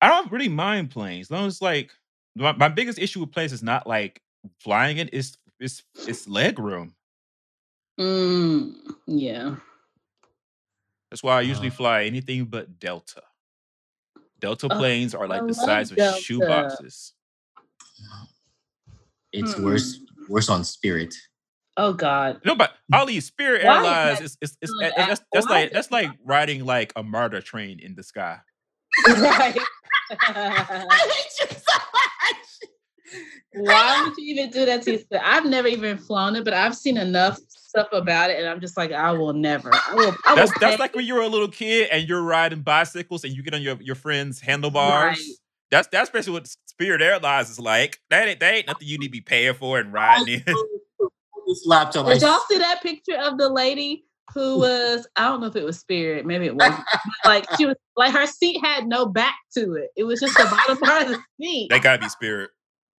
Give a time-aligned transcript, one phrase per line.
[0.00, 1.26] I don't really mind planes.
[1.26, 1.90] As long as like
[2.36, 4.20] my, my biggest issue with planes is not like
[4.60, 6.94] flying it, it's it's it's leg room.
[7.98, 8.74] Mm,
[9.06, 9.56] yeah.
[11.10, 13.22] That's why I usually Uh, fly anything but Delta.
[14.40, 16.20] Delta Oh, planes are I like the love size of Delta.
[16.20, 17.14] shoe boxes.
[19.32, 19.64] it's Mm-mm.
[19.64, 21.14] worse worse on Spirit.
[21.76, 22.40] Oh God.
[22.44, 25.72] No, but Ali Spirit Why Airlines that is is, is, still an that's, that's like
[25.72, 28.38] that's like riding like a MARTA train in the sky.
[29.08, 29.56] right.
[30.20, 32.68] I hate you so much.
[33.54, 35.22] Why would you even do that to yourself?
[35.24, 38.76] I've never even flown it, but I've seen enough stuff about it, and I'm just
[38.76, 39.70] like, I will never.
[39.74, 40.14] I will.
[40.26, 42.60] I will That's that's pay- like when you were a little kid and you're riding
[42.60, 45.18] bicycles and you get on your, your friend's handlebars.
[45.18, 45.18] Right.
[45.70, 48.00] That's that's basically what Spirit Airlines is like.
[48.10, 50.54] That ain't that ain't nothing you need to be paying for and riding in.
[51.46, 52.06] This laptop.
[52.06, 54.04] Did y'all see that picture of the lady
[54.34, 55.06] who was?
[55.16, 56.72] I don't know if it was Spirit, maybe it was.
[57.24, 59.90] like she was like her seat had no back to it.
[59.96, 61.68] It was just the bottom part of the seat.
[61.70, 62.50] That gotta be Spirit.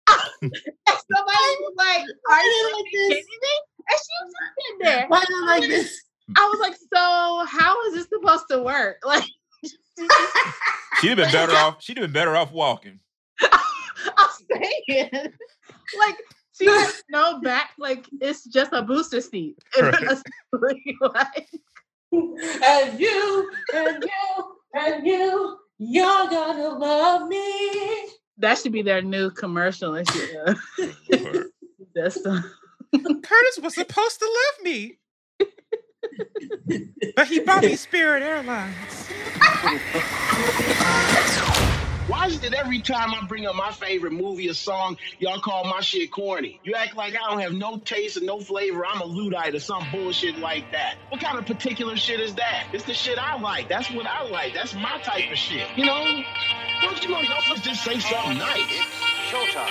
[0.42, 3.26] And somebody was like, "Are you like kidding this?
[3.26, 3.48] me?"
[3.88, 5.06] And she was just sitting there.
[5.08, 6.00] Why do I like this?
[6.36, 9.24] I was like, "So how is this supposed to work?" Like,
[11.00, 11.82] She'd have been better off.
[11.82, 13.00] She'd have been better off walking.
[13.42, 15.10] I'm saying,
[15.98, 16.16] like,
[16.60, 17.70] she has no back.
[17.78, 19.56] Like, it's just a booster seat.
[19.76, 20.22] It's
[21.00, 21.48] like,
[22.12, 27.40] And you, and you, and you, you're gonna love me.
[28.38, 30.56] that should be their new commercial and shit.
[31.94, 32.42] That's the
[32.92, 34.98] Curtis was supposed to love me,
[37.16, 39.08] but he bought me Spirit Airlines.
[42.10, 45.62] Why is it every time I bring up my favorite movie or song, y'all call
[45.62, 46.60] my shit corny?
[46.64, 48.84] You act like I don't have no taste and no flavor.
[48.84, 50.96] I'm a Luddite or some bullshit like that.
[51.10, 52.66] What kind of particular shit is that?
[52.72, 53.68] It's the shit I like.
[53.68, 54.54] That's what I like.
[54.54, 55.68] That's my type of shit.
[55.76, 56.24] You know?
[56.82, 58.58] Don't you know y'all supposed to just say something nice?
[59.30, 59.70] Showtime.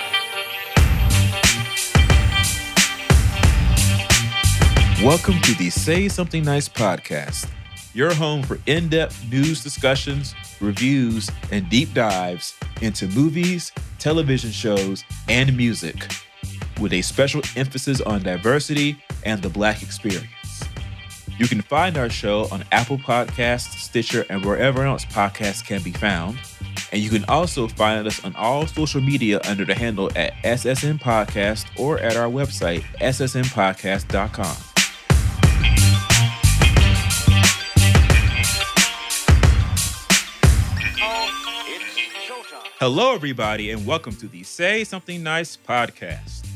[5.04, 7.50] Welcome to the Say Something Nice podcast,
[7.94, 15.04] your home for in depth news discussions, reviews, and deep dives into movies, television shows,
[15.28, 16.10] and music,
[16.80, 20.28] with a special emphasis on diversity and the Black experience.
[21.38, 25.92] You can find our show on Apple Podcasts, Stitcher, and wherever else podcasts can be
[25.92, 26.38] found.
[26.92, 31.00] And you can also find us on all social media under the handle at SSN
[31.00, 34.69] Podcast or at our website, ssnpodcast.com.
[42.80, 46.46] Hello, everybody, and welcome to the Say Something Nice podcast.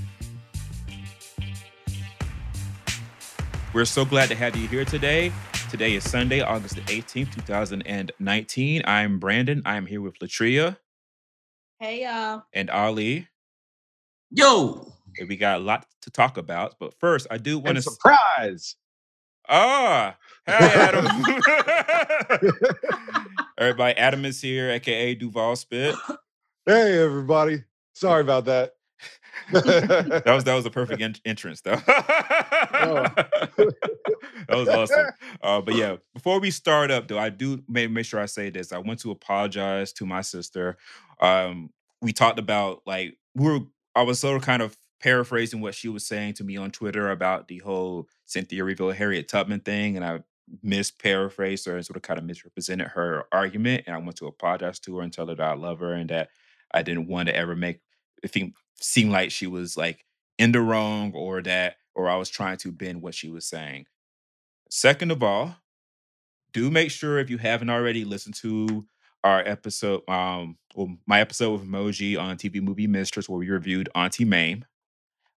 [3.75, 5.33] We're so glad to have you here today.
[5.71, 8.83] Today is Sunday, August the 18th, 2019.
[8.87, 9.61] I'm Brandon.
[9.65, 10.77] I'm here with Latria
[11.81, 12.45] hey y'all.
[12.55, 13.29] and Ali.
[14.31, 16.77] Yo, And we got a lot to talk about.
[16.81, 17.83] But first, I do want And to.
[17.83, 18.77] surprise!
[19.49, 21.07] Ah, hey, Adam.
[23.59, 25.95] Everybody, Adam is here, aka Duval Spit.
[26.67, 27.63] Hey, everybody.
[27.95, 28.73] Sorry about that.
[29.53, 31.77] That was that was a perfect en- entrance, though.
[31.77, 33.27] that
[34.49, 35.07] was awesome.
[35.43, 38.51] Uh, but yeah, before we start up, though, I do make make sure I say
[38.51, 38.73] this.
[38.73, 40.77] I want to apologize to my sister.
[41.21, 43.61] Um, we talked about like we were.
[43.95, 47.11] I was sort of kind of paraphrasing what she was saying to me on Twitter
[47.11, 50.21] about the whole Cynthia Erivo Harriet Tubman thing, and I
[50.65, 53.85] misparaphrased her and sort of kind of misrepresented her argument.
[53.87, 56.11] And I want to apologize to her and tell her that I love her and
[56.11, 56.31] that
[56.73, 57.81] I didn't want to ever make
[58.23, 60.05] it seem seem like she was like
[60.39, 63.87] in the wrong or that or I was trying to bend what she was saying.
[64.69, 65.57] Second of all,
[66.53, 68.87] do make sure if you haven't already listened to
[69.23, 73.89] our episode, um, well, my episode with Emoji on TV Movie Mistress, where we reviewed
[73.95, 74.65] Auntie Mame.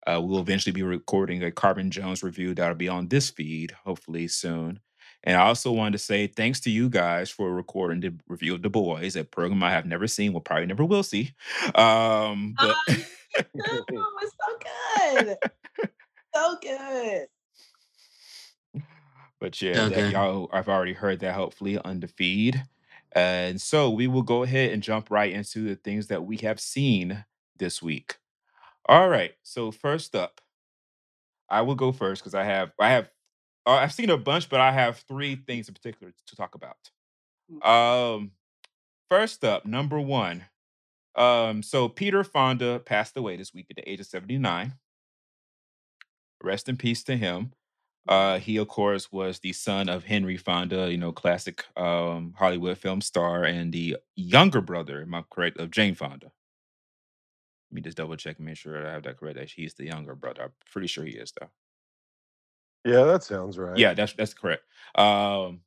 [0.06, 3.72] Uh, we will eventually be recording a Carmen Jones review that'll be on this feed,
[3.84, 4.80] hopefully soon.
[5.24, 8.62] And I also wanted to say thanks to you guys for recording the review of
[8.62, 11.34] The Boys, a program I have never seen, will probably never will see.
[11.76, 12.76] Um, but
[13.38, 14.58] Oh, it was so
[15.24, 15.38] good.
[16.34, 17.28] So good.
[19.40, 22.64] But yeah, that y'all I've already heard that hopefully on the feed.
[23.14, 26.60] And so we will go ahead and jump right into the things that we have
[26.60, 27.26] seen
[27.58, 28.18] this week.
[28.88, 29.34] All right.
[29.44, 30.42] So first up,
[31.50, 33.10] I will go first because I have I have
[33.68, 36.78] uh, I've seen a bunch, but I have three things in particular to talk about.
[37.64, 38.32] Um
[39.10, 40.46] first up, number one.
[41.16, 44.76] Um, so Peter Fonda passed away this week at the age of 79.
[46.44, 47.54] Rest in peace to him.
[48.08, 52.78] Uh, he, of course, was the son of Henry Fonda, you know, classic um, Hollywood
[52.78, 56.32] film star, and the younger brother, am I correct, of Jane Fonda.
[57.72, 59.52] Let me just double check and make sure I have that correct.
[59.52, 60.44] He's the younger brother.
[60.44, 61.50] I'm pretty sure he is, though.
[62.86, 63.82] Yeah, that sounds right.
[63.82, 64.64] Yeah, that's that's correct.
[64.96, 65.62] Um,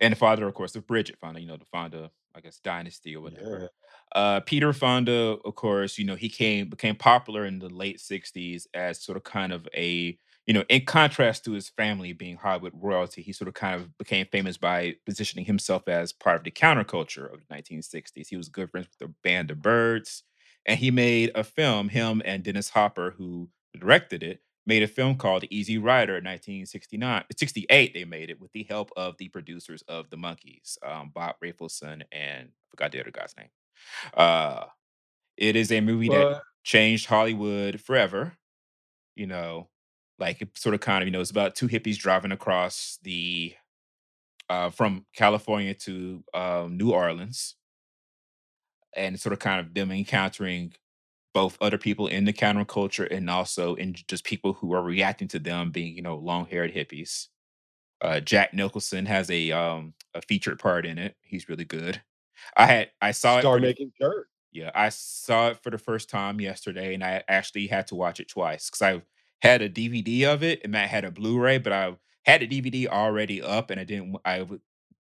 [0.00, 3.16] and the father, of course, of Bridget Fonda, you know, the Fonda, I guess, dynasty
[3.16, 3.46] or whatever.
[3.50, 3.68] Yeah.
[4.14, 8.66] Uh, Peter Fonda, of course, you know, he came became popular in the late '60s
[8.74, 12.74] as sort of kind of a, you know, in contrast to his family being Hollywood
[12.76, 16.52] royalty, he sort of kind of became famous by positioning himself as part of the
[16.52, 18.28] counterculture of the 1960s.
[18.28, 20.24] He was good friends with the band of Byrds,
[20.66, 21.88] and he made a film.
[21.90, 27.24] Him and Dennis Hopper, who directed it, made a film called Easy Rider in 1969,
[27.36, 27.94] 68.
[27.94, 32.02] They made it with the help of the producers of The Monkees, um, Bob Rafelson
[32.12, 33.48] and I forgot the other guy's name.
[34.14, 34.66] Uh,
[35.36, 38.34] it is a movie that changed Hollywood forever.
[39.16, 39.70] You know,
[40.18, 43.54] like it sort of kind of, you know, it's about two hippies driving across the
[44.50, 47.56] uh from California to um New Orleans
[48.96, 50.72] and sort of kind of them encountering
[51.38, 55.38] both other people in the counterculture and also in just people who are reacting to
[55.38, 57.28] them being, you know, long-haired hippies.
[58.00, 61.16] Uh Jack Nicholson has a um a featured part in it.
[61.22, 62.02] He's really good.
[62.56, 64.28] I had I saw it star for the making Kurt.
[64.52, 68.20] yeah, I saw it for the first time yesterday, and I actually had to watch
[68.20, 69.02] it twice because I
[69.40, 72.88] had a DVD of it, and I had a Blu-ray, but I had the DVD
[72.88, 74.16] already up, and I didn't.
[74.24, 74.46] I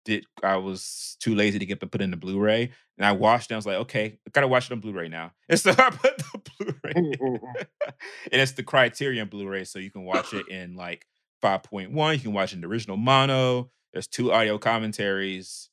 [0.07, 0.25] did.
[0.44, 3.54] I was too lazy to get to put in the Blu-ray, and I watched it.
[3.54, 6.18] I was like, okay, I gotta watch it on Blu-ray now, and so I put
[6.18, 7.12] the Blu-ray, in.
[7.13, 7.65] Mm, mm, mm.
[8.31, 11.06] and it's the Criterion Blu-ray, so you can watch it in like
[11.44, 12.13] 5.1.
[12.13, 13.69] You can watch in the original mono.
[13.94, 15.69] There's two audio commentaries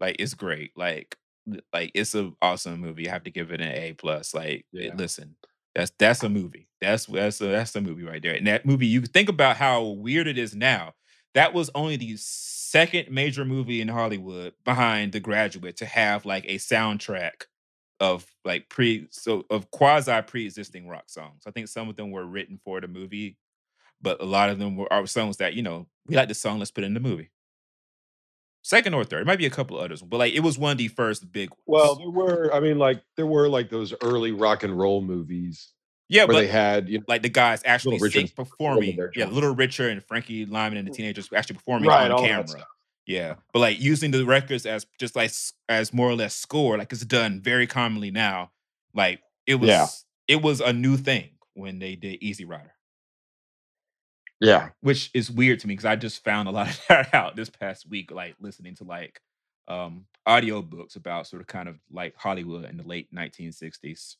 [0.00, 1.16] like it's great like
[1.72, 4.86] like it's an awesome movie i have to give it an a plus like it-
[4.86, 4.94] Yeah.
[4.96, 5.36] listen
[5.74, 8.86] that's that's a movie that's that's a, that's a movie right there and that movie
[8.86, 10.94] you think about how weird it is now
[11.34, 12.16] that was only the
[12.72, 17.44] second major movie in hollywood behind the graduate to have like a soundtrack
[18.00, 22.24] of like pre so of quasi pre-existing rock songs i think some of them were
[22.24, 23.36] written for the movie
[24.00, 26.58] but a lot of them were are songs that you know we like the song
[26.58, 27.30] let's put in the movie
[28.62, 29.22] second or third.
[29.22, 31.50] It might be a couple others, but like it was one of the first big
[31.50, 31.60] ones.
[31.66, 32.54] well, there were.
[32.54, 35.72] I mean, like there were like those early rock and roll movies
[36.12, 38.96] yeah, where but they had you know, like the guys actually Richard performing.
[38.96, 39.26] their Yeah.
[39.26, 42.66] Little Richard and Frankie Lymon and the teenagers actually performing Right, on camera.
[43.06, 45.32] Yeah, but like using the records as just like
[45.68, 48.52] as more or less score, like it's done very commonly now.
[48.94, 49.86] Like it was, Yeah.
[50.28, 52.74] it was a new thing when they did Easy Rider,
[54.40, 54.70] yeah.
[54.80, 57.50] which is weird to me because I just found a lot of that out this
[57.50, 59.20] past week, like listening to like
[59.68, 64.16] um audio books about sort of kind of like Hollywood in the late 1960s.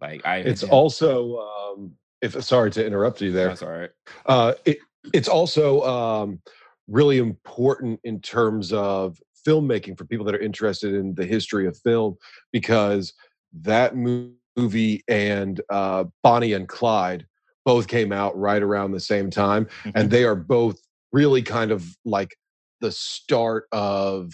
[0.00, 1.92] Like I, It's had- also um,
[2.22, 3.48] if sorry to interrupt you there.
[3.48, 3.90] That's all right.
[4.26, 4.78] Uh, it,
[5.12, 6.40] it's also um,
[6.88, 11.76] really important in terms of filmmaking for people that are interested in the history of
[11.78, 12.16] film
[12.52, 13.12] because
[13.52, 17.26] that movie and uh, Bonnie and Clyde
[17.64, 20.78] both came out right around the same time, and they are both
[21.12, 22.36] really kind of like
[22.80, 24.32] the start of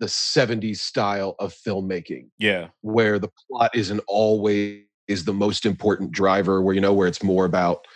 [0.00, 6.12] the 70s style of filmmaking yeah, where the plot isn't always is the most important
[6.12, 7.86] driver where you know where it's more about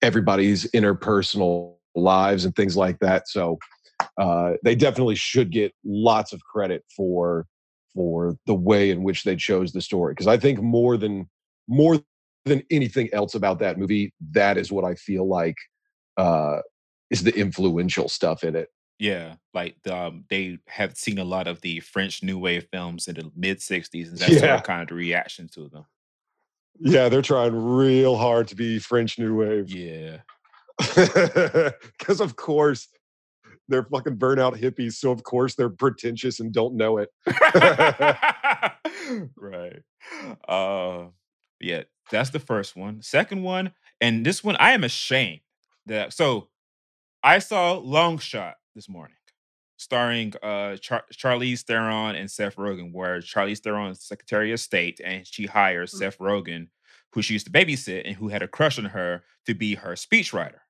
[0.00, 3.28] everybody's interpersonal lives and things like that.
[3.28, 3.58] So
[4.18, 7.46] uh, they definitely should get lots of credit for
[7.94, 11.28] for the way in which they chose the story because i think more than
[11.68, 12.00] more
[12.46, 15.56] than anything else about that movie that is what i feel like
[16.16, 16.58] uh,
[17.10, 18.68] is the influential stuff in it
[19.02, 19.34] yeah.
[19.52, 23.30] Like um, they have seen a lot of the French New Wave films in the
[23.36, 24.60] mid '60s, and that's Yeah.
[24.60, 25.84] kind of the reaction to them.
[26.80, 30.18] yeah they're trying real hard to be french new wave Yeah,
[30.78, 32.88] because of course
[33.68, 37.10] they're fucking burnout hippies so of course they're pretentious and don't know it
[39.36, 39.82] right.
[40.48, 41.06] Uh,
[41.60, 43.02] yeah, that's the first one.
[43.02, 45.40] Second one, and this one, I am ashamed
[45.86, 46.12] that.
[46.12, 46.48] So,
[47.22, 49.16] I saw Long Shot this morning,
[49.76, 55.00] starring uh Char- Charlize Theron and Seth Rogen, where Charlize Theron is Secretary of State,
[55.04, 55.98] and she hires Mm.
[55.98, 56.68] Seth Rogen,
[57.12, 59.92] who she used to babysit and who had a crush on her, to be her
[59.92, 60.60] speechwriter.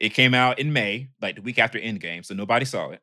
[0.00, 3.00] It came out in May, like the week after Endgame, so nobody saw it.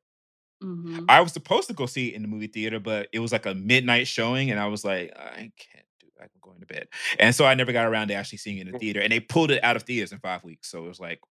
[0.61, 1.05] Mhm.
[1.07, 3.45] I was supposed to go see it in the movie theater, but it was like
[3.45, 6.23] a midnight showing, and I was like, I can't do that.
[6.23, 6.89] I'm going to bed.
[7.17, 8.99] And so I never got around to actually seeing it in the theater.
[8.99, 10.69] And they pulled it out of theaters in five weeks.
[10.69, 11.21] So it was like,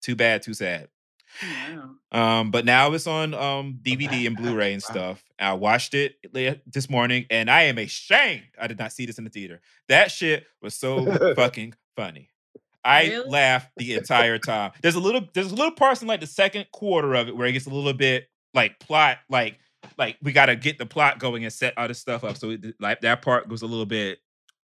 [0.00, 0.88] too bad, too sad.
[1.42, 1.90] Wow.
[2.10, 4.86] Um, but now it's on um DVD and Blu-ray and Wow.
[4.86, 5.24] stuff.
[5.38, 6.16] I watched it
[6.66, 9.60] this morning, and I am ashamed I did not see this in the theater.
[9.88, 12.30] That shit was so fucking funny.
[12.84, 13.28] I Really?
[13.28, 14.72] laughed the entire time.
[14.82, 17.46] There's a little there's a little parts in like the second quarter of it where
[17.46, 19.58] it gets a little bit like plot like
[19.98, 22.36] like we got to get the plot going and set all this stuff up.
[22.38, 24.18] So it, like that part was a little bit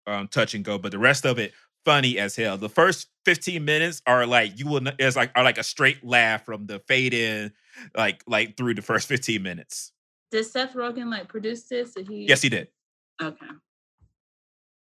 [0.07, 1.53] um touch and go, but the rest of it
[1.85, 2.57] funny as hell.
[2.57, 6.05] The first 15 minutes are like you will n- is like are like a straight
[6.05, 7.53] laugh from the fade in
[7.97, 9.93] like like through the first 15 minutes.
[10.31, 11.95] Did Seth Rogen like produce this?
[11.95, 12.27] Did he?
[12.27, 12.69] Yes, he did.
[13.23, 13.47] Okay.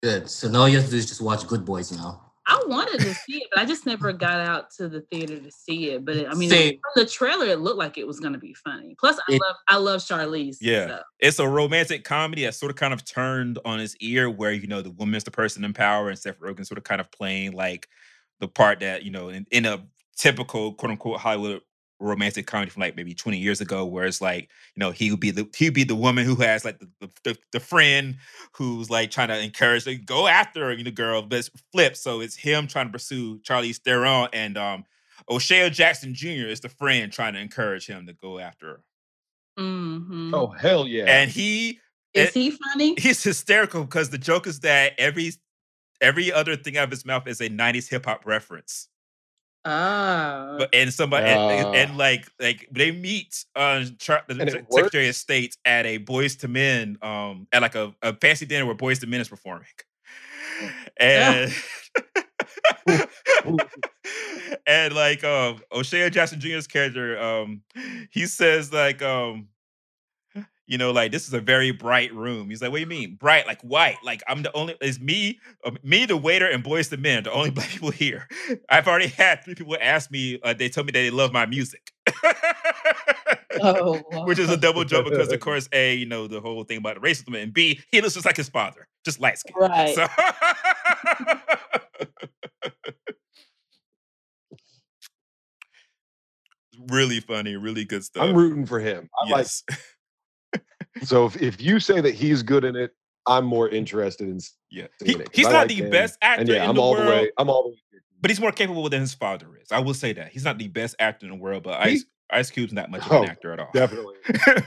[0.03, 0.29] Good.
[0.29, 2.24] So now all you have to do is just watch Good Boys now.
[2.47, 5.51] I wanted to see it, but I just never got out to the theater to
[5.51, 6.05] see it.
[6.05, 8.53] But it, I mean, from the trailer, it looked like it was going to be
[8.55, 8.95] funny.
[9.01, 10.59] Plus, I It- love I love Charlize.
[10.61, 10.87] Yeah.
[10.89, 11.01] so.
[11.21, 14.67] It's a romantic comedy that sort of kind of turned on its ear, where you
[14.67, 17.53] know the woman's the person in power, and Seth Rogen sort of kind of playing
[17.53, 17.89] like
[18.41, 19.83] the part that you know in, in a
[20.17, 21.63] typical quote unquote Hollywood
[22.05, 25.21] romantic comedy from like maybe 20 years ago, where it's like you know he would
[25.21, 28.17] be the he would be the woman who has like the the, the, the friend
[28.53, 31.97] who's like trying to encourage to go after you know girl, but it's flipped.
[31.97, 34.85] So it's him trying to pursue Charlize Theron, and um
[35.31, 36.49] O'Shea Jackson Jr.
[36.49, 38.85] is the friend trying to encourage him to go after her,
[39.59, 40.35] Mhm.
[40.35, 41.05] Oh hell yeah!
[41.07, 41.81] and he
[42.13, 42.95] Is it- he funny?
[42.99, 45.33] he's hysterical because the joke is that every
[46.01, 48.89] every other thing out of his mouth is a 90s hip hop reference.
[49.67, 50.57] Oh.
[50.59, 51.73] But and somebody and, and- Ah.
[51.73, 55.17] and, like like they meet uh Char- the And it Secretary of?
[55.17, 59.03] State at a Boyz II Men um at like a, a fancy dinner where Boyz
[59.03, 59.67] II Men is performing.
[61.01, 61.53] And
[64.67, 67.63] and like um O'Shea Jackson Jr.'s character, um,
[68.11, 69.49] he says like um
[70.67, 72.49] you know, like this is a very bright room.
[72.49, 73.17] He's like, what do you mean?
[73.17, 73.99] Bright, like white.
[74.03, 77.33] Like I'm the only is me, uh, me, the waiter, and boys the men, the
[77.33, 78.29] only black people here.
[78.69, 81.47] I've already had three people ask me, uh, they told me that they love my
[81.47, 81.93] music.
[83.61, 86.79] oh, Which is a double joke because of course, A, you know, the whole thing
[86.79, 89.55] about racism, and B, he looks just like his father, just light skin.
[89.59, 89.95] right.
[89.95, 90.07] So
[96.89, 98.23] really funny, really good stuff.
[98.23, 99.09] I'm rooting for him.
[99.17, 99.63] I like yes.
[101.03, 102.93] So if, if you say that he's good in it,
[103.27, 104.39] I'm more interested in
[104.71, 104.87] Yeah.
[105.05, 106.93] He- he's I not like the him, best actor and yeah, in I'm the all
[106.93, 107.31] world, the way.
[107.39, 107.79] I'm all the way.
[108.21, 109.73] but he's more capable than his father is.
[109.73, 110.31] I will say that.
[110.33, 113.05] He's not the best actor in the world, but He- Ice Ice Cube's not much
[113.07, 113.71] of Oh, an actor at all.
[113.75, 114.15] Definitely.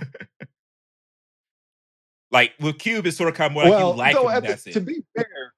[2.32, 4.42] like with Cube, it's sort of kind of more like well, you like no, him.
[4.42, 5.54] the- That's to be fair,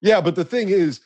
[0.00, 1.00] yeah, but the thing is,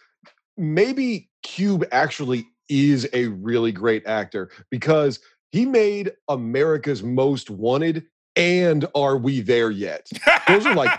[0.56, 5.20] maybe Cube actually is a really great actor because
[5.52, 10.08] he made America's Most Wanted and Are We There Yet?
[10.48, 10.90] Those are like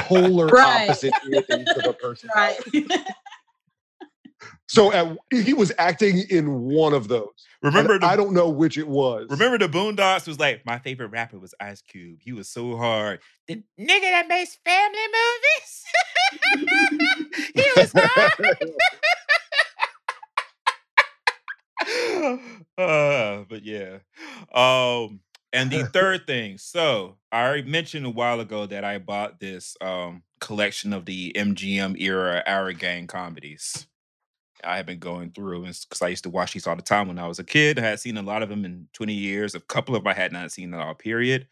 [0.00, 0.88] Polar Right.
[0.90, 1.14] opposite
[1.50, 2.30] ends of a person.
[2.36, 2.56] right.
[4.68, 7.30] So at, he was acting in one of those.
[7.62, 9.28] remember the I don't know which it was.
[9.30, 12.18] Remember the Boondocks was like my favorite rapper was Ice Cube.
[12.20, 13.20] He was so hard.
[13.48, 14.98] The nigga that makes family
[16.52, 17.40] movies.
[17.54, 18.60] he was hard.
[22.78, 23.98] uh, but yeah.
[24.54, 25.20] Um,
[25.52, 29.76] and the third thing, so I already mentioned a while ago that I bought this
[29.80, 33.86] um collection of the MGM era Our Gang comedies.
[34.64, 37.18] I have been going through because I used to watch these all the time when
[37.18, 37.78] I was a kid.
[37.78, 39.54] I had seen a lot of them in 20 years.
[39.54, 41.46] A couple of them I had not seen at all, period.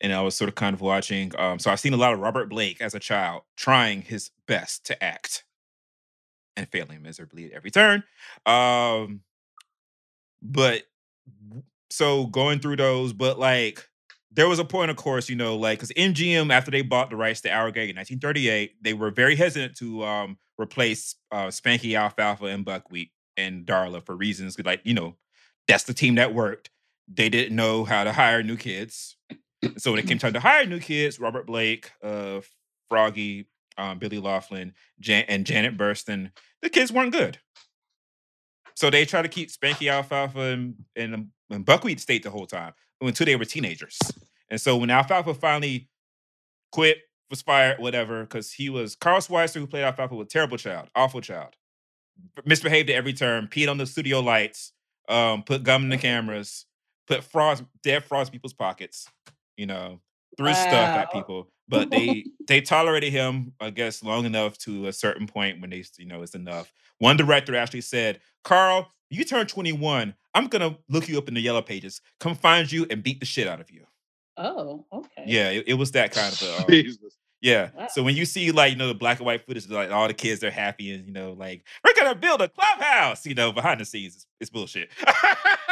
[0.00, 1.32] And I was sort of kind of watching.
[1.38, 4.84] Um, so I've seen a lot of Robert Blake as a child trying his best
[4.86, 5.44] to act
[6.56, 8.04] and failing miserably at every turn.
[8.46, 9.20] Um,
[10.42, 10.82] but
[11.90, 13.86] so going through those, but like
[14.30, 17.16] there was a point, of course, you know, like because MGM after they bought the
[17.16, 22.46] rights to Gang in 1938, they were very hesitant to um replace uh, Spanky Alfalfa
[22.46, 25.16] and Buckwheat and Darla for reasons like you know
[25.68, 26.70] that's the team that worked.
[27.08, 29.16] They didn't know how to hire new kids,
[29.76, 32.40] so when it came time to hire new kids, Robert Blake, uh,
[32.88, 36.30] Froggy, um, Billy Laughlin, Jan- and Janet Burston,
[36.62, 37.38] the kids weren't good.
[38.76, 42.72] So they tried to keep Spanky Alfalfa and, and, and Buckwheat State the whole time
[43.00, 43.98] until they were teenagers.
[44.50, 45.88] And so when Alfalfa finally
[46.72, 46.98] quit,
[47.30, 50.88] was fired, whatever, because he was Carl Switzer, who played Alfalfa, was a terrible child,
[50.94, 51.56] awful child,
[52.44, 54.72] misbehaved at every turn, peed on the studio lights,
[55.08, 56.66] um, put gum in the cameras,
[57.06, 59.08] put frost, dead frost in people's pockets,
[59.56, 60.00] you know,
[60.36, 61.48] threw stuff at people.
[61.72, 65.82] But they they tolerated him, I guess, long enough to a certain point when they,
[65.96, 66.72] you know, it's enough.
[66.98, 70.14] One director actually said, Carl, you turn 21.
[70.34, 73.26] I'm gonna look you up in the yellow pages, come find you and beat the
[73.26, 73.84] shit out of you.
[74.36, 75.24] Oh, okay.
[75.26, 77.16] Yeah, it, it was that kind of a um, Jesus.
[77.40, 77.70] yeah.
[77.74, 77.88] Wow.
[77.90, 80.14] So when you see like you know the black and white footage, like all the
[80.14, 83.80] kids they're happy and you know like we're gonna build a clubhouse, you know behind
[83.80, 84.90] the scenes it's, it's bullshit.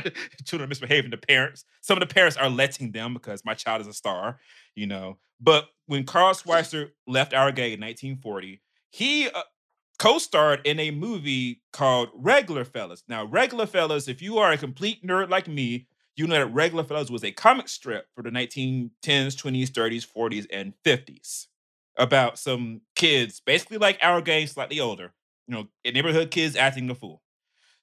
[0.44, 1.64] Children are misbehaving to parents.
[1.80, 4.38] Some of the parents are letting them because my child is a star,
[4.74, 5.18] you know.
[5.40, 8.60] But when Carl Switzer left our gang in 1940,
[8.90, 9.42] he uh,
[9.98, 13.04] co-starred in a movie called Reg'lar Fellas.
[13.08, 16.86] Now, Reg'lar Fellas, if you are a complete nerd like me, you know that Reg'lar
[16.86, 21.48] Fellas was a comic strip for the 1910s, 20s, 30s, 40s, and 50s
[21.98, 25.12] about some kids, basically like our gang, slightly older,
[25.46, 27.22] you know, neighborhood kids acting a fool.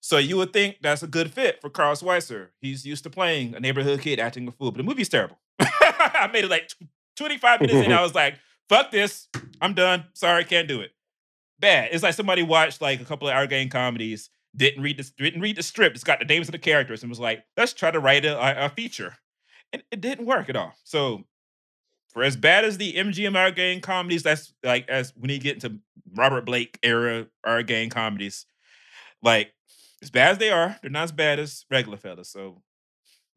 [0.02, 2.52] So you would think that's a good fit for Carl Switzer.
[2.60, 5.40] He's used to playing a neighborhood kid acting a fool, but the movie's terrible.
[5.60, 6.84] I made it like tw-
[7.18, 8.36] 25 minutes and I was like,
[8.68, 9.28] fuck this.
[9.62, 10.06] I'm done.
[10.14, 10.92] Sorry, can't do it.
[11.60, 11.90] Bad.
[11.92, 15.42] It's like somebody watched like a couple of our gang comedies, didn't read the didn't
[15.42, 15.96] read the script.
[15.96, 18.66] It's got the names of the characters and was like, let's try to write a,
[18.66, 19.16] a- feature.
[19.72, 20.74] And it didn't work at all.
[20.84, 21.26] So
[22.10, 25.64] for as bad as the MGM our gang comedies, that's like as when you get
[25.64, 25.78] into
[26.16, 28.48] Robert Blake era our gang comedies,
[29.22, 29.54] like
[30.02, 32.30] as bad as they are, they're not as bad as regular fellas.
[32.30, 32.62] So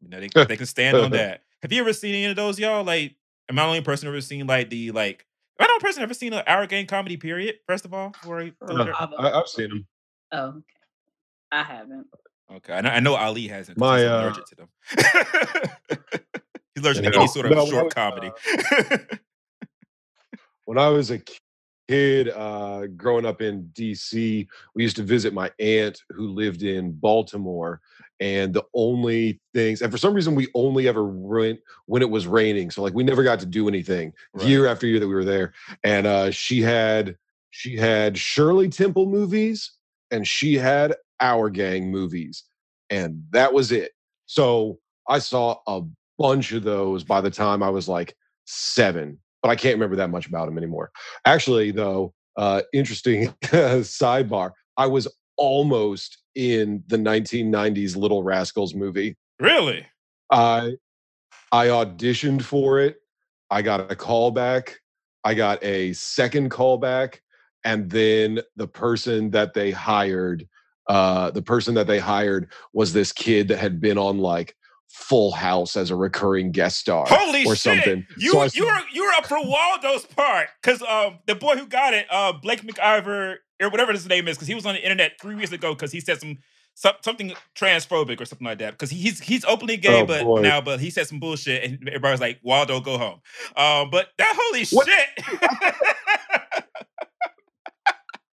[0.01, 1.43] you know they, they can stand on that.
[1.61, 2.83] Have you ever seen any of those, y'all?
[2.83, 3.15] Like,
[3.49, 5.25] am I the only person who ever seen like the like?
[5.59, 7.17] Am I the only person ever seen an our gang comedy?
[7.17, 7.55] Period.
[7.67, 9.87] First of all, for a, for Uh, I, I've seen them.
[10.33, 10.61] oh, okay.
[11.51, 12.07] I haven't.
[12.55, 13.77] okay, I know, I know Ali hasn't.
[13.77, 14.69] 'cause My, he's uh, allergic to them.
[16.75, 18.31] he's allergic to any sort of No, short was, comedy.
[20.65, 21.19] when I was a
[21.87, 26.91] kid uh, growing up in DC, we used to visit my aunt who lived in
[26.91, 27.81] Baltimore.
[28.21, 32.27] And the only things, and for some reason, we only ever went when it was
[32.27, 32.71] raining.
[32.71, 34.47] So like we never got to do anything Right.
[34.47, 35.53] year after year that we were there.
[35.83, 37.17] And uh, she had
[37.49, 39.71] she had Shirley Temple movies,
[40.11, 42.43] and she had Our Gang movies,
[42.89, 43.91] and that was it.
[44.27, 45.81] So I saw a
[46.17, 48.15] bunch of those by the time I was like
[48.45, 50.89] seven, but I can't remember that much about him anymore.
[51.23, 54.49] Actually, though, uh, interesting sidebar.
[54.75, 59.15] I was almost in the 1990s Little Rascals movie.
[59.39, 59.85] really?
[60.31, 60.77] I
[61.51, 62.95] I auditioned for it.
[63.51, 64.79] I got a call back.
[65.23, 67.21] I got a second call back,
[67.63, 70.47] and then the person that they hired,
[70.89, 74.55] uh, the person that they hired was this kid that had been on like
[74.95, 77.83] Full House as a recurring guest star Holy or shit!
[77.83, 78.05] something.
[78.17, 81.67] You So you were you were up for Waldo's part because um the boy who
[81.67, 84.81] got it uh Blake McIver or whatever his name is because he was on the
[84.81, 86.37] internet three weeks ago because he said some.
[86.75, 90.41] some something transphobic or something like that because he's he's openly gay Oh, but boy.
[90.41, 93.21] now but he said some bullshit and everybody's like Waldo go home
[93.55, 94.87] um but that holy What?
[94.87, 95.07] shit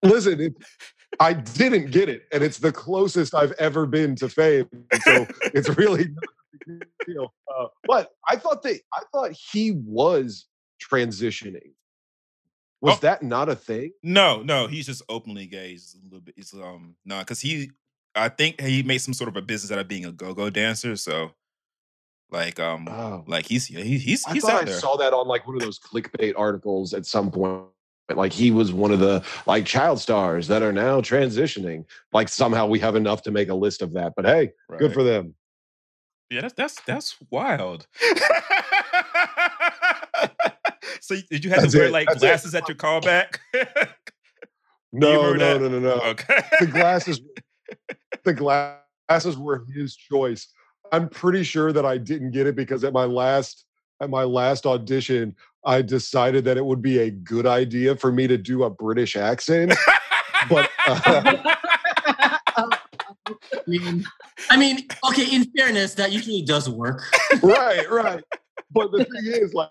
[0.02, 0.54] Listen, it,
[1.20, 4.66] I didn't get it, and it's the closest I've ever been to fame.
[5.06, 6.41] So it's really not a big
[7.06, 7.32] deal.
[7.54, 10.46] Uh, but I thought that I thought he was
[10.82, 11.72] transitioning.
[12.80, 13.00] Was Oh.
[13.02, 13.92] that not a thing?
[14.02, 17.70] no no he's just openly gay he's a little bit he's um no because he
[18.14, 20.96] I think he made some sort of a business out of being a go-go dancer
[20.96, 21.30] so
[22.30, 25.28] like um Oh, like he's he, he's I he's out I there saw that on
[25.28, 27.66] like one of those clickbait articles at some point.
[28.12, 31.84] Like he was one of the like child stars that are now transitioning.
[32.12, 34.14] Like somehow we have enough to make a list of that.
[34.16, 35.34] But hey, good for them.
[36.32, 37.86] Yeah, that's that's that's wild.
[41.00, 42.26] so did you have That's to wear it, like that's it.
[42.26, 43.36] glasses at your callback?
[44.94, 45.60] No, remember no, that?
[45.62, 46.02] no, no, no.
[46.10, 46.42] okay.
[46.60, 47.22] the glasses
[48.24, 50.48] the glasses were his choice
[50.92, 53.64] i'm pretty sure that i didn't get it because at my last
[54.02, 58.26] at my last audition i decided that it would be a good idea for me
[58.26, 59.72] to do a british accent
[60.50, 61.38] but uh,
[63.26, 63.34] I
[63.66, 64.04] mean,
[64.50, 65.34] I mean, okay.
[65.34, 67.02] In fairness, that usually does work.
[67.42, 68.24] right right.
[68.70, 69.70] But the thing is like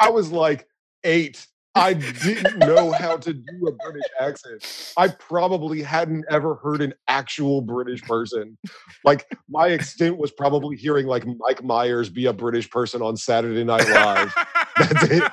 [0.00, 0.66] i was like
[1.04, 1.46] eight.
[1.76, 4.94] I didn't know how to do a british accent.
[4.96, 8.56] I probably hadn't ever heard an actual british person.
[9.04, 13.64] Like my extent was probably hearing like mike myers be a british person on saturday
[13.64, 14.34] night live.
[14.76, 15.32] That's it.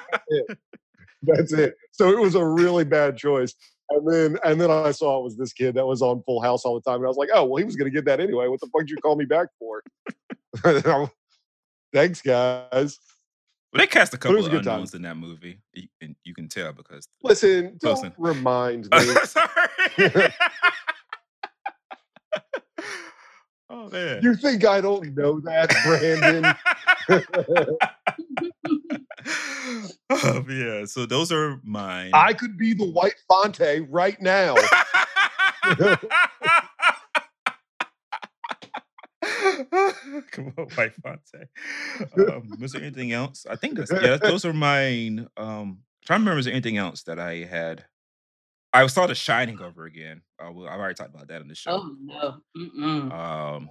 [1.24, 1.76] that's it.
[1.92, 3.56] So it was a really bad choice
[3.92, 6.64] and then and then i saw it was this kid that was on full house
[6.66, 8.20] all the time and i was like oh well he was going to get that
[8.20, 9.82] anyway what the fuck did you call me back for
[11.94, 13.00] thanks guys
[13.74, 14.74] Well, they cast a couple of good time.
[14.74, 15.60] unknowns in that movie.
[15.74, 18.12] You can, you can tell because Listen, Listen.
[18.12, 19.00] don't remind me.
[19.24, 19.48] sorry.
[23.70, 24.20] oh man.
[24.24, 26.54] You think I don't know that, Brandon?
[30.10, 30.86] Oh yeah.
[30.86, 32.12] So those are mine.
[32.14, 34.56] I could be the White Fonte right now.
[40.32, 41.48] Come on, White Fonte.
[42.18, 43.46] Um, was there anything else?
[43.50, 44.18] I think that's yeah.
[44.18, 45.28] Those are mine.
[45.38, 47.86] Um, trying to remember, is there anything else that I had?
[48.74, 50.22] I saw The Shining over again.
[50.40, 51.72] Uh, well, I've already talked about that in the show.
[51.72, 52.38] Oh no.
[52.58, 53.12] Mm-mm.
[53.12, 53.70] Um,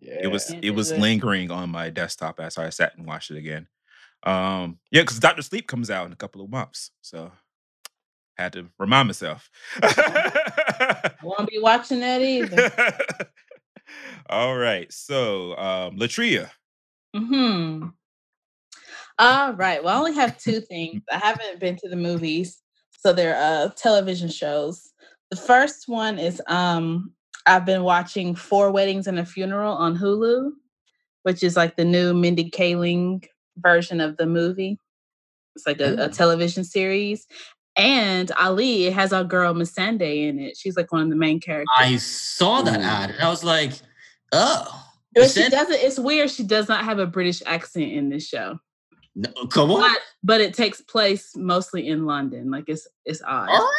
[0.00, 0.18] Yeah.
[0.22, 3.66] it was it was lingering on my desktop as I sat and watched it again.
[4.24, 7.32] Um, yeah, because Doctor Sleep comes out in a couple of months, so
[8.38, 9.50] Had to remind myself.
[11.22, 12.70] Won't be watching that either.
[14.30, 14.90] All right.
[14.92, 16.50] So, um, Latria.
[17.14, 17.88] Hmm.
[19.18, 19.84] All right.
[19.84, 21.02] Well, I only have two things.
[21.12, 22.62] I haven't been to the movies,
[22.98, 24.90] so they're uh television shows.
[25.30, 27.12] The first one is um
[27.46, 30.52] I've been watching Four Weddings and a Funeral on Hulu,
[31.24, 33.24] which is like the new Mindy Kaling
[33.56, 34.78] version of the movie.
[35.56, 36.08] It's like a, a oh.
[36.08, 37.26] television series.
[37.76, 40.56] And Ali, it has our girl Missandei in it.
[40.56, 41.68] She's like one of the main characters.
[41.76, 42.82] I saw that oh.
[42.82, 43.72] ad and I was like,
[44.32, 44.78] oh.
[45.14, 45.74] But she doesn't.
[45.74, 46.30] It's weird.
[46.30, 48.58] She does not have a British accent in this show,
[49.14, 49.80] No, come on.
[49.80, 52.50] but but it takes place mostly in London.
[52.50, 53.48] Like it's it's odd.
[53.50, 53.74] Oh,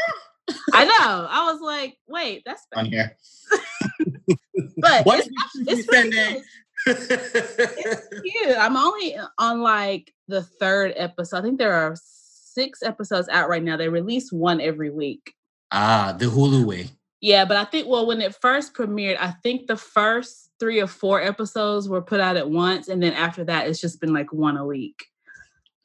[0.73, 1.27] I know.
[1.27, 2.93] I was like, wait, that's on bad.
[2.93, 3.17] here.
[4.77, 6.33] But What it's, is actually- this it's really Missandei?
[6.33, 6.43] good.
[6.85, 8.07] It's
[8.43, 8.57] cute.
[8.57, 11.37] I'm only on like the third episode.
[11.37, 13.77] I think there are six episodes out right now.
[13.77, 15.33] They release one every week.
[15.71, 16.89] ah, the Hulu way.
[17.21, 20.87] Yeah, but I think well, when it first premiered, I think the first three or
[20.87, 24.31] four episodes were put out at once, and then after that, it's just been like
[24.33, 25.05] one a week.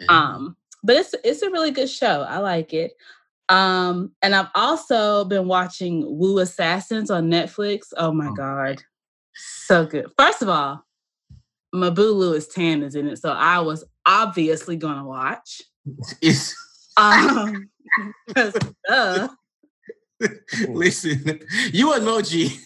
[0.08, 2.22] Um, but it's it's a really good show.
[2.28, 2.92] I like it.
[3.48, 7.92] Um, and I've also been watching Wu Assassins on Netflix.
[7.96, 8.34] Oh my Oh.
[8.34, 8.82] god,
[9.34, 10.06] so good.
[10.18, 10.84] First of all,
[11.72, 15.62] my boo Lewis Tan is in it, so I was obviously gonna watch.
[16.20, 16.54] It's,
[16.96, 17.68] Um,
[18.88, 19.28] duh.
[20.68, 21.40] listen,
[21.72, 22.58] you emoji.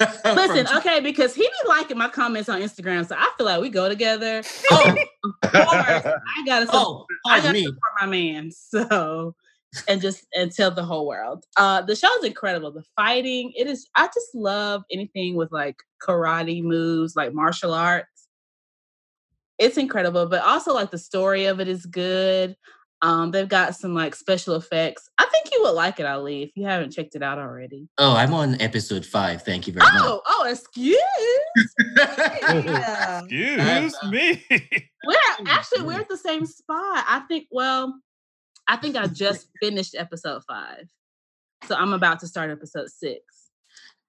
[0.24, 3.68] Listen, okay, because he be liking my comments on Instagram, so I feel like we
[3.68, 4.42] go together.
[4.70, 4.96] Oh,
[5.42, 7.64] of course, I gotta support, oh, I gotta me.
[7.64, 8.52] support my man.
[8.52, 9.34] So,
[9.88, 11.44] and just and tell the whole world.
[11.56, 12.70] Uh, the show's incredible.
[12.70, 13.88] The fighting, it is.
[13.96, 18.17] I just love anything with like karate moves, like martial arts.
[19.58, 22.56] It's incredible, but also like the story of it is good.
[23.00, 25.08] Um, they've got some like special effects.
[25.18, 27.88] I think you would like it, Ali, if you haven't checked it out already.
[27.98, 29.42] Oh, I'm on episode five.
[29.42, 30.02] Thank you very much.
[30.04, 30.96] Oh, oh, excuse.
[31.98, 33.20] Yeah.
[33.20, 34.44] Excuse me.
[35.06, 37.04] We're actually we're at the same spot.
[37.08, 37.46] I think.
[37.50, 38.00] Well,
[38.66, 40.88] I think I just finished episode five,
[41.66, 43.22] so I'm about to start episode six.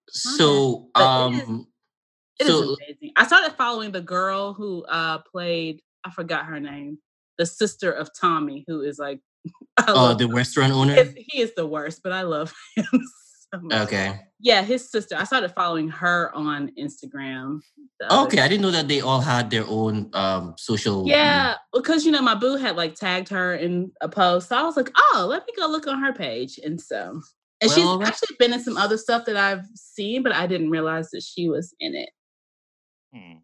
[0.09, 1.67] so, But it is- um,
[2.39, 3.12] It is so amazing.
[3.15, 5.82] I started following the girl who uh played.
[6.04, 6.97] I forgot her name.
[7.38, 9.19] The sister of Tommy, who is like.
[9.88, 10.36] Oh, love the him.
[10.36, 10.93] restaurant owner.
[10.93, 13.82] It's- he is the worst, but I love him so much.
[13.88, 14.19] Okay.
[14.41, 15.15] Yeah, his sister.
[15.17, 17.60] I started following her on Instagram.
[18.12, 21.08] Okay, I didn't know that they all had their own um social.
[21.08, 24.63] Yeah, because you know my boo had like tagged her in a post, so I
[24.63, 27.21] was like, oh, let me go look on her page, and so
[27.62, 30.45] and she's Well, that- actually been in some other stuff that I've seen, but I
[30.47, 32.10] didn't realize that she was in it.
[33.13, 33.39] Hmm.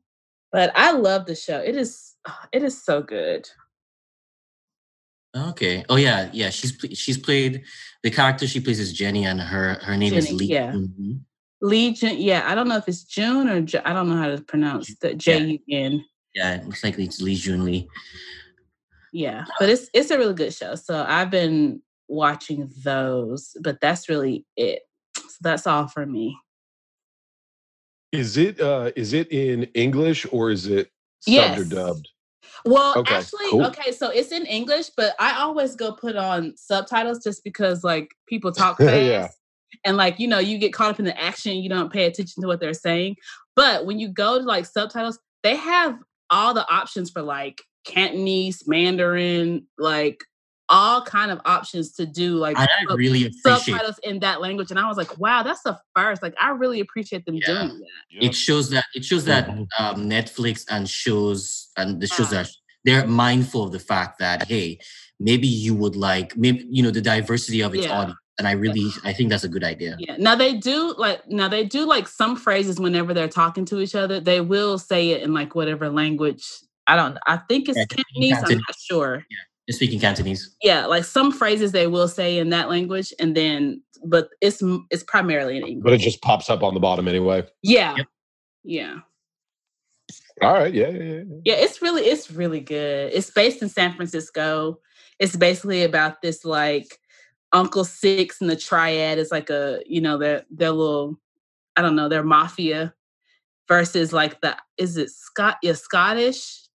[0.52, 1.60] But I love the show.
[1.60, 2.14] It is,
[2.52, 3.48] it is so good.
[5.36, 5.84] Okay.
[5.90, 6.50] Oh yeah, yeah.
[6.50, 7.64] She's she's played
[8.04, 10.46] the character she plays is Jenny, and her her name is Lee.
[10.46, 10.72] yeah.
[10.72, 11.20] Mhm.
[11.62, 14.42] Li Jun, yeah, I don't know if it's June or I don't know how to
[14.42, 16.06] pronounce the J U N.
[16.34, 17.88] Yeah, it looks like it's Li Jun Li.
[19.12, 20.76] Yeah, but it's it's a really good show.
[20.76, 24.84] So I've been watching those, but that's really it.
[25.18, 26.38] So that's all for me.
[28.12, 31.60] Is it uh is it in English or is it subbed Yes.
[31.60, 32.10] or dubbed?
[32.66, 33.66] Well, Okay, actually, cool.
[33.68, 38.10] okay, so it's in English, but I always go put on subtitles just because like
[38.28, 39.02] people talk fast.
[39.04, 39.28] Yeah.
[39.84, 42.42] And like, you know, you get caught up in the action, you don't pay attention
[42.42, 43.18] to what they're saying.
[43.56, 48.64] But when you go to like subtitles, they have all the options for like Cantonese,
[48.68, 50.24] Mandarin, like
[50.70, 54.42] all kind of options to do like And I sub- really appreciate subtitles in that
[54.42, 54.72] language.
[54.72, 56.24] And I was like, wow, that's the first.
[56.24, 57.46] Like, I really appreciate them Yeah.
[57.48, 57.88] doing that.
[58.10, 58.24] Yep.
[58.24, 59.68] it shows that it shows that Mhm.
[59.80, 62.50] um, Netflix and shows and the shows that
[62.84, 64.80] they're mindful of the fact that hey,
[65.20, 67.98] maybe you would like maybe you know the diversity of its Yeah.
[68.00, 69.96] audience, and I really I think that's a good idea.
[70.00, 70.16] Yeah.
[70.18, 73.96] Now they do like now they do like some phrases whenever they're talking to each
[73.96, 74.20] other.
[74.20, 76.44] They will say it in like whatever language.
[76.88, 77.18] I don't.
[77.26, 78.38] I think it's Yeah, Cantonese.
[78.52, 79.26] I'm not sure.
[79.68, 80.56] They're speaking Cantonese.
[80.62, 85.04] Yeah, like some phrases they will say in that language, and then but it's it's
[85.04, 85.84] primarily in English.
[85.84, 87.44] But it just pops up on the bottom anyway.
[87.64, 88.08] yeah, Yep.
[88.64, 88.96] yeah,
[90.42, 91.24] All right, yeah, yeah, yeah.
[91.46, 91.56] yeah.
[91.56, 93.12] It's really it's really good.
[93.14, 94.80] It's based in San Francisco.
[95.18, 97.00] It's basically about this like
[97.52, 101.20] Uncle Six and the Triad is like a you know their their little
[101.76, 102.94] I don't know their mafia
[103.68, 106.68] versus like the is it Scott yeah Scottish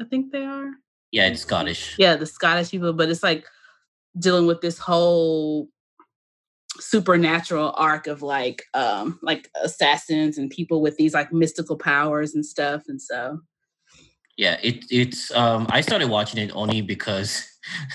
[0.00, 0.70] I think they are
[1.12, 1.94] Yeah, it's Scottish.
[1.98, 3.44] yeah the Scottish people but it's like
[4.18, 5.68] dealing with this whole
[6.78, 12.46] supernatural arc of like um like assassins and people with these like mystical powers and
[12.46, 13.40] stuff and so
[14.36, 17.44] Yeah, it it's um I started watching it only because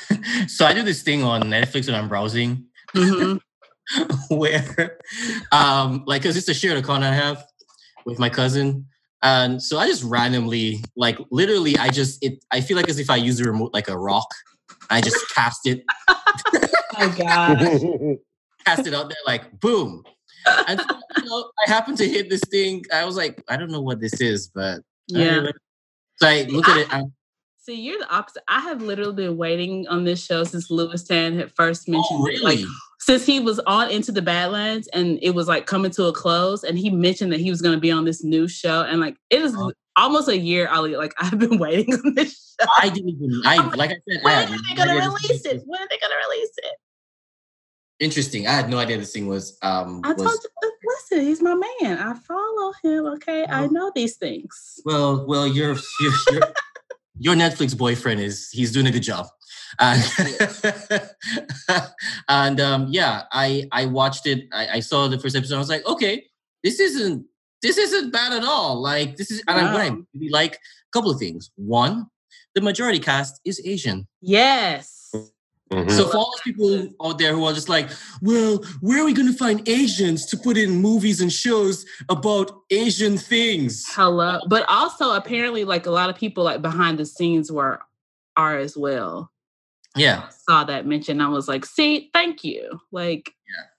[0.47, 3.39] so I do this thing on Netflix when I'm browsing Mhm.
[4.29, 4.99] where
[5.51, 7.45] um like because it's a shared account I have
[8.05, 8.85] with my cousin.
[9.25, 13.09] And so I just randomly, like literally, I just it I feel like as if
[13.09, 14.27] I use the remote like a rock.
[14.91, 15.83] I just cast it,
[16.95, 17.59] Oh God.
[18.65, 20.03] cast it out there like boom.
[20.67, 22.85] And so, you know, I happened to hit this thing.
[22.93, 25.41] I was like, I don't know what this is, but Yeah.
[25.41, 25.55] don't.
[26.17, 26.93] So I look at it.
[26.93, 27.11] I'm,
[27.65, 28.43] See, you're the opposite.
[28.47, 32.27] I have literally been waiting on this show since Lewis Tan had first mentioned oh,
[32.27, 32.43] it.
[32.43, 32.59] Like
[32.99, 36.63] since he was on Into the Badlands and it was like coming to a close,
[36.63, 39.17] and he mentioned that he was going to be on this new show, and like
[39.31, 39.71] it is Uh-huh.
[39.95, 40.67] almost a year.
[40.67, 42.67] Ali, like I've been waiting on this show.
[42.79, 43.31] I didn't even.
[43.45, 44.21] I like I said.
[44.21, 45.63] When had are they going to idea release it?
[45.65, 46.75] When are they going to release it?
[47.99, 48.45] Interesting.
[48.45, 49.57] I had no idea this thing was.
[49.63, 50.49] Um, I was, told you.
[50.69, 51.97] uh, Listen, he's my man.
[51.97, 53.05] I follow him.
[53.13, 53.67] Okay, I Oh.
[53.67, 54.81] know these things.
[54.85, 56.41] Well, well, your your your,
[57.17, 59.27] your Netflix boyfriend is he's doing a good job,
[59.79, 60.01] and,
[62.29, 64.45] and um, yeah, I I watched it.
[64.53, 65.55] I, I saw the first episode.
[65.55, 66.25] I was like, okay,
[66.63, 67.25] this isn't
[67.61, 68.81] this isn't bad at all.
[68.81, 69.97] Like this is, and I, what I Wow.
[70.13, 70.57] really like a
[70.93, 71.51] couple of things.
[71.55, 72.07] One,
[72.53, 74.07] the majority cast is Asian.
[74.21, 74.94] Yes.
[75.75, 75.91] Mhm.
[75.91, 77.89] So for all those people out there who are just like,
[78.21, 82.51] well, where are we going to find Asians to put in movies and shows about
[82.69, 83.85] Asian things?
[83.89, 84.39] Hello.
[84.47, 87.81] But also apparently like a lot of people like behind the scenes were
[88.37, 89.31] are as well.
[89.95, 90.29] Yeah.
[90.49, 91.21] Saw that mentioned.
[91.21, 92.79] I was like, see, thank you.
[92.91, 93.31] Like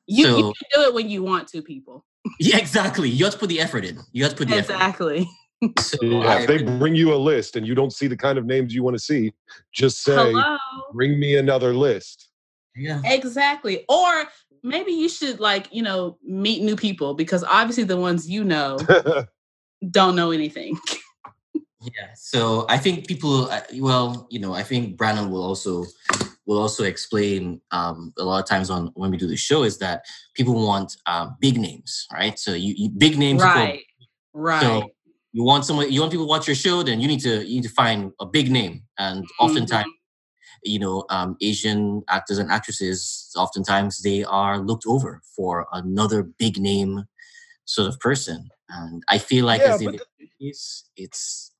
[0.06, 2.04] you, So- you can do it when you want to, people.
[2.40, 3.08] Yeah, exactly.
[3.08, 4.00] You have to put the effort in.
[4.12, 4.72] You have to put the effort.
[4.72, 5.28] Exactly.
[5.62, 5.72] In.
[5.78, 8.44] So Yeah, if they bring you a list and you don't see the kind of
[8.46, 9.32] names you want to see,
[9.72, 10.58] just say, Hello.
[10.92, 12.28] bring me another list.
[12.74, 13.00] yeah.
[13.04, 13.84] Exactly.
[13.88, 14.24] Or
[14.62, 18.76] maybe you should like, you know, meet new people because obviously the ones you know
[19.90, 20.78] don't know anything.
[21.82, 22.08] Yeah.
[22.16, 25.84] So I think people, uh, well, you know, I think Brandon will also
[26.46, 29.78] will also explain um, a lot of times on when we do the show is
[29.78, 32.38] that people want um, big names, right?
[32.38, 33.40] So you, you big names.
[33.42, 33.82] equal- right.
[34.32, 34.60] Right.
[34.62, 34.90] So
[35.36, 37.56] you want someone, you want people to watch your show, then you need to you
[37.56, 39.84] need to find a big name, and oftentimes.
[40.64, 46.58] You know, um, Asian actors and actresses, oftentimes they are looked over for another big
[46.58, 47.04] name
[47.66, 48.48] sort of person.
[48.70, 51.52] And I feel like Yeah, as in but the case, it's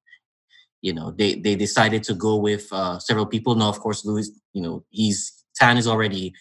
[0.80, 3.54] you know they they decided to go with uh, several people.
[3.54, 6.32] Now, of course, Lewis, you know, he's Tan is already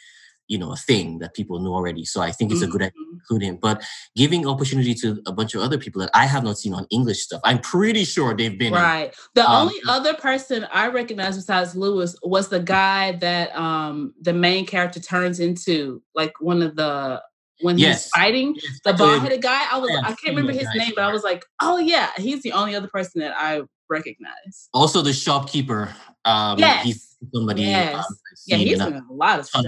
[0.47, 2.05] you know a thing that people know already.
[2.05, 3.09] So I think it's a good idea Mhm.
[3.09, 3.57] to include him.
[3.61, 3.83] But
[4.15, 7.21] giving opportunity to a bunch of other people that I have not seen on English
[7.23, 8.73] stuff, I'm pretty sure they've been in.
[8.73, 9.13] Right.
[9.33, 14.33] The Um, only other person I recognize besides Lewis was the guy that um the
[14.33, 17.21] main character turns into, like one of the
[17.61, 18.03] when Yes.
[18.05, 19.65] he's fighting Yes, the bald headed guy.
[19.71, 22.11] I was yeah, I can't remember his guy, name, but I was like, oh yeah,
[22.17, 24.69] he's the only other person that I recognize.
[24.73, 25.93] Also, the shopkeeper.
[26.25, 26.83] Um, Yes.
[26.83, 27.61] he's somebody.
[27.63, 27.95] Yes.
[27.95, 28.03] Um,
[28.47, 29.65] Yeah, he's in in a lot of stuff.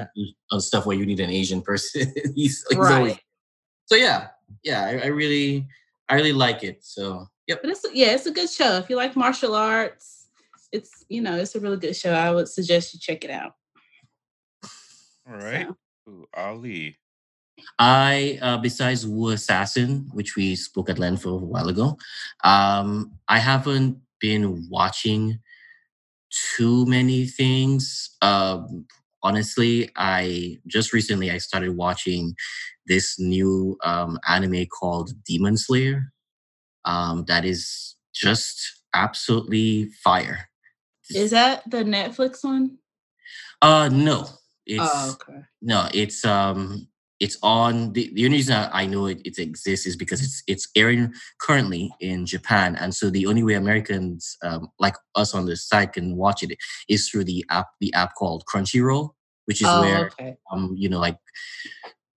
[0.52, 2.12] of stuff where you need an Asian person.
[2.36, 2.96] he's, he's Right.
[2.98, 3.18] always.
[3.86, 4.28] So yeah,
[4.64, 5.66] yeah, I, I really,
[6.10, 6.84] I really like it.
[6.84, 7.62] So yep.
[7.62, 8.78] But it's yeah, it's a good show.
[8.78, 10.28] If you like martial arts,
[10.74, 12.12] it's you know, it's a really good show.
[12.14, 13.54] I would suggest you check it out.
[15.30, 15.68] All right.
[15.68, 16.98] So, Ooh, Ali.
[17.80, 21.98] I, uh, besides Wu Assassin, which we spoke at length for a while ago,
[22.44, 25.40] um, I haven't been watching
[26.56, 28.16] too many things.
[28.22, 28.86] Um,
[29.24, 32.36] honestly, I just recently I started watching
[32.88, 36.12] this new um, anime called Demon Slayer.
[36.86, 40.50] Um, that is just absolutely fire.
[41.10, 42.78] is that the Netflix one?
[43.62, 44.28] Uh, no,
[44.66, 45.42] it's oh, okay.
[45.62, 46.88] no, it's um,
[47.20, 47.94] it's on.
[47.94, 51.92] The, the only reason I know it, it exists is because it's it's airing currently
[52.00, 56.16] in Japan, and so the only way Americans um, like us on the site can
[56.16, 56.58] watch it
[56.90, 59.12] is through the app the app called Crunchyroll,
[59.46, 60.38] which is oh, where okay.
[60.52, 61.18] um you know like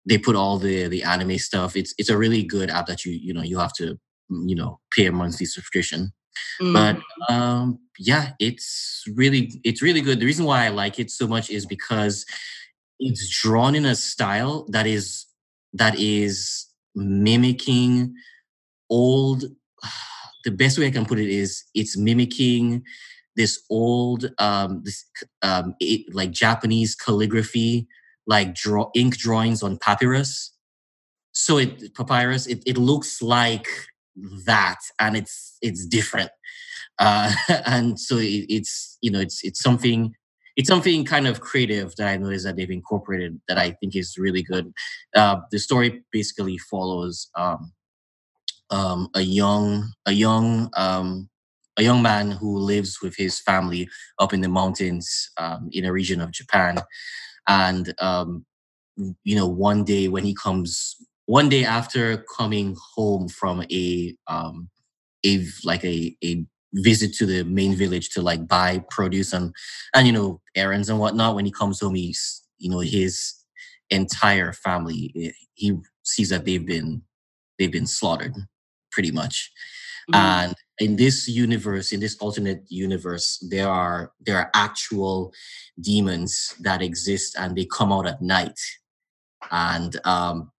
[0.06, 1.76] they put all the the anime stuff.
[1.76, 3.98] It's it's a really good app that you you know you have to
[4.30, 6.12] mm, you know pay a monthly subscription
[6.72, 7.34] but Mhm.
[7.34, 11.50] um yeah it's really it's really good the reason why i like it so much
[11.50, 12.24] is because
[12.98, 15.26] it's drawn in a style that is
[15.72, 18.14] that is mimicking
[18.90, 19.44] old
[20.44, 22.82] the best way i can put it is it's mimicking
[23.36, 25.04] this old um this
[25.42, 27.86] um it, like japanese calligraphy
[28.28, 30.52] like draw ink drawings on papyrus.
[31.32, 33.66] So it papyrus it, it looks like
[34.44, 36.30] that and it's it's different.
[36.98, 37.32] Uh
[37.66, 40.14] and so it, it's you know it's it's something
[40.58, 44.18] it's something kind of creative that i noticed that they've incorporated that i think is
[44.18, 44.72] really good.
[45.16, 47.72] Uh the story basically follows um
[48.70, 51.30] um a young a young um
[51.78, 55.92] a young man who lives with his family up in the mountains um, in a
[55.92, 56.78] region of japan.
[57.48, 58.44] And um
[59.24, 64.68] you know, one day when he comes, one day after coming home from a um,
[65.24, 69.54] a like a a visit to the main village to like buy produce and
[69.94, 71.34] and you know errands and whatnot.
[71.34, 73.34] When he comes home, he's you know his
[73.90, 75.12] entire family.
[75.16, 75.72] eh, He
[76.04, 77.02] sees that they've been
[77.58, 78.34] they've been slaughtered,
[78.92, 79.50] pretty much.
[80.12, 80.16] Mhm.
[80.16, 85.32] And in this universe, in this alternate universe, there are there are actual
[85.80, 88.58] demons that exist, and they come out at night.
[89.50, 90.52] And um,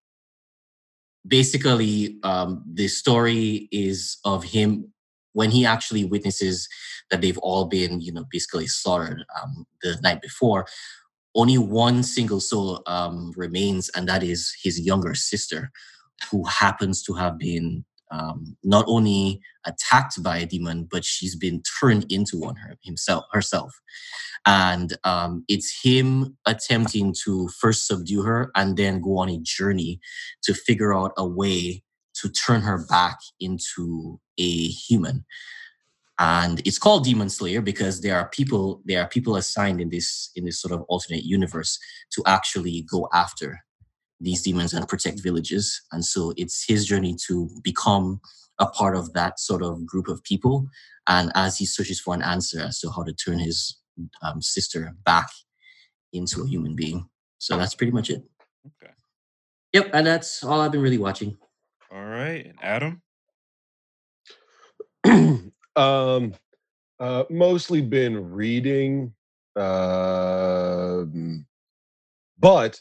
[1.28, 4.92] basically, um, the story is of him
[5.40, 6.68] when he actually witnesses
[7.10, 10.68] that they've all been, you know, basically slaughtered um, the night before.
[11.34, 15.72] Only one single soul um, remains, and that is his younger sister,
[16.30, 21.62] who happens to have been um, not only attacked by a demon, but she's been
[21.80, 23.72] turned into one her, himself herself.
[24.46, 30.02] And um, it's him attempting to first subdue her and then go on a journey
[30.44, 31.84] to figure out a way
[32.16, 35.26] to turn her back into a human.
[36.18, 40.32] And it's called Demon Slayer because there are people there are people assigned in this
[40.36, 41.80] in this sort of alternate universe
[42.12, 43.60] to actually go after
[44.20, 45.82] these demons and protect villages.
[45.92, 48.20] And so it's his journey to become
[48.60, 50.68] a part of that sort of group of people.
[51.08, 53.78] And as he searches for an answer as to how to turn his
[54.22, 55.30] um, sister back
[56.14, 57.08] into a human being.
[57.38, 58.24] So that's pretty much it.
[58.66, 58.92] Okay.
[59.74, 59.92] Yep.
[59.94, 61.38] And that's all I've been really watching.
[61.92, 62.46] All right.
[62.46, 63.02] And Adam?
[65.76, 66.34] um,
[67.00, 69.14] uh, mostly been reading,
[69.56, 71.46] um,
[72.40, 72.80] but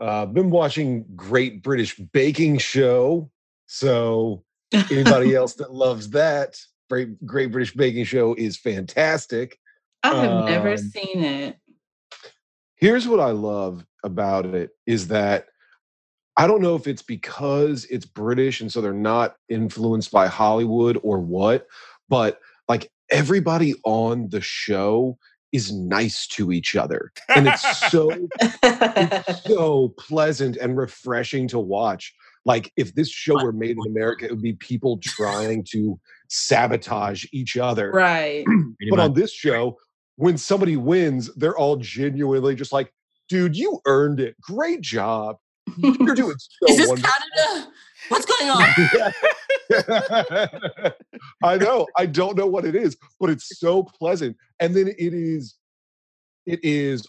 [0.00, 3.30] uh, been watching Great British Baking Show.
[3.66, 9.58] So anybody else that loves that, Great Great British Baking Show is fantastic.
[10.02, 11.56] I have never Um, seen it.
[12.76, 15.46] Here's what I love about it is that
[16.38, 20.96] I don't know if it's because it's British and so they're not influenced by Hollywood
[21.02, 21.66] or what,
[22.08, 25.18] but like everybody on the show
[25.50, 27.10] is nice to each other.
[27.34, 32.14] And it's so it's so pleasant and refreshing to watch.
[32.44, 35.98] Like if this show were made in America, it would be people trying to
[36.28, 37.90] sabotage each other.
[37.90, 38.46] right.
[38.90, 39.76] But on this show,
[40.14, 42.92] when somebody wins, they're all genuinely just like,
[43.28, 44.40] dude, you earned it.
[44.40, 45.36] Great job.
[45.76, 47.72] You're doing so Is this wonderful." Canada?
[48.08, 48.64] What's going on?
[51.42, 51.86] I know.
[51.96, 54.36] I don't know what it is, but it's so pleasant.
[54.60, 55.56] And then it is,
[56.46, 57.06] it is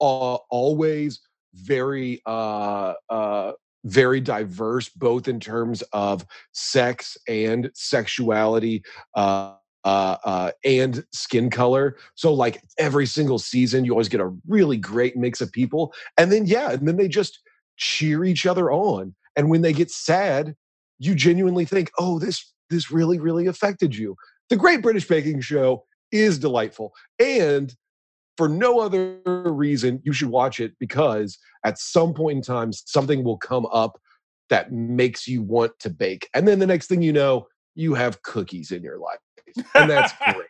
[0.00, 1.20] uh, always
[1.54, 3.52] very, uh, uh,
[3.84, 8.82] very diverse, both in terms of sex and sexuality,
[9.14, 11.96] uh, uh, uh, and skin color.
[12.14, 15.92] So, like every single season, you always get a really great mix of people.
[16.16, 17.40] And then, yeah, and then they just
[17.76, 19.14] cheer each other on.
[19.36, 20.54] And when they get sad,
[20.98, 24.16] you genuinely think, "Oh, this this really really affected you."
[24.50, 27.74] The Great British Baking Show is delightful, and
[28.36, 33.24] for no other reason, you should watch it because at some point in time, something
[33.24, 34.00] will come up
[34.50, 38.22] that makes you want to bake, and then the next thing you know, you have
[38.22, 39.18] cookies in your life,
[39.74, 40.48] and that's great.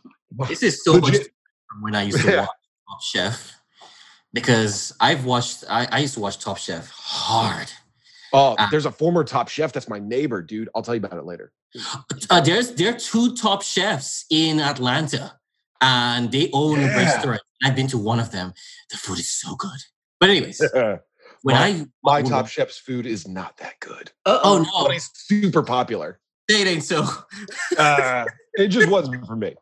[0.46, 1.34] This is so much Legit- different
[1.68, 2.48] from when I used to watch
[2.88, 3.57] Top Chef
[4.32, 5.64] because I've watched.
[5.68, 7.70] I, I used to watch Top Chef hard.
[8.32, 8.68] Oh, Ah.
[8.70, 10.68] there's a former top chef that's my neighbor, dude.
[10.74, 11.50] I'll tell you about it later.
[12.28, 15.38] Uh, there's there are two top chefs in Atlanta,
[15.80, 16.96] and they own a Yeah.
[16.96, 17.40] restaurant.
[17.64, 18.52] I've been to one of them.
[18.90, 19.78] The food is so good.
[20.20, 21.00] But anyways, when
[21.56, 24.92] My- I My when- top chef's food is not that good, oh oh no, but
[24.92, 26.20] he's super popular.
[26.50, 27.06] it ain't so.
[27.78, 29.54] Uh, it just wasn't for me.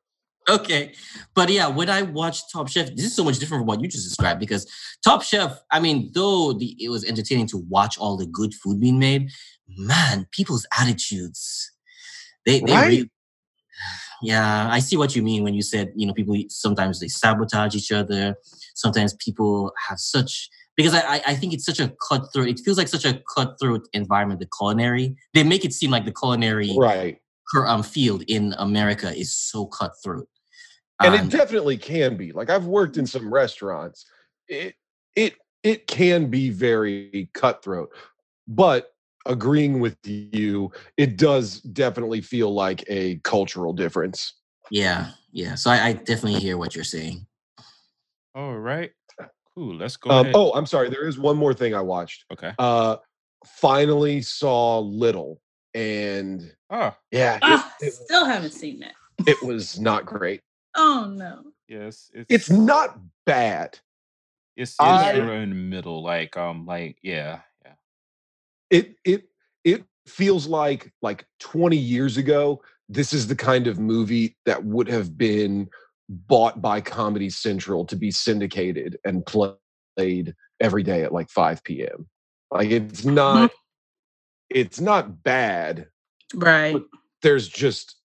[0.48, 0.92] Okay.
[1.34, 3.88] But yeah, when I watched Top Chef, this is so much different from what you
[3.88, 4.66] just described because
[5.04, 8.78] Top Chef, I mean, though the, it was entertaining to watch all the good food
[8.80, 9.30] being made,
[9.76, 11.72] man, people's attitudes,
[12.44, 12.86] they, they Right?
[12.86, 13.10] really,
[14.22, 17.74] yeah, I see what you mean when you said, you know, people sometimes they sabotage
[17.74, 18.34] each other.
[18.74, 22.88] Sometimes people have such, because I, I- think it's such a cutthroat, it feels like
[22.88, 25.16] such a cutthroat environment, the culinary.
[25.34, 27.18] They make it seem like the culinary Right.
[27.56, 30.28] um, field in America is so cutthroat.
[31.02, 34.06] And it definitely can be like i've worked in some restaurants
[34.48, 34.74] it
[35.14, 37.90] it it can be very cutthroat
[38.48, 38.92] but
[39.26, 44.34] agreeing with you it does definitely feel like a cultural difference
[44.70, 45.54] Yeah, yeah.
[45.56, 47.26] So I, I definitely hear what you're saying.
[48.34, 48.90] All right.
[49.54, 49.76] Cool.
[49.76, 50.34] Let's go um, ahead.
[50.36, 52.52] oh i'm sorry there is one more thing i watched Okay.
[52.58, 52.96] uh
[53.46, 55.40] finally saw little
[55.74, 58.92] and Ah, yeah it, Ah, it, still haven't seen that.
[59.26, 60.40] it was not great
[60.76, 61.42] Oh no.
[61.68, 62.10] yes.
[62.14, 63.78] It's it's not bad
[64.56, 67.72] It's, it's I- in the middle, like um, like yeah, yeah.
[68.70, 69.24] it it
[69.64, 74.86] it feels like like 20 years ago this is the kind of movie that would
[74.88, 75.68] have been
[76.08, 82.06] bought by comedy central to be syndicated and played every day at like 5 p.m
[82.52, 83.50] like it's not
[84.48, 85.88] it's not bad
[86.34, 86.80] Right.
[87.22, 87.96] there's just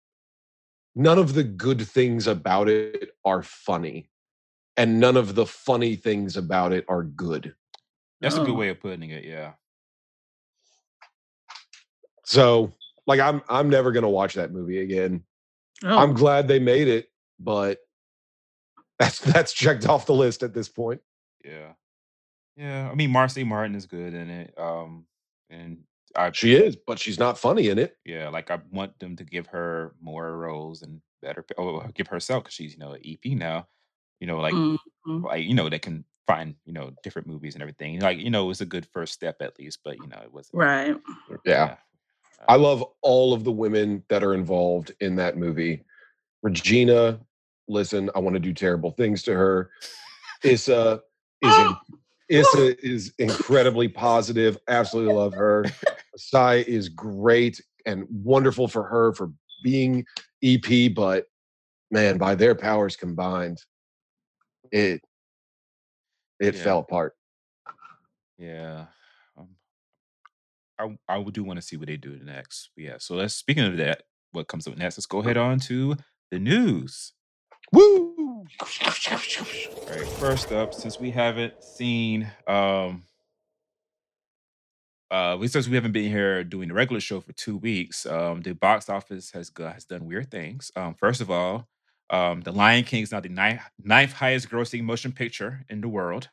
[0.96, 4.10] none of the good things about it are funny
[4.78, 7.54] and none of the funny things about it are good
[8.22, 8.54] That's a good Oh.
[8.56, 9.24] way of putting it.
[9.26, 9.54] Yeah.
[12.26, 12.72] so
[13.08, 15.24] like i'm i'm never going to watch that movie again
[15.84, 15.98] Oh.
[15.98, 17.08] I'm glad they made it,
[17.40, 17.80] but
[19.00, 21.02] that's that's checked off the list at this point.
[21.44, 21.72] Yeah.
[22.56, 22.88] Yeah.
[22.88, 24.54] I mean, Marsai Martin is good in it.
[24.60, 25.08] Um,
[25.50, 25.80] and
[26.16, 27.98] I She is, but she's not funny in it.
[28.06, 32.44] yeah, like I want them to give her more roles and better oh give herself
[32.44, 33.68] because she's, you know, an EP now.
[34.20, 35.24] You know, like Mhm.
[35.24, 38.00] like, you know, they can find, you know, different movies and everything.
[38.00, 40.32] Like, you know, it was a good first step at least, but you know, it
[40.34, 40.96] wasn't Right.
[41.46, 41.78] Yeah.
[42.48, 45.86] I love all of the women that are involved in that movie.
[46.44, 47.20] Regina,
[47.68, 49.70] listen, I want to do terrible things to her.
[50.44, 51.02] Issa
[51.42, 51.76] is in,
[52.30, 54.58] Issa is incredibly positive.
[54.68, 55.66] Absolutely love her.
[56.18, 59.32] Sai is great and wonderful for her for
[59.64, 60.06] being
[60.44, 61.26] EP, but
[61.92, 63.60] man, by their powers combined,
[64.72, 65.02] it
[66.40, 66.64] it Yeah.
[66.64, 67.16] fell apart.
[68.38, 68.88] Yeah.
[69.38, 69.50] Um,
[70.80, 72.72] I I do want to see what they do next.
[72.76, 72.98] But yeah.
[73.00, 74.98] So let's speaking of that, what comes up next?
[74.98, 75.96] Let's go ahead on to
[76.32, 77.14] the news.
[77.72, 78.46] Woo!
[78.60, 80.08] All right.
[80.08, 83.04] First up, since we haven't seen um
[85.12, 88.42] uh we since we haven't been here doing the regular show for two weeks, um
[88.42, 90.72] the box office has go- has done weird things.
[90.76, 91.68] Um first of all,
[92.10, 95.88] um The Lion King is now the ninth, ninth highest grossing motion picture in the
[95.90, 96.30] world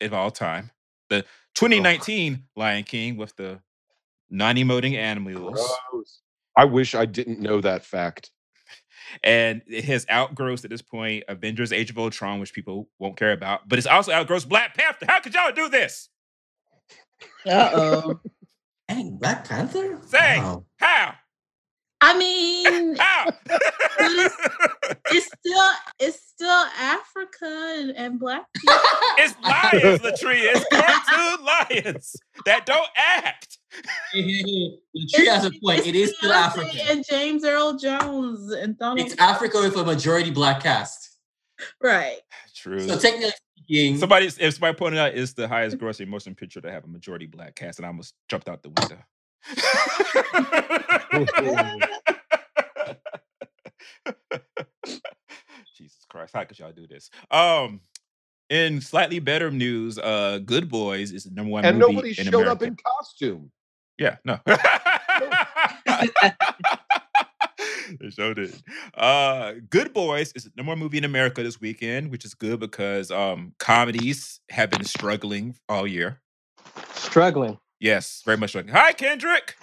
[0.00, 0.70] of all time.
[1.10, 1.22] The
[1.54, 3.60] 2019 Lion King with the
[4.30, 5.60] non-emoting animals.
[5.90, 6.20] Gross.
[6.56, 8.30] I wish I didn't know that fact.
[9.22, 13.32] and it has outgrossed at this point Avengers Age of Ultron, which people won't care
[13.32, 15.06] about, but it's also outgrossed Black Panther.
[15.08, 16.08] How could y'all do this?
[17.46, 18.20] Uh oh.
[18.88, 19.98] Dang, Black Panther?
[20.06, 20.64] Say, Wow.
[20.76, 21.14] how?
[22.04, 23.30] I mean, How?
[25.10, 25.70] it's still
[26.00, 28.74] it's still Africa and, and black people.
[29.18, 30.50] it's lions, Latria.
[30.52, 33.58] It's cartoon lions that don't act.
[34.12, 35.86] She has a point.
[35.86, 36.78] It is still Beyonce Africa.
[36.90, 39.00] And James Earl Jones and Donald.
[39.00, 41.18] It's Africa with a majority black cast.
[41.80, 42.18] Right.
[42.56, 42.80] True.
[42.80, 43.32] So technically
[43.64, 46.88] speaking, Somebody, if somebody pointed out, it's the highest grossing motion picture to have a
[46.88, 48.98] majority black cast, and I almost jumped out the window.
[55.76, 57.10] Jesus Christ, how could y'all do this?
[57.30, 57.80] Um,
[58.50, 62.14] in slightly better news, uh, Good Boys is the number one and movie nobody in
[62.14, 62.50] showed America.
[62.50, 63.50] up in costume.
[63.98, 64.38] Yeah, no.
[68.00, 68.54] they showed it.
[68.94, 72.60] Uh Good Boys is the number one movie in America this weekend, which is good
[72.60, 76.20] because um comedies have been struggling all year.
[76.94, 77.58] Struggling.
[77.80, 78.74] Yes, very much struggling.
[78.74, 79.56] Hi, Kendrick.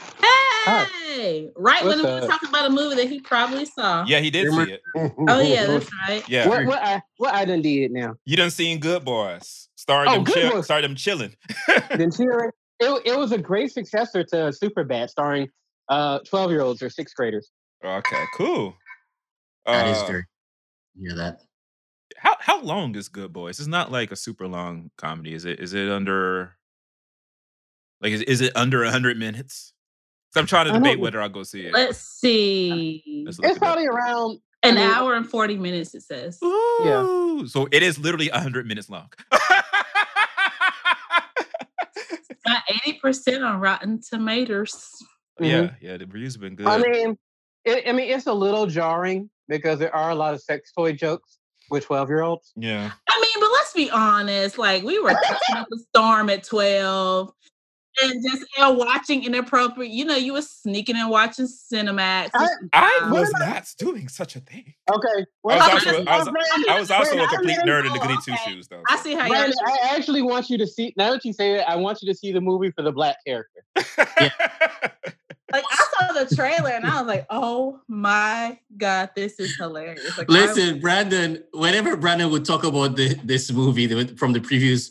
[0.66, 4.04] Hey, right when we were talking about a movie that he probably saw.
[4.06, 4.82] Yeah, he did Remember- see it.
[5.28, 6.28] Oh yeah, that's right.
[6.30, 6.48] Yeah.
[6.48, 8.16] What what I what I done did now?
[8.26, 9.70] You done seen Good Boys.
[9.76, 10.66] Starring Oh, them Good chill, Boys.
[10.66, 11.36] started them chilling.
[11.96, 12.54] Then cheer.
[12.82, 15.48] It, it was a great successor to Superbad, starring
[15.88, 17.50] uh twelve year olds or sixth graders.
[17.84, 18.76] Okay, cool.
[19.66, 20.26] that is Uh, very.
[20.96, 21.42] Yeah, that.
[22.18, 23.60] how how long is Good Boys?
[23.60, 25.60] It's not like a super long comedy, is it?
[25.60, 26.58] Is it under
[28.02, 29.74] like is, is it under hundred minutes?
[30.34, 31.74] 'Cause I'm trying to debate whether I'll go see it.
[31.74, 33.24] Let's see.
[33.26, 33.58] Let's It's it up.
[33.58, 34.40] probably around.
[34.62, 35.96] An I mean- hour and forty minutes.
[35.96, 36.38] It says.
[36.42, 37.02] Yeah.
[37.04, 39.10] Ooh, So it is literally hundred minutes long.
[42.46, 44.92] Got eighty percent on Rotten Tomatoes.
[45.40, 46.68] Yeah, yeah, the reviews have been good.
[46.68, 47.18] I mean,
[47.66, 50.94] it, I mean, it's a little jarring because there are a lot of sex toy
[50.94, 51.38] jokes
[51.70, 52.52] with twelve year olds.
[52.56, 52.92] yeah.
[53.10, 54.58] I mean, but let's be honest.
[54.58, 57.32] Like we were catching up a storm at twelve,
[58.02, 59.92] and just uh, watching inappropriate.
[59.92, 62.30] You know, you were sneaking and watching Cinemax.
[62.34, 64.74] I- I Um, was not doing such a thing.
[64.92, 65.26] Okay.
[65.44, 67.94] Well, I was I'm also, I was, Brandon, I was also a complete nerd in
[67.94, 68.82] the goody two shoes, though.
[68.90, 69.52] I see how y'all.
[69.68, 70.94] I actually want you to see.
[70.98, 73.18] Now that you say it, I want you to see the movie for the black
[73.28, 73.64] character.
[75.52, 80.18] Like I saw the trailer and I was like, "Oh my god, this is hilarious!"
[80.18, 81.44] Like, I- Listen, Brandon.
[81.54, 84.90] Whenever Brandon would talk about the, this movie the- from the previews,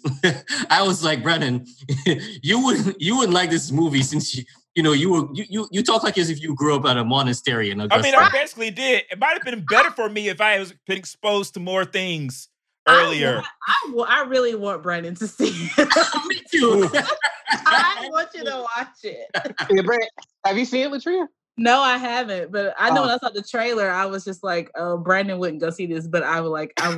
[0.71, 1.67] I was like, Brandon,
[2.43, 4.45] you wouldn't you wouldn't like this movie since you
[4.75, 6.97] you know you were you you, you talk like as if you grew up at
[6.97, 9.05] a monastery in I mean, I basically did.
[9.11, 12.49] It might have been better for me if I was been exposed to more things
[12.89, 13.43] earlier.
[13.67, 16.27] I, wa- I really want Brandon to see it.
[16.29, 16.89] Me too.
[17.51, 19.27] I want you to watch it.
[19.71, 20.09] Yeah, Brand,
[20.45, 21.27] have you seen it, Latria?
[21.57, 23.07] No, I haven't, but I know Oh.
[23.07, 26.07] when I saw the trailer, I was just like, "Oh, Brandon wouldn't go see this,"
[26.07, 26.97] but I was like, I would.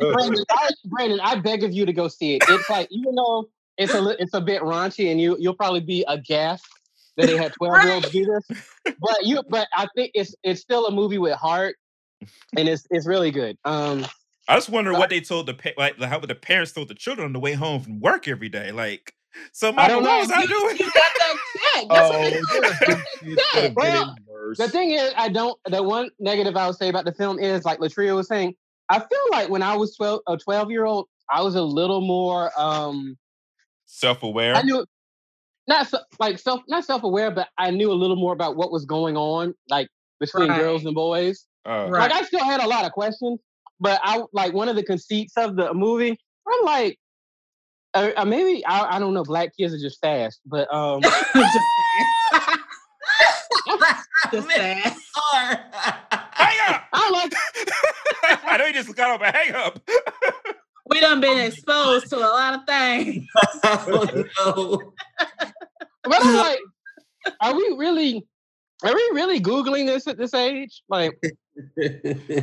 [0.00, 2.42] Brandon, I, Brandon, I beg of you to go see it.
[2.48, 6.04] It's like even though it's a it's a bit raunchy, and you you'll probably be
[6.08, 6.66] aghast
[7.16, 8.58] that they had twelve year olds do this.
[8.98, 11.76] But you, but I think it's it's still a movie with heart,
[12.56, 13.56] and it's it's really good.
[13.64, 14.04] Um,
[14.48, 16.94] I just wonder what they told the pa- like how would the parents told the
[16.94, 18.72] children on the way home from work every day.
[18.72, 19.12] Like,
[19.52, 20.18] so mama, don't know.
[20.18, 20.76] was I You, doing?
[20.78, 21.36] you got that
[21.74, 21.86] check.
[21.90, 22.78] That's what they Oh, told us.
[22.80, 24.16] there are kids that Well,
[24.56, 25.58] the thing is, I don't.
[25.66, 28.54] The one negative I would say about the film is, like Latria was saying,
[28.88, 32.00] I feel like when I was twelve, a twelve year old, I was a little
[32.00, 32.50] more.
[32.58, 33.16] um
[33.84, 34.54] Self-aware.
[34.54, 34.84] I knew
[35.66, 38.86] not like self not self aware, but I knew a little more about what was
[38.86, 39.88] going on, like
[40.20, 40.58] between Right.
[40.58, 41.44] girls and boys.
[41.66, 41.88] Oh.
[41.90, 42.10] Right.
[42.10, 43.40] Like I still had a lot of questions,
[43.80, 46.18] but I like one of the conceits of the movie.
[46.46, 46.98] I'm like,
[47.94, 49.24] uh, uh, maybe I, I don't know.
[49.24, 51.00] Black kids are just fast, but um,
[51.34, 52.58] just saying.
[54.30, 54.82] Just saying.
[54.82, 56.84] Hang up!
[56.92, 57.32] I like.
[58.44, 59.80] I know you just got up, but hang up.
[60.86, 63.26] We done been exposed to a lot of things.
[63.64, 64.92] oh no.
[66.04, 66.58] But I'm like,
[67.40, 68.26] are we really?
[68.84, 70.82] Are we really googling this at this age?
[70.88, 71.12] Like,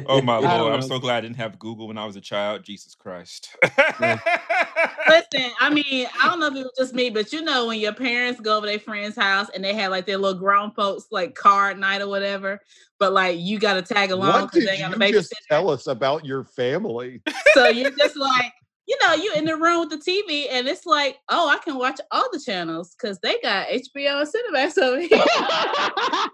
[0.07, 0.73] Oh my I don't lord!
[0.73, 2.63] I'm so glad I didn't have Google when I was a child.
[2.63, 3.55] Jesus Christ.
[4.01, 7.79] Listen, I mean, I don't know if it was just me, but you know, when
[7.79, 11.05] your parents go over their friend's house and they have like their little grown folks
[11.11, 12.59] like card night or whatever,
[12.99, 15.69] but like you got to tag along because they ain't got a you just tell
[15.69, 17.21] us about your family?
[17.53, 18.51] So you're just like,
[18.87, 21.77] you know, you in the room with the TV, and it's like, oh, I can
[21.77, 25.09] watch all the channels because they got HBO and Cinemax over here.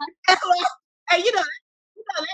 [1.12, 1.44] and you know,
[1.96, 2.26] you know, they,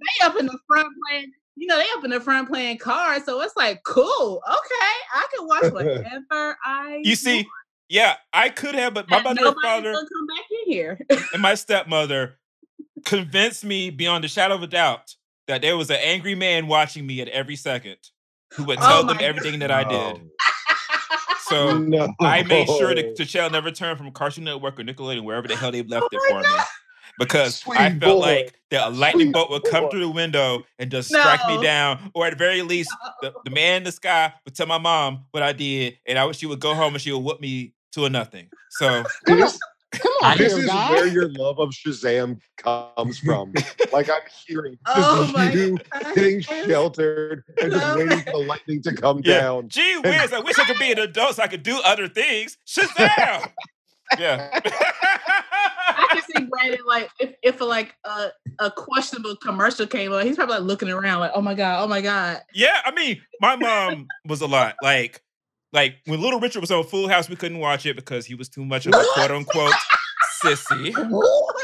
[0.00, 1.32] they up in the front playing.
[1.56, 5.26] You know, they up in the front playing cards, so it's like, cool, okay, I
[5.36, 7.00] can watch whatever I.
[7.04, 7.46] you see,
[7.88, 9.38] yeah, I could have, but my want.
[9.40, 11.00] mother and father come back in here.
[11.32, 12.38] and my stepmother
[13.04, 15.14] convinced me beyond a shadow of a doubt
[15.48, 17.96] that there was an angry man watching me at every second
[18.54, 20.20] who would Oh tell them my everything that I did.
[20.20, 20.20] Oh,
[21.48, 22.12] So no.
[22.20, 25.72] I made sure the channel never turned from Cartoon Network or Nickelodeon, wherever the hell
[25.72, 26.62] they left oh it Oh my for me.
[27.18, 28.26] Because I felt boy.
[28.26, 29.90] like that a lightning Sweet bolt would come boy.
[29.90, 32.90] through the window and just strike me down, or at the very least,
[33.20, 36.30] the, the man in the sky would tell my mom what I did, and I
[36.32, 38.48] she would go home and she would whoop me to a nothing.
[38.70, 39.04] So
[39.92, 40.90] Come on, this here, is guy.
[40.92, 43.52] where your love of Shazam comes from.
[43.92, 46.14] like I'm hearing oh this Oh is my you God.
[46.14, 49.68] getting sheltered and just Oh waiting for the lightning to come yeah, down.
[49.68, 52.56] gee whiz, I wish I could be an adult so I could do other things.
[52.68, 53.50] Shazam!
[54.18, 54.48] yeah.
[54.52, 58.28] I can see Brandon like if, if like a,
[58.60, 61.88] a questionable commercial came on, he's probably like looking around like, oh my god, oh
[61.88, 62.40] my god.
[62.54, 64.76] Yeah, I mean, my mom was a lot.
[64.82, 65.20] Like,
[65.72, 68.48] like when Little Richard was on Full House, we couldn't watch it because he was
[68.48, 69.74] too much of a quote unquote
[70.42, 70.94] sissy.
[71.10, 71.56] What?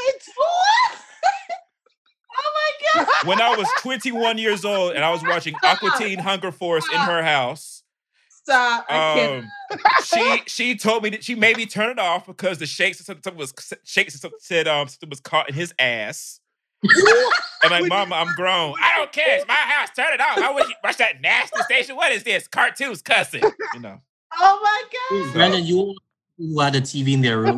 [2.37, 2.51] oh
[2.95, 3.27] my god.
[3.27, 6.99] When I was 21 years old and I was watching Aqua Teen Hunger Force in
[6.99, 7.83] her house,
[8.29, 8.85] Stop.
[8.89, 9.43] I can't.
[9.43, 9.49] um,
[10.03, 13.21] she she told me that she made me turn it off because the shakes something,
[13.21, 13.53] something was
[13.83, 16.39] shakes something said um something was caught in his ass.
[17.63, 18.75] And like, Mama, I'm grown.
[18.81, 19.37] I don't care.
[19.37, 19.89] It's my house.
[19.95, 20.37] Turn it off.
[20.37, 21.95] I would you watch that nasty station.
[21.95, 22.47] What is this?
[22.47, 23.41] Cartoons cussing.
[23.73, 23.99] You know.
[24.39, 24.83] Oh my
[25.25, 25.33] god.
[25.33, 25.95] Brandon, you
[26.37, 27.57] who had a TV in their room.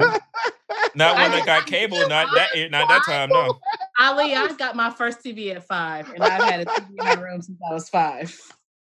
[0.95, 1.97] Not when I I got just- cable.
[2.07, 2.71] Not that.
[2.71, 3.29] Not that time.
[3.29, 3.59] No.
[3.99, 7.13] Ali, I got my first TV at five, and I've had a TV in my
[7.15, 8.39] room since I was five.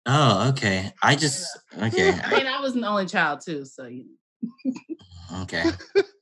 [0.06, 0.92] Oh, okay.
[1.02, 1.44] I just
[1.82, 2.12] okay.
[2.12, 4.06] I mean, I was an only child too, so you.
[5.42, 5.64] Okay.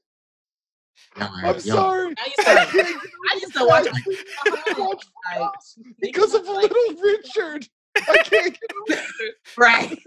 [1.19, 2.15] Y'all I'm sorry.
[2.19, 2.99] I used to,
[3.31, 5.05] I used to watch like, Watch
[5.37, 7.69] like, because of like- little Richard.
[7.97, 9.35] I can't get over it.
[9.57, 9.99] right.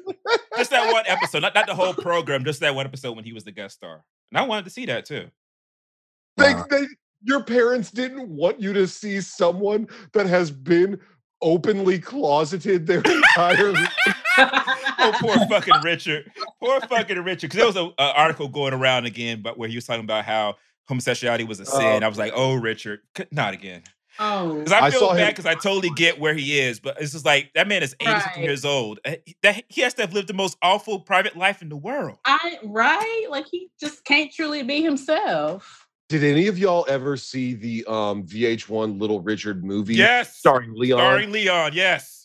[0.57, 1.41] Just that one episode.
[1.41, 2.45] Not not the whole program.
[2.45, 4.03] Just that one episode when he was the guest star.
[4.32, 5.28] And I wanted to see that too.
[6.38, 6.66] They, Wow.
[6.70, 6.86] they,
[7.24, 10.99] your parents didn't want you to see someone that has been
[11.41, 13.97] openly closeted their entire life.
[15.03, 16.32] Oh, poor fucking Richard.
[16.62, 17.49] Poor fucking Richard.
[17.51, 20.55] Because there was an article going around again, but where he was talking about how
[20.92, 22.04] homosexuality was a sin.
[22.04, 22.06] Oh.
[22.06, 23.00] I was like, oh, Richard,
[23.32, 23.84] not again.
[24.20, 27.02] Oh, Because I I feel saw bad because I totally get where he is, but
[27.02, 28.38] it's just like that man is 80 Right.
[28.39, 29.00] years old.
[29.06, 31.78] Uh, he- That he has to have lived the most awful private life in the
[31.78, 32.18] world.
[32.26, 33.28] I right.
[33.30, 35.88] Like he just can't truly be himself.
[36.10, 40.36] Did any of y'all ever see the um, VH1 Little Richard movie Yes.
[40.36, 41.00] starring Leon?
[41.00, 42.21] Starring Leon, yes.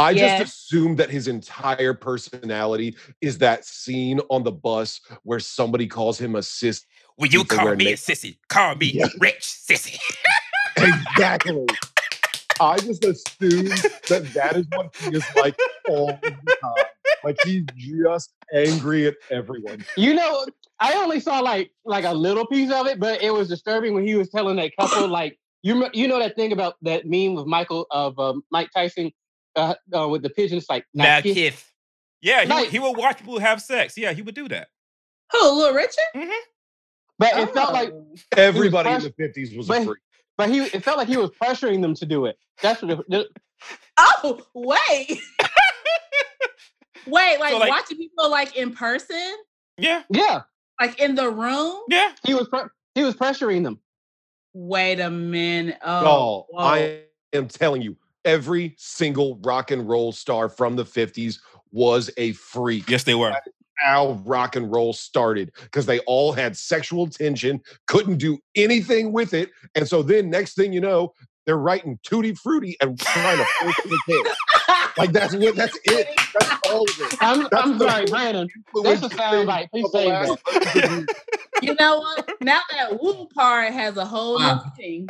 [0.00, 0.38] I Yes.
[0.38, 6.18] just assumed that his entire personality is that scene on the bus where somebody calls
[6.18, 6.86] him a sis.
[7.18, 8.38] Will you call wear me a sissy?
[8.48, 9.08] Call me Yeah.
[9.18, 9.98] rich sissy.
[10.78, 11.66] Exactly.
[12.60, 13.68] I just assumed
[14.08, 15.54] that that is what he is like
[15.88, 16.30] all the
[16.62, 16.84] time.
[17.22, 17.64] Like he's
[18.02, 19.84] just angry at everyone.
[19.98, 20.46] You know,
[20.78, 24.06] I only saw like like a little piece of it, but it was disturbing when
[24.06, 27.44] he was telling that couple like you you know that thing about that meme with
[27.46, 29.12] Michael of um, Mike Tyson
[29.56, 31.64] uh, uh, with the pigeons like Now, "Now kiss." kiss.
[32.22, 33.96] Yeah, he, would- Like- he would watch people have sex.
[33.96, 34.68] Yeah, he would do that.
[35.32, 36.30] Who, Little Richard?
[37.18, 38.14] but it felt like Oh.
[38.36, 39.98] Everybody in the fifties was but- a freak.
[40.36, 42.36] but he it felt like he was pressuring them to do it.
[42.62, 43.26] That's what it,
[43.98, 45.18] Oh, wait.
[47.06, 49.34] wait, like, like- watching people like in person?
[49.78, 50.42] Yeah, yeah,
[50.80, 51.80] Like in the room?
[51.88, 52.12] yeah.
[52.24, 53.80] he was pre- he was pressuring them.
[54.52, 55.78] Wait a minute.
[55.82, 56.62] Oh, Y'all, whoa.
[56.64, 61.38] I am telling you, every single rock and roll star from the 50s
[61.72, 62.88] was a freak.
[62.88, 63.34] Yes, they were.
[63.78, 69.32] How rock and roll started because they all had sexual tension, couldn't do anything with
[69.32, 69.50] it.
[69.74, 71.14] And so then, next thing you know,
[71.46, 74.26] they're writing Tutti Frutti and trying to force it a kid.
[74.98, 76.08] Like, that's what, that's it.
[76.38, 77.16] That's all of it.
[77.20, 78.48] I'm, That's I'm the sorry, Brandon.
[78.84, 79.70] That's a sound bite.
[79.70, 81.06] Please save that.
[81.62, 82.30] you know what?
[82.40, 85.08] Now that woo part has a whole new thing.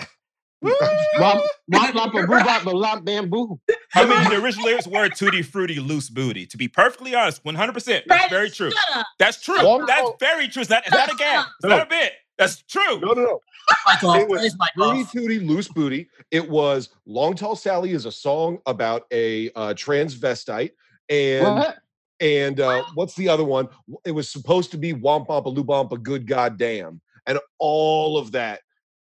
[0.62, 1.42] Womp
[1.72, 3.58] womp lump a boo bop a lump bamboo.
[3.94, 7.54] I mean, the original lyrics were "tutti frutti, loose booty." To be perfectly honest, one
[7.54, 8.04] hundred percent.
[8.08, 8.70] That's very true.
[9.18, 9.62] That's true.
[9.62, 10.61] Long- That's very true.
[10.62, 11.46] It's not, it's not a gag.
[11.58, 12.12] It's not a bit.
[12.38, 13.00] That's true.
[13.00, 13.40] No, no, no.
[14.16, 15.04] It was Praise mic Fruity.
[15.12, 16.08] Tooty Loose Booty.
[16.30, 20.70] It was Long Tall Sally is a song about a uh, transvestite.
[21.08, 21.76] And What?
[22.20, 23.68] and uh, what's the other one?
[24.04, 27.00] It was supposed to be Womp Wompa Loo Bompa Good Goddamn.
[27.26, 28.61] And all of that,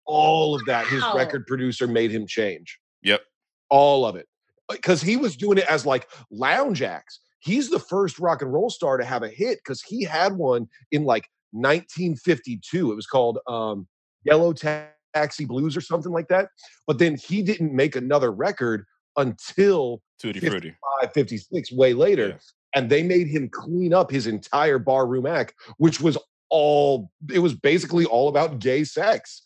[0.06, 2.78] all of that, his record producer made him change.
[3.02, 3.22] Yep.
[3.70, 4.26] All of it.
[4.70, 7.20] Because he was doing it as like lounge acts.
[7.40, 10.66] He's the first rock and roll star to have a hit because he had one
[10.90, 12.92] in like 1952.
[12.92, 13.86] It was called um,
[14.24, 16.48] Yellow Taxi Blues or something like that.
[16.86, 18.84] But then he didn't make another record
[19.16, 20.74] until Tutti Fifty- frutti.
[21.02, 22.28] 5, 56, way later.
[22.28, 22.34] Yeah.
[22.74, 26.18] And they made him clean up his entire barroom act, which was
[26.50, 29.45] all, it was basically all about gay sex.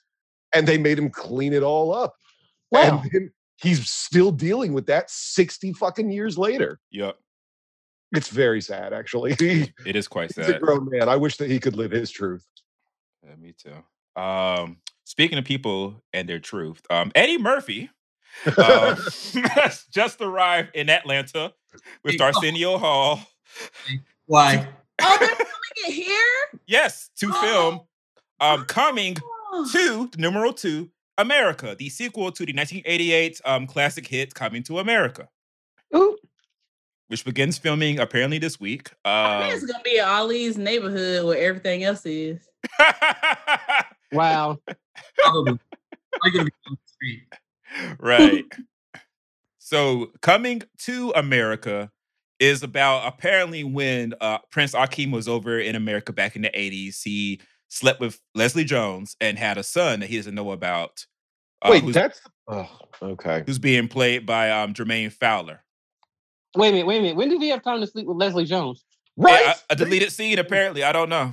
[0.55, 2.15] And they made him clean it all up.
[2.71, 3.03] Wow.
[3.03, 3.33] And then
[3.63, 6.81] he's still dealing with that 60 fucking years later.
[6.91, 7.17] Yep.
[8.13, 9.37] It's very sad, actually.
[9.87, 10.57] It is quite sad.
[10.57, 11.09] a grown man.
[11.09, 12.45] I wish that he could live his truth.
[13.25, 14.21] Yeah, me too.
[14.21, 17.91] Um, speaking of people and their truth, um, Eddie Murphy
[18.57, 18.97] um,
[19.55, 21.53] has just arrived in Atlanta
[22.03, 22.27] with Hey, oh.
[22.27, 23.21] Arsenio Hall.
[24.27, 24.69] Why?
[25.01, 25.47] Oh, they're filming
[25.77, 26.61] it here?
[26.67, 27.81] Yes, to film.
[28.41, 29.17] Um, coming
[29.73, 35.29] To numero two, America, the sequel to the 1988 um, classic hit "Coming to America,"
[35.95, 36.17] Ooh.
[37.09, 38.91] which begins filming apparently this week.
[39.05, 42.39] I think Um, it's gonna be Ollie's neighborhood where everything else is.
[44.13, 44.59] Wow.
[45.19, 45.59] Probably.
[46.13, 47.33] Probably gonna be on the street.
[48.01, 48.45] right.
[49.59, 51.91] So, coming to America
[52.41, 57.03] is about apparently when uh, Prince Akeem was over in America back in the 80s,
[57.05, 57.41] he
[57.71, 61.07] slept with Leslie Jones and had a son that he doesn't know about.
[61.63, 62.21] uh, Wait, that's.
[62.49, 62.69] Oh,
[63.01, 63.43] okay.
[63.47, 65.65] who's being played by um, Jermaine Fowler.
[66.57, 67.17] Wait a minute, wait a minute.
[67.17, 68.85] When did he have time to sleep with Leslie Jones?
[69.17, 69.41] Right.
[69.41, 70.83] Yeah, a, a deleted scene, apparently.
[70.83, 71.33] I don't know.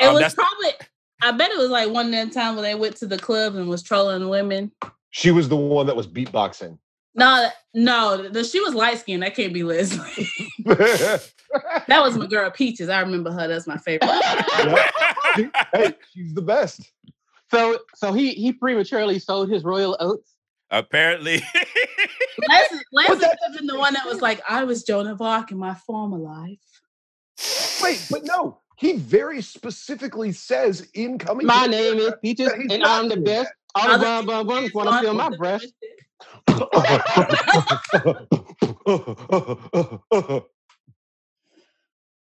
[0.00, 0.70] It Um, was probably
[1.22, 3.54] I bet it was like one of them times when they went to the club
[3.56, 4.72] and was trolling women.
[5.10, 6.78] she was the one that was beatboxing.
[7.14, 9.22] No, no, the, she was light skinned.
[9.22, 10.28] That can't be Leslie.
[10.64, 11.22] that
[11.88, 12.88] was my girl Peaches.
[12.88, 13.46] I remember her.
[13.46, 14.10] That's my favorite.
[15.74, 16.90] hey, she's the best.
[17.50, 20.36] So so he he prematurely sold his royal oats.
[20.70, 21.42] apparently.
[22.48, 25.50] Leslie, Leslie that was in the one that was like, I was Joan of Arc
[25.50, 26.58] in my former life.
[27.82, 31.46] Wait, but no, he very specifically says in coming.
[31.46, 33.52] My to name is Peaches, that and I'm the doing best.
[33.76, 35.72] All the Other bum bum bums want to feel my on- breast.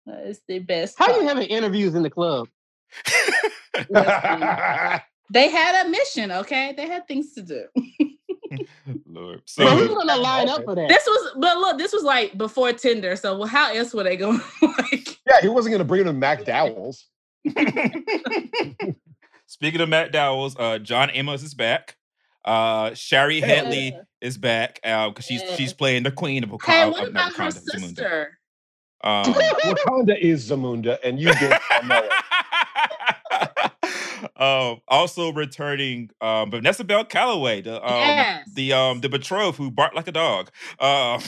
[0.07, 0.97] It's the best.
[0.97, 1.21] How part.
[1.21, 2.47] you having interviews in the club?
[5.31, 6.73] They had a mission, okay?
[6.75, 7.65] They had things to do.
[9.05, 9.41] Lord.
[9.45, 10.89] So who's gonna line up for that?
[10.89, 13.15] This was, but look, this was like before Tinder.
[13.15, 14.41] So how else were they going?
[14.61, 17.07] like, yeah, he wasn't going to bring him to McDowell's.
[19.45, 21.95] speaking of McDowell's, uh, John Amos is back.
[22.43, 25.55] Uh, Shari Headley is back because she's Yeah.
[25.55, 26.65] she's playing the queen of Wakanda.
[26.65, 27.79] hey, uh, what uh, about her Wakanda, Zamunda.
[27.79, 28.37] sister?
[29.03, 33.50] Um, Wakanda is Zamunda, and you did not know it.
[34.35, 38.49] Um, also returning um, Vanessa Bell Calloway, the um, yes.
[38.53, 40.49] the um, the betrothed who barked like a dog.
[40.79, 41.19] Uh,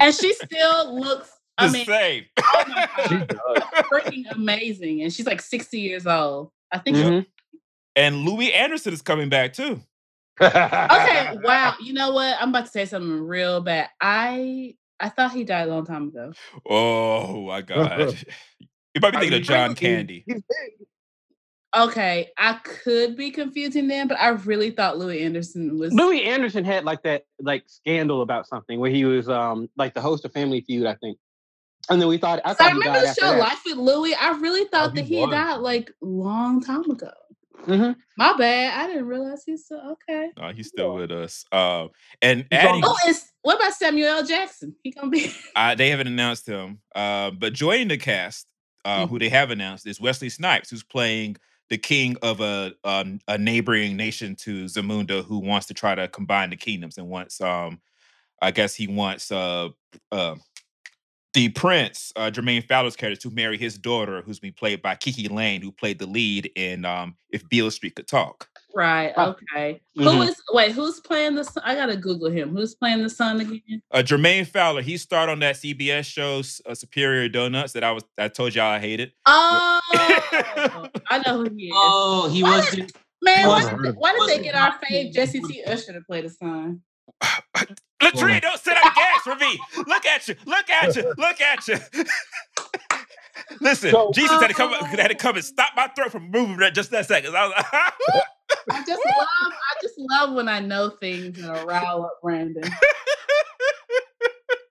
[0.00, 2.24] and she still looks, I the mean, same.
[2.38, 2.88] oh my
[3.26, 3.62] God,
[3.92, 5.02] freaking amazing.
[5.02, 6.50] And she's like 60 years old.
[6.72, 6.96] I think.
[6.96, 7.08] Mm-hmm.
[7.14, 7.26] Mhm.
[7.96, 9.80] and Louie Anderson is coming back too.
[10.40, 11.74] Okay, wow.
[11.80, 12.36] You know what?
[12.40, 13.88] I'm about to say something real bad.
[14.00, 16.32] I I thought he died a long time ago.
[16.68, 18.16] Oh my god.
[18.94, 20.24] You might be I thinking mean, of John he- Candy.
[20.26, 20.86] He's big.
[21.76, 25.92] Okay, I could be confusing them, but I really thought Louie Anderson was.
[25.92, 30.00] Louis Anderson had like that like scandal about something where he was um like the
[30.00, 31.18] host of Family Feud, I think.
[31.90, 33.40] And then we thought I So thought I he remember died the show that.
[33.40, 34.14] Life with Louie.
[34.14, 37.10] I really thought Oh, that he he died like long time ago.
[37.66, 37.96] Mhm.
[38.18, 38.78] My bad.
[38.78, 40.30] I didn't realize he's still okay.
[40.36, 41.44] No, he's still with us.
[41.50, 41.90] Um,
[42.22, 44.24] and adding, Oh, is what about Samuel L.
[44.24, 44.76] Jackson?
[44.82, 46.78] He gonna be uh, they haven't announced him.
[46.94, 48.46] Uh, but joining the cast,
[48.84, 51.36] uh, who they have announced is Wesley Snipes, who's playing
[51.70, 56.08] the king of a um, a neighboring nation to Zamunda, who wants to try to
[56.08, 57.80] combine the kingdoms and wants um,
[58.42, 59.70] I guess he wants uh,
[60.12, 60.36] uh,
[61.32, 65.30] the prince, uh, Jermaine Fowler's character, to marry his daughter, who's been played by KiKi
[65.30, 68.48] Layne, who played the lead in um, If Beale Street Could Talk.
[68.74, 69.12] Right.
[69.16, 69.30] Oh.
[69.54, 69.80] Okay.
[69.96, 70.28] Who Mhm.
[70.28, 70.72] is wait?
[70.72, 71.44] Who's playing the?
[71.44, 71.62] son?
[71.66, 72.50] I gotta Google him.
[72.56, 73.82] Who's playing the son again?
[73.90, 78.04] Uh, Jermaine Fowler, he starred on that CBS show uh, Superior Donuts that I was
[78.18, 79.12] I told y'all I hated.
[79.26, 79.80] Oh,
[81.10, 81.72] I know who he is.
[81.74, 82.70] Oh, he Why was.
[82.70, 82.90] did- in-
[83.22, 85.50] Man, why, Never heard did, of why did they get our Rocky fave Jesse Wood-
[85.50, 85.64] T.
[85.64, 86.82] Usher to play the son?
[88.02, 89.58] Latrina, don't sit on gas for me.
[89.86, 90.34] Look at you.
[90.44, 91.14] Look at you.
[91.16, 91.78] Look at you.
[93.60, 96.56] Listen, So- Jesus had to come had to come and stop my throat from moving
[96.58, 97.36] that just that second.
[97.36, 97.66] I was like,
[98.70, 99.26] I just love.
[99.52, 102.62] I just love when I know things and rile up Brandon.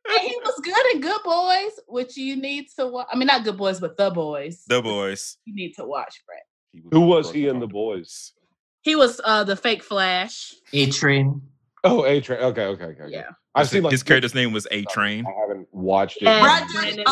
[0.06, 3.08] And he was good in Good Boys, which you need to watch.
[3.12, 4.64] I mean, not Good Boys, but The Boys.
[4.68, 5.38] the boys.
[5.46, 6.84] You need to watch, Brett.
[6.92, 8.34] Who was he in the boys?
[8.82, 10.54] He was uh the fake Flash.
[10.74, 11.42] A Train.
[11.84, 12.40] Oh, A Train.
[12.42, 13.02] Okay, okay, okay.
[13.04, 13.12] okay.
[13.14, 13.30] Yeah.
[13.56, 15.26] I've seen like his character's name was A Train.
[15.26, 16.28] I haven't watched it.
[16.28, 17.04] And Brandon-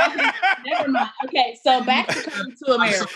[0.00, 0.32] I
[0.66, 1.10] Never mind.
[1.26, 3.06] Okay, so back to Coming to America.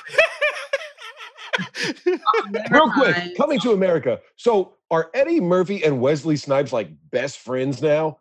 [2.06, 3.36] Oh, never Real quick, mind.
[3.36, 4.20] coming to America.
[4.36, 8.18] So are Eddie Murphy and Wesley Snipes like best friends now?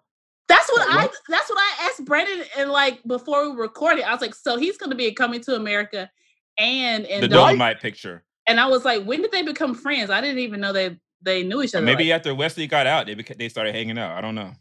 [0.48, 1.10] That's what I.
[1.30, 4.78] That's what I asked Brandon, and like before we recorded, I was like, "So he's
[4.78, 6.10] going to be in Coming to America,
[6.58, 8.24] and and the Dol- Dolomite picture.
[8.48, 10.10] and I was like, when did they become friends?
[10.10, 11.86] I didn't even know they they knew each other.
[11.86, 14.18] maybe like- after Wesley got out, they beca- they started hanging out.
[14.18, 14.54] I don't know.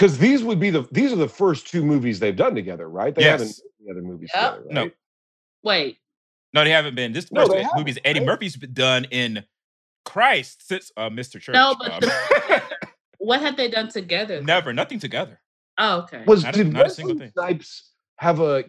[0.00, 3.14] Because these would be the these are the first two movies they've done together, right?
[3.14, 3.60] They haven't Yes.
[3.60, 4.56] done the other movies Yep.
[4.64, 4.90] together, No.
[5.62, 5.98] wait.
[6.54, 7.12] No, they haven't been.
[7.12, 8.26] This is the No, first they movies Eddie right?
[8.26, 9.44] Murphy's been done in
[10.06, 11.38] Christ since uh, Mr.
[11.38, 11.52] Church.
[11.52, 12.62] No, but Um, the-
[13.18, 14.40] What had they done together?
[14.40, 15.38] never, nothing together.
[15.76, 16.24] Oh, okay.
[16.26, 17.32] Was Not a- did not a single Wesley thing.
[17.34, 18.64] Snipes have a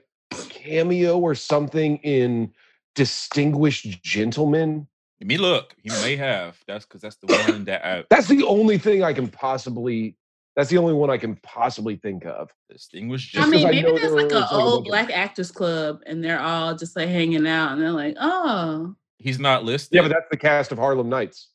[0.50, 2.54] cameo or something in
[2.96, 4.86] Distinguished Gentleman?
[5.22, 5.78] Let me look.
[5.82, 6.60] He may have.
[6.68, 10.18] That's because that's the one that I That's the only thing I can possibly.
[10.62, 12.51] That's the only one I can possibly think of.
[12.70, 13.36] distinguished.
[13.36, 14.80] I just 'cause mean, I maybe know there's there like was, an like, a old
[14.82, 18.93] of- black actors club, and they're all just like hanging out, and they're like, oh,
[19.18, 19.95] He's not listed.
[19.95, 21.49] Yeah, but that's the cast of Harlem Nights.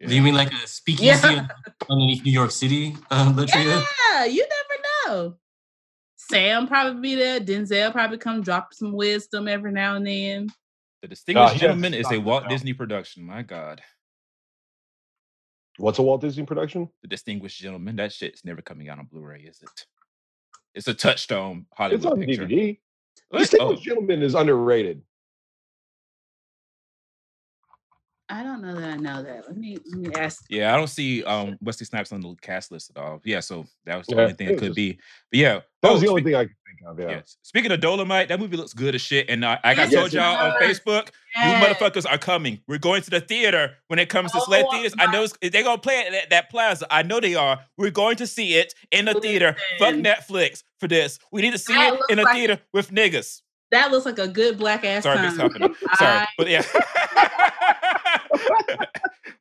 [0.00, 1.46] Do you mean like a speakeasy Yeah.
[1.90, 3.84] underneath New York City, uh, Latria?
[4.12, 4.46] yeah, you
[5.06, 5.36] never know.
[6.16, 7.38] Sam probably be there.
[7.40, 10.48] Denzel probably come drop some wisdom every now and then.
[11.02, 12.48] the distinguished he has gentleman is a Walt now.
[12.48, 13.22] Disney production.
[13.22, 13.82] My God,
[15.78, 16.88] What's a Walt Disney production?
[17.02, 17.96] the distinguished gentleman.
[17.96, 19.86] That shit's never coming out on Blu-ray, is it?
[20.74, 22.46] It's a touchstone Hollywood It's on picture.
[22.46, 22.78] DVD.
[23.30, 23.38] What?
[23.40, 25.02] Distinguished Oh, Gentleman is underrated.
[28.28, 29.44] I don't know that I know that.
[29.46, 30.44] Let me let me ask.
[30.50, 33.20] yeah, I don't see um Wesley Snipes on the cast list at all.
[33.24, 34.92] Yeah, so that was the Yeah, only thing it it could just- be.
[35.30, 36.98] But yeah, That oh, was the only speak- thing I could think of.
[37.00, 37.16] Yeah.
[37.16, 37.36] Yes.
[37.42, 39.30] Speaking of Dolomite, that movie looks good as shit.
[39.30, 40.60] And I, like I told y'all on.
[40.60, 41.62] Facebook, Yes.
[41.62, 42.58] you motherfuckers are coming.
[42.66, 44.94] We're going to the theater when it comes to sled Oh theaters.
[44.98, 46.86] I know they're gonna play it at that plaza.
[46.90, 47.60] I know they are.
[47.78, 49.54] We're going to see it in the theater.
[49.78, 51.20] Fuck Netflix for this.
[51.30, 53.42] We need to see That it in a like- theater with niggas.
[53.72, 55.26] That looks like a good black ass Sorry, time.
[55.26, 55.36] Miss
[55.98, 56.62] Sorry, I- but yeah.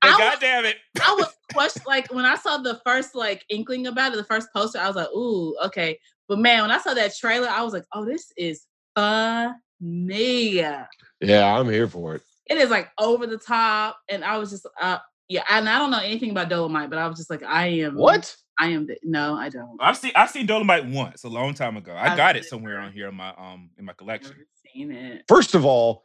[0.06, 0.78] but was- God damn it.
[1.02, 4.50] I was question like when I saw the first like inkling about it, the first
[4.54, 6.00] poster, I was like, ooh, okay.
[6.28, 9.54] But man, when I saw that trailer, I was like, oh, this is funny.
[9.82, 10.86] It
[11.22, 12.22] Yeah, I'm here for it.
[12.48, 12.58] it.
[12.58, 13.98] is like over the top.
[14.10, 17.08] And I was just uh yeah, and I don't know anything about Dolomite, but I
[17.08, 18.36] was just like, I am What?
[18.58, 19.78] I am the no, I don't.
[19.80, 21.94] I've seen I've seen Dolomite once a long time ago.
[21.94, 24.36] I I've got it somewhere on here in my um in my collection.
[24.74, 25.24] It.
[25.28, 26.05] First of all,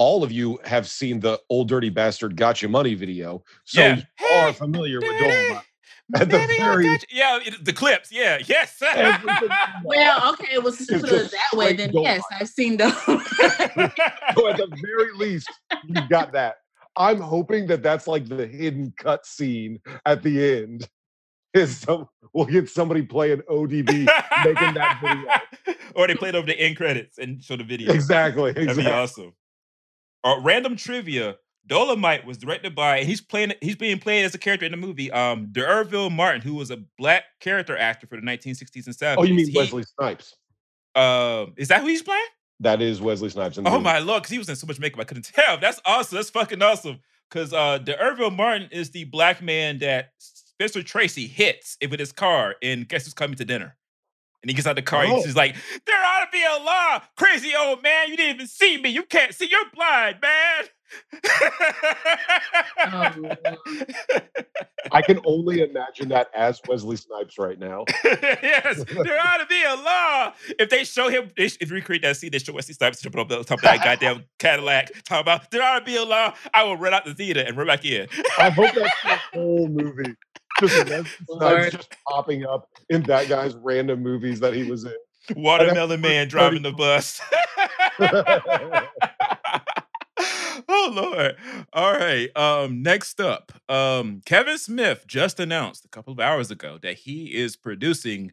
[0.00, 3.96] all of you have seen the Ol' Dirty Bastard got your money video, so Yeah.
[4.18, 5.62] you are familiar with Dolomite.
[6.16, 8.10] At the Baby, I very- yeah, it- the clips.
[8.10, 8.78] Yeah, yes.
[9.84, 12.16] Well, okay, it was to put it that way, then Dolomite.
[12.16, 12.94] yes, I've seen those.
[13.04, 13.18] so
[14.48, 15.48] at the very least,
[15.86, 16.56] you got that.
[16.96, 20.88] I'm hoping that that's like the hidden cut scene at the end.
[21.52, 24.98] Is some we'll get somebody playing ODB making that
[25.66, 25.74] video.
[25.96, 27.92] or they played over the end credits and show the video.
[27.92, 28.52] Exactly.
[28.52, 28.92] That'd be Exactly.
[28.92, 29.32] awesome.
[30.24, 33.52] Uh, random trivia: Dolomite was directed by, and he's playing.
[33.62, 35.10] He's being played as a character in the movie.
[35.12, 39.14] Um, D'Urville Martin, who was a black character actor for the 1960s and 70s.
[39.18, 40.34] Oh, you mean He- Wesley Snipes?
[40.94, 42.24] Um, is that who he's playing?
[42.60, 43.56] That is Wesley Snipes.
[43.56, 43.84] In the Oh movie.
[43.84, 45.56] my lord, because he was in so much makeup, I couldn't tell.
[45.58, 46.16] That's awesome.
[46.16, 46.98] That's fucking awesome.
[47.30, 52.56] Because uh, D'Urville Martin is the black man that Spencer Tracy hits with his car
[52.60, 53.76] in Guess Who's Coming to Dinner.
[54.42, 55.04] And he gets out the car.
[55.06, 55.22] Oh.
[55.22, 55.54] He's like,
[55.86, 58.08] "There ought to be a law, crazy old man.
[58.08, 58.88] You didn't even see me.
[58.88, 59.48] You can't see.
[59.50, 60.64] You're blind, man."
[62.92, 63.38] Lord.
[64.92, 67.84] I can only imagine that as Wesley Snipes right now.
[68.04, 70.32] yes, there ought to be a law.
[70.58, 73.28] If they show him, if you recreate that scene, they show Wesley Snipes jumping up
[73.28, 76.34] the top of that goddamn Cadillac, talking about there ought to be a law.
[76.52, 78.08] I will run out the theater and run back in.
[78.38, 80.14] I hope that's the whole movie.
[80.60, 84.94] Just Wesley just popping up in that guy's random movies that he was in.
[85.36, 87.20] Watermelon Man driving the bus.
[90.68, 91.36] oh Lord.
[91.72, 92.34] All right.
[92.36, 97.34] Um, next up, um, Kevin Smith just announced a couple of hours ago that he
[97.34, 98.32] is producing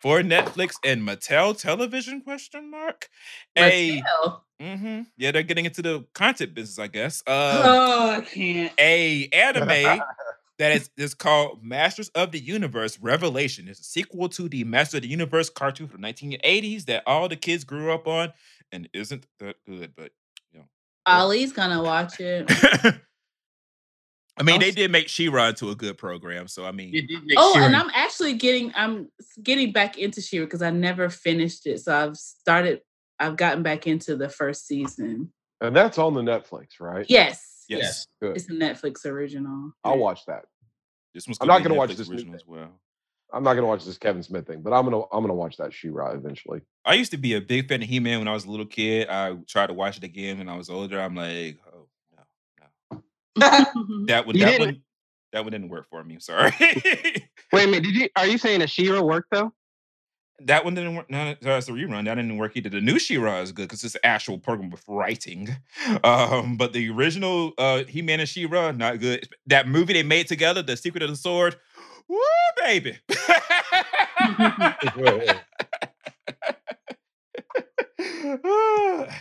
[0.00, 3.08] for Netflix and Mattel Television question mark.
[3.56, 4.40] A Mattel.
[4.60, 7.22] hmm yeah, they're getting into the content business, I guess.
[7.26, 8.72] Uh, oh, I can't.
[8.78, 10.02] a anime
[10.58, 13.66] that is, is called Masters of the Universe Revelation.
[13.68, 17.28] It's a sequel to the Master of the Universe cartoon from the 1980s that all
[17.28, 18.32] the kids grew up on
[18.72, 20.10] and isn't that good, but
[20.52, 20.64] you know.
[21.06, 22.50] Ollie's gonna watch it.
[24.36, 26.92] I mean, oh, they did make She-Ra into a good program, so I It mean,
[26.92, 29.08] did make Oh, sure- and I'm actually getting I'm
[29.42, 31.80] getting back into She-Ra because I never finished it.
[31.80, 32.80] So I've started
[33.20, 35.32] I've gotten back into the first season.
[35.60, 37.06] And that's on the Netflix, right?
[37.08, 37.53] Yes.
[37.68, 38.06] Yes, Yes.
[38.20, 38.36] Good.
[38.36, 39.72] It's a Netflix original.
[39.84, 40.44] I'll watch that.
[41.14, 42.40] this one's I'm not gonna watch Netflix this new original thing.
[42.40, 42.70] as well.
[43.32, 45.72] I'm not gonna watch this Kevin Smith thing, but I'm gonna I'm gonna watch that
[45.72, 46.60] She-Ra eventually.
[46.84, 49.08] I used to be a big fan of He-Man when I was a little kid.
[49.08, 51.00] I tried to watch it again when I was older.
[51.00, 51.86] I'm like, oh
[52.92, 53.02] no,
[53.36, 54.06] no.
[54.06, 54.82] That one, You that didn't- one,
[55.32, 56.18] that one didn't work for me.
[56.20, 56.52] Sorry.
[56.60, 57.82] Wait a minute.
[57.82, 58.08] Did you?
[58.16, 59.52] Are you saying Ashira worked though?
[60.40, 61.08] That one didn't work.
[61.10, 62.04] No, that's a rerun.
[62.06, 62.68] That didn't work either.
[62.68, 65.48] The new She-Ra is good because it's an actual program with writing.
[66.02, 69.28] Um, but the original uh He-Man and She-Ra, not good.
[69.46, 71.56] That movie they made together, The Secret of the Sword,
[72.08, 72.18] woo,
[72.58, 72.98] baby.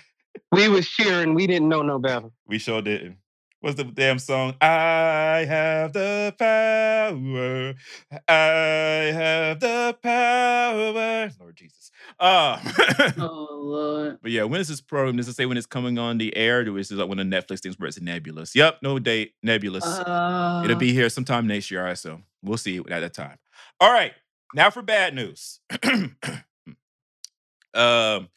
[0.52, 1.34] We was cheering.
[1.34, 2.30] We didn't know no better.
[2.48, 3.18] we sure didn't.
[3.64, 4.56] What's the damn song?
[4.60, 7.74] I have the power.
[8.28, 8.34] I
[9.14, 11.32] have the power.
[11.40, 11.90] Lord Jesus.
[12.20, 12.60] Um,
[13.20, 14.20] oh Lord.
[14.22, 15.16] But yeah, when is this program?
[15.16, 16.60] Does it say when it's coming on the air?
[16.60, 18.54] Or is it like one of the Netflix things where it's nebulous?
[18.54, 19.86] Yep, no date, nebulous.
[19.86, 23.38] Uh, It'll be here sometime next year, so we'll see at that time.
[23.80, 24.12] All right,
[24.54, 25.62] now for bad news.
[27.74, 28.28] um,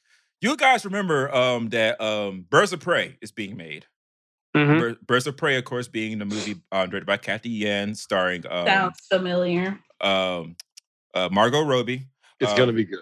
[0.41, 3.87] you guys remember um that um Birds of Prey is being made.
[4.57, 4.79] Mhm.
[4.81, 8.45] Bir- Birds of Prey, of course, being the movie uh, directed by Cathy Yan, starring
[8.51, 9.79] um, sounds familiar.
[10.01, 10.57] um
[11.15, 12.07] uh, Margot Robbie,
[12.41, 13.01] It's Uh, gonna be good.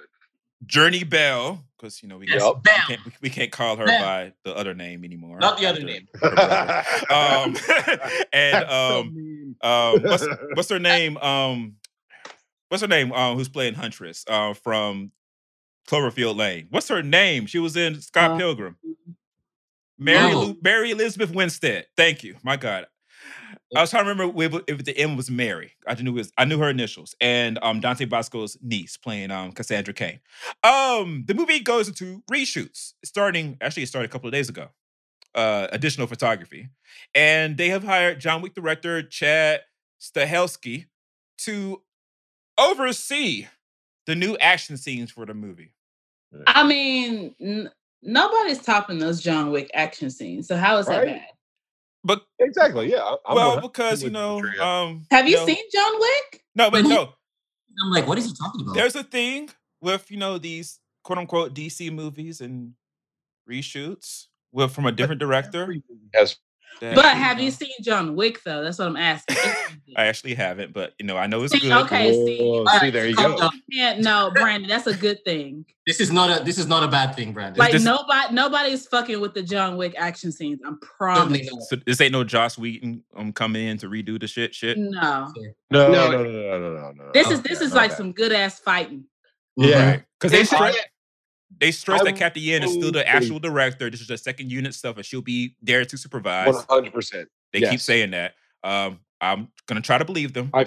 [0.66, 4.00] Jurnee Bell, because you know we, Yes, can't, we, can't, we can't call her Bam.
[4.00, 5.38] by the other name anymore.
[5.38, 6.08] Not the other name.
[7.10, 7.56] um,
[8.32, 11.16] and um, um, what's what's her name?
[11.18, 11.76] Um,
[12.68, 13.12] what's her name?
[13.12, 14.24] Um, who's playing Huntress?
[14.28, 15.10] Uh, from
[15.88, 16.68] Cloverfield Lane.
[16.70, 17.46] What's her name?
[17.46, 18.76] She was in Scott Uh, Pilgrim.
[19.98, 20.40] Mary Oh.
[20.46, 21.86] Lu- Mary Elizabeth Winstead.
[21.96, 22.36] Thank you.
[22.42, 22.86] My God.
[23.76, 25.72] I was trying to remember if, if the M was Mary.
[25.88, 27.14] I knew it was, I knew her initials.
[27.20, 30.20] And um Dante Basco's niece playing um Cassandra Cain.
[30.62, 34.68] Um the movie goes into reshoots starting actually it started a couple of days ago.
[35.34, 36.68] Uh additional photography.
[37.14, 39.62] And they have hired John Wick director Chad
[40.00, 40.86] Stahelski
[41.38, 41.82] to
[42.58, 43.46] oversee
[44.06, 45.72] the new action scenes for the movie.
[46.46, 47.70] I mean, n-
[48.04, 50.46] nobody's topping those John Wick action scenes.
[50.48, 51.22] So how is that bad?
[52.04, 52.98] But exactly, yeah.
[53.02, 56.44] I- I'm well, because you know, um Have you know- seen John Wick?
[56.54, 57.12] No, but But no.
[57.84, 58.74] I'm like, what is he talking about?
[58.74, 59.50] there's a thing
[59.80, 62.74] with you know these quote unquote DC movies and
[63.50, 65.74] reshoots with from a different director.
[66.12, 66.36] Yes.
[66.80, 68.62] That, But have you know, seen John Wick though?
[68.64, 69.36] That's what I'm asking.
[69.96, 71.72] I actually haven't, but you know I know it's See, good.
[71.84, 72.12] okay.
[72.12, 73.36] see, Oh, see, there you go.
[73.38, 73.50] down.
[73.68, 75.64] Yeah, no, Brandon, that's a good thing.
[75.86, 77.58] This is not a this is not a bad thing, Brandon.
[77.58, 80.60] Like just- nobody, nobody's fucking with the John Wick action scenes.
[80.66, 81.52] I'm Certainly promise.
[81.52, 81.62] not.
[81.62, 84.54] So this ain't no Joss Whedon um coming in to redo the shit.
[84.54, 84.76] Shit.
[84.78, 85.32] No,
[85.70, 87.10] No, No, no, no, no, no, no, no, no.
[87.14, 87.96] this no, is this no, is no, like no.
[87.96, 89.04] some good ass fighting.
[89.56, 90.00] Yeah.
[90.18, 90.90] Because they It's stress like-
[91.60, 93.90] they stress that Cathy Yan is still the actual director.
[93.90, 96.54] This is just second unit stuff, and she'll be there to supervise.
[96.54, 97.28] One hundred percent.
[97.52, 98.34] They keep saying that.
[98.62, 100.50] Um, I'm gonna try to believe them.
[100.52, 100.66] I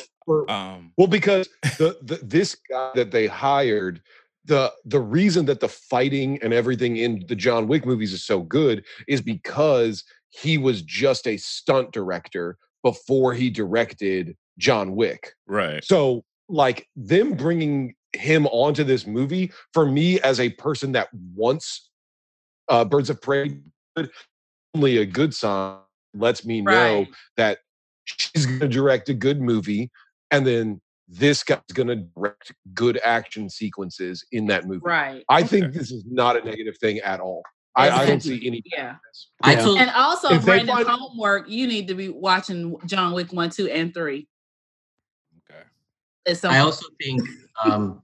[0.49, 4.01] Um, well because the, the this guy that they hired
[4.45, 8.41] the the reason that the fighting and everything in the John Wick movies is so
[8.41, 15.33] good is because he was just a stunt director before he directed John Wick.
[15.45, 15.83] Right.
[15.83, 21.89] So, like them bringing him onto this movie for me as a person that wants
[22.69, 23.59] uh, Birds of Prey,
[24.75, 25.77] only a good sign
[26.13, 27.05] lets me know
[27.37, 27.59] that
[28.05, 29.89] she's going to direct a good movie,
[30.31, 34.81] and then this guy's going to direct good action sequences in that movie.
[34.83, 35.23] Right.
[35.29, 35.47] I Okay.
[35.47, 37.43] think this is not a negative thing at all.
[37.75, 38.61] I, I don't see any.
[38.65, 38.95] Yeah.
[39.43, 39.61] I Yeah.
[39.61, 43.51] told And also, If Brandon, find- homework, you need to be watching John Wick 1,
[43.51, 44.27] 2, and 3.
[45.49, 45.61] Okay.
[46.25, 47.21] It's I also think
[47.63, 48.01] um,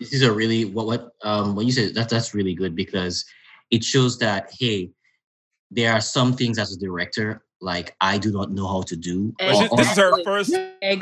[0.00, 3.24] this is a really what what um, what you said that that's really good because
[3.70, 4.90] it shows that hey,
[5.70, 9.34] there are some things as a director like I do not know how to do.
[9.38, 10.24] But or- this is her Exactly.
[10.24, 10.52] first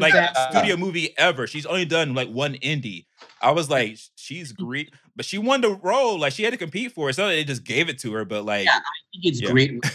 [0.00, 1.46] like studio movie ever.
[1.46, 3.04] She's only done like one indie.
[3.42, 6.18] I was like, she's great, but she won the role.
[6.18, 7.14] Like she had to compete for it.
[7.14, 8.24] So they just gave it to her.
[8.24, 8.72] But like, Yeah.
[8.76, 9.50] I think it's Yeah.
[9.50, 9.90] great when you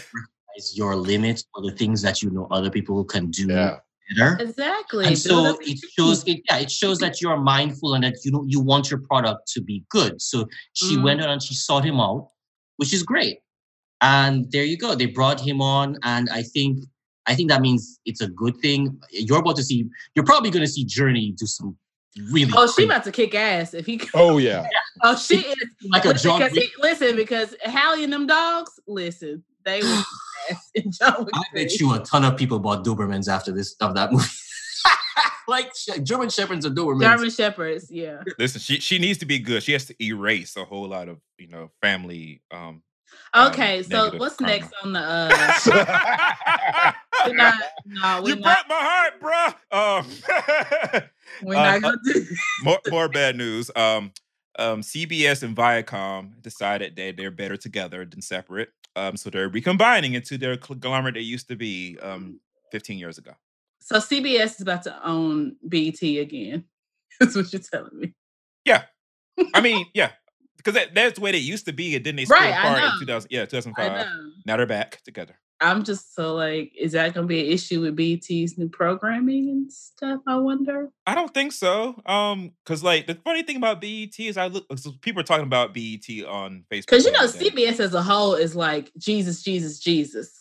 [0.54, 3.78] recognize your limits or the things that you know other people can do Yeah.
[4.16, 4.36] Better.
[4.40, 5.06] Exactly.
[5.06, 8.44] And so it shows it yeah, it shows that you're mindful and that you know
[8.46, 10.20] you want your product to be good.
[10.20, 11.02] So she Mhm.
[11.04, 12.28] went on and she sought him out,
[12.76, 13.38] which is great.
[14.00, 14.94] And there you go.
[14.94, 16.84] They brought him on, and I think
[17.26, 18.98] I think that means it's a good thing.
[19.12, 19.86] You're about to see.
[20.16, 21.76] You're probably going to see Jurnee do some
[22.32, 22.52] really.
[22.56, 24.00] Oh, she about to kick ass if he.
[24.14, 24.66] Oh yeah.
[25.04, 25.56] Oh, she is.
[25.90, 26.38] like a Listen, John.
[26.40, 30.04] because he, listen, because Halle and them dogs, listen, they will
[30.48, 31.34] kick ass in John Wick.
[31.34, 34.26] I bet you a ton of people bought Dobermans after this of that movie.
[35.48, 35.72] like
[36.02, 37.02] German Shepherds or Dobermans.
[37.02, 38.22] German Shepherds, yeah.
[38.38, 39.62] listen, she she needs to be good.
[39.62, 42.42] She has to erase a whole lot of you know family.
[42.50, 42.82] um
[43.34, 44.52] Um, Okay, so what's karma.
[44.52, 46.92] next on the uh
[47.26, 47.54] we're not
[47.86, 49.54] no, you we're not broke my heart, bruh.
[49.70, 50.06] Um,
[51.42, 52.26] we're not gonna do
[52.62, 53.70] more more bad news.
[53.76, 54.12] Um,
[54.58, 58.68] um, CBS and Viacom decided that they're better together than separate.
[58.96, 62.40] Um, so they're recombining into their conglomerate they used to be um
[62.72, 63.32] 15 years ago.
[63.80, 66.64] so CBS is about to own BET again.
[67.20, 68.14] That's what you're telling me.
[68.64, 68.84] Yeah,
[69.54, 70.10] I mean, yeah,
[70.56, 72.78] because that, that's the way they used to be, and then they split Right, apart
[72.78, 72.98] in know.
[73.00, 73.28] 2000.
[73.30, 74.06] Yeah, 2005.
[74.46, 75.34] Now they're back together.
[75.62, 79.72] I'm just so like, is that gonna be an issue with BET's new programming and
[79.72, 80.20] stuff?
[80.26, 80.90] I wonder.
[81.06, 82.00] I don't think so.
[82.06, 85.46] Um, because like the funny thing about BET is I look, so people are talking
[85.46, 86.86] about BET on Facebook.
[86.86, 87.26] Because you know.
[87.26, 90.38] CBS as a whole is like Jesus, Jesus, Jesus.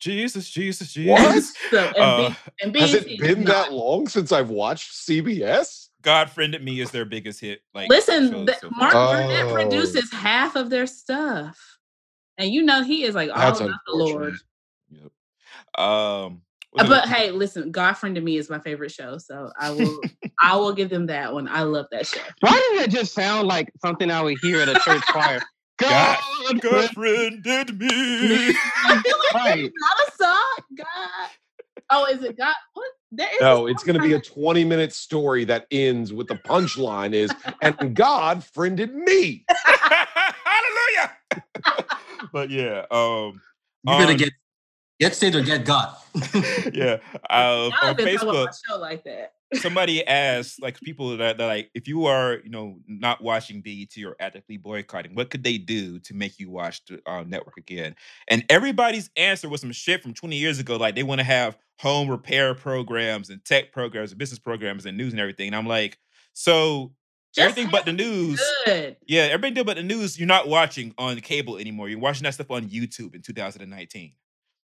[0.00, 1.32] Jesus, Jesus, What?
[1.34, 1.54] Jesus.
[1.70, 3.68] So and, Uh, B, and Has it it is been not.
[3.68, 5.88] that long since I've watched CBS?
[6.02, 7.60] God friended me is their biggest hit.
[7.72, 8.92] Like Listen, show the, so Mark.
[8.92, 9.54] Burnett Oh.
[9.54, 11.71] produces half of their stuff,
[12.38, 14.34] and you know he is like all That's about the Lord.
[14.90, 15.12] Yep.
[15.78, 16.42] Um,
[16.78, 20.00] Uh, But hey, listen, God friend to me is my favorite show, so I will
[20.40, 21.48] I will give them that one.
[21.48, 22.20] I love that show.
[22.40, 25.40] Why does that just sound like something I would hear at a church choir?
[25.78, 26.18] God-
[26.48, 28.48] God, God friended me.
[28.84, 29.64] I feel like Right.
[29.64, 30.76] it's not a song.
[30.76, 31.28] God.
[31.90, 32.54] Oh, is it God?
[32.74, 32.86] What?
[33.10, 36.36] There is No, it's going to be a 20 minute story that ends with the
[36.36, 39.44] punchline is, and God friended me.
[39.50, 41.12] Hallelujah.
[42.32, 43.40] But yeah, um,
[43.84, 44.32] You better on- get
[45.00, 45.94] get saved or get God.
[46.72, 46.98] yeah,
[47.30, 49.32] uh, on been talking about Facebook, my show like that.
[49.54, 53.96] somebody asked like people that, that like if you are you know not watching BET
[54.04, 57.94] or actively boycotting, what could they do to make you watch the uh, network again?
[58.28, 60.76] And everybody's answer was some shit from 20 years ago.
[60.76, 64.96] Like they want to have home repair programs and tech programs and business programs and
[64.96, 65.48] news and everything.
[65.48, 65.98] And I'm like,
[66.34, 66.92] so
[67.34, 68.42] Just everything but the news.
[68.66, 68.96] Good.
[69.06, 71.88] Yeah, everything but the news, you're not watching on cable anymore.
[71.88, 74.12] You're watching that stuff on YouTube in 2019.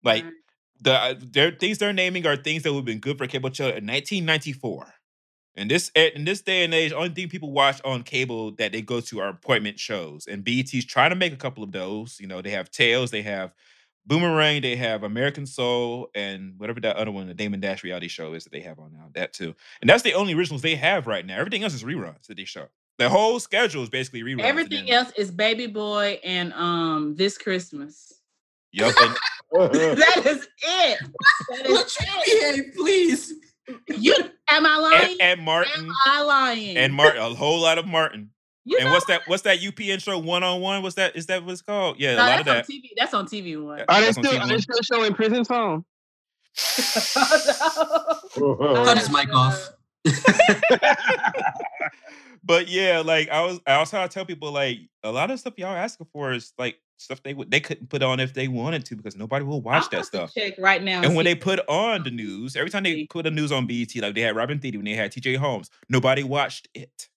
[0.04, 0.34] Like Right.
[0.82, 3.50] the uh, their things they're naming are things that would have been good for cable
[3.50, 4.94] channel in 1994.
[5.58, 8.72] In this eh, in this day and age, only thing people watch on cable that
[8.74, 10.28] they go to are appointment shows.
[10.28, 12.18] And BET's trying to make a couple of those.
[12.20, 13.54] You know, they have Tales, they have
[14.08, 18.34] Boomerang, they have American Soul, and whatever that other one, the Damon Dash reality show
[18.34, 19.10] is that they have on now.
[19.14, 19.56] That too.
[19.82, 21.38] And that's the only originals they have right now.
[21.38, 22.68] Everything else is reruns that they show.
[22.98, 24.34] The whole schedule is basically reruns.
[24.34, 28.14] and Everything else is Baby Boy and um this Christmas.
[28.72, 28.94] Yep.
[29.02, 29.16] And
[29.52, 31.00] that is it.
[31.50, 32.56] That is it.
[32.56, 33.34] behave, please.
[33.88, 34.14] You
[34.50, 35.12] am I lying?
[35.20, 36.78] and, and Martin am I lying?
[36.78, 38.30] and Martin, a whole lot of Martin.
[38.66, 39.22] You and know what's that?
[39.28, 40.18] What's that UP intro?
[40.18, 40.82] One on one?
[40.82, 41.16] What's that?
[41.16, 42.00] Is that what's called?
[42.00, 42.58] Yeah, No, a lot of that.
[42.58, 42.90] on TV.
[42.98, 43.78] That's on TV one.
[43.78, 43.86] Yeah.
[43.88, 45.86] Are they That's on still TV are they still showing prison song?
[48.38, 48.84] Oh, oh.
[48.84, 49.70] Cut his mic off.
[52.46, 55.56] But yeah, like I was, I also I tell people like a lot of stuff
[55.58, 58.86] y'all asking for is like stuff they would they couldn't put on if they wanted
[58.86, 60.34] to because nobody will watch I'm that stuff.
[60.36, 61.02] Check right now.
[61.02, 63.08] And when they put on the news, every time they See.
[63.08, 65.72] put the news on BET, like they had Robin Thede when they had TJ Holmes,
[65.90, 67.10] nobody watched it.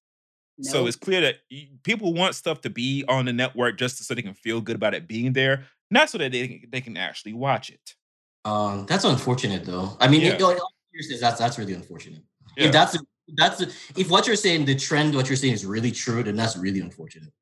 [0.61, 1.37] So it's clear that
[1.85, 4.95] people want stuff to be on the network just so they can feel good about
[4.95, 5.65] it being there.
[5.91, 7.95] not so that they they can actually watch it.
[8.45, 9.97] Um, that's unfortunate, though.
[10.01, 10.35] I mean, Yeah.
[10.35, 10.39] it,
[10.93, 12.23] seriousness, that's that's really unfortunate.
[12.57, 12.67] Yeah.
[12.67, 12.97] If that's
[13.37, 13.61] that's
[13.97, 16.81] if what you're saying, the trend, what you're saying is really true, then that's really
[16.81, 17.33] unfortunate.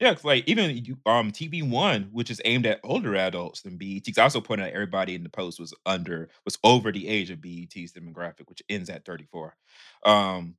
[0.00, 4.04] Yeah, like even you- um TV One, which is aimed at older adults than BET.
[4.06, 7.30] 'cause I also pointed out everybody in the post was under was over the age
[7.30, 9.56] of BET's demographic, which ends at 34.
[10.04, 10.56] Um,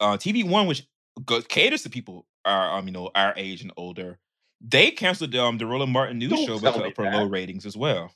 [0.00, 0.84] uh, TV One, which
[1.24, 4.18] go, caters to people are um you know our age and older,
[4.60, 7.14] they canceled um the Roland Martin news Don't show because for that.
[7.14, 8.12] low ratings as well.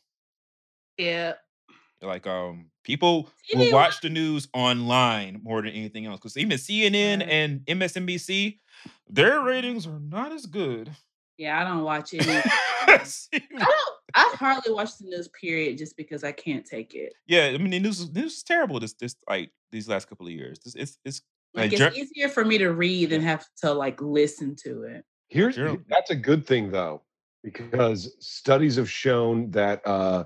[0.98, 1.34] Yeah.
[2.02, 7.26] Like um people will watch the news online more than anything else because even CNN
[7.26, 8.58] and MSNBC,
[9.08, 10.90] their ratings are not as good.
[11.38, 12.26] Yeah, I don't watch it.
[12.86, 13.68] I don't.
[14.14, 15.28] I hardly watch the news.
[15.28, 17.12] Period, just because I can't take it.
[17.26, 20.26] yeah, I mean the news is- news is terrible this this like these last couple
[20.26, 20.58] of years.
[20.64, 21.20] This it's it's
[21.56, 25.04] Like Like, it's easier for me to read than have to like listen to it.
[25.28, 25.76] Here's Sure.
[25.88, 27.02] that's a good thing though,
[27.42, 30.24] because studies have shown that uh,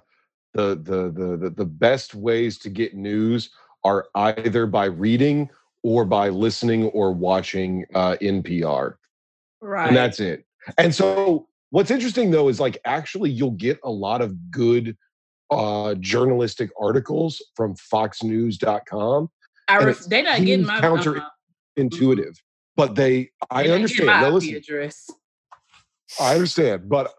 [0.54, 3.50] the, the the the the best ways to get news
[3.84, 5.48] are either by reading
[5.82, 8.94] or by listening or watching uh, NPR,
[9.62, 9.88] Right.
[9.88, 10.44] and that's it.
[10.76, 14.96] And so, what's interesting though is like actually you'll get a lot of good
[15.50, 19.30] uh, journalistic articles from FoxNews.com.
[19.70, 21.28] I and ref- it they not getting my counter- uh,
[21.76, 22.42] Intuitive,
[22.76, 24.06] but they I they understand.
[24.06, 25.08] Now listen, address.
[26.20, 27.14] I understand, but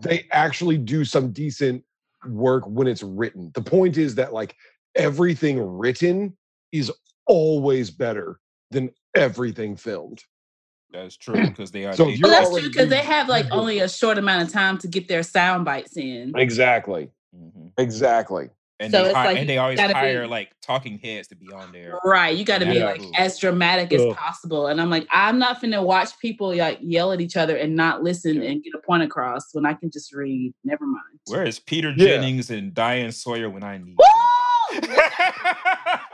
[0.00, 1.84] they actually do some decent
[2.26, 3.52] work when it's written.
[3.54, 4.56] The point is that like
[4.96, 6.36] everything written
[6.72, 6.90] is
[7.26, 8.40] always better
[8.72, 10.22] than everything filmed.
[10.90, 13.88] that's true because they are So Well, that's true because they have like only a
[13.88, 16.36] short amount of time to get their sound bites in.
[16.36, 17.10] Exactly.
[17.34, 17.72] Mhm.
[17.78, 18.50] Exactly.
[18.80, 21.28] And So they it's hi- like and they always gotta be- hire like talking heads
[21.28, 21.98] to be on there.
[22.04, 22.36] Right.
[22.36, 22.84] You got to be Yeah.
[22.86, 24.14] like as dramatic as Ugh.
[24.14, 24.68] possible.
[24.68, 28.02] And I'm like, I'm not finna watch people like yell at each other and not
[28.02, 30.52] listen and get a point across when I can just read.
[30.64, 31.02] Never mind.
[31.26, 32.06] Where is Peter Yeah.
[32.16, 34.80] Jennings and Diane Sawyer when I need Woo!
[34.80, 34.94] them?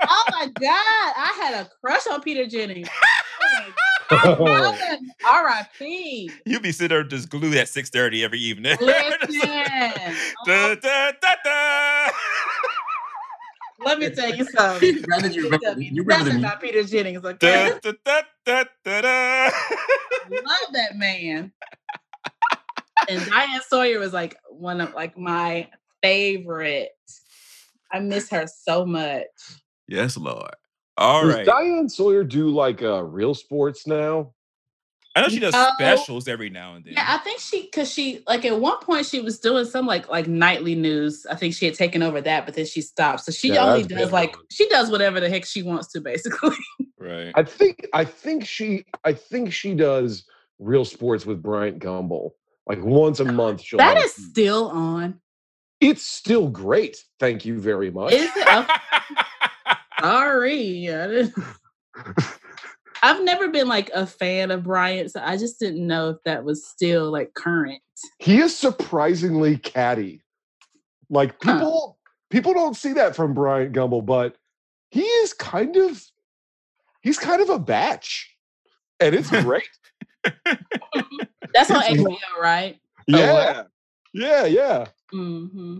[0.08, 1.12] oh my God.
[1.16, 2.88] I had a crush on Peter Jennings.
[4.10, 6.30] Oh my R.I.P.
[6.46, 8.76] you be sitting there just glued at 6:30 every evening.
[8.80, 9.20] Listen.
[10.46, 12.10] Da, da, da, da.
[13.84, 15.02] Let me tell you something.
[15.04, 17.78] Brandon, you remember, you remember the about Peter Jennings, okay?
[17.82, 19.44] Da, da, da, da, da, da.
[20.30, 21.52] Love that man.
[23.08, 25.68] And Diane Sawyer was like one of like my
[26.02, 26.90] favorite.
[27.92, 29.24] I miss her so much.
[29.88, 30.54] Yes, Lord.
[30.96, 31.46] All Does right.
[31.46, 34.32] Diane Sawyer do like uh, real sports now?
[35.16, 35.68] I know she does No.
[35.78, 36.94] specials every now and then.
[36.94, 40.08] Yeah, I think she because she like at one point she was doing some like
[40.08, 41.24] like nightly news.
[41.30, 43.20] I think she had taken over that, but then she stopped.
[43.20, 44.42] So she Yeah, only does been like on.
[44.50, 46.56] she does whatever the heck she wants to, basically.
[46.98, 47.30] right.
[47.36, 50.24] I think I think she I think she does
[50.58, 52.30] real sports with Bryant Gumbel.
[52.66, 55.20] Like once a month she'll that have is a- still on.
[55.80, 57.04] it's still great.
[57.20, 58.14] Thank you very much.
[58.14, 58.66] Is it?
[60.04, 60.92] Sorry.
[60.94, 61.34] I didn't-
[63.02, 66.44] I've never been like a fan of Bryant, so I just didn't know if that
[66.44, 67.82] was still like current.
[68.18, 70.22] he is surprisingly catty.
[71.10, 71.54] Like Huh.
[71.58, 71.98] people
[72.30, 74.36] people don't see that from Bryant Gumbel, but
[74.90, 76.02] he is kind of
[77.02, 78.30] he's kind of a batch.
[79.00, 79.68] And it's great.
[81.52, 82.78] That's on It's- HBO, right?
[83.06, 83.64] yeah.
[84.14, 84.86] Yeah, yeah.
[85.10, 85.78] hmm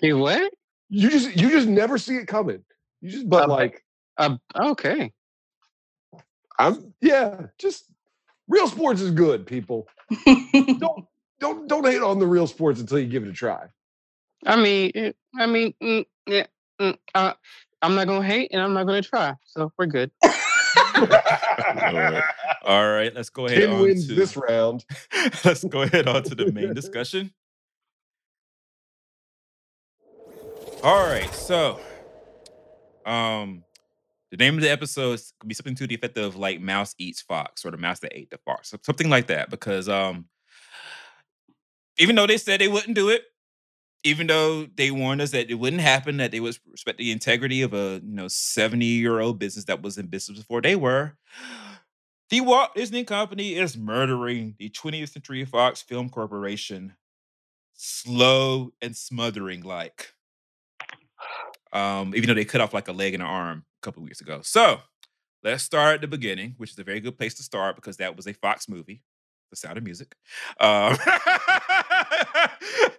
[0.00, 0.52] Hey, what?
[0.90, 2.64] You just you just never see it coming.
[3.04, 3.52] You just but Okay.
[3.52, 3.84] like
[4.16, 5.12] Uh, okay.
[6.58, 7.84] I'm yeah, just
[8.48, 9.86] real sports is good, people.
[10.78, 11.04] Don't
[11.40, 13.66] don't don't hate on the real sports until you give it a try.
[14.46, 16.46] I mean, eh, I mean, mm, yeah,
[16.80, 17.34] mm, uh,
[17.82, 20.10] I'm not gonna hate and I'm not gonna try, so we're good.
[21.90, 22.22] Lord.
[22.64, 24.84] All right, let's go ahead Ten on wins to this round.
[25.44, 27.32] let's go ahead on to the main discussion.
[30.82, 31.78] All right, so
[33.06, 33.64] um
[34.30, 37.22] the name of the episode could be something to the effect of like mouse eats
[37.22, 39.48] fox or the mouse that ate the fox, something like that.
[39.48, 40.26] Because um
[41.98, 43.22] even though they said they wouldn't do it,
[44.02, 47.62] even though they warned us that it wouldn't happen, that they would respect the integrity
[47.62, 51.16] of a you know 70 year old business that was in business before they were.
[52.30, 56.94] The Walt Disney Company is murdering the 20th Century Fox Film Corporation,
[57.74, 60.14] slow and smothering like.
[61.74, 64.08] Um, even though they cut off like a leg and an arm a couple of
[64.08, 64.40] weeks ago.
[64.42, 64.78] So
[65.42, 68.16] let's start at the beginning, which is a very good place to start because that
[68.16, 69.02] was a Fox movie,
[69.50, 70.14] The Sound of Music.
[70.60, 70.96] Um,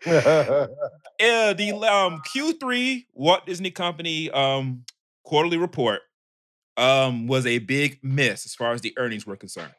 [0.06, 4.84] yeah, the um, Q3 Walt Disney Company um,
[5.24, 6.02] quarterly report
[6.78, 9.74] um, was a big miss as far as the earnings were concerned.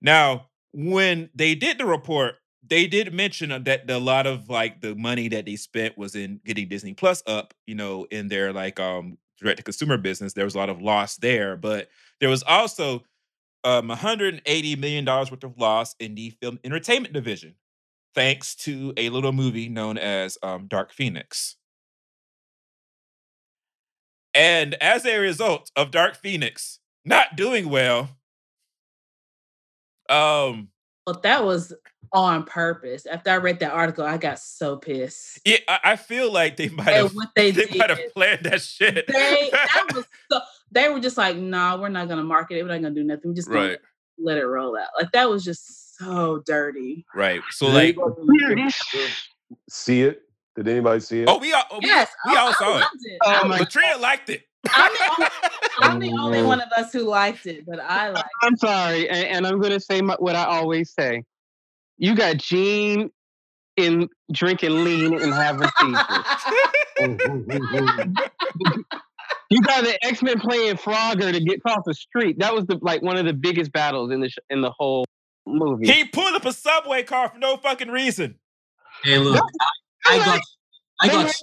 [0.00, 2.36] Now, when they did the report,
[2.66, 6.14] they did mention uh, that a lot of like the money that they spent was
[6.14, 10.32] in getting Disney Plus up, you know, in their like um direct to consumer business.
[10.32, 11.88] There was a lot of loss there, but
[12.20, 13.04] there was also
[13.64, 17.54] um 180 million dollars worth of loss in the film entertainment division,
[18.14, 21.56] thanks to a little movie known as um, Dark Phoenix.
[24.34, 28.10] And as a result of Dark Phoenix not doing well,
[30.08, 30.68] um,
[31.08, 31.72] But that was
[32.12, 33.06] on purpose.
[33.06, 35.40] After I read that article, I got so pissed.
[35.46, 38.60] yeah, I, I feel like they might have what they they might have planned that
[38.60, 39.06] shit.
[39.06, 40.40] they that was so
[40.70, 42.62] they were just like, nah, we're not gonna market it.
[42.62, 43.30] We're not gonna do nothing.
[43.30, 43.78] We're just gonna right,
[44.18, 44.88] let it roll out.
[45.00, 47.06] Like that was just so dirty.
[47.14, 47.40] right.
[47.52, 47.96] So like,
[49.70, 50.24] see it?
[50.56, 51.28] Did anybody see it?
[51.30, 52.84] oh, we all oh, Yes, we I, all I saw it.
[53.04, 53.18] it.
[53.24, 54.42] Oh my- loved Latria liked it.
[54.74, 55.30] I'm the, only,
[55.82, 59.08] I'm the oh, only one of us who liked it, but I liked I'm sorry,
[59.08, 61.22] and, and I'm gonna say my, what I always say.
[61.96, 63.10] You got Jean
[63.76, 66.24] in drinking lean and having seizures.
[69.50, 72.38] You got the X Men playing Frogger to get across the street.
[72.38, 75.06] That was the like one of the biggest battles in the sh- in the whole
[75.46, 75.90] movie.
[75.90, 78.38] he pulled up a subway car for no fucking reason.
[79.02, 79.42] Hey, look,
[80.06, 80.40] I, I got,
[81.00, 81.34] I got.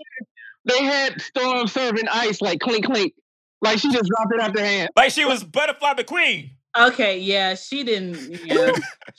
[0.68, 3.14] Had, they had Storm serving ice like clink clink,
[3.62, 4.90] like she just dropped it out their hand.
[4.96, 6.52] Like she was Butterfly McQueen.
[6.78, 8.40] Okay, yeah, she didn't.
[8.44, 8.74] Yeah,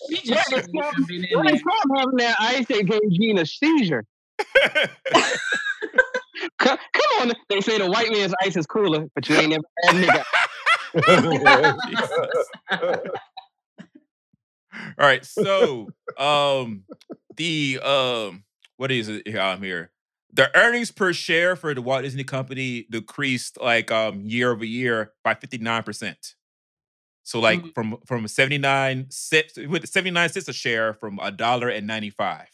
[0.09, 1.59] she just When shouldn't even been in there.
[1.59, 4.05] Storm having that ice, they gave Jean a seizure.
[6.59, 9.65] Co- Come on, they say the white man's ice is cooler, but you ain't never
[9.83, 10.23] had nigga.
[14.99, 16.85] All right, so um
[17.37, 18.45] the um
[18.77, 19.91] what is it here I'm here?
[20.37, 25.13] The earnings per share for the Walt Disney Company decreased like um year over year
[25.25, 26.35] by 59%.
[27.23, 27.75] So like Mm.
[27.75, 32.49] from from 79 cents with 79 cents a share from a dollar and 95.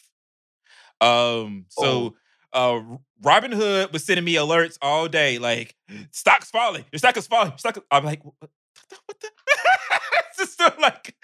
[1.01, 2.15] Um so
[2.53, 2.81] uh
[3.21, 5.75] Robinhood was sending me alerts all day like
[6.13, 8.49] stock's falling, your stock is falling, stock is-" I'm like what the,
[9.07, 9.29] what the?
[10.29, 11.17] it's just so like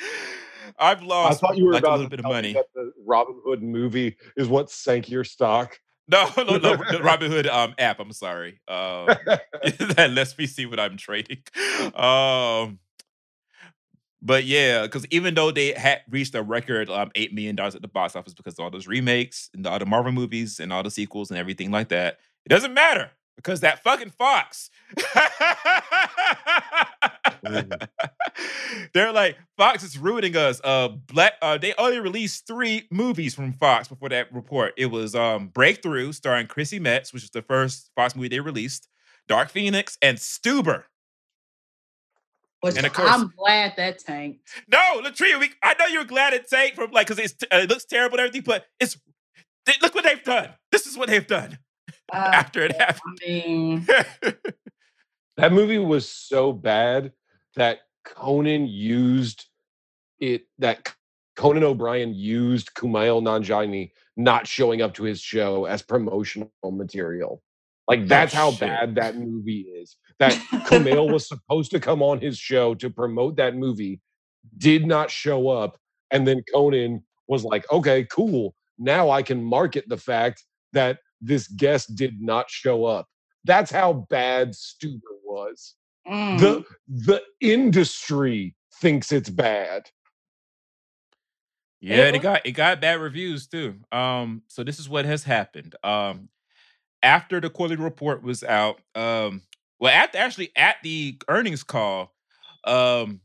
[0.76, 2.52] I've lost I thought you were like a little bit of money.
[2.74, 5.78] the Robin Hood movie is what sank your stock.
[6.10, 8.00] No, no, no, the Robinhood um app.
[8.00, 8.60] I'm sorry.
[8.66, 9.08] Um,
[9.96, 11.42] that lets me see what I'm trading.
[11.94, 12.78] Um,
[14.22, 17.82] but yeah, because even though they had reached a record um eight million dollars at
[17.82, 20.82] the box office because of all those remakes and all the Marvel movies and all
[20.82, 24.70] the sequels and everything like that, it doesn't matter because that fucking Fox.
[28.94, 30.60] They're like Fox is ruining us.
[30.62, 31.34] Uh, Black.
[31.42, 34.74] Uh, they only released three movies from Fox before that report.
[34.76, 38.88] It was um Breakthrough, starring Chrissy Metz, which is the first Fox movie they released.
[39.26, 40.84] Dark Phoenix and Stuber.
[42.60, 44.40] Which And of course- I'm glad that tanked.
[44.66, 47.84] No, Latria, we, I know you're glad it tanked from like because uh, it looks
[47.84, 48.98] terrible and everything, but it's
[49.66, 50.50] they, look what they've done.
[50.72, 51.58] This is what they've done
[52.12, 54.36] Uh, after it I mean, happened.
[55.38, 57.12] That movie was so bad
[57.54, 59.46] that Conan used
[60.20, 60.42] it.
[60.58, 60.92] That
[61.36, 67.40] Conan O'Brien used Kumail Nanjiani not showing up to his show as promotional material.
[67.86, 69.96] Like oh, that's how Oh, bad that movie is.
[70.18, 70.32] That
[70.66, 74.00] Kumail was supposed to come on his show to promote that movie,
[74.58, 75.78] did not show up,
[76.10, 78.56] and then Conan was like, "Okay, cool.
[78.76, 80.42] Now I can market the fact
[80.72, 83.06] that this guest did not show up."
[83.44, 85.74] That's how bad Stuber was.
[86.08, 86.38] mm.
[86.38, 89.90] The the industry thinks it's bad.
[91.80, 93.76] Yeah, it got it got bad reviews too.
[93.92, 95.76] Um, so this is what has happened.
[95.84, 96.28] Um,
[97.02, 99.42] after the quarterly report was out, um,
[99.78, 102.12] well, at actually at the earnings call,
[102.64, 103.20] um,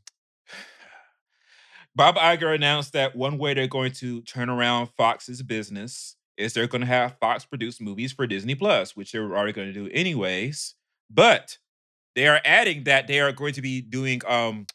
[1.96, 6.66] Bob Iger announced that one way they're going to turn around Fox's business is they're
[6.66, 9.74] going to have Fox produce movies for Disney Plus, which they were already going to
[9.74, 10.74] do anyways.
[11.10, 11.58] But
[12.16, 14.66] they are adding that they are going to be doing um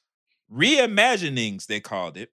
[0.52, 2.31] reimaginings, they called it,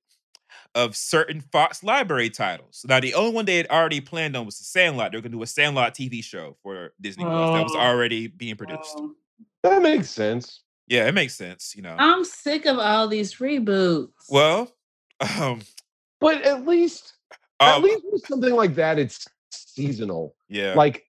[0.75, 2.85] of certain Fox library titles.
[2.89, 5.13] Now, the only one they had already planned on was the Sandlot.
[5.13, 7.79] They're going to do a Sandlot TV show for Disney Plus that was Oh.
[7.81, 8.95] already being produced.
[8.97, 9.15] Oh.
[9.63, 10.63] That makes sense.
[10.87, 11.97] Yeah, it makes sense, you know.
[11.99, 14.13] I'm sick of all these reboots.
[14.29, 14.73] well,
[15.39, 15.63] um,
[16.21, 17.15] But at least
[17.61, 20.35] at um, least with something like that, it's seasonal.
[20.49, 21.05] yeah, Like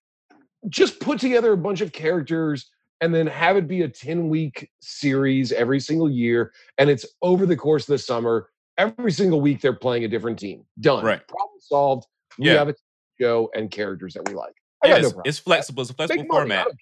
[0.70, 2.70] just put together a bunch of characters
[3.02, 6.52] and then have it be a 10 week series every single year.
[6.78, 8.50] And it's over the course of the summer.
[8.78, 10.66] Every single week they're playing a different team.
[10.80, 11.04] Done.
[11.06, 11.26] Right.
[11.28, 12.08] Problem solved.
[12.40, 12.54] We Yeah.
[12.56, 12.76] have a
[13.20, 14.54] show and characters that we like.
[14.84, 15.30] I yeah, got no it's, problem.
[15.30, 15.82] it's flexible.
[15.82, 16.66] It's a flexible Make format.
[16.66, 16.78] don't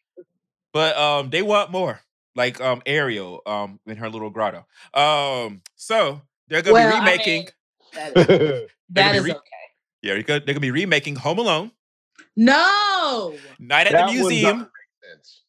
[0.74, 2.02] but um they want more
[2.36, 7.00] like um ariel um in her little grotto um so they're gonna Well, be I
[7.00, 7.50] remaking mean,
[7.96, 8.62] that is, care.
[8.92, 9.42] that be is re- okay.
[10.02, 11.72] Yeah, they're gonna, they're gonna be remaking Home Alone,
[12.36, 15.42] No, Night at That the Museum, doesn't make sense.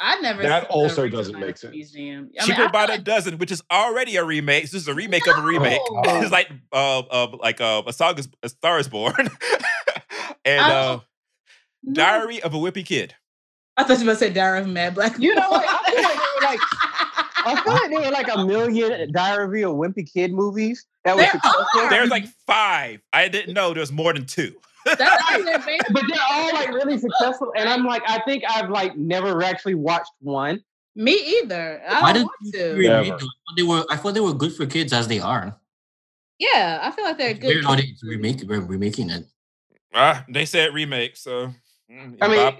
[0.00, 0.42] I never.
[0.42, 1.74] That seen also original doesn't make sense.
[1.74, 2.30] Museum.
[2.40, 4.62] I mean, Cheaper by feel the like- Dozen, which is already a remake.
[4.62, 5.80] This is a remake of a remake.
[5.90, 6.02] No.
[6.22, 9.14] it's like uh, uh like uh, a song is a Star is Born,
[10.44, 11.00] and uh,
[11.82, 11.92] No.
[11.92, 13.14] Diary of a Wimpy Kid.
[13.76, 15.18] I thought you were gonna say Diary of a Mad Black.
[15.18, 15.64] You know what?
[15.68, 16.60] I feel like they were like
[17.46, 21.16] I feel like there were like a million Diary of a Wimpy Kid movies that
[21.16, 21.80] were There successful.
[21.80, 21.90] are.
[21.90, 23.00] There's like five.
[23.12, 24.54] I didn't know there's more than two.
[24.84, 27.52] That's what they're based but they're all like really successful.
[27.56, 30.62] And I'm like, I think I've like never actually watched one.
[30.94, 31.12] Me
[31.42, 31.82] either.
[31.88, 32.72] I Why don't did want to.
[32.72, 33.04] remake Never.
[33.04, 33.14] them?
[33.16, 33.84] I thought they were.
[33.90, 35.54] I thought they were good for kids as they are.
[36.38, 37.48] Yeah, I feel like they're It's good.
[37.48, 38.02] weird how they kids.
[38.02, 39.26] remake we're remaking it.
[39.94, 41.48] Ah, they said remake, so
[41.90, 42.54] mm, I mean, Bob-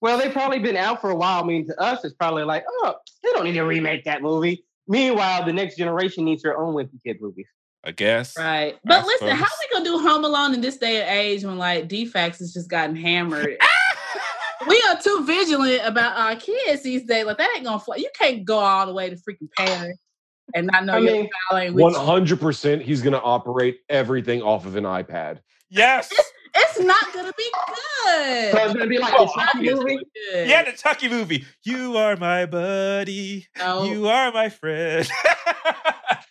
[0.00, 1.42] well, they've probably been out for a while.
[1.42, 4.64] I mean, to us, it's probably like, oh, they don't need to remake that movie.
[4.86, 7.46] Meanwhile, the next generation needs their own Wimpy Kid movies.
[7.84, 8.36] I guess.
[8.36, 8.76] Right.
[8.84, 9.50] But I listen, how suppose.
[9.70, 12.68] we gonna do Home Alone in this day and age when like DFACS has just
[12.68, 13.56] gotten hammered?
[14.68, 17.24] we are too vigilant about our kids these days.
[17.24, 17.96] Like that ain't gonna fly.
[17.96, 19.96] You can't go all the way to freaking Paris
[20.54, 21.98] and not know I your mean, child ain't with One you.
[22.00, 25.40] hundred percent, he's going to operate everything off of an iPad.
[25.70, 26.10] Yes.
[26.54, 28.52] It's not gonna be good.
[28.52, 29.98] So it's gonna be like Oh, the Chucky movie.
[30.32, 30.48] good.
[30.48, 31.44] Yeah, the Chucky movie.
[31.62, 33.46] You are my buddy.
[33.58, 33.84] No.
[33.84, 35.06] You are my friend.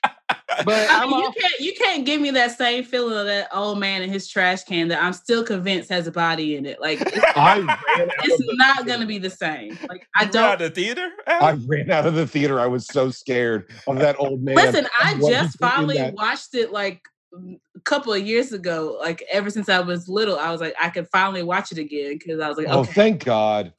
[0.65, 3.79] But I mean, you can't you can't give me that same feeling of that old
[3.79, 6.79] man in his trash can that I'm still convinced has a body in it.
[6.81, 8.89] Like it's, I ran out of it's the not theater.
[8.89, 9.77] gonna be the same.
[9.87, 11.09] Like I You were out don't of the theater.
[11.27, 12.59] I ran out of the theater.
[12.59, 14.55] I was so scared of that old man.
[14.55, 14.87] listen.
[15.01, 17.01] I what just finally that- watched it like
[17.33, 18.97] a couple of years ago.
[18.99, 22.13] Like ever since I was little, I was like I could finally watch it again
[22.17, 23.73] because I was like, Oh, thank God.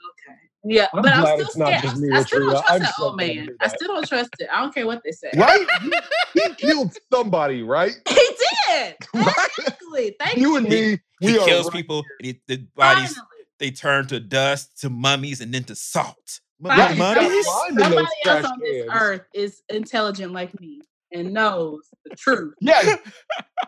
[0.65, 0.89] Okay, yeah.
[0.95, 1.83] I'm but I'm still it's not scared.
[1.83, 3.29] just I- me, I, still don't trust I'm that old man.
[3.29, 4.49] hear I still don't trust it.
[4.53, 5.31] I don't care what they say.
[5.37, 5.67] Right?
[6.35, 7.93] he, he killed somebody, right?
[8.09, 8.97] He did.
[9.15, 9.49] Right?
[9.59, 10.17] Exactly.
[10.21, 10.57] Thank You you.
[10.57, 12.05] and me, He we are kills right people.
[12.21, 13.27] And he, the bodies Finally.
[13.59, 16.41] they turn to dust, to mummies, and then to salt.
[16.61, 17.47] Mu- Finally, Mummies.
[17.47, 20.83] Find in those Somebody else on this earth is intelligent like me
[21.13, 22.55] and knows the truth.
[22.61, 22.97] Yeah,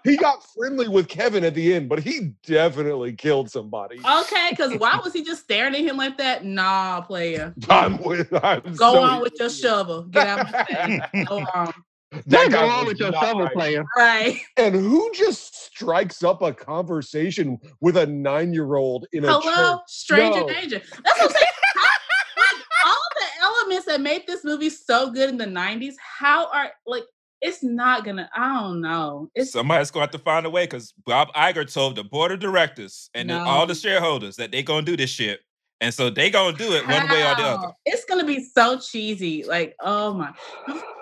[0.05, 3.99] he got friendly with Kevin at the end, but he definitely killed somebody.
[3.99, 6.45] Okay, because why was he just staring at him like that?
[6.45, 7.55] Nah, player.
[7.69, 8.33] I'm with.
[8.45, 10.03] I'm Go so on with your shovel.
[10.05, 11.25] Get out my face.
[11.29, 11.73] Go on.
[12.12, 13.53] That Don't guy go on with your shovel right.
[13.53, 13.85] player.
[13.97, 14.41] Right.
[14.57, 19.81] And who just strikes up a conversation with a nine-year-old in a Hello, church?
[19.87, 20.49] stranger No.
[20.49, 20.81] danger.
[21.05, 21.47] That's what I'm saying.
[21.77, 21.87] How-
[22.37, 26.73] like all the elements that made this movie so good in the 90s, how are
[26.85, 27.05] like
[27.43, 29.31] it's not gonna, I don't know.
[29.35, 32.33] It's Somebody's going to have to find a way because Bob Iger told the board
[32.33, 35.41] of directors and then all the shareholders that they gonna do this shit,
[35.81, 37.73] and so they gonna do it one way or the other.
[37.87, 39.45] It's gonna be so cheesy.
[39.45, 40.33] Like, oh my.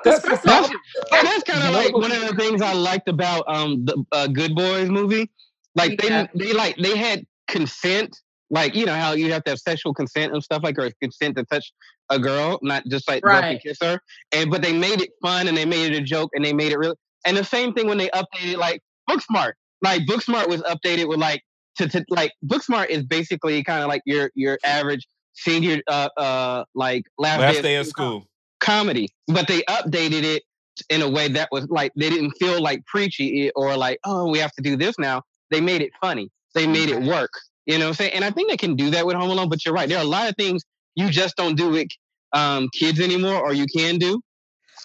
[0.05, 0.77] That's Because the first of all, thing.
[1.13, 4.27] And that's kind of like one of the things I liked about um the uh,
[4.29, 5.29] Good Boys movie.
[5.75, 6.27] Like they Yeah.
[6.35, 8.17] they like they had consent,
[8.51, 11.37] like you know how you have to have sexual consent and stuff like or consent
[11.37, 11.73] to touch
[12.11, 14.01] a girl, not just like go up and kiss her.
[14.33, 16.73] And but they made it fun and they made it a joke and they made
[16.73, 16.95] it real.
[17.27, 19.53] And the same thing when they updated like Booksmart.
[19.83, 21.43] Like Booksmart was updated with like
[21.77, 26.65] to, to like Booksmart is basically kind of like your your average senior uh uh
[26.75, 28.27] like last, Last of day of school school.
[28.61, 30.43] comedy, but they updated it
[30.91, 34.39] in a way that was like they didn't feel like preachy or like oh we
[34.39, 35.23] have to do this now.
[35.51, 36.31] They made it funny.
[36.55, 37.31] They made it work.
[37.67, 38.13] You know what I'm saying?
[38.15, 39.49] And I think they can do that with Home Alone.
[39.49, 39.89] But you're right.
[39.89, 40.65] There are a lot of things
[40.99, 41.89] you just don't do with
[42.33, 44.21] um, kids anymore, or you can do.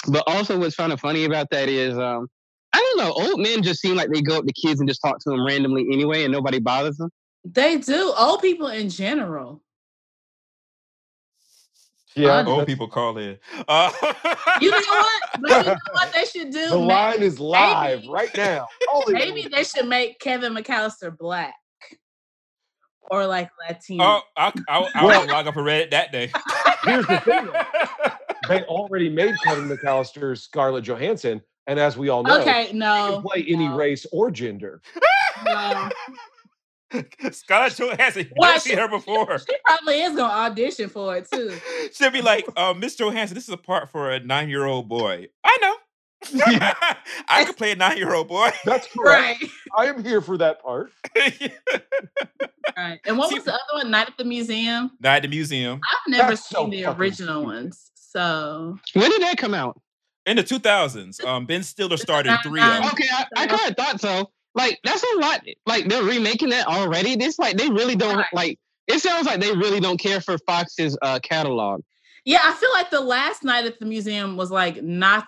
[0.07, 2.27] But also, what's kind of funny about that is um,
[2.73, 3.11] I don't know.
[3.13, 5.45] Old men just seem like they go up to kids and just talk to them
[5.45, 7.09] randomly anyway, and nobody bothers them.
[7.45, 8.13] they do.
[8.17, 9.61] Old people in general.
[12.15, 13.39] Yeah, Old Old people call in.
[13.67, 13.91] Uh,
[14.61, 15.21] You know what?
[15.41, 16.69] But you know what they should do?
[16.69, 18.67] the line Maybe- is live maybe- right now.
[18.89, 21.55] Holy Maybe they should make Kevin McAllister black
[23.11, 24.03] or like Latino.
[24.03, 26.31] oh, I, I, I Well- would log up and read it that day.
[26.83, 27.49] Here's the thing,
[28.49, 32.79] they already made Kevin McAllister Scarlett Johansson, and as we all know, okay, he can
[32.79, 33.21] no.
[33.25, 34.81] play any no, race or gender.
[35.45, 35.89] no.
[37.31, 39.39] Scarlett Johansson, Why, never seen her before.
[39.39, 41.55] She probably is gonna audition for it too.
[41.93, 45.27] She'll be like, uh, Miss Johansson, this is a part for a nine-year-old boy.
[45.43, 45.75] I know.
[47.27, 48.49] I could play a nine-year-old boy.
[48.65, 49.41] That's correct.
[49.41, 49.49] Right.
[49.77, 50.91] I am here for that part.
[52.77, 52.99] Right.
[53.05, 53.91] And what See- was the other one?
[53.91, 54.91] Night at the Museum?
[54.99, 57.53] Night at the museum I've never That's so seen the original stupid.
[57.55, 57.91] ones.
[57.95, 59.79] So When did that come out?
[60.25, 61.23] in the 2000s.
[61.25, 62.85] Um, Ben Stiller started three of them.
[62.85, 64.31] Okay, I, I kind of thought so.
[64.55, 65.41] Like that's a lot.
[65.65, 67.15] Like they're remaking that already.
[67.17, 68.25] This like they really don't Right.
[68.33, 68.59] like.
[68.87, 71.81] It sounds like they really don't care for Fox's uh, catalog.
[72.25, 75.25] yeah, I feel like the last night at the museum was like not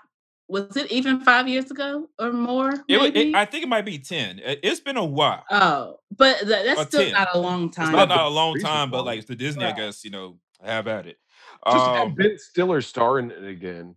[0.48, 2.72] was it even five years ago or more?
[2.88, 3.30] It, maybe?
[3.30, 4.40] it, I think it might be ten.
[4.40, 5.44] It, has been a while.
[5.52, 7.14] oh, but tha- that's Or still 10.
[7.14, 7.92] not a long It's time.
[7.92, 9.06] not, not a long time, but one.
[9.06, 11.18] like the Disney, I guess you know, have at it.
[11.72, 13.96] Just Um, have Ben Stiller star in it again.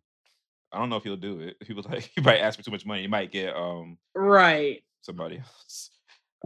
[0.72, 1.58] I don't know if he'll do it.
[1.60, 3.02] People like he might ask for too much money.
[3.02, 4.82] He might get um right.
[5.02, 5.90] somebody else.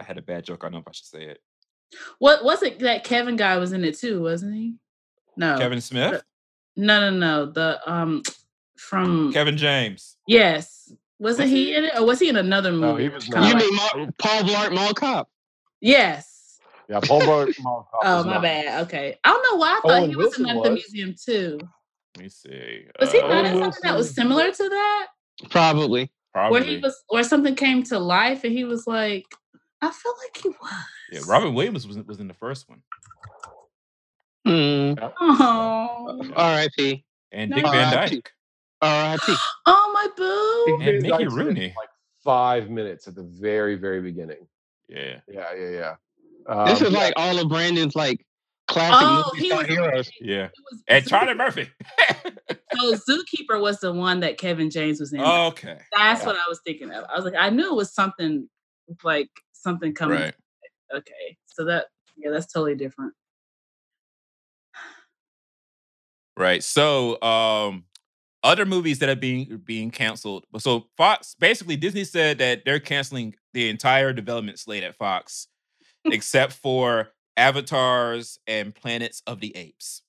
[0.01, 0.63] I had a bad joke.
[0.63, 1.39] I don't know if I should say it.
[2.19, 4.75] What was it that Kevin guy was in it too, wasn't he?
[5.37, 5.59] No.
[5.59, 6.23] Kevin Smith,
[6.77, 7.47] No, no, no.
[7.53, 8.23] The um
[8.89, 10.17] from Kevin James.
[10.27, 10.93] Yes.
[11.19, 11.93] Wasn't he in it?
[11.97, 12.87] Or was he in another movie?
[12.87, 13.49] No, he was Kinda not.
[13.49, 13.77] You like- mean
[14.07, 15.29] Mar- Paul Blart Mall Cop?
[15.81, 16.59] Yes.
[16.89, 18.43] Yeah, Paul Blart Mall Cop Oh my not.
[18.43, 18.83] bad.
[18.87, 19.17] Okay.
[19.25, 20.79] I don't know why I Oh, thought and he was in Wilson at the was.
[20.93, 21.59] museum too.
[22.17, 22.87] Let me see.
[23.01, 25.07] Was he Uh, not in Owen something that was similar to that?
[25.51, 26.11] Probably.
[26.35, 26.61] Probably.
[26.61, 29.27] Where he was or something came to life and he was like,
[29.81, 30.85] I feel like he was.
[31.13, 32.83] yeah, Robin Williams was was in the first one,
[34.45, 34.95] Hmm.
[35.21, 37.05] Oh, R.I.P.
[37.33, 37.57] and No.
[37.57, 38.17] Dick Van R.I.P..
[38.17, 38.33] Dyke
[38.83, 39.35] R.I.P.
[39.67, 40.85] oh my boo.
[40.85, 41.75] And Mickey Dyke's Rooney.
[41.77, 41.89] Like
[42.25, 44.47] five minutes at the very, very beginning.
[44.89, 45.21] Yeah.
[45.29, 45.95] Yeah, yeah, yeah.
[46.67, 48.25] This Um, is yeah, like all of Brandon's like
[48.69, 50.11] classic Oh, movie he was heroes.
[50.21, 50.49] Yeah.
[50.71, 51.69] Was And Charlie Murphy.
[52.81, 55.21] So Zookeeper was the one that Kevin James was in.
[55.21, 55.79] okay.
[55.95, 56.27] That's yeah.
[56.27, 57.05] what I was thinking of.
[57.05, 58.49] I was like, I knew it was something
[59.05, 60.19] like something coming.
[60.19, 60.35] Right.
[60.95, 61.37] Okay.
[61.45, 63.13] So that yeah, that's totally different.
[66.37, 66.63] Right.
[66.65, 67.85] So, um,
[68.43, 70.45] other movies that are being being canceled.
[70.59, 75.49] So Fox basically Disney said that they're canceling the entire development slate at Fox,
[76.05, 80.03] except for Avatars and Planets of the Apes.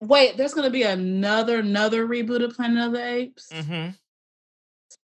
[0.00, 3.48] Wait, there's gonna be another another reboot of Planet of the Apes.
[3.52, 3.90] Mm-hmm.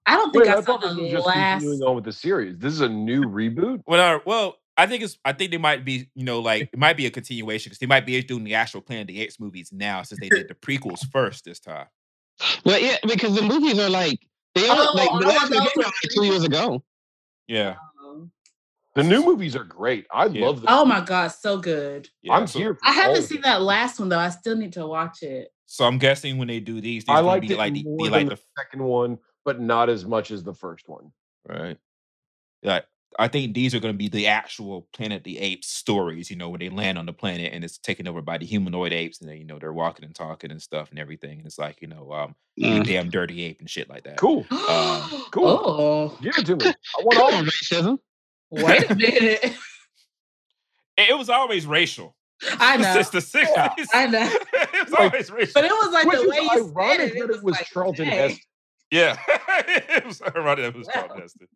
[0.05, 1.61] I don't think Wait, I, I saw thought this was the just last.
[1.61, 2.57] continuing on with the series.
[2.57, 3.81] This is a new reboot.
[3.85, 5.19] Well, uh, well, I think it's.
[5.23, 6.09] I think they might be.
[6.15, 8.81] You know, like it might be a continuation because they might be doing the actual
[8.81, 11.85] Planet of the Apes movies now since they did the prequels first this time.
[12.65, 14.19] Well, yeah, because the movies are like
[14.55, 16.25] they only, Oh, like oh, the oh, last those one came are out like two
[16.25, 16.83] years ago.
[17.47, 17.75] Yeah.
[18.01, 18.29] Oh.
[18.95, 20.05] The new movies are great.
[20.11, 20.45] I Yeah.
[20.45, 20.65] love them.
[20.69, 22.09] Oh my god, so good.
[22.21, 22.33] yeah.
[22.33, 22.73] I'm so, here.
[22.75, 24.19] For I haven't seen that last one though.
[24.19, 25.49] I still need to watch it.
[25.65, 28.03] so I'm guessing when they do these, these I liked be like the, more be
[28.05, 31.11] than like the the second one, but not as much as the first one.
[31.47, 31.77] Right.
[32.61, 32.81] Yeah,
[33.17, 36.29] I think these are going to be the actual Planet of the Apes stories.
[36.29, 38.93] You know, where they land on the planet and it's taken over by the humanoid
[38.93, 41.39] apes, and then you know they're walking and talking and stuff and everything.
[41.39, 42.85] And it's like you know, um, you Mm.
[42.85, 44.17] damn dirty ape and shit like that.
[44.17, 44.45] Cool.
[44.51, 45.47] Um, cool.
[45.47, 46.65] Oh, Give it to me.
[46.99, 47.53] I want all of it.
[47.53, 47.97] racism.
[48.51, 49.39] wait a minute.
[50.97, 52.15] It, it was always racial.
[52.59, 52.93] I know.
[53.01, 54.29] Since the Yeah, sixties, I know.
[54.53, 55.53] it was Like, always racial.
[55.55, 57.19] But it was like Which the way you said ironic it.
[57.27, 58.17] that it was like, Charlton hey.
[58.17, 58.39] Heston.
[58.91, 59.17] yeah,
[59.67, 60.65] it was ironic.
[60.65, 60.93] It was Wow.
[60.93, 61.47] Charlton Heston.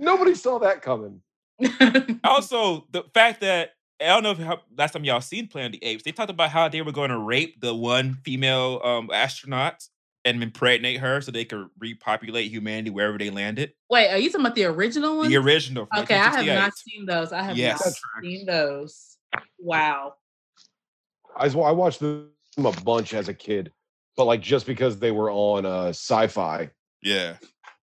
[0.00, 1.20] Nobody saw that coming.
[2.24, 5.80] Also, the fact that I don't know if how, last time y'all seen Planet of
[5.80, 9.10] the Apes, they talked about how they were going to rape the one female um,
[9.12, 9.84] astronaut
[10.24, 13.72] and impregnate her so they could repopulate humanity wherever they landed.
[13.90, 15.28] Wait, are you talking about the original one?
[15.28, 15.86] The original.
[15.92, 17.32] From Okay, I have not seen those.
[17.32, 17.84] I have Yes.
[17.84, 19.18] not seen those.
[19.58, 20.14] Wow.
[21.36, 23.72] I watched them a bunch as a kid,
[24.16, 26.70] but like just because they were on uh, sci-fi.
[27.02, 27.36] Yeah.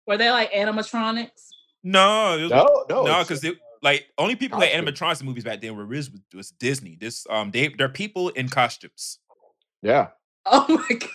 [0.06, 1.50] Were they like animatronics?
[1.84, 4.86] No, was, No, no, no, it's- because like only people that costume.
[4.86, 6.98] animatronics in movies back then were was, was Disney.
[7.00, 9.20] This um they they're people in costumes.
[9.82, 10.08] Yeah,
[10.46, 11.10] Oh my god.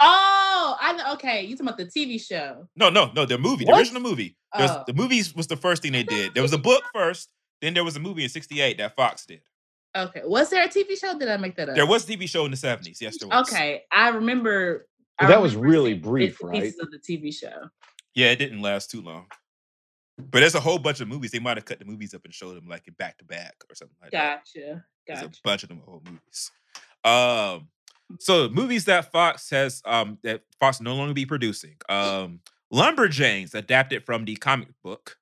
[0.00, 1.12] Oh, I know.
[1.14, 2.68] Okay, you talking about the TV show?
[2.76, 3.24] No, no, no.
[3.24, 4.36] The movie, the original movie.
[4.56, 4.84] There's, Oh.
[4.86, 6.34] The movies was the first thing they did.
[6.34, 7.28] There was a book first,
[7.60, 9.40] then there was a movie in '68 that Fox did.
[9.96, 11.18] Okay, was there a TV show?
[11.18, 11.74] Did I make that up?
[11.76, 13.00] There was a TV show in the '70s.
[13.00, 13.48] Yes, there was.
[13.52, 14.86] Okay, I remember.
[15.18, 16.62] I But that was really brief, right?
[16.62, 17.68] Pieces of the TV show.
[18.14, 19.26] Yeah, it didn't last too long.
[20.18, 21.30] But there's a whole bunch of movies.
[21.30, 23.74] They might have cut the movies up and showed them like back to back or
[23.74, 24.42] something like that.
[24.54, 24.84] Gotcha.
[25.06, 25.26] There's Gotcha.
[25.26, 26.50] a bunch of them whole movies.
[27.04, 27.68] Um,
[28.18, 31.76] so movies that Fox has um that Fox no longer be producing.
[31.88, 32.40] Um,
[32.72, 35.16] Lumberjanes adapted from the comic book.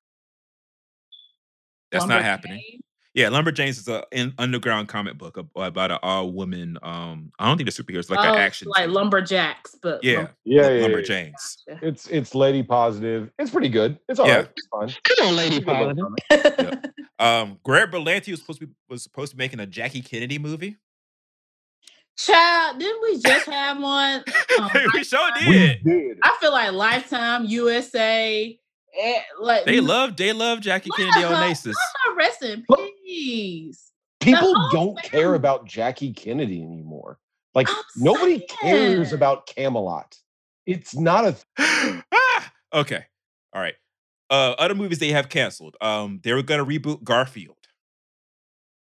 [1.92, 2.80] That's not happening.
[3.16, 3.20] Lumberjane?
[3.22, 6.78] Yeah, Lumberjanes is a in, underground comic book about an all woman.
[6.82, 8.68] Um, I don't think the superheroes like oh, an action.
[8.68, 8.92] like team.
[8.94, 10.86] lumberjacks, but Yeah, lum- yeah, yeah, yeah, yeah.
[10.88, 11.56] Lumberjanes.
[11.82, 13.30] It's it's lady positive.
[13.38, 13.98] It's pretty good.
[14.08, 14.36] It's all Yeah.
[14.36, 14.48] right.
[14.56, 14.94] It's fine.
[15.04, 16.70] Come on, lady It's a good little positive.
[16.70, 16.84] comic.
[17.18, 20.38] Um, Greg Berlanti was supposed to be was supposed to be making a Jackie Kennedy
[20.38, 20.76] movie.
[22.18, 24.22] Child, didn't we just have one?
[24.58, 25.84] Um, we sure We did.
[25.84, 26.18] did.
[26.22, 28.58] I feel like Lifetime, USA,
[29.00, 31.74] eh, like They love they love Jackie Kennedy Let her- Onassis.
[32.16, 32.64] Rest in
[33.04, 33.92] peace.
[34.20, 37.18] People don't care about Jackie Kennedy anymore.
[37.54, 40.16] Like I'm nobody cares about Camelot.
[40.66, 41.36] It's not a
[42.12, 42.52] Ah!
[42.74, 43.04] okay.
[43.52, 43.74] All right.
[44.30, 45.76] Uh other movies they have canceled.
[45.80, 47.56] Um they were gonna reboot Garfield.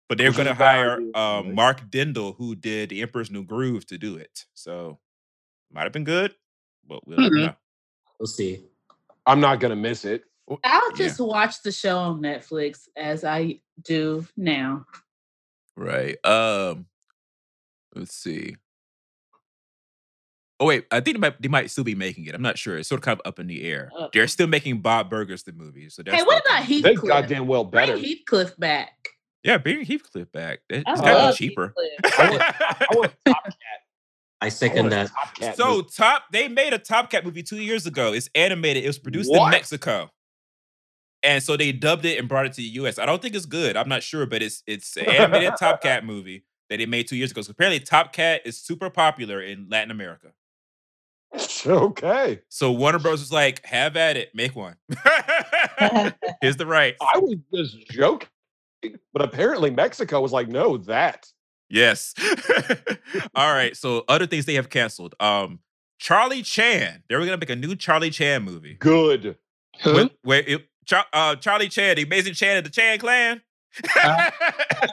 [0.09, 1.55] But they're gonna hire idea, um.
[1.55, 4.45] Mark Dindal, who did The Emperor's New Groove, to do it.
[4.55, 4.99] So
[5.73, 6.35] Might have been good,
[6.85, 7.47] but we'll never Mhm.
[7.47, 7.55] know.
[8.19, 8.65] We'll see.
[9.27, 10.25] I'm not gonna miss it.
[10.65, 10.97] I'll Yeah.
[10.97, 14.87] just watch the show on Netflix as I do now.
[15.77, 16.17] Right.
[16.27, 16.87] Um.
[17.95, 18.57] Let's see.
[20.59, 22.35] Oh wait, I think they might they might still be making it.
[22.35, 22.77] I'm not sure.
[22.79, 23.91] It's sort of kind of up in the air.
[23.99, 25.89] Uh, They're still making Bob Burgers the movie.
[25.89, 26.83] So Hey, what about coming.
[26.83, 27.09] They Heathcliff?
[27.09, 27.93] goddamn well better.
[27.93, 28.93] Bring Heathcliff back.
[29.43, 30.61] Yeah, bring Heathcliff back.
[30.69, 31.73] It- I It's gotta love be cheaper.
[32.19, 33.55] I want, I want Top Cat.
[34.41, 35.11] I I second want that.
[35.41, 35.89] Top so movie.
[35.95, 38.13] top they made a Top Cat movie two years ago.
[38.13, 38.85] It's animated.
[38.85, 40.11] It was produced in Mexico.
[41.23, 42.99] And so they dubbed it and brought it to the US.
[42.99, 43.77] I don't think it's good.
[43.77, 47.17] I'm not sure, but it's it's an animated Top Cat movie that they made two
[47.17, 47.43] years ago.
[47.43, 50.33] So apparently Top Cat is super popular in Latin America.
[51.67, 52.41] okay.
[52.49, 53.21] So Warner Bros.
[53.21, 54.77] was like, have at it, make one.
[56.41, 56.97] Here's the right.
[57.01, 58.29] I was just joking,
[59.13, 61.27] but apparently Mexico was like, no, that.
[61.71, 62.15] Yes.
[63.35, 63.77] All right.
[63.77, 65.15] So other things they have canceled.
[65.21, 65.61] Um,
[65.99, 67.05] Charlie Chan.
[67.09, 68.75] They were gonna make a new Charlie Chan movie.
[68.75, 69.37] Good.
[69.83, 69.95] Who?
[69.95, 73.41] Where, where it, Char- uh, Charlie Chan, the amazing Chan of the Chan clan.
[73.85, 74.31] Uh, I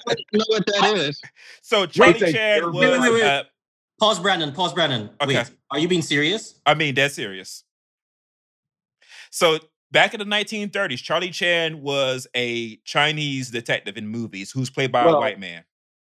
[0.07, 1.19] don't know what that is.
[1.63, 2.75] so Charlie Wait, Chan they're- was.
[2.75, 3.23] Wait, wait, wait.
[3.23, 3.43] Uh,
[3.99, 4.51] Pause, Brandon.
[4.51, 5.09] Pause, Brandon.
[5.19, 5.37] Okay.
[5.37, 6.59] Wait, are you being serious?
[6.67, 7.63] I mean, that's serious.
[9.31, 9.57] So
[9.91, 15.03] back in the 1930s, Charlie Chan was a Chinese detective in movies who's played by
[15.03, 15.63] a white man.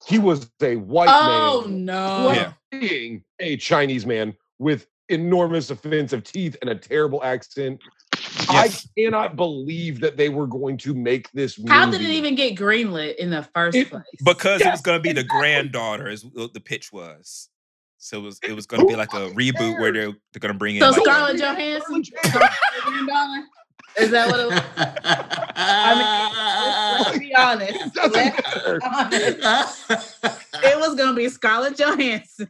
[0.06, 1.15] He was a white man.
[1.18, 2.32] oh man no!
[2.32, 2.53] Yeah.
[2.72, 7.82] playing a Chinese man with enormous offensive teeth and a terrible accent.
[8.49, 8.88] Yes.
[8.98, 11.72] I cannot believe that they were going to make this movie.
[11.72, 14.03] How did it even get greenlit in the first It- place?
[14.23, 17.49] because it was going to be the granddaughter is what the pitch was
[17.98, 20.53] so it was it was going to be like a reboot where they're, they're going
[20.53, 22.03] to bring in so like Scarlett Johansson.
[23.98, 24.62] Is that what it was?
[27.08, 27.74] Let's be honest.
[27.74, 28.18] It Let's
[29.10, 29.92] be honest.
[30.64, 32.50] It was gonna be Scarlett Johansson.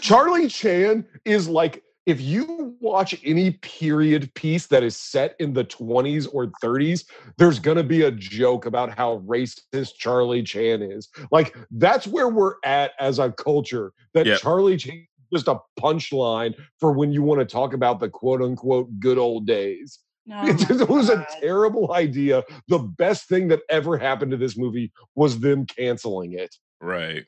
[0.00, 5.64] Charlie Chan is like if you watch any period piece that is set in the
[5.64, 7.04] 20s or 30s,
[7.38, 11.08] there's going to be a joke about how racist Charlie Chan is.
[11.30, 13.92] Like that's where we're at as a culture.
[14.14, 14.40] That Yep.
[14.40, 18.42] Charlie Chan is just a punchline for when you want to talk about the quote
[18.42, 19.98] unquote good old days.
[20.30, 22.44] Oh it, my just was a terrible idea.
[22.68, 26.54] The best thing that ever happened to this movie was them canceling it.
[26.80, 27.24] right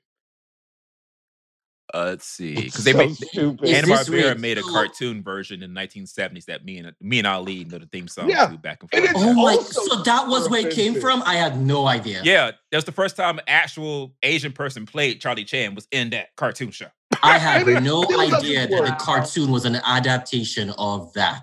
[1.92, 3.68] uh, let's see because they so made stupid.
[3.68, 4.34] Is Hanna Barbera real?
[4.38, 7.86] made a cartoon version in the 1970s that me and me and Ali know the
[7.86, 9.14] theme song Yeah, to back and and forth.
[9.16, 9.56] it's oh my!
[9.62, 11.22] So that was where it came from.
[11.24, 12.22] I had no idea.
[12.24, 16.10] yeah, that was the first time an actual Asian person played Charlie Chan was in
[16.10, 16.86] that cartoon show.
[17.24, 21.42] I had no idea that the cartoon was an adaptation of that.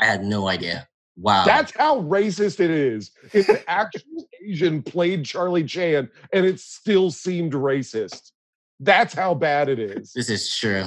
[0.00, 0.88] I had no idea.
[1.16, 1.44] Wow.
[1.44, 3.12] That's how racist it is.
[3.32, 8.32] If an actual Asian played Charlie Chan and it still seemed racist.
[8.80, 10.12] That's how bad it is.
[10.12, 10.86] this is true.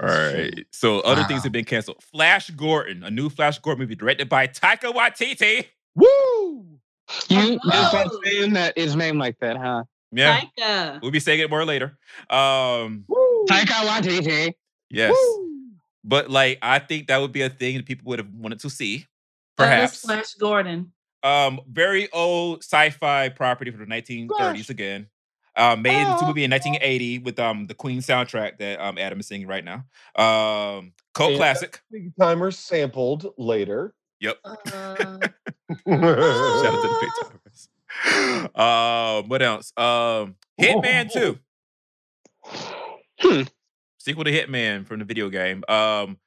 [0.00, 0.30] All right.
[0.30, 0.40] True.
[0.40, 0.66] right.
[0.70, 2.02] So other things have been canceled.
[2.02, 5.66] Flash Gordon, a new Flash Gordon movie directed by Taika Waititi.
[5.96, 6.78] Woo!
[7.28, 9.84] You just been saying that his name like that, huh?
[10.12, 11.02] Yeah, Taika.
[11.02, 11.98] we'll be saying it more later.
[12.30, 13.44] Um, Woo!
[13.48, 14.54] Taika Waititi.
[14.90, 15.66] yes, Woo!
[16.04, 18.70] but like I think that would be a thing that people would have wanted to
[18.70, 19.06] see.
[19.56, 20.00] Perhaps.
[20.02, 20.92] Flash Gordon.
[21.24, 24.70] Um, very old sci-fi property from the 1930s Flash.
[24.70, 25.08] again.
[25.56, 26.18] Um, made into Ah.
[26.22, 29.64] a movie in 1980 with um the Queen soundtrack that um Adam is singing right
[29.64, 29.84] now.
[30.14, 31.80] Um, cult And- classic.
[31.90, 33.92] Big Tymer sampled later.
[34.20, 34.38] Yep.
[34.44, 35.20] Uh, Shout
[35.86, 37.47] out to the Big Tymers.
[38.54, 39.72] Um, what else?
[39.76, 41.36] Um, Hitman Oh.
[42.44, 42.98] 2.
[43.20, 43.42] Hmm.
[43.98, 45.64] Sequel to Hitman from the video game.
[45.68, 46.18] Um,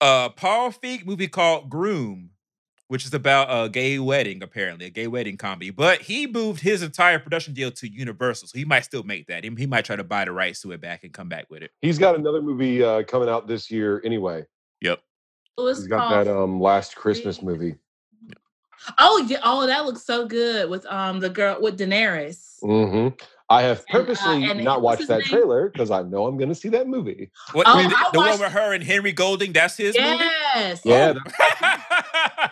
[0.00, 2.30] uh, Paul Feig movie called Groom,
[2.88, 5.70] which is about a gay wedding, apparently, a gay wedding comedy.
[5.70, 9.44] But he moved his entire production deal to Universal, so he might still make that.
[9.44, 11.62] He, he might try to buy the rights to it back and come back with
[11.62, 11.70] it.
[11.82, 14.44] He's got another movie uh, coming out this year anyway.
[14.80, 15.00] Yep.
[15.58, 17.74] He's got that um last Christmas movie.
[18.98, 19.38] Oh yeah.
[19.42, 22.58] Oh, that looks so good with um the girl with Daenerys.
[22.60, 23.08] hmm
[23.48, 25.28] I have And, uh, purposely and not watched that name?
[25.28, 27.32] trailer because I know I'm going to see that movie.
[27.52, 30.24] What, Oh, the, I the one with her and Henry Golding, that's his movie?
[30.54, 30.82] Yes.
[30.84, 31.14] Yeah,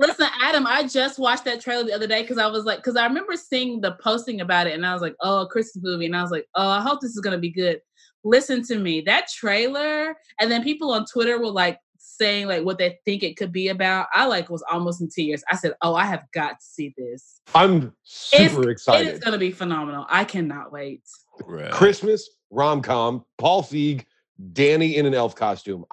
[0.00, 2.96] Listen, Adam, I just watched that trailer the other day because I was like, because
[2.96, 6.06] I remember seeing the posting about it, and I was like, oh, a Christmas movie,
[6.06, 7.80] and I was like, oh, I hope this is gonna be good.
[8.24, 11.78] Listen to me, that trailer, and then people on Twitter were like
[12.16, 14.06] saying like what they think it could be about.
[14.14, 15.42] I like was almost in tears.
[15.50, 17.40] I said, oh, I have got to see this.
[17.54, 19.08] I'm super It is excited.
[19.08, 20.06] It's gonna be phenomenal.
[20.08, 21.02] I cannot wait.
[21.46, 21.70] Right.
[21.70, 24.04] Christmas rom com, Paul Feig,
[24.52, 25.84] Danny in an elf costume.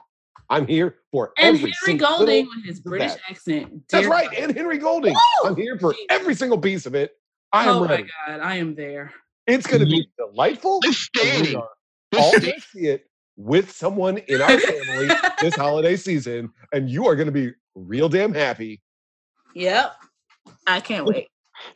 [0.49, 3.21] I'm here for And every Henry single Golding with his British that.
[3.29, 3.83] accent.
[3.89, 4.39] That's Dear right, God.
[4.39, 5.13] and Henry Golding.
[5.13, 5.49] Woo!
[5.49, 6.05] I'm here for Jesus.
[6.09, 7.11] every single piece of it.
[7.51, 8.03] I am oh ready.
[8.03, 9.13] my god, I am there.
[9.47, 10.79] It's going to be delightful.
[10.83, 11.61] It's and we standing.
[12.17, 13.08] all see it
[13.39, 18.09] with someone in our family this holiday season, and you are going to be real
[18.09, 18.81] damn happy.
[19.55, 19.95] Yep.
[20.67, 21.27] I can't wait.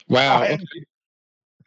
[0.07, 0.57] Wow.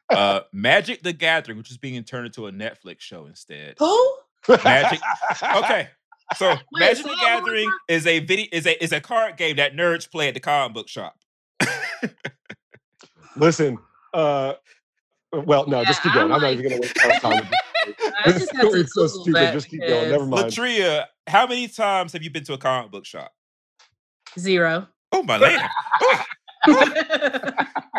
[0.08, 3.74] Uh, Magic the Gathering, which is being turned into a Netflix show instead.
[3.80, 4.18] Who?
[4.64, 5.00] Magic.
[5.42, 5.88] Okay.
[6.36, 8.92] So Wait, Magic say the that one more Gathering is a video is a is
[8.92, 11.16] a card game that nerds play at the comic book shop.
[13.36, 13.78] Listen,
[14.14, 14.52] uh,
[15.32, 16.26] well, no, just keep going.
[16.26, 17.58] I'm I'm, not even going to
[18.26, 18.66] waste our time.
[18.66, 19.34] I This just have to so stupid.
[19.34, 20.10] that Just keep going.
[20.10, 20.46] Never mind.
[20.52, 23.32] Latria, how many times have you been to a comic book shop?
[24.38, 24.86] Zero.
[25.12, 25.62] Oh my lady.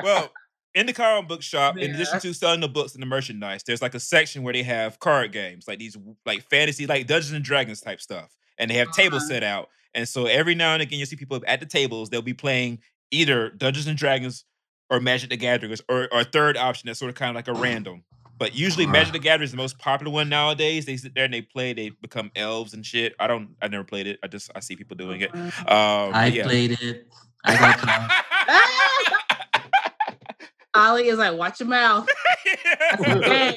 [0.04, 0.32] well,
[0.76, 3.82] in the comic book shop, in addition to selling the books and the merchandise, there's
[3.82, 7.44] like a section where they have card games, like these like fantasy, like Dungeons and
[7.44, 9.30] Dragons type stuff, and they have tables Uh-huh.
[9.30, 9.70] set out.
[9.95, 12.10] And so every now and again, you'll see people at the tables.
[12.10, 12.80] They'll be playing
[13.10, 14.45] either Dungeons and Dragons
[14.90, 17.48] or Magic the Gathering, or, or a third option that's sort of kind of like
[17.48, 18.04] a random.
[18.38, 20.85] But usually, Magic the Gathering is the most popular one nowadays.
[20.85, 21.73] They sit there and they play.
[21.73, 23.15] They become elves and shit.
[23.19, 23.55] I don't.
[23.61, 24.19] I never played it.
[24.23, 25.34] I just I see people doing it.
[25.34, 26.43] Um, I yeah.
[26.43, 27.07] played it.
[27.43, 28.23] I got caught.
[30.76, 32.07] Ollie is like, watch your mouth.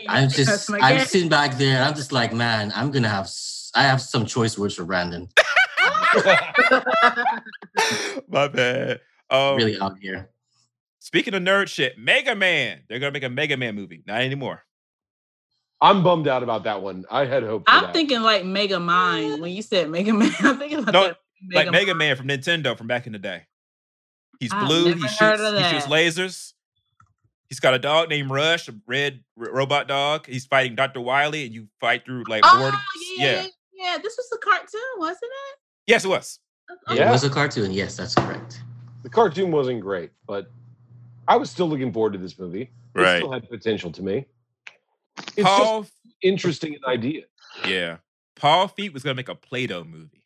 [0.08, 1.06] I'm just, I'm game.
[1.06, 1.76] sitting back there.
[1.76, 3.28] And I'm just like, man, I'm gonna have,
[3.74, 5.28] I have some choice words for Brandon.
[8.28, 9.00] My bad.
[9.28, 10.30] Um, Really out here.
[10.98, 12.80] Speaking of nerd shit, Mega Man.
[12.88, 14.02] They're gonna make a Mega Man movie.
[14.06, 14.62] Not anymore.
[15.82, 17.04] I'm bummed out about that one.
[17.10, 17.68] I had hoped.
[17.68, 17.92] For I'm that.
[17.94, 19.40] thinking like Mega Mind.
[19.40, 21.16] When you said Mega Man, I'm thinking about No, that
[21.52, 23.42] like Mega Man from Nintendo from back in the day.
[24.38, 24.92] He's I've blue.
[24.94, 25.40] He shoots.
[25.40, 26.52] He shoots lasers.
[27.48, 30.26] He's got a dog named Rush, a red r- robot dog.
[30.26, 31.00] He's fighting Dr.
[31.00, 32.74] Wily, and you fight through like Oh, board.
[33.16, 33.98] yeah, yeah, yeah, yeah.
[34.02, 35.58] This was the cartoon, wasn't it?
[35.88, 36.38] Yes, it was.
[36.86, 37.72] Oh, It was a cartoon.
[37.72, 38.62] Yes, that's correct.
[39.02, 40.50] the cartoon wasn't great, but
[41.26, 42.70] I was still looking forward to this movie.
[42.94, 44.26] It still had potential to me.
[45.18, 45.86] It's just Paul.
[46.22, 47.22] interesting an idea.
[47.66, 47.98] Yeah.
[48.36, 50.22] Paul Feig was gonna make a Play-Doh movie.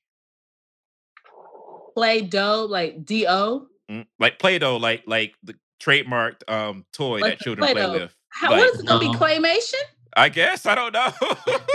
[1.95, 3.67] Play Doh, like D O.
[3.91, 7.93] Mm, Like Play-Doh, like like the trademarked um toy Like that children play Play-Doh.
[7.93, 8.17] with.
[8.31, 9.13] How, Like- what is it gonna No.
[9.13, 9.19] be?
[9.19, 9.81] Claymation?
[10.17, 11.13] I guess I don't know.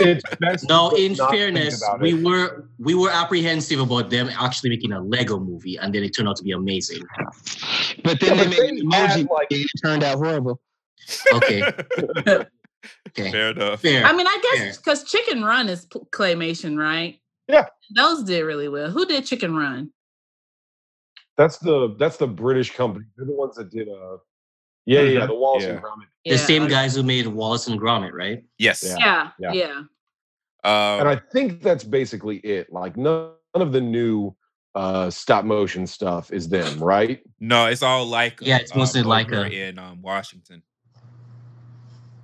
[0.00, 2.24] It's No, in fairness, we it.
[2.24, 6.26] were we were apprehensive about them actually making a Lego movie, and then it turned
[6.28, 7.02] out to be amazing.
[8.02, 10.16] But then Yeah, they but made an they had, emoji like- and it turned out
[10.16, 10.58] horrible.
[11.34, 11.60] Okay,
[13.08, 13.80] okay, Fair enough.
[13.82, 14.04] fair.
[14.04, 17.18] I mean, I guess because Chicken Run is pl- claymation, right?
[17.48, 17.66] Yeah.
[17.94, 18.90] Those did really well.
[18.90, 19.92] Who did Chicken Run?
[21.36, 23.06] That's the that's the British company.
[23.16, 24.18] They're the ones that did uh
[24.86, 25.26] yeah, yeah, Mhm.
[25.28, 25.70] the Wallace Yeah.
[25.70, 26.06] and Gromit.
[26.24, 26.36] the Yeah.
[26.36, 28.44] same guys who made Wallace and Gromit, right?
[28.58, 28.82] Yes.
[28.86, 28.96] Yeah.
[28.98, 29.52] Yeah, Yeah.
[29.52, 29.82] yeah.
[30.64, 32.72] Um, And I think that's basically it.
[32.72, 34.34] Like none, none of the new
[34.74, 37.22] uh stop motion stuff is them, right?
[37.40, 39.50] no, it's all like Yeah, it's mostly Laika.
[39.50, 40.62] in um, Washington.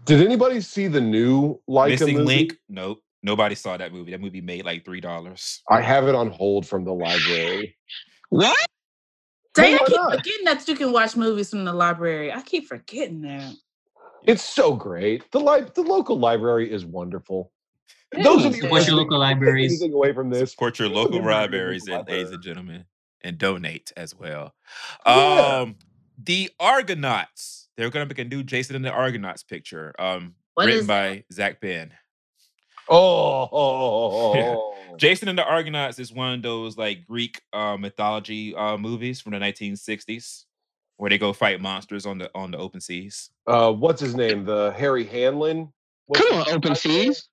[0.06, 2.24] Did anybody see the new Laika Missing movie?
[2.24, 2.58] Link.
[2.68, 3.02] Nope.
[3.24, 4.12] Nobody saw that movie.
[4.12, 5.62] That movie made like three dollars.
[5.68, 7.76] I have it on hold from the library.
[8.30, 8.56] What?
[9.54, 10.12] Dang, I keep not?
[10.12, 12.32] forgetting that you can watch movies from the library.
[12.32, 13.52] I keep forgetting that.
[14.24, 15.28] It's so great.
[15.32, 17.50] The li- the local library is wonderful.
[18.22, 18.60] Those are It the.
[18.60, 19.72] Support your local libraries.
[19.72, 20.52] Anything away from this?
[20.52, 22.84] Support your local libraries, and, ladies and gentlemen,
[23.22, 24.54] and donate as well.
[25.04, 25.62] Yeah.
[25.62, 25.76] Um,
[26.22, 27.65] the Argonauts.
[27.76, 29.94] They're gonna make a new Jason and the Argonauts picture.
[29.98, 31.92] Um, What written is by Zak Penn.
[32.88, 39.20] Oh, Jason and the Argonauts is one of those like Greek uh, mythology uh, movies
[39.20, 40.44] from the 1960s,
[40.96, 43.30] where they go fight monsters on the on the open seas.
[43.48, 44.44] uh, what's his name?
[44.44, 45.72] The Harry Hanlon.
[46.06, 47.12] What's Come on, Open guy's name?
[47.12, 47.28] Seas.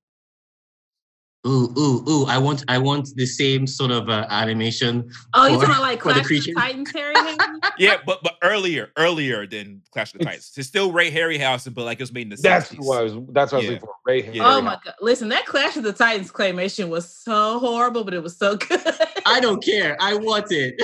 [1.45, 2.25] Ooh, ooh, ooh!
[2.27, 5.11] I want, I want the same sort of uh, animation.
[5.33, 6.53] Oh, you for- talking about like for the Clash of the creature.
[6.53, 7.13] Titans, Harry?
[7.77, 10.51] Yeah, but but earlier, earlier than Clash of the Titans.
[10.55, 12.85] It's still Ray Harryhausen, but like it was made in the That's 60s.
[12.85, 13.13] what I was.
[13.31, 13.95] That's what I was looking for.
[14.05, 14.37] Ray Harry.
[14.37, 14.55] Yeah.
[14.55, 14.93] oh my god!
[15.01, 18.79] Listen, that Clash of the Titans claymation was so horrible, but it was so good.
[19.25, 19.97] I don't care.
[19.99, 20.75] I want it.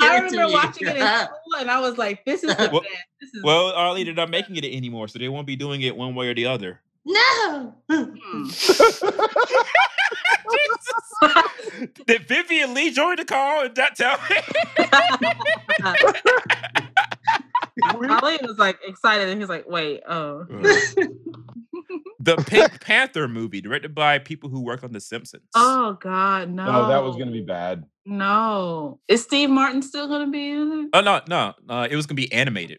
[0.00, 0.52] I remember me.
[0.52, 3.42] watching it in school, and I was like, "This is the Well- best." This is
[3.42, 6.28] Well, Arlie, they're not making it anymore, so they won't be doing it one way
[6.28, 6.80] or the other.
[7.06, 7.74] no.
[7.90, 8.44] Hmm.
[12.06, 14.36] Did Vivian Lee join the call and not tell me?
[18.08, 20.46] Ollie was like excited, and he's like, "Wait, oh."
[22.20, 25.48] the Pink Panther movie, directed by people who worked on The Simpsons.
[25.54, 26.64] Oh God, no!
[26.66, 27.84] Oh, that was gonna be bad.
[28.06, 30.90] No, is Steve Martin still gonna be in it?
[30.92, 32.78] Oh no, no, uh, it was gonna be animated.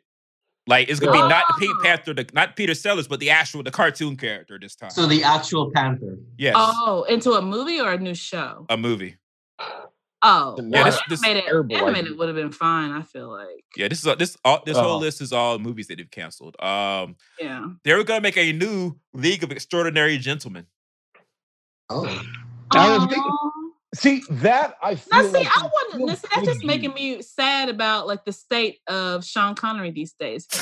[0.68, 1.84] Like it's gonna be not the Pink.
[1.84, 4.90] Panther, the, not Peter Sellers, but the actual the cartoon character this time.
[4.90, 6.18] So the actual Panther.
[6.38, 8.66] yes, Oh, into a movie or a new show?
[8.70, 9.18] a movie.
[10.28, 12.18] Oh, Yeah, well, this- this- animated, terrible animated idea.
[12.18, 12.92] would have been fine.
[12.92, 14.98] I feel like, Yeah, this is this all this whole Oh.
[14.98, 16.56] list is all movies that they've canceled.
[16.60, 17.68] Um, yeah.
[17.84, 20.66] they were gonna make a new League of Extraordinary Gentlemen.
[21.90, 22.06] Oh,
[22.72, 23.52] I was thinking- Aw.
[23.96, 25.24] See that I feel.
[25.24, 25.94] Now, see, like I it wouldn't.
[25.94, 29.92] still now, See, that's just making me sad about like the state of Sean Connery
[29.92, 30.48] these days.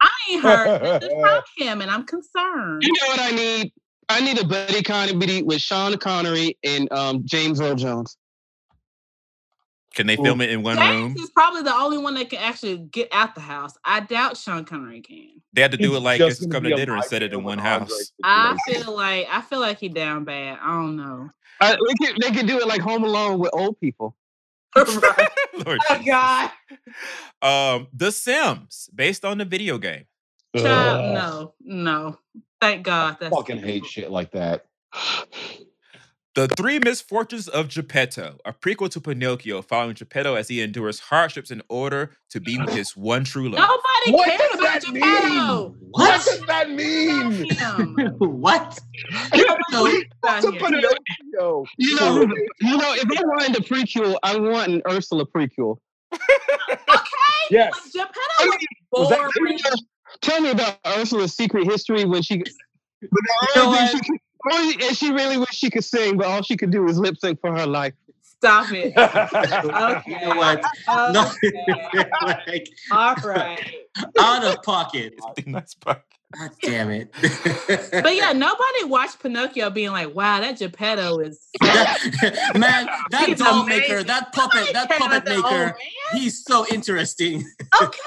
[0.00, 2.82] I ain't heard nothing from him, and I'm concerned.
[2.82, 3.72] You know what I need?
[4.08, 8.16] I need a buddy comedy with Sean Connery and um, James Earl Jones.
[9.94, 11.14] Can they film it in one James room?
[11.24, 13.76] is probably the only one that can actually get out the house.
[13.84, 15.40] I doubt Sean Connery can.
[15.52, 16.98] They had to do It's it like just this is gonna coming be dinner and
[17.00, 18.12] Mike set it in one house.
[18.24, 20.58] I feel like I feel like he down bad.
[20.60, 21.30] I don't know.
[21.60, 24.16] Uh, they, could, they could do it like Home Alone with old people.
[24.76, 25.28] Right.
[25.64, 26.06] Lord Oh Jesus.
[26.06, 26.50] God,
[27.42, 30.06] Um, The Sims, based on the video game.
[30.56, 32.18] Child, no, no.
[32.60, 33.18] Thank God.
[33.20, 34.66] That's fucking hate shit like that.
[36.34, 41.52] The Three Misfortunes of Geppetto, a prequel to Pinocchio, following Geppetto as he endures hardships
[41.52, 43.60] in order to be with his one true love.
[43.60, 45.76] Nobody What cares does about that Geppetto.
[45.90, 46.24] What what?
[46.24, 47.46] does that mean?
[48.18, 48.80] What?
[49.32, 50.60] Nobody So- cares a about.
[50.72, 51.64] Pinocchio?
[51.78, 55.78] You know, you know, if I wanted a prequel, I want an Ursula prequel.
[56.12, 56.20] Okay.
[57.50, 57.72] Yes.
[57.94, 59.08] Like, Geppetto I was mean, was
[59.62, 59.82] that-
[60.20, 62.38] Tell me about Ursula's secret history when she.
[62.38, 63.10] But
[63.54, 64.20] the only thing she could, only,
[64.52, 67.40] and she really wished she could sing, but all she could do was lip sync
[67.40, 67.94] for her life.
[68.22, 68.92] Stop it.
[68.96, 70.02] Okay.
[70.06, 70.62] You know what?
[71.12, 72.10] No, Okay.
[72.22, 73.74] like All right.
[74.18, 75.14] out of pocket.
[75.16, 76.02] It's the nice part.
[76.38, 77.12] God damn it.
[77.92, 81.48] But yeah, nobody watched Pinocchio being like, wow, that Geppetto is.
[82.54, 84.06] Man, that He's doll maker, amazing.
[84.08, 85.76] that puppet, that puppet about that old maker,
[86.12, 87.44] he's so interesting.
[87.82, 87.98] Okay.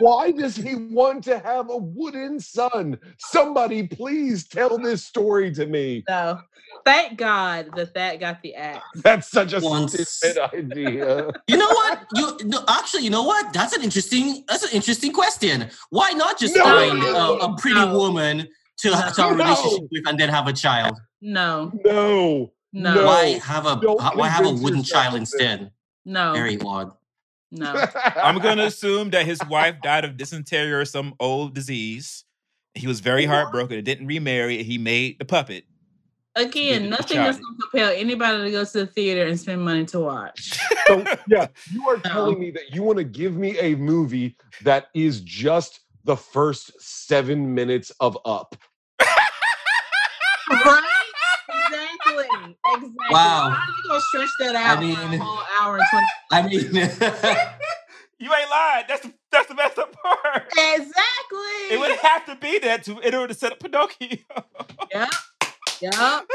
[0.00, 2.98] Why does he want to have a wooden son?
[3.18, 6.02] Somebody please tell this story to me.
[6.08, 6.40] So
[6.84, 8.84] thank God that that got the axe.
[8.96, 11.30] That's such a Once- stupid idea.
[11.46, 12.00] You know what?
[12.16, 13.52] You no, actually, you know what?
[13.52, 14.44] That's an interesting.
[14.48, 15.70] That's an interesting question.
[15.90, 17.98] Why not just No, find no, a, a pretty no.
[17.98, 18.48] woman
[18.78, 18.96] to, No.
[18.96, 19.88] to have a relationship No.
[19.92, 20.98] with and then have a child?
[21.20, 22.52] No, No.
[22.72, 23.06] no, No.
[23.06, 25.70] Why have a don't why have a wooden child instead?
[26.04, 26.92] no, Very odd.
[27.50, 27.72] no.
[28.16, 32.24] I'm gonna assume that his wife died of dysentery or some old disease.
[32.74, 34.62] He was very heartbroken and didn't remarry.
[34.64, 35.64] He made the puppet.
[36.36, 39.84] Again, nothing is going to compel anybody to go to the theater and spend money
[39.86, 40.58] to watch.
[40.88, 44.88] So, yeah, you are telling me that you want to give me a movie that
[44.92, 48.54] is just the first seven minutes of Up.
[50.50, 50.82] right?
[51.48, 52.26] Exactly.
[52.66, 52.90] Exactly.
[53.10, 53.50] Wow.
[53.50, 55.86] How are you going to stretch that I out for mean- a whole hour and
[55.90, 56.90] 20 I mean,
[58.20, 58.84] You ain't lying.
[58.88, 60.44] That's the that's the best part.
[60.52, 60.94] Exactly.
[61.70, 64.16] It would have to be that to in order to set up Pinocchio.
[64.92, 65.08] Yep.
[65.92, 66.26] Yep.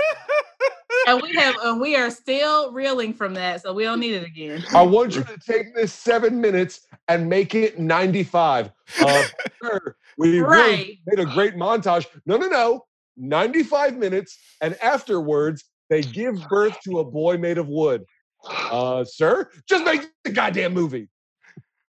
[1.07, 4.23] and we have and we are still reeling from that, so we don't need it
[4.25, 4.63] again.
[4.75, 8.71] I want you to take this seven minutes and make it 95.
[9.01, 9.23] Uh,
[9.63, 10.57] sure, we Right.
[10.59, 12.05] really made a great montage.
[12.25, 12.85] No, no, no.
[13.17, 18.03] 95 minutes, and afterwards, they give birth to a boy made of wood.
[18.49, 21.09] Uh, sir, just make the goddamn movie.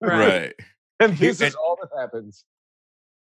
[0.01, 0.53] right.
[1.01, 2.45] And this And- is all that happens.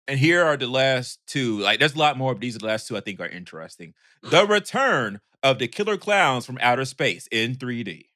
[0.08, 1.58] And here are the last two.
[1.60, 3.94] Like, there's a lot more, but these are the last two I think are interesting.
[4.22, 8.06] The return of the killer clowns from outer space in 3D.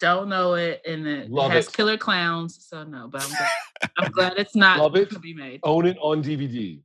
[0.00, 1.74] Don't know it, and it Love has it.
[1.74, 3.06] killer clowns, so no.
[3.08, 5.10] But I'm glad, I'm glad it's not Love it.
[5.10, 5.60] to be made.
[5.62, 6.80] Own it on DVD.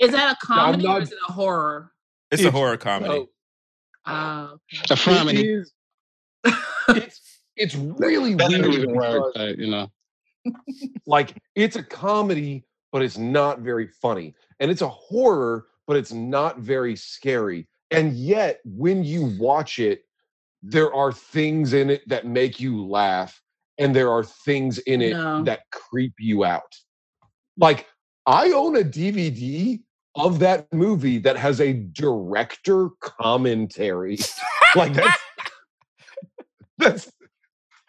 [0.00, 1.92] Is that a comedy or is it a horror?
[2.32, 3.14] It's a horror comedy.
[3.14, 3.28] Oh,
[4.12, 4.56] Uh,
[4.90, 5.48] A comedy.
[5.48, 5.72] is-
[6.88, 7.20] it's,
[7.56, 8.38] it's really weird.
[8.38, 9.88] doesn't because- but, you know.
[11.06, 14.34] like it's a comedy but it's not very funny.
[14.60, 17.66] And it's a horror but it's not very scary.
[17.90, 20.02] And yet when you watch it
[20.62, 23.42] there are things in it that make you laugh
[23.78, 25.42] and there are things in it No.
[25.44, 26.72] that creep you out.
[27.56, 27.86] Like
[28.26, 29.80] i own a dvd
[30.14, 34.18] of that movie that has a director commentary.
[34.74, 35.20] Like that's
[36.78, 37.12] that's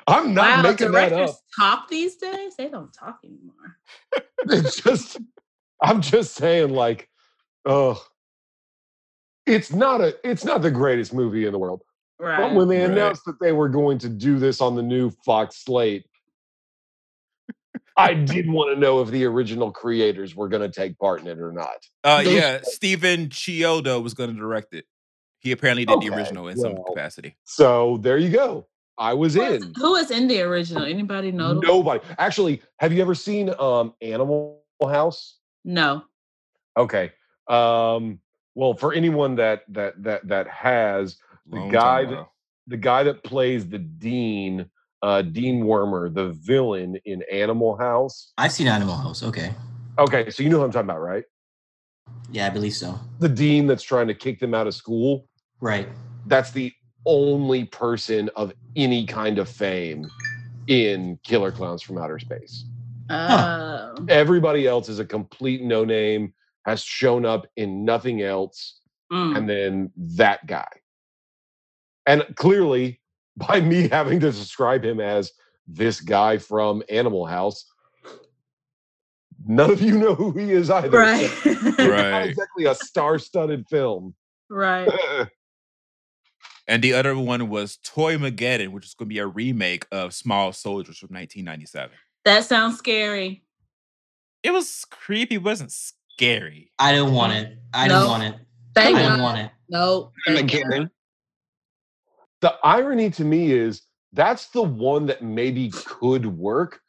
[0.07, 2.55] i'm not wow, making that directors up talk these days?
[2.57, 3.77] They don't talk anymore.
[4.49, 5.19] it's just
[5.81, 7.09] i'm just saying like
[7.65, 8.03] oh
[9.45, 11.81] it's not a it's not the greatest movie in the world
[12.19, 12.37] Right.
[12.37, 12.91] but when they Right.
[12.91, 16.05] announced that they were going to do this on the new fox slate
[17.97, 21.27] i did want to know if the original creators were going to take part in
[21.27, 24.85] it or not Uh, Those- yeah, Stephen Chiodo was going to direct it.
[25.39, 27.35] He apparently did Okay, the original in some capacity.
[27.43, 28.65] so there you go
[28.97, 30.83] i was who is, in was in the original?
[30.83, 31.53] Anybody know?
[31.53, 36.03] nobody actually have you ever seen um animal house No.
[36.77, 37.11] okay
[37.47, 38.19] um
[38.55, 41.17] well for anyone that that that that has
[41.47, 42.29] The Long guy that- ago.
[42.67, 44.65] the guy that plays the dean
[45.01, 49.23] uh dean wormer the villain in animal house I've seen Animal House.
[49.23, 49.53] Okay.
[49.97, 51.23] okay so you know what i'm talking about right
[52.31, 52.99] Yeah, I believe so.
[53.19, 55.27] the dean that's trying to kick them out of school
[55.61, 55.87] Right.
[56.25, 56.73] That's the
[57.05, 60.09] only person of any kind of fame
[60.67, 62.65] in Killer Clowns from Outer Space.
[63.09, 63.93] Oh.
[64.09, 66.33] Everybody else is a complete no name,
[66.65, 68.79] has shown up in nothing else,
[69.11, 69.37] Mm.
[69.37, 70.67] and then that guy.
[72.07, 72.99] And clearly,
[73.37, 75.31] by me having to describe him as
[75.67, 77.65] this guy from Animal House,
[79.45, 80.91] none of you know who he is either.
[80.91, 81.31] so Right.
[81.77, 82.29] not Right.
[82.29, 84.15] exactly a star-studded film.
[84.49, 84.89] right.
[86.67, 90.13] And the other one was Toy Mageddon, which is going to be a remake of
[90.13, 91.91] Small Soldiers from 1997.
[92.25, 93.43] That sounds scary.
[94.43, 96.71] It was creepy, wasn't scary.
[96.79, 97.41] I don't want mm.
[97.43, 97.57] it.
[97.73, 97.99] I No.
[98.01, 98.35] don't want it.
[98.75, 99.21] Thank I don't God.
[99.21, 99.51] want it.
[99.69, 100.11] No.
[100.25, 100.89] thank God.
[102.41, 103.83] The irony to me is
[104.13, 106.79] that's the one that maybe could work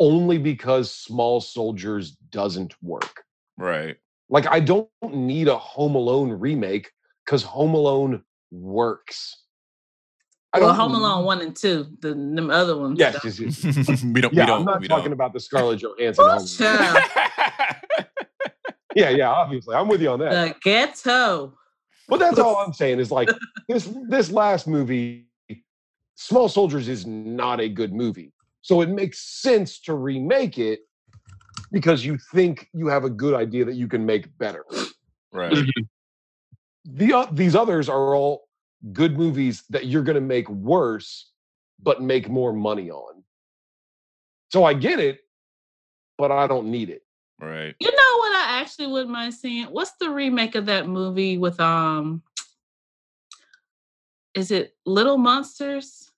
[0.00, 3.22] only because small soldiers doesn't work
[3.56, 3.96] Right.
[4.30, 6.90] like i don't need a home alone remake
[7.24, 9.38] because home alone works
[10.54, 12.98] I Well, Home Alone one and two, the them other ones.
[12.98, 13.24] yes, don't.
[13.40, 14.04] yes, yes.
[14.14, 14.32] we don't.
[14.34, 14.58] yeah we don't.
[14.60, 15.12] i'm not we talking don't.
[15.14, 16.46] about the scarlett johansson home Ooh, Alone.
[16.46, 16.98] child.
[18.94, 21.54] yeah yeah obviously i'm with you on that The ghetto.
[22.08, 23.30] But that's all I'm saying is like
[23.68, 25.28] this this last movie,
[26.16, 28.32] Small Soldiers is not a good movie.
[28.60, 30.80] So it makes sense to remake it
[31.70, 34.64] because you think you have a good idea that you can make better.
[35.32, 35.52] right.
[35.52, 35.82] Mm-hmm.
[36.84, 38.48] The o- these others are all
[38.92, 41.30] good movies that you're going to make worse
[41.82, 43.22] but make more money on.
[44.52, 45.20] So I get it,
[46.18, 47.02] but I don't need it.
[47.40, 47.74] Right.
[47.80, 49.64] You know what I actually wouldn't mind seeing?
[49.66, 52.22] What's the remake of that movie with um
[54.34, 56.08] is it Little Monsters?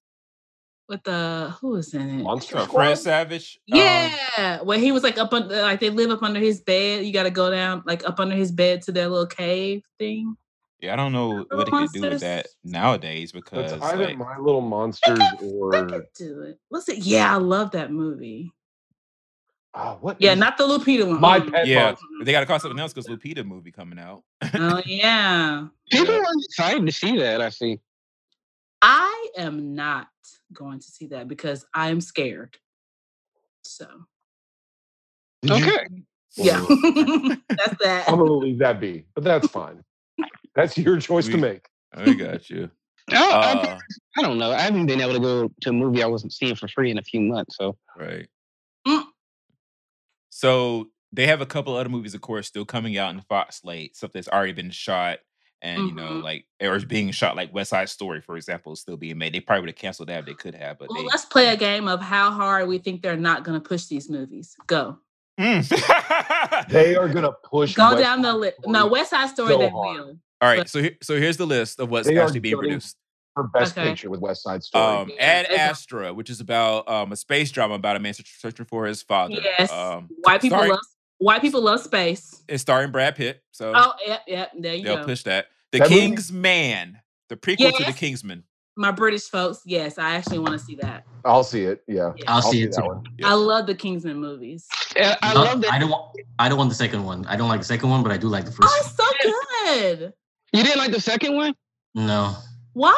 [0.86, 2.22] With the who is in it?
[2.22, 2.76] Monster Uh, Squad?
[2.82, 3.58] Fred Savage.
[3.72, 7.06] um, Yeah, where he was like up on like they live up under his bed.
[7.06, 10.36] You got to go down like up under his bed to their little cave thing.
[10.84, 12.56] Yeah, I don't know what they could do with that Monsters.
[12.64, 16.58] nowadays because It's either like, My Little Monsters They or could do it.
[16.68, 16.98] What's it?
[16.98, 18.52] Yeah, I love that movie.
[19.74, 20.20] oh, what?
[20.20, 21.20] Yeah, is- not the Lupita one.
[21.20, 21.52] My Mm.
[21.52, 22.06] Pet yeah, Monster.
[22.18, 24.22] but they got to call something else because Lupita movie coming out.
[24.54, 25.66] Oh yeah.
[25.90, 26.20] people Yeah.
[26.20, 27.40] are excited to see that.
[27.40, 27.80] I see.
[28.82, 30.08] I am not
[30.52, 32.56] going to see that because I'm scared.
[33.64, 33.86] So
[35.42, 35.86] Did you- Okay.
[36.36, 36.60] yeah,
[37.48, 38.04] that's that.
[38.08, 39.82] I'm gonna leave that be, but that's fine.
[40.54, 41.66] That's your choice to make.
[41.92, 42.70] I got you.
[43.10, 43.78] I, I, Uh,
[44.18, 44.50] I don't know.
[44.52, 46.98] I haven't been able to go to a movie I wasn't seeing for free in
[46.98, 47.56] a few months.
[47.56, 48.26] So right.
[48.86, 49.04] Mm.
[50.30, 53.60] So they have a couple other movies, of course, still coming out in the Fox
[53.60, 53.96] slate.
[53.96, 55.18] Stuff that's already been shot,
[55.62, 56.22] and you know, Mhm.
[56.22, 59.32] like or is being shot, like West Side Story, for example, is still being made.
[59.34, 61.08] They probably would have canceled that if they could have, but Well, they.
[61.08, 64.08] let's play a game of how hard we think they're not going to push these
[64.10, 64.56] movies.
[64.66, 64.98] Go.
[65.38, 65.64] Mm.
[66.70, 67.74] They are gonna push.
[67.74, 68.58] Go West down the list.
[68.60, 70.16] Story No, West Side Story, so they will.
[70.44, 72.96] All right, so here, so here's the list of what's They are actually being produced.
[73.34, 73.88] for best Okay.
[73.88, 74.84] picture with West Side Story.
[74.84, 78.86] Um, Ad Astra, which is about um, a space drama about a man searching for
[78.86, 79.34] his father.
[79.34, 79.72] Yes.
[79.72, 80.80] Um, white people starring- love
[81.18, 82.42] white people love space.
[82.48, 84.50] It's starring Brad Pitt, so Oh, yep, yep.
[84.58, 85.04] There you they'll go.
[85.04, 85.46] push that.
[85.72, 87.98] The That movie- King's Man, the prequel to The Yes.
[87.98, 88.44] Kingsman.
[88.76, 91.04] My British folks, yes, I actually want to see that.
[91.24, 91.82] I'll see it.
[91.86, 92.24] Yeah, Yeah.
[92.26, 93.02] I'll, see it too.
[93.18, 93.28] Yeah.
[93.30, 94.66] I love the Kingsman movies.
[94.96, 95.72] And I No, love that.
[95.72, 96.16] I don't want.
[96.40, 97.24] I don't want the second one.
[97.26, 98.68] I don't like the second one, but I do like the first.
[98.68, 99.04] Oh, it's so
[100.02, 100.12] good.
[100.54, 101.56] You didn't like the second one?
[101.94, 102.06] one.
[102.06, 102.36] No,
[102.74, 102.94] Why?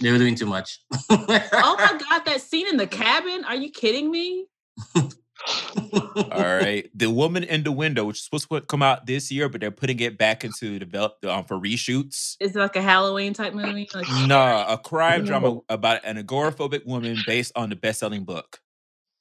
[0.00, 0.80] they were doing too much.
[1.10, 3.44] Oh my god, that scene in the cabin.
[3.44, 4.46] Are you kidding me?
[4.96, 9.48] All right, The Woman in the Window, which is supposed to come out this year,
[9.48, 12.36] but they're putting it back into develop um, for reshoots.
[12.40, 13.88] Is it like a Halloween type movie?
[13.94, 18.58] Like, Nah, a crime drama about an agoraphobic woman based on the best-selling book.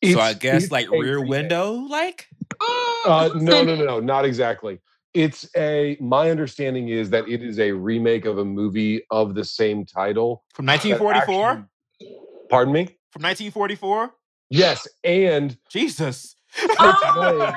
[0.01, 1.23] It's- so I guess like Rear.
[1.23, 2.27] Window, like
[2.59, 4.79] mm, Uh, no, no, no, no, not exactly.
[5.13, 5.97] It's a.
[5.99, 10.43] My understanding is that it is a remake of a movie of the same title.
[10.53, 11.49] from 1944.
[11.49, 11.67] actually-
[12.49, 12.85] Pardon me.
[13.11, 14.13] From 1944.
[14.49, 16.35] Yes, and Jesus.
[16.79, 17.53] Oh,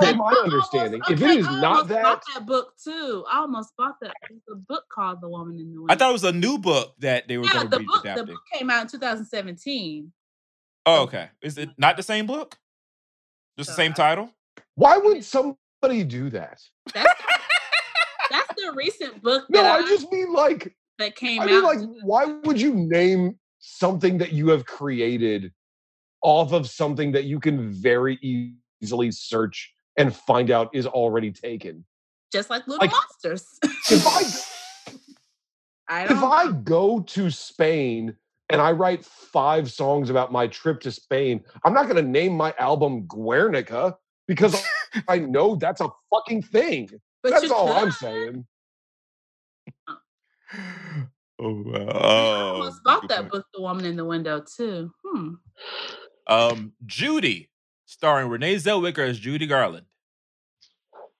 [0.00, 1.00] that's my understanding.
[1.02, 3.24] almost- If it is I not that, bought that book too.
[3.30, 4.12] I almost bought that.
[4.28, 5.92] There's a book called The Woman in the Window.
[5.92, 8.02] I thought it was a new book that they were yeah, going to be book.
[8.02, 10.12] The book came out in 2017.
[10.86, 11.28] Oh, okay.
[11.42, 12.56] Is it not the same book?
[13.56, 14.30] Just the same title?
[14.74, 15.24] why would
[15.84, 16.60] somebody do that?
[16.92, 17.22] That's,
[18.30, 20.74] that's the recent book No, that I just mean like.
[20.98, 21.50] that came I out.
[21.50, 25.52] mean, like, why would you name something that you have created
[26.22, 28.18] off of something that you can very
[28.82, 31.84] easily search and find out is already taken?
[32.32, 33.46] just like Little like- Monsters.
[33.90, 34.90] If I
[35.88, 36.16] I don't.
[36.16, 38.16] if I go to Spain
[38.50, 42.34] and I write five songs about my trip to Spain, I'm not going to name
[42.36, 43.96] my album Guernica
[44.26, 44.60] because
[45.08, 46.88] I know that's a fucking thing.
[47.22, 48.46] but That's you all I'm saying.
[51.40, 51.78] Oh, wow.
[51.78, 54.92] I Oh, almost bought that book, The Woman in the Window, too.
[55.04, 55.34] Hmm.
[56.26, 57.50] Um, Judy,
[57.86, 59.86] starring Renee Zellweger as Judy Garland.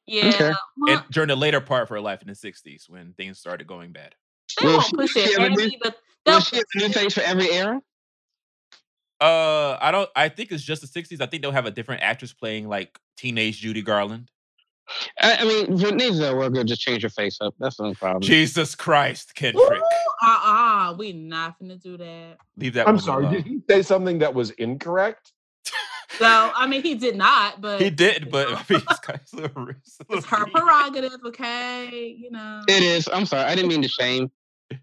[0.07, 0.29] Yeah.
[0.29, 0.53] Okay.
[0.77, 3.67] well, And during the later part of her life in the 60s when things started
[3.67, 4.15] going bad.
[4.61, 5.97] they Will won't she- push it have new- but
[6.27, 7.83] Will she have a new face for every era?
[9.21, 10.09] Uh, I don't.
[10.17, 11.21] I think it's just the '60s.
[11.21, 14.31] I think they'll have a different actress playing like teenage Judy Garland.
[15.20, 17.55] I, I mean, Renee Zellweger just change her face up.
[17.59, 18.20] That's no problem.
[18.23, 19.82] Jesus Christ, Ooh, Kendrick,
[20.23, 22.36] uh-uh, we not finna do that.
[22.57, 22.86] leave that.
[22.86, 23.24] I'm woman sorry.
[23.24, 23.35] alone.
[23.35, 25.32] Did he say something that was incorrect?
[26.19, 29.01] So, I mean, he did not, but He did, but you I know, mean, it's,
[29.01, 32.15] kind of little risk- it's her prerogative, okay?
[32.16, 33.09] You know, It is.
[33.12, 33.45] I'm sorry.
[33.45, 34.31] I didn't mean to shame.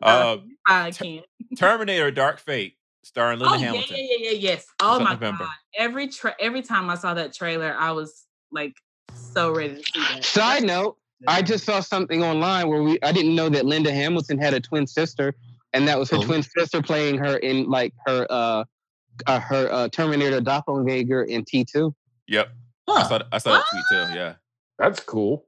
[0.00, 1.24] Uh, I can't.
[1.58, 3.96] Terminator: Dark Fate, starring Linda oh yeah, Hamilton.
[3.98, 4.66] yeah, yeah, yeah, yes.
[4.80, 5.44] Oh my November.
[5.44, 5.54] god!
[5.76, 8.74] Every tra- every time I saw that trailer, I was like
[9.14, 10.24] so ready to see that.
[10.24, 10.96] Side note,
[11.26, 14.60] I just saw something online where we I didn't know that Linda Hamilton had a
[14.60, 15.34] twin sister,
[15.72, 16.22] and that was her Oh.
[16.24, 18.64] twin sister playing her in like her uh,
[19.26, 21.94] uh her uh, Terminator doppelganger in T two.
[22.28, 22.48] Yep,
[22.88, 23.20] I saw.
[23.32, 24.14] I saw that tweet too.
[24.14, 24.34] Yeah,
[24.78, 25.46] That's cool.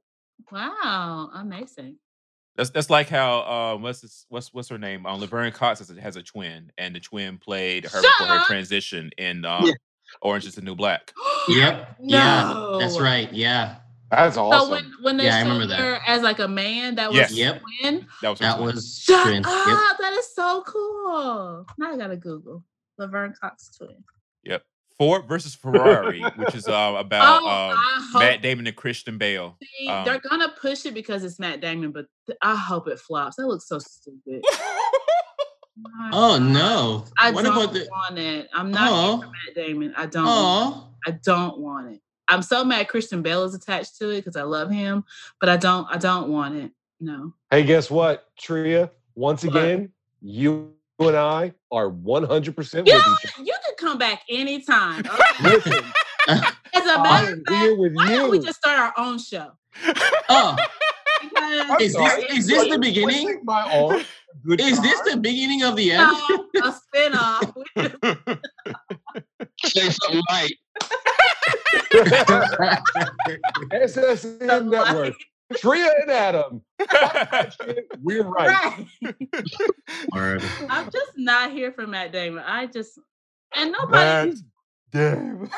[0.51, 1.97] Wow, amazing.
[2.55, 3.41] That's that's like how
[3.75, 5.05] um, what's this, what's what's her name?
[5.05, 8.37] Um, Laverne Cox has a, has a twin, and the twin played her Shut before
[8.37, 9.73] her transition in um, Yeah.
[10.21, 11.11] Orange Is the New Black.
[11.49, 11.97] Yep.
[12.03, 12.77] Yeah.
[12.79, 13.31] That's right.
[13.33, 13.77] Yeah.
[14.11, 14.67] That's awesome.
[14.67, 15.79] So when when they Yeah, I showed remember that.
[15.79, 17.31] her as like a man, that was Yes.
[17.33, 17.61] Yep.
[17.81, 18.07] twin.
[18.21, 18.75] That was her That twin.
[18.75, 19.35] was Shut twin.
[19.43, 19.43] Yep.
[19.99, 21.65] That is so cool.
[21.77, 22.63] Now I gotta Google
[22.97, 24.03] Laverne Cox twin.
[24.43, 24.63] Yep.
[24.97, 27.71] Ford versus Ferrari, which is uh, about oh,
[28.15, 29.57] um, Matt Damon and Christian Bale.
[29.77, 32.99] see, um, they're gonna push it because it's Matt Damon, but th- I hope it
[32.99, 33.35] flops.
[33.35, 34.43] That looks so stupid.
[36.13, 36.41] Oh God.
[36.43, 37.05] no.
[37.17, 37.85] I what don't about the?
[37.91, 38.47] want it.
[38.53, 39.17] I'm not Oh.
[39.21, 39.93] for Matt Damon.
[39.97, 40.25] I don't.
[40.25, 40.87] want Oh.
[41.05, 41.11] it.
[41.13, 42.01] I don't want it.
[42.29, 45.03] I'm so mad Christian Bale is attached to it because I love him,
[45.41, 45.85] but I don't.
[45.91, 46.71] I don't want it.
[47.01, 47.33] No.
[47.51, 48.89] hey, guess what, Tria?
[49.15, 49.53] Once What?
[49.57, 49.91] again,
[50.21, 53.43] you and I are 100% with each other.
[53.43, 54.99] You can come back anytime.
[54.99, 55.09] okay?
[55.39, 55.49] other.
[55.55, 55.73] Listen,
[56.27, 59.51] As a I matter of fact, with why don't we just start our own show?
[60.29, 60.55] Oh.
[61.21, 63.23] Because I'm Is this- is this the beginning?
[63.27, 64.01] twisting My arm,
[64.45, 66.11] good Is this the beginning of the end?
[66.29, 67.53] no, a spinoff.
[69.65, 70.53] Say something right.
[73.73, 75.13] SSN Network?
[75.57, 76.61] Tria and Adam.
[78.01, 78.85] We're right.
[80.13, 80.41] right.
[80.69, 82.43] I'm just not here for Matt Damon.
[82.45, 82.99] I just
[83.55, 84.31] and nobody.
[84.31, 84.35] Matt
[84.95, 85.49] Damn.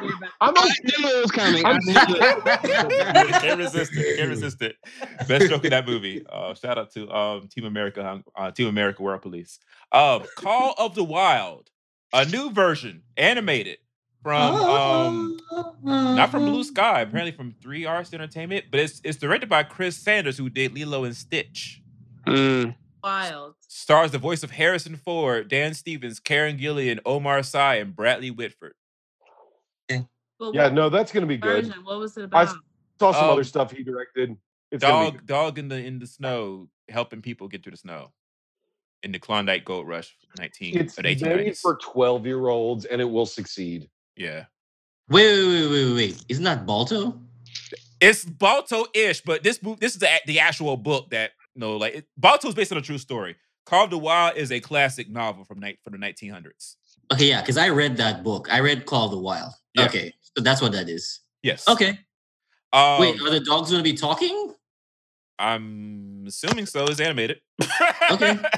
[0.40, 0.98] I'm I okay.
[0.98, 1.64] knew it was coming.
[1.64, 3.42] I I'm knew it.
[3.42, 4.16] can't resist it.
[4.18, 4.76] Can't resist it.
[5.26, 6.24] Best joke of that movie.
[6.30, 9.58] Uh, shout out to um, Team America, um, uh, Team America World Police.
[9.90, 11.70] Um, Call of the Wild,
[12.12, 13.78] a new version, animated
[14.22, 15.38] from um,
[15.82, 19.96] not from Blue Sky, apparently from Three Arts Entertainment, but it's it's directed by Chris
[19.96, 21.82] Sanders, who did Lilo and Stitch.
[22.28, 22.76] Mm.
[23.02, 23.56] Wild.
[23.76, 28.74] Stars the voice of Harrison Ford, Dan Stevens, Karen Gillan, Omar Sy, and Bradley Whitford.
[29.88, 31.64] But Yeah, no, that's gonna be good.
[31.66, 31.84] version?
[31.84, 32.50] What was it about?
[32.50, 32.52] I
[33.00, 34.36] saw some Um, other stuff he directed.
[34.70, 38.12] It's Dog, dog in the in the snow, helping people get through the snow
[39.02, 43.26] in the Klondike Gold Rush, nineteen It's made for 12 year olds and it will
[43.26, 43.90] succeed.
[44.16, 44.44] yeah,
[45.08, 46.24] Wait, wait, wait, wait, wait, wait.
[46.28, 47.20] Isn't that Balto?
[48.00, 51.94] it's Balto-ish, but this book, this is the, the actual book that you know, like
[51.96, 53.34] it, Balto is based on a true story.
[53.66, 56.76] Carved the Wild is a classic novel from night from the 1900s.
[57.12, 58.48] Okay, yeah, because I read that book.
[58.50, 59.52] I read Call of the Wild.
[59.74, 59.86] Yeah.
[59.86, 61.20] Okay, so that's what that is.
[61.42, 61.68] Yes.
[61.68, 61.98] Okay.
[62.72, 64.54] Um, Wait, are the dogs going to be talking?
[65.38, 66.84] I'm assuming so.
[66.86, 67.40] It's animated.
[68.10, 68.38] Okay.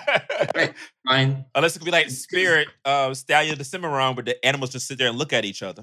[0.54, 0.74] Right.
[1.08, 1.46] Fine.
[1.54, 4.98] Unless it could be like Spirit, uh, Stallion, the Cimarron, where the animals just sit
[4.98, 5.82] there and look at each other.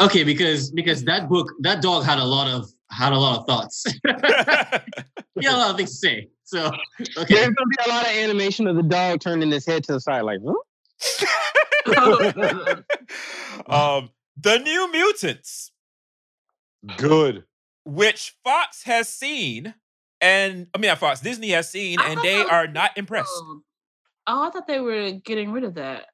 [0.00, 3.46] Okay, because because that book, that dog had a lot of had a lot of
[3.46, 3.84] thoughts.
[5.40, 6.28] he had a lot of things to say.
[6.44, 6.66] So
[7.16, 7.34] okay.
[7.34, 10.00] There's gonna be a lot of animation of the dog turning his head to the
[10.00, 10.54] side, like, huh?
[11.86, 12.82] Oh,
[13.98, 14.10] um,
[14.40, 15.72] the New Mutants,
[16.96, 17.44] Good.
[17.84, 19.74] which Fox has seen,
[20.20, 23.30] and I mean not Fox, Disney has seen, I and they are not impressed.
[24.26, 26.06] Oh, I thought they were getting rid of that.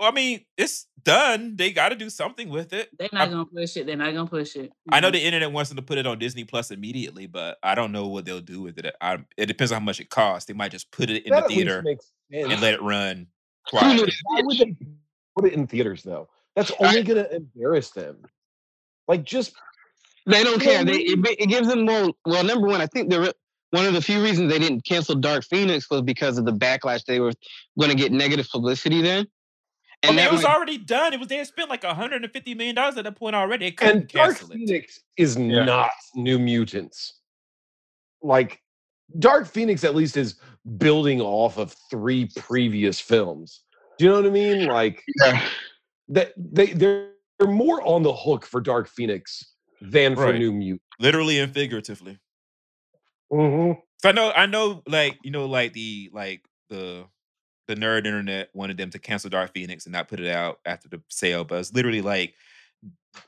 [0.00, 1.56] Well, I mean, it's done.
[1.56, 2.88] They got to do something with it.
[2.98, 3.84] They're not I'm- gonna push it.
[3.86, 4.72] They're not gonna push it.
[4.90, 7.74] I know the internet wants them to put it on Disney Plus immediately, but I
[7.74, 8.94] don't know what they'll do with it.
[9.02, 10.46] I, it depends on how much it costs.
[10.46, 11.84] They might just put it in That the theater
[12.32, 13.26] and let it run
[13.70, 14.06] Who knew quietly.
[14.06, 14.12] that?
[14.24, 14.76] Why would they
[15.36, 16.30] put it in theaters though?
[16.56, 18.16] That's only gonna embarrass them.
[19.06, 19.52] Like just
[20.24, 20.82] They don't care.
[20.82, 22.10] They, it, it gives them more.
[22.24, 23.32] Well, number one, I think the re-
[23.72, 27.04] one of the few reasons they didn't cancel Dark Phoenix was because of the backlash.
[27.04, 27.32] They were
[27.78, 29.26] going to get negative publicity then.
[30.02, 31.12] I mean, it was might- already done.
[31.12, 33.66] It was they had spent like 150 million dollars at that point already.
[33.66, 34.54] They and couldn't Dark cancel it.
[34.54, 37.20] Phoenix is not New Mutants.
[38.22, 38.60] Like
[39.18, 40.36] Dark Phoenix at least is
[40.78, 43.62] building off of three previous films.
[43.98, 44.66] Do you know what I mean?
[44.68, 45.46] Like Yeah.
[46.08, 49.52] that they they're, they're more on the hook for Dark Phoenix
[49.82, 50.82] than for New Mutant.
[50.98, 52.18] Literally and figuratively.
[53.32, 53.80] Mm-hmm.
[54.02, 57.04] So I know, I know, like you know, like the like the
[57.66, 60.88] the nerd internet wanted them to cancel Dark Phoenix and not put it out after
[60.88, 62.34] the sale, but it's literally like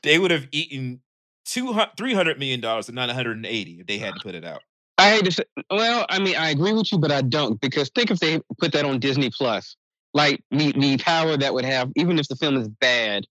[0.01, 1.01] they would have eaten
[1.47, 4.61] $300 million and not 180 if they hadn't put it out.
[4.97, 7.89] I hate to say, well, I mean, I agree with you, but I don't because
[7.95, 9.75] think if they put that on Disney Plus,
[10.13, 13.25] like the the power that would have, even if the film is bad,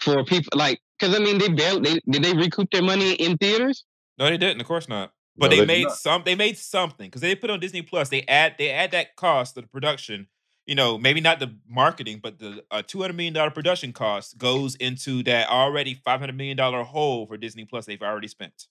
[0.00, 3.38] for people like, because I mean, they barely they, did they recoup their money in
[3.38, 3.84] theaters?
[4.18, 4.60] No, they didn't.
[4.60, 5.13] Of course not.
[5.36, 5.96] But No, they made not.
[5.96, 6.22] some.
[6.24, 8.08] They made something because they put on Disney Plus.
[8.08, 10.28] They add they add that cost of the production.
[10.66, 14.38] You know, maybe not the marketing, but the uh, two hundred million dollar production cost
[14.38, 17.84] goes into that already five hundred million dollar hole for Disney Plus.
[17.84, 18.66] They've already spent.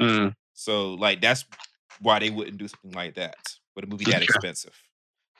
[0.00, 0.34] Mm.
[0.54, 1.44] So like that's
[2.00, 3.36] why they wouldn't do something like that
[3.76, 4.72] with a movie that expensive.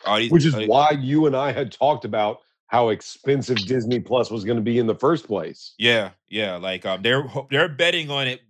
[0.07, 4.45] These, Which is why you and I had talked about how expensive Disney Plus was
[4.45, 5.75] going to be in the first place.
[5.79, 6.57] yeah, yeah.
[6.57, 8.41] Like um, they're they're betting on it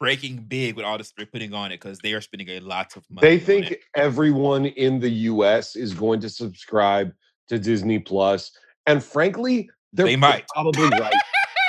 [0.00, 2.96] breaking big with all this they're putting on it because they are spending a lot
[2.96, 3.26] of money.
[3.26, 3.80] They on think it.
[3.96, 7.12] everyone in the US is going to subscribe
[7.48, 8.52] to Disney Plus,
[8.86, 10.46] and frankly, they're They might.
[10.48, 11.12] probably right.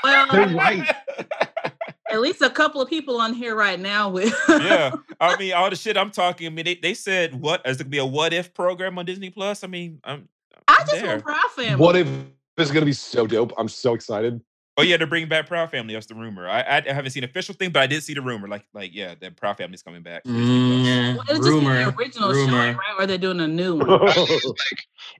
[0.03, 0.95] Well, They're right.
[2.11, 4.33] at least a couple of people on here right now with.
[4.49, 4.91] yeah.
[5.19, 6.47] I mean, all the shit I'm talking.
[6.47, 9.05] I mean, they, they said what is it gonna be a what if program on
[9.05, 9.63] Disney Plus?
[9.63, 10.29] I mean, I'm
[10.67, 11.07] I I'm just there.
[11.15, 11.75] want Proud Family.
[11.83, 12.07] What if
[12.55, 13.51] this is going to be so dope?
[13.57, 14.39] I'm so excited.
[14.79, 15.93] Oh yeah, they're bringing back Proud Family.
[15.93, 16.47] That's the rumor.
[16.47, 18.47] I, I I haven't seen official thing, but I did see the rumor.
[18.47, 20.23] Like like yeah, that Proud Family's coming back.
[20.23, 21.13] Mm, yeah.
[21.15, 21.83] Well, it'll just be rumor.
[21.91, 22.51] the original rumor.
[22.51, 22.95] showing, right?
[22.97, 23.89] Or they're doing a new one.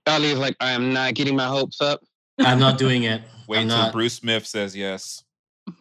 [0.07, 2.01] Ali is like, I am not getting my hopes up.
[2.39, 3.21] I'm not doing it.
[3.47, 3.91] Wait I'm until not.
[3.93, 5.23] Bruce Smith says yes.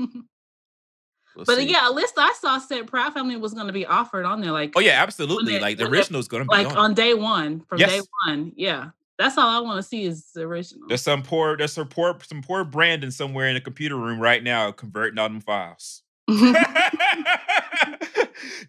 [1.37, 1.71] We'll but see.
[1.71, 4.51] yeah, a list I saw said Proud Family was going to be offered on there,
[4.51, 5.55] like Oh yeah, absolutely.
[5.55, 6.77] it- like the when it- original is gonna be like on.
[6.77, 8.53] on day one from day one.
[8.57, 10.89] Yeah, that's all I want to see is the original.
[10.89, 14.43] There's some poor there's some poor some poor Brandon somewhere in the computer room right
[14.43, 16.03] now converting all them files.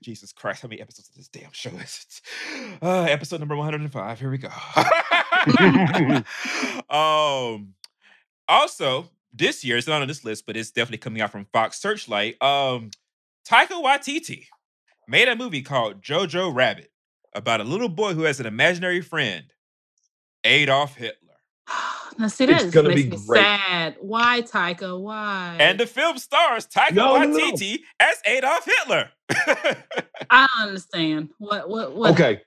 [0.02, 2.22] Jesus Christ, how many episodes of this damn show is it?
[2.82, 4.20] Uh, episode number 105.
[4.20, 4.50] Here we go.
[6.96, 7.74] um
[8.48, 11.80] also, this year, it's not on this list, but it's definitely coming out from Fox
[11.80, 12.42] Searchlight.
[12.42, 12.90] Um,
[13.48, 14.48] Taika Waititi
[15.08, 16.92] made a movie called Jojo Rabbit
[17.34, 19.46] about a little boy who has an imaginary friend,
[20.44, 21.16] Adolf Hitler.
[22.18, 23.40] now see, It's that just gonna makes be me great.
[23.44, 23.95] sad.
[23.99, 24.99] Why, Taika?
[24.99, 25.57] Why?
[25.60, 27.38] And the film stars Taika No, no, no.
[27.38, 29.10] Waititi as Adolf Hitler.
[30.30, 31.30] I don't understand.
[31.38, 31.70] What?
[31.70, 31.95] What?
[31.95, 32.11] What?
[32.11, 32.41] okay.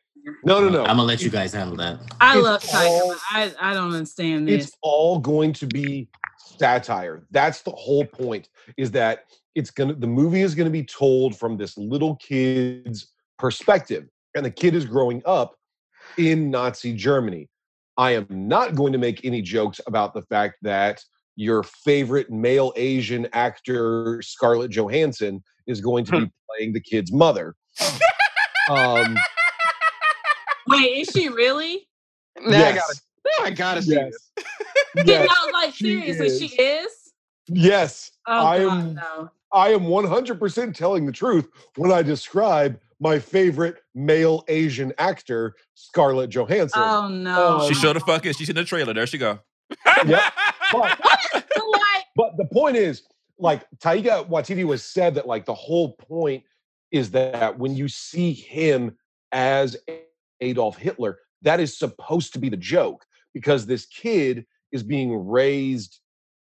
[0.45, 0.83] No, no, no.
[0.83, 1.99] I'm gonna let you guys handle that.
[2.21, 2.89] I It's love Taika.
[2.89, 4.67] all- but I I don't understand this.
[4.69, 6.09] it's all going to be
[6.39, 7.27] satire.
[7.31, 8.49] That's the whole point.
[8.77, 9.25] Is that
[9.55, 14.07] it's gonna the movie is gonna be told from this little kid's perspective,
[14.37, 15.57] and the kid is growing up
[16.19, 17.49] in Nazi Germany.
[17.97, 21.03] I am not going to make any jokes about the fact that
[21.37, 27.55] your favorite male Asian actor Scarlett Johansson is going to be playing the kid's mother.
[28.71, 29.17] Um,
[30.69, 31.89] Wait, is she really?
[32.41, 34.47] Now I gotta, yes, now I gotta see yes, this.
[34.95, 36.91] Yeah, yes, no, like seriously, she is.
[36.91, 37.13] is.
[37.49, 38.11] yes.
[38.27, 39.31] Oh I God, am no.
[39.53, 46.31] I am 100% telling the truth when I describe my favorite male Asian actor, Scarlett
[46.31, 46.81] Johansson.
[46.83, 47.59] Oh no.
[47.61, 48.95] Oh, she showed the fucking, she's in the trailer.
[48.95, 49.41] There she go.
[50.07, 50.23] Yep.
[50.73, 50.99] But,
[52.17, 53.03] but the point is,
[53.39, 56.45] like Taika Waititi was said that like the whole point
[56.91, 58.97] is that when you see him
[59.33, 59.77] as
[60.41, 63.05] Adolf Hitler, that is supposed to be the joke
[63.35, 66.01] because this kid is being raised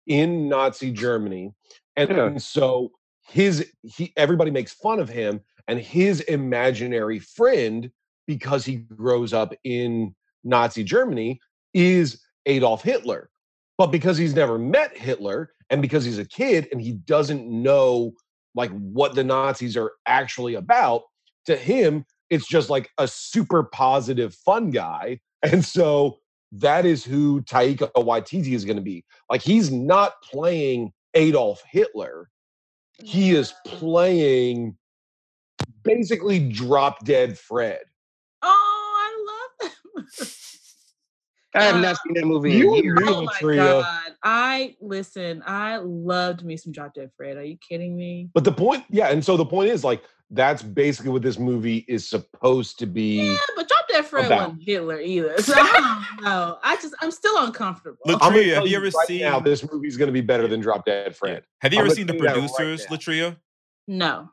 [0.07, 1.53] in Nazi Germany,
[1.97, 2.27] and, Yeah.
[2.29, 2.91] and so
[3.29, 7.91] his he everybody makes fun of him and his imaginary friend
[8.27, 10.15] because he grows up in
[10.45, 11.41] Nazi Germany
[11.73, 13.31] is Adolf Hitler.
[13.77, 18.12] But because he's never met Hitler and because he's a kid and he doesn't know
[18.55, 21.03] like what the Nazis are actually about,
[21.47, 25.20] to him it's just like a super positive fun guy.
[25.45, 26.20] And so
[26.53, 29.05] that is who Taika Waititi is going to be.
[29.28, 32.31] Like he's not playing Adolf Hitler.
[33.03, 34.78] He is playing
[35.85, 37.81] basically drop dead Fred.
[38.43, 38.48] Oh,
[39.61, 40.35] I love that.
[41.56, 42.98] I have Uh, not seen that movie You and years.
[43.05, 43.56] oh my Latria.
[43.82, 44.12] god!
[44.24, 45.40] I listen.
[45.47, 47.36] I loved me some Drop Dead Fred.
[47.36, 48.28] Are you kidding me?
[48.35, 51.85] But the point, yeah, and so the point is like that's basically what this movie
[51.86, 53.28] is supposed to be.
[53.31, 54.48] Yeah, but Drop Dead Fred about.
[54.48, 55.40] wasn't Hitler either.
[55.40, 56.59] So I don't know.
[56.65, 57.98] I just I'm still uncomfortable.
[58.05, 60.23] Look, I'm Latria, tell have you ever right now seen- this movie's going to be
[60.23, 61.44] better than Drop Dead Fred?
[61.61, 62.97] Have you I'm ever seen the tell you that right producers, now.
[62.97, 63.36] Latria?
[63.86, 64.28] no,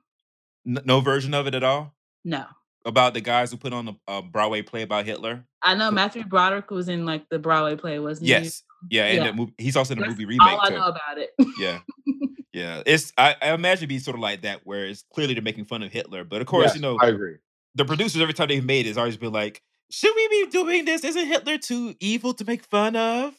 [0.67, 1.93] N- no version of it at all?
[2.23, 2.45] no.
[2.85, 5.45] about the guys who put on a, a Broadway play about Hitler?
[5.61, 8.31] I know Matthew Broderick was in like the Broadway play, wasn't he?
[8.33, 8.63] Yes.
[8.89, 9.27] Yeah, and Yeah.
[9.31, 10.75] the movie, he's also in the That's movie remake all I too.
[10.75, 11.29] know about it.
[11.59, 11.79] Yeah.
[12.53, 12.83] Yeah.
[12.85, 15.65] It's I, I imagine it'd be sort of like that where it's clearly they're making
[15.65, 16.25] fun of Hitler.
[16.25, 17.35] But of course, Yes, you know, I agree.
[17.75, 20.83] the producers every time they've made it, it's always been like, should we be doing
[20.83, 21.05] this?
[21.05, 23.35] Isn't Hitler too evil to make fun of?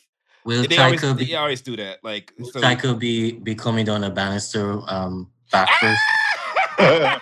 [0.47, 1.99] Will They always, Taika they be, always do that.
[2.03, 5.83] Like will so, Taika be, be coming down a banister um, backwards?
[5.83, 6.32] Will
[6.79, 7.19] he Oh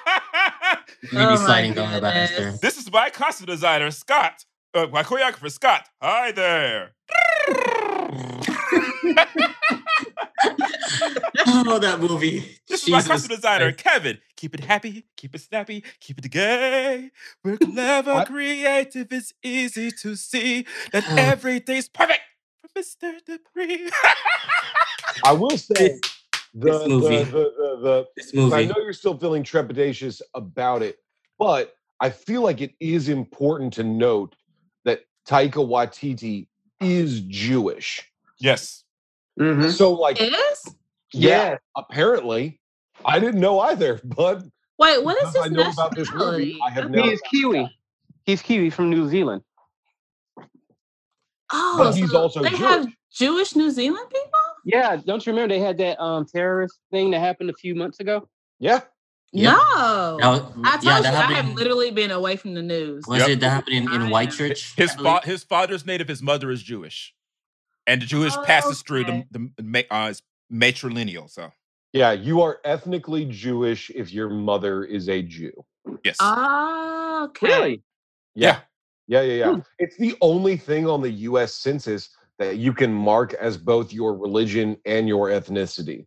[1.10, 2.52] be my sliding down the banister?
[2.62, 4.44] this is my costume designer, Scott.
[4.74, 5.88] Uh, my choreographer, Scott.
[6.00, 6.92] Hi there.
[11.46, 12.58] oh, that movie.
[12.68, 14.18] This is my costume designer, Kevin.
[14.36, 17.10] Keep it happy, keep it snappy, keep it gay.
[17.44, 19.08] We're clever, I- creative.
[19.12, 21.14] It's easy to see that Oh.
[21.18, 22.20] everything's perfect
[22.60, 23.12] for Mr.
[23.26, 23.90] Dupree.
[25.24, 26.00] I will say This-
[26.54, 27.16] the, this movie.
[27.18, 30.98] the, the, the, the This I know you're still feeling trepidatious about it,
[31.38, 34.34] but I feel like it is important to note
[34.84, 36.48] that Taika Waititi
[36.80, 38.10] is Jewish.
[38.38, 38.84] yes.
[39.38, 39.70] Mhm.
[39.70, 40.34] So, like, Is?
[41.12, 41.56] yeah, Yeah.
[41.76, 42.60] apparently,
[43.04, 44.44] I didn't know either, but
[44.78, 46.24] Wait, what is because his I know about this movie,
[46.54, 46.58] nationality?
[46.66, 47.02] I have now.
[47.02, 47.76] He's Kiwi.
[48.24, 49.42] He's Kiwi from New Zealand.
[51.52, 54.30] Oh, But he's so also they have Jewish New Zealand people?
[54.64, 58.00] Yeah, don't you remember they had that um terrorist thing that happened a few months
[58.00, 58.28] ago?
[58.58, 58.80] Yeah,
[59.32, 59.52] Yeah.
[59.52, 60.18] No.
[60.20, 63.04] Was- I told yeah, you that I have literally been away from the news.
[63.06, 63.28] was Yep.
[63.30, 64.76] it that happened in, in I am- Whitechurch?
[64.76, 65.20] His I believe?
[65.22, 67.14] fa- his father's native, his mother is Jewish,
[67.86, 70.22] and the Jewish passes through the, the, the ma- uh, it's
[70.52, 71.30] matrilineal.
[71.30, 71.50] So
[71.92, 75.52] yeah, you are ethnically Jewish if your mother is a Jew.
[76.04, 77.46] yes, Oh, okay.
[77.46, 77.82] Really?
[78.34, 78.60] yeah.
[79.06, 79.52] Yeah, yeah, yeah.
[79.54, 79.60] Hmm.
[79.80, 84.16] It's the only thing on the US census that you can mark as both your
[84.16, 86.06] religion and your ethnicity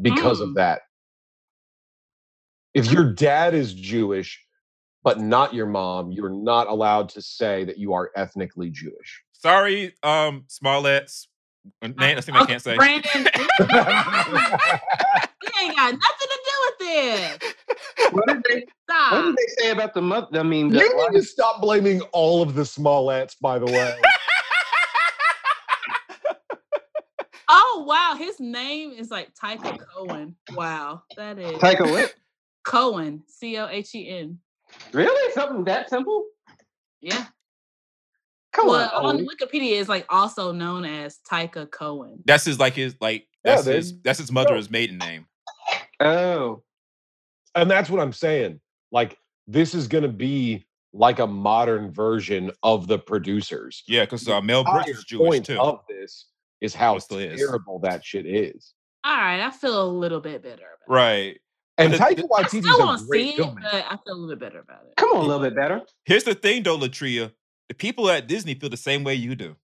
[0.00, 0.44] because Hmm.
[0.44, 0.82] of that.
[2.74, 4.38] If your dad is Jewish,
[5.02, 9.22] but not your mom, you're not allowed to say that you are ethnically Jewish.
[9.32, 11.26] Sorry, um, Smollets.
[11.80, 12.76] Uh, Name, that's the name I can't say.
[12.76, 13.48] Brandon, you
[15.60, 17.38] ain't got nothing to do with this.
[18.10, 19.12] What did they Stop.
[19.12, 20.38] what did they say about the mother?
[20.38, 23.96] I mean, the, you need to stop blaming all of the Smollets, by the way.
[27.54, 30.34] Oh wow, his name is like Taika Cohen.
[30.54, 32.14] Wow, that is Taika what?
[32.64, 33.22] Cohen.
[33.26, 34.38] C O H E N.
[34.92, 35.32] Really?
[35.32, 36.24] Something that simple?
[37.02, 37.26] Yeah.
[38.54, 39.20] Come well, on.
[39.20, 42.22] on Wikipedia is like also known as Taika Cohen.
[42.24, 45.26] That's his like his like that's they- his that's his mother's maiden name.
[46.00, 46.62] Oh.
[47.54, 48.60] and that's what I'm saying.
[48.90, 53.82] Like, this is going to be like a modern version of the producers.
[53.86, 55.60] Yeah, because uh, Mel Brooks entire is Jewish point too.
[55.60, 56.26] of this
[56.62, 57.38] is how it still is.
[57.38, 58.72] terrible that shit is.
[59.04, 60.92] All right, I feel a little bit better about it.
[60.92, 61.38] Right.
[61.78, 63.96] And But Taika the- I Waititi still is want a great see it, but I
[64.04, 64.94] feel a little bit better about it.
[64.96, 65.80] Come on, a little bit better.
[66.04, 67.32] Here's the thing, though, Latria.
[67.68, 69.56] The people at Disney feel the same way you do.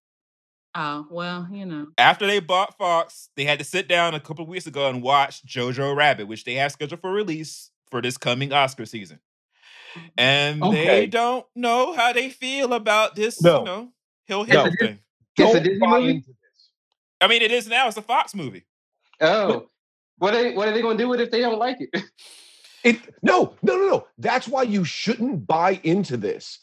[0.75, 1.89] Oh well, you know.
[1.99, 5.03] After they bought Fox, they had to sit down a couple of weeks ago and
[5.03, 9.19] watch Jojo Rabbit, which they have scheduled for release for this coming Oscar season.
[9.97, 10.07] Mm-hmm.
[10.19, 10.87] And Okay.
[10.87, 13.59] they don't know how they feel about this, No.
[13.61, 13.93] you know,
[14.27, 14.65] Hill No.
[14.65, 14.99] Hill thing.
[15.37, 16.25] It's a Don't Disney buy movie?
[17.21, 17.41] Into this.
[17.41, 17.89] I mean, it is now.
[17.89, 18.65] It's a Fox movie.
[19.21, 19.69] Oh.
[20.19, 21.79] What are they, what are they going to do with it if they don't like
[21.81, 22.05] it?
[22.85, 24.07] It no, no, no, no.
[24.19, 26.61] That's why you shouldn't buy into this.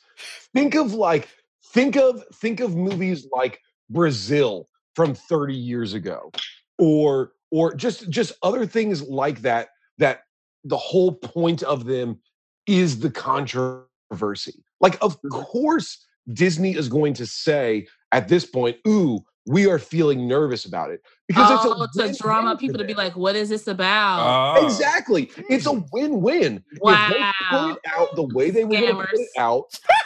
[0.54, 1.28] Think of like
[1.74, 3.60] think of think of movies like
[3.90, 6.32] Brazil from 30 years ago
[6.78, 10.22] or or just just other things like that that
[10.64, 12.20] the whole point of them
[12.66, 14.64] is the controversy.
[14.80, 15.30] Like of mm-hmm.
[15.30, 20.92] course Disney is going to say at this point, "Ooh, we are feeling nervous about
[20.92, 23.68] it." Because it's oh, a to drum up people to be like, what is this
[23.68, 24.58] about?
[24.58, 24.66] Oh.
[24.66, 25.32] Exactly.
[25.50, 26.64] It's a win-win.
[26.72, 27.32] If they Wow.
[27.50, 29.66] put it out the way they were going to put it out,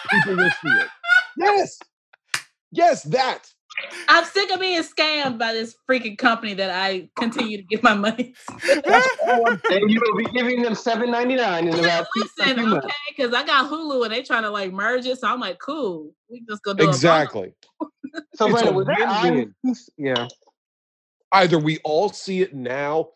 [0.09, 0.87] people will see it.
[1.37, 1.77] Yes.
[2.71, 3.51] Yes, that.
[4.07, 7.93] I'm sick of being scammed by this freaking company that I continue to give my
[7.93, 8.81] money to.
[8.85, 12.21] That's all I'm and you will be giving them seven ninety nine in about two,
[12.21, 12.85] a Listen, months.
[12.85, 15.59] okay, because I got Hulu and they trying to like merge it, so I'm like,
[15.59, 16.11] cool.
[16.29, 16.89] We just gonna do a.
[16.89, 17.53] Exactly.
[18.36, 19.56] So, It's a Brandon, was that win-win.
[19.65, 19.76] on?
[19.98, 20.27] Yeah.
[21.31, 23.10] Either we all see it now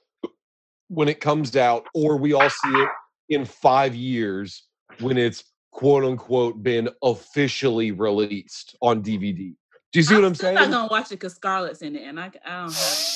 [0.90, 2.90] when it comes out, or we all see it
[3.30, 4.68] in five years
[4.99, 9.56] when it's quote unquote been officially released on DVD.
[9.91, 10.57] Do you see what I'm still saying?
[10.57, 13.10] I'm not gonna watch it because Scarlett's in it, and I, I don't have.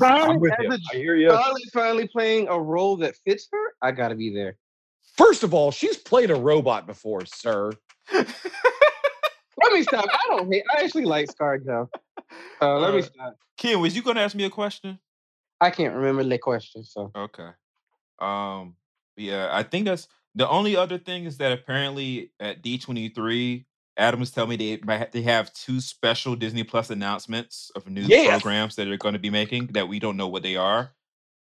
[0.02, 0.70] I'm as you.
[0.72, 1.28] a I hear you.
[1.30, 3.72] Charlotte finally playing a role that fits her.
[3.82, 4.56] I gotta be there.
[5.16, 7.72] First of all, she's played a robot before, sir.
[9.62, 10.06] Let me stop.
[10.08, 10.64] I don't hate.
[10.76, 11.88] I actually like ScarJo.
[12.60, 13.36] Uh, let me Uh, stop.
[13.56, 14.98] Ken, was you going to ask me a question?
[15.60, 16.84] I can't remember the question.
[16.84, 17.50] So Okay.
[18.20, 18.76] Um.
[19.16, 20.06] Yeah, I think that's
[20.36, 23.64] The only other thing is that apparently at D23,
[23.96, 28.28] Adam was telling me they they have two special Disney Plus announcements of new Yes.
[28.28, 30.92] programs that they're going to be making that we don't know what they are.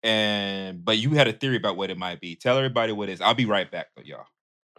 [0.04, 2.36] And but you had a theory about what it might be.
[2.36, 3.22] Tell everybody what it is.
[3.22, 4.26] I'll be right back, though, y'all.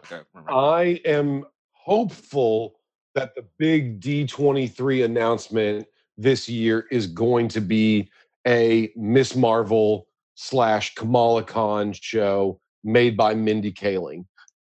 [0.05, 0.51] Okay, remember.
[0.51, 2.75] I am hopeful
[3.15, 5.87] that the big D23 announcement
[6.17, 8.09] this year is going to be
[8.45, 14.25] a Miss Marvel slash Kamala Khan show made by Mindy Kaling.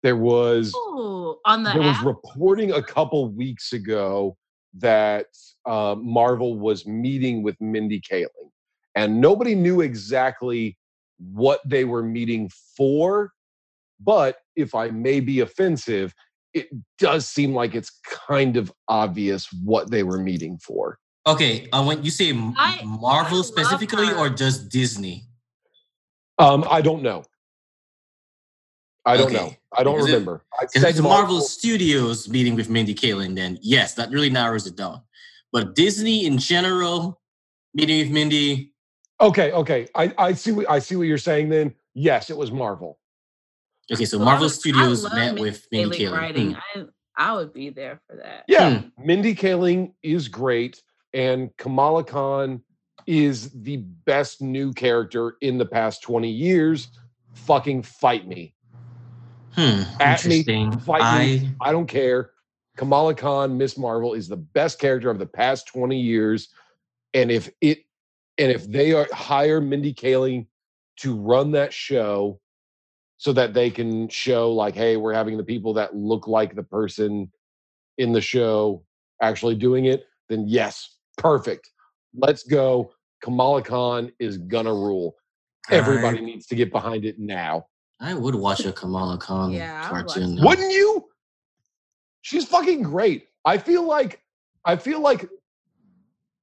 [0.03, 4.35] There was Ooh, on the there was reporting a couple weeks ago
[4.73, 5.27] that
[5.67, 8.49] uh, Marvel was meeting with Mindy Kaling,
[8.95, 10.77] and nobody knew exactly
[11.19, 13.31] what they were meeting for.
[13.99, 16.15] But if I may be offensive,
[16.53, 16.69] it
[16.99, 17.91] does seem like it's
[18.27, 20.99] kind of obvious what they were meeting for.
[21.27, 24.17] Okay, uh, when you say M- I- I Marvel love specifically her.
[24.17, 25.27] or just Disney?
[26.39, 27.23] Um, I don't know.
[29.05, 29.53] I don't know.
[29.75, 30.43] I don't Because remember.
[30.59, 34.67] I If said it's Marvel Studios meeting with Mindy Kaling, then yes, that really narrows
[34.67, 35.01] it down.
[35.51, 37.19] But Disney in general
[37.73, 38.73] meeting with Mindy,
[39.19, 39.87] Okay, okay.
[39.93, 41.49] I, I see what I see what you're saying.
[41.49, 42.97] Then yes, it was Marvel.
[43.91, 46.17] Okay, so Well, I Marvel would- Studios met Mindy with Mindy Kaling Kaling.
[46.17, 46.51] writing.
[46.73, 46.81] Hmm.
[46.81, 46.85] I
[47.17, 48.45] I would be there for that.
[48.47, 50.81] Yeah, Mindy Kaling is great,
[51.13, 52.63] and Kamala Khan
[53.05, 56.87] is the best new character in the past 20 years.
[57.33, 58.55] Fucking fight me.
[59.53, 60.43] Hmm, At me,
[60.85, 61.49] fight I me.
[61.59, 62.31] I don't care.
[62.77, 66.47] Kamala Khan, Miss Marvel, is the best character of the past 20 years.
[67.13, 67.79] And if it
[68.37, 70.47] and if they are hire Mindy Kaling
[71.01, 72.39] to run that show
[73.21, 76.63] so that they can show like, hey, we're having the people that look like the
[76.63, 77.31] person
[77.99, 78.83] in the show
[79.21, 81.69] actually doing it, then yes, perfect.
[82.15, 82.93] Let's go.
[83.21, 85.17] Kamala Khan is gonna rule.
[85.69, 87.67] Everybody I, needs to get behind it now.
[87.99, 90.39] I would watch a Kamala Khan Yeah, I would cartoon.
[90.41, 91.05] Wouldn't you?
[92.23, 93.27] She's fucking great.
[93.45, 94.23] I feel like
[94.65, 95.29] I feel like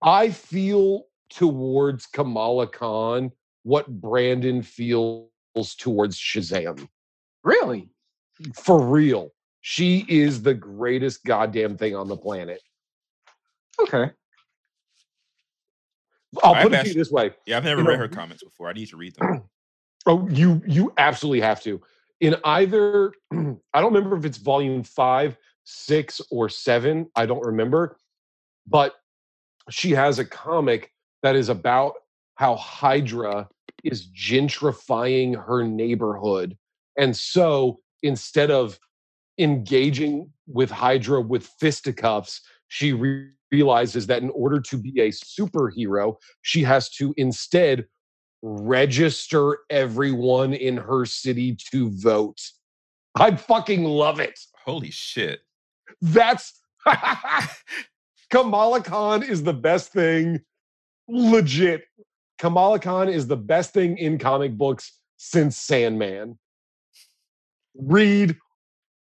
[0.01, 3.33] I feel towards Kamala Khan
[3.65, 5.29] what Brandon feels
[5.75, 6.89] towards Shazam.
[7.45, 7.89] Really?
[8.55, 9.33] For real.
[9.61, 12.61] She is the greatest goddamn thing on the planet.
[13.81, 14.11] Okay.
[16.43, 17.33] I'll I've put it to you this way.
[17.47, 18.69] Yeah, I've never you read know- her comments before.
[18.69, 19.45] I need to read them.
[20.07, 21.83] Oh, you you absolutely have to.
[22.21, 27.11] In either, I don't remember if it's volume five, six, or seven.
[27.15, 27.99] I don't remember,
[28.67, 28.95] but
[29.69, 31.95] she has a comic that is about
[32.39, 33.49] how Hydra
[33.83, 36.57] is gentrifying her neighborhood,
[36.97, 38.79] and so instead of
[39.39, 46.15] engaging with Hydra with fisticuffs, she re- realizes that in order to be a superhero,
[46.43, 47.87] she has to instead
[48.43, 52.41] register everyone in her city to vote.
[53.17, 54.39] I fucking love it.
[54.65, 55.41] Holy shit.
[56.01, 56.61] That's
[58.31, 60.41] Kamala Khan is the best thing.
[61.09, 61.85] Legit.
[62.39, 66.39] Kamala Khan is the best thing in comic books since Sandman.
[67.75, 68.37] Read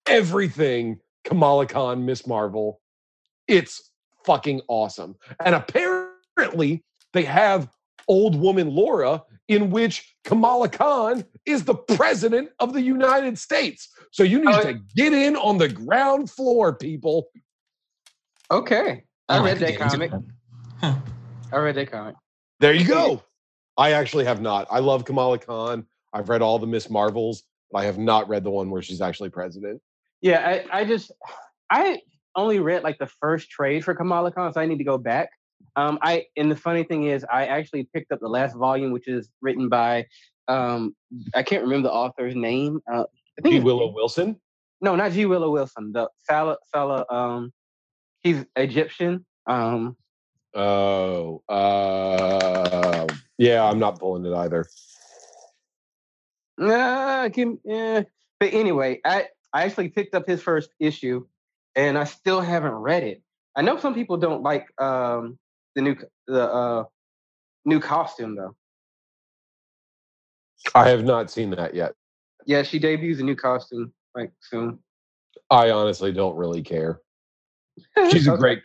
[0.06, 2.80] everything Kamala Khan, Miss Marvel.
[3.47, 3.90] It's
[4.24, 5.16] fucking awesome.
[5.44, 7.68] And apparently, they have
[8.09, 13.88] Old Woman Laura, in which Kamala Khan is the president of the United States.
[14.12, 17.28] So you need Oh, to get in on the ground floor, people.
[18.51, 19.05] Okay.
[19.28, 20.12] I Oh, read could that comic.
[20.80, 20.97] Huh.
[21.52, 22.14] I read that comic.
[22.61, 23.23] There you go.
[23.77, 24.66] I actually have not.
[24.70, 25.87] I love Kamala Khan.
[26.12, 29.01] I've read all the Miss Marvels, but I have not read the one where she's
[29.01, 29.81] actually president.
[30.20, 31.11] Yeah, I, I just
[31.70, 32.01] I
[32.37, 35.31] only read like the first trade for Kamala Khan, so I need to go back.
[35.77, 39.09] Um, I and the funny thing is, I actually picked up the last volume, which
[39.09, 40.07] is written by
[40.49, 40.95] um,
[41.35, 42.81] I can't remember the author's name.
[42.93, 43.05] Uh,
[43.39, 43.61] I think G.
[43.61, 44.39] Willow Wilson.
[44.81, 45.27] No, not G.
[45.27, 45.93] Willow Wilson.
[45.93, 47.07] The fella, fella.
[47.09, 47.53] Um,
[48.20, 49.24] he's Egyptian.
[49.47, 49.97] Um,
[50.55, 53.06] Oh, uh,
[53.39, 54.66] yeah, I'm not pulling it either.
[56.59, 58.02] Nah, can, yeah.
[58.39, 61.27] But anyway, I, I actually picked up his first issue
[61.77, 63.22] and I still haven't read it.
[63.56, 65.39] I know some people don't like um
[65.74, 65.97] the new
[66.27, 66.85] the uh
[67.64, 68.56] new costume though.
[70.74, 71.93] I have not seen that yet.
[72.47, 74.78] Yeah, she debuts a new costume like soon.
[75.51, 77.01] I honestly don't really care.
[78.10, 78.40] She's a Okay.
[78.40, 78.62] great,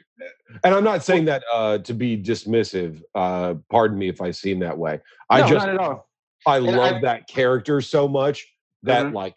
[0.64, 3.02] and I'm not saying that uh, to be dismissive.
[3.14, 5.00] Uh, pardon me if I seem that way.
[5.30, 6.08] I no, just not at all.
[6.46, 8.46] I And love I- that character so much
[8.84, 9.14] that Mhm.
[9.14, 9.36] like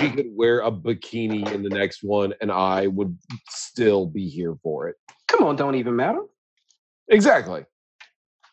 [0.00, 3.16] she could wear a bikini in the next one, and I would
[3.48, 4.96] still be here for it.
[5.26, 6.22] Come on, don't even matter.
[7.08, 7.64] Exactly.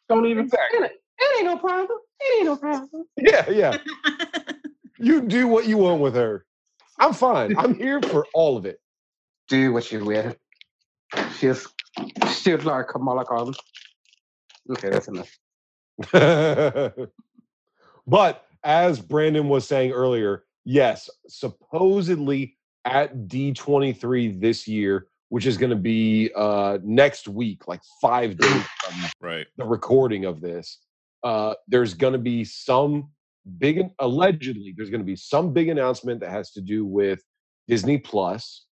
[0.09, 0.45] Don't even.
[0.45, 0.79] Exactly.
[0.87, 1.97] It, it ain't no problem.
[2.19, 3.05] It ain't no problem.
[3.17, 3.77] Yeah, yeah.
[4.97, 6.45] You do what you want with her.
[6.99, 7.57] I'm fine.
[7.57, 8.79] I'm here for all of it.
[9.49, 10.33] Do what you will.
[11.37, 11.67] She's
[12.33, 13.53] she's like Kamala Khan.
[14.71, 15.31] Okay, that's enough.
[18.07, 25.69] but as Brandon was saying earlier, yes, supposedly at D23 this year, which is going
[25.69, 29.47] to be uh, next week, like five days from Right.
[29.57, 30.79] the recording of this,
[31.23, 33.09] uh, there's going to be some
[33.57, 37.21] big, allegedly, there's going to be some big announcement that has to do with
[37.67, 38.64] Disney Plus,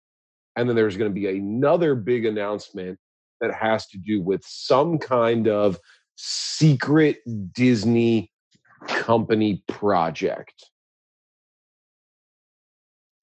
[0.55, 2.99] and then there's going to be another big announcement
[3.41, 5.77] that has to do with some kind of
[6.15, 7.17] secret
[7.53, 8.31] Disney
[8.87, 10.53] company project.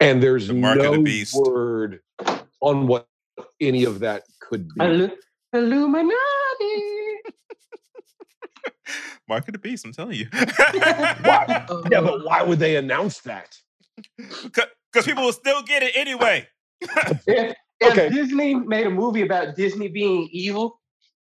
[0.01, 2.01] And there's The mark of the no word
[2.61, 3.07] on what
[3.61, 4.81] any of that could be.
[4.81, 5.13] Illu-
[5.53, 6.09] Illuminati.
[9.29, 10.27] Mark of the beast, I'm telling you.
[10.33, 11.67] Why?
[11.91, 13.57] Yeah, but why would they announce that?
[14.93, 16.49] Because people will still get it anyway.
[16.81, 18.09] If, if Okay.
[18.11, 20.81] Disney made a movie about Disney being evil,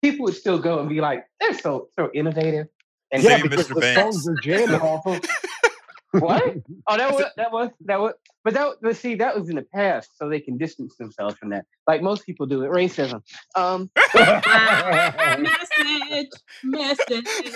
[0.04, 2.68] people would still go and be like, "They're so so innovative."
[3.12, 3.74] And Yeah, Yeah, because Mr.
[3.76, 4.02] the Banks.
[4.02, 4.76] songs are jamming.
[4.82, 5.18] awful.
[6.12, 6.56] what?
[6.88, 8.14] Oh, that was that was that was.
[8.44, 11.50] But that but see, that was in the past, so they can distance themselves from
[11.50, 12.62] that, like most people do.
[12.64, 13.24] It racism.
[13.56, 13.90] Um,
[15.42, 16.30] message,
[16.64, 17.54] message.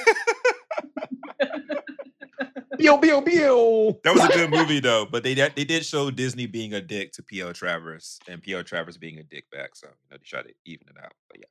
[2.80, 4.00] Pew, pew, pew.
[4.04, 6.82] That was a good movie though, but they did- they did show Disney being a
[6.82, 7.54] dick to P.O.
[7.54, 8.64] Travers and P.O.
[8.64, 9.76] Travers being a dick back.
[9.76, 11.14] So you know, they tried to even it out.
[11.30, 11.46] But yeah.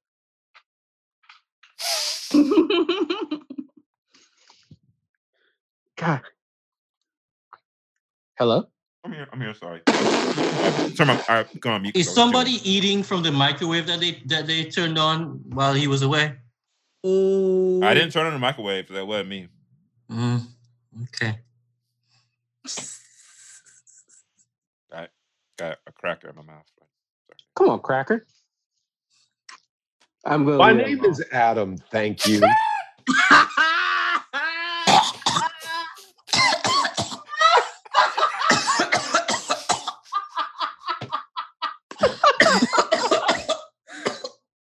[5.96, 6.20] God.
[8.38, 8.68] Hello.
[9.04, 9.26] I'm here.
[9.32, 9.54] I'm here.
[9.54, 9.80] Sorry.
[10.96, 11.22] Turn my.
[11.28, 11.94] I go on mute.
[11.94, 15.40] 'cause Is I somebody doing- eating from the microwave that they that they turned on
[15.50, 16.36] while he was away?
[17.06, 17.80] Ooh.
[17.82, 18.88] I didn't turn on the microwave.
[18.88, 19.48] That wasn't me.
[20.10, 20.42] Mm,
[21.04, 21.38] okay.
[24.92, 25.08] I
[25.58, 26.66] Got a cracker in my mouth.
[27.56, 28.26] Come on, Cracker.
[30.24, 30.58] I'm going.
[30.58, 31.76] My name is Adam.
[31.90, 32.40] Thank you.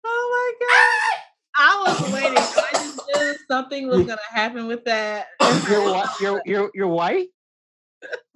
[0.04, 1.20] Oh my god!
[1.58, 2.38] I was waiting.
[2.38, 5.28] I just knew something was gonna happen with that.
[5.70, 6.22] You're what?
[6.22, 7.28] You're you're you're white.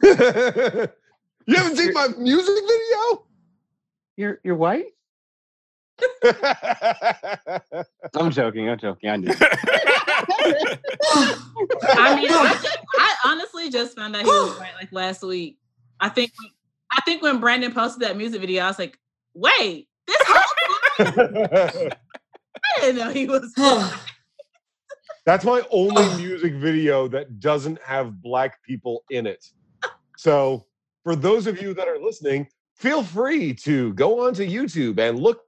[0.04, 0.14] you
[1.56, 3.26] haven't seen my music video?
[4.18, 4.86] You're you're white.
[8.16, 8.70] I'm joking.
[8.70, 9.10] I'm joking.
[9.10, 9.34] I knew.
[11.92, 15.58] I mean, I, just- I honestly just found out he was right like last week.
[16.00, 16.32] I think
[16.92, 18.98] I think when Brandon posted that music video, I was like,
[19.34, 20.44] wait, this whole
[21.00, 23.54] I didn't know he was
[25.30, 29.46] That's my only music video that doesn't have black people in it.
[30.18, 30.66] So,
[31.04, 35.42] for those of you that are listening, feel free to go onto YouTube and look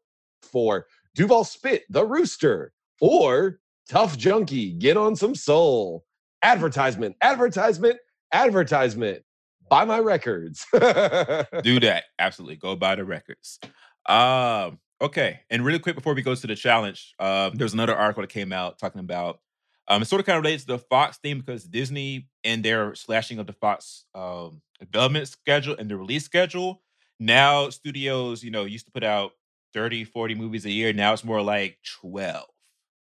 [0.43, 0.85] for
[1.15, 3.59] Duval Spit, the Rooster, or
[3.89, 6.05] Tough Junkie, Get on Some Soul.
[6.43, 7.97] Advertisement, advertisement,
[8.31, 9.23] advertisement.
[9.67, 10.63] Buy my records.
[10.73, 12.03] Do that.
[12.19, 12.57] Absolutely.
[12.57, 13.59] Go buy the records.
[14.05, 15.39] Um, okay.
[15.49, 18.53] And really quick before we go to the challenge, um, there's another article that came
[18.53, 19.39] out talking about
[19.87, 22.95] um, it sort of kind of relates to the Fox theme because Disney and their
[22.95, 26.81] slashing of the Fox um, development schedule and the release schedule.
[27.19, 29.31] Now studios, you know, used to put out
[29.73, 30.93] 30, 40 movies a year.
[30.93, 32.45] Now it's more like 12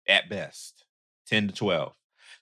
[0.07, 0.85] at best,
[1.27, 1.93] 10 to 12.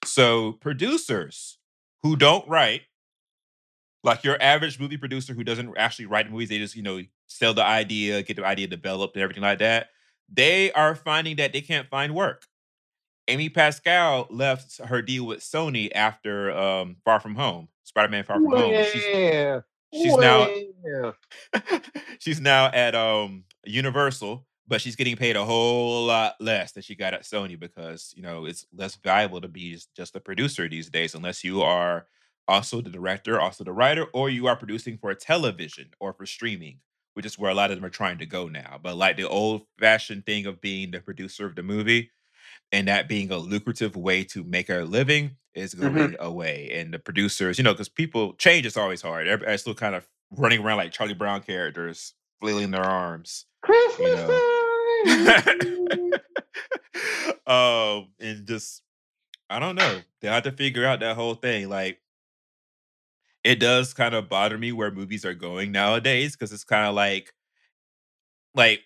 [0.04, 1.58] So producers
[2.02, 2.82] who don't write
[4.04, 7.52] like your average movie producer who doesn't actually write movies, they just, you know, sell
[7.52, 9.88] the idea, get the idea developed and everything like that.
[10.32, 12.46] They are finding that they can't find work.
[13.28, 18.50] Amy Pascal left her deal with Sony after um, Far From Home, Spider-Man Far From
[18.50, 18.84] Home.
[18.92, 19.60] She's, yeah.
[19.92, 20.48] she's now
[22.18, 26.94] she's now at um Universal, but she's getting paid a whole lot less than she
[26.94, 30.88] got at Sony because you know it's less valuable to be just- a producer these
[30.88, 32.06] days, unless you are
[32.48, 36.78] also the director, also the writer, or you are producing for television or for streaming,
[37.12, 38.80] which is where a lot of them are trying to go now.
[38.82, 42.10] But like the old-fashioned thing of being the producer of the movie
[42.72, 46.70] and that being a lucrative way to make a living is going away.
[46.74, 49.28] And the producers, you know, because people change is always hard.
[49.28, 53.46] Everybody's still kind of running around like Charlie Brown characters, flailing their arms.
[53.62, 54.54] Christmas know.
[57.46, 58.82] um, and just
[59.50, 60.00] I don't know.
[60.20, 61.68] They have to figure out that whole thing.
[61.68, 62.00] Like
[63.44, 66.94] it does kind of bother me where movies are going nowadays because it's kind of
[66.94, 67.32] like
[68.54, 68.82] like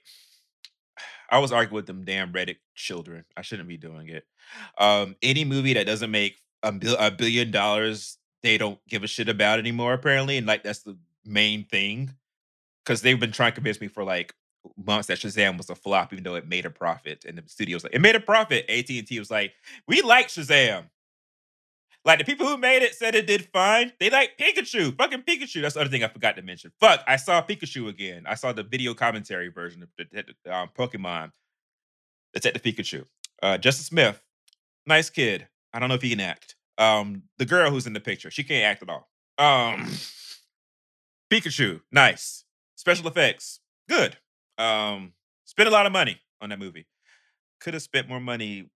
[1.31, 3.24] I was arguing with them damn Reddit children.
[3.36, 4.24] I shouldn't be doing it.
[4.78, 9.07] Um, any movie that doesn't make a, bil- a billion dollars, they don't give a
[9.07, 9.94] shit about anymore.
[9.94, 12.15] Apparently, and like that's the main thing
[12.85, 14.35] because they've been trying to convince me for like
[14.77, 17.24] months that Shazam was a flop, even though it made a profit.
[17.27, 18.69] And the studios like it made a profit.
[18.69, 19.53] AT and T was like,
[19.86, 20.85] we like Shazam.
[22.05, 23.93] Like the people who made it said it did fine.
[24.01, 25.62] They like Pikachu, fucking Pikachu.
[25.62, 26.73] That's the other thing I forgot to mention.
[26.81, 28.24] Fuck, I saw Pikachu again.
[28.27, 31.31] I saw the video commentary version of the, um, Pokemon.
[32.33, 33.05] Detective Pikachu.
[33.43, 34.23] Uh, Justice Smith,
[34.87, 35.49] nice kid.
[35.73, 36.55] I don't know if he can act.
[36.79, 39.09] Um, the girl who's in the picture, she can't act at all.
[39.39, 39.87] Um,
[41.31, 42.45] Pikachu, nice.
[42.77, 44.17] Special effects, good.
[44.59, 45.13] Um,
[45.45, 46.87] spent a lot of money on that movie.
[47.61, 48.71] Could have spent more money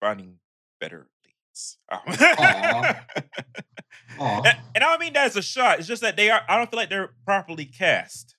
[0.00, 0.38] finding
[0.80, 1.78] better leads.
[1.90, 2.02] Aw.
[4.18, 5.78] and, and I don't mean that as a shot.
[5.78, 6.42] It's just that they are.
[6.48, 8.33] I don't feel like they're properly cast.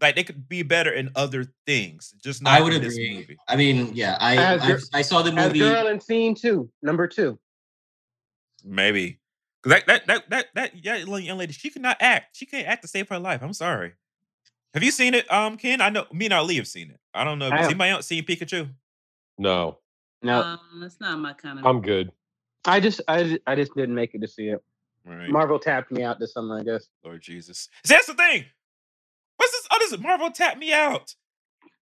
[0.00, 3.16] Like they could be better in other things, just not I would in this agree.
[3.18, 3.36] movie.
[3.48, 5.42] I mean, yeah, I As I, I saw the movie.
[5.42, 5.58] As movie.
[5.58, 7.38] girl in scene two, number two.
[8.64, 9.18] Maybe
[9.62, 12.36] because that that that that that yeah, young lady, she cannot act.
[12.36, 13.42] She can't act to save her life.
[13.42, 13.92] I'm sorry.
[14.74, 15.80] Have you seen it, um, Ken?
[15.80, 17.00] I know me and Ali have seen it.
[17.12, 17.50] I don't know.
[17.50, 18.68] I Has anybody else seen Pikachu?
[19.36, 19.78] No,
[20.22, 21.66] No, Um, it's not my kind of.
[21.66, 22.12] I'm good.
[22.66, 24.62] I just, I, I just didn't make it to see it.
[25.04, 26.86] Right, Marvel tapped me out this summer, I guess.
[27.02, 27.68] Lord Jesus.
[27.84, 28.44] See, that's the thing.
[29.90, 29.98] What's this?
[29.98, 31.14] This Marvel tap me out.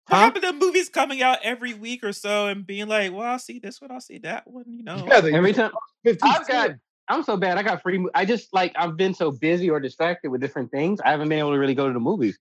[0.07, 0.23] What Huh?
[0.25, 3.59] happened to movies coming out every week or so and being like, well, I'll see
[3.59, 5.05] this one, I'll see that one, you know?
[5.07, 5.71] Yeah, they Every time
[6.03, 6.71] 50 I've got,
[7.07, 7.57] I'm so bad.
[7.57, 8.03] I got free.
[8.15, 10.99] I just like I've been so busy or distracted with different things.
[11.01, 12.37] I haven't been able to really go to the movies,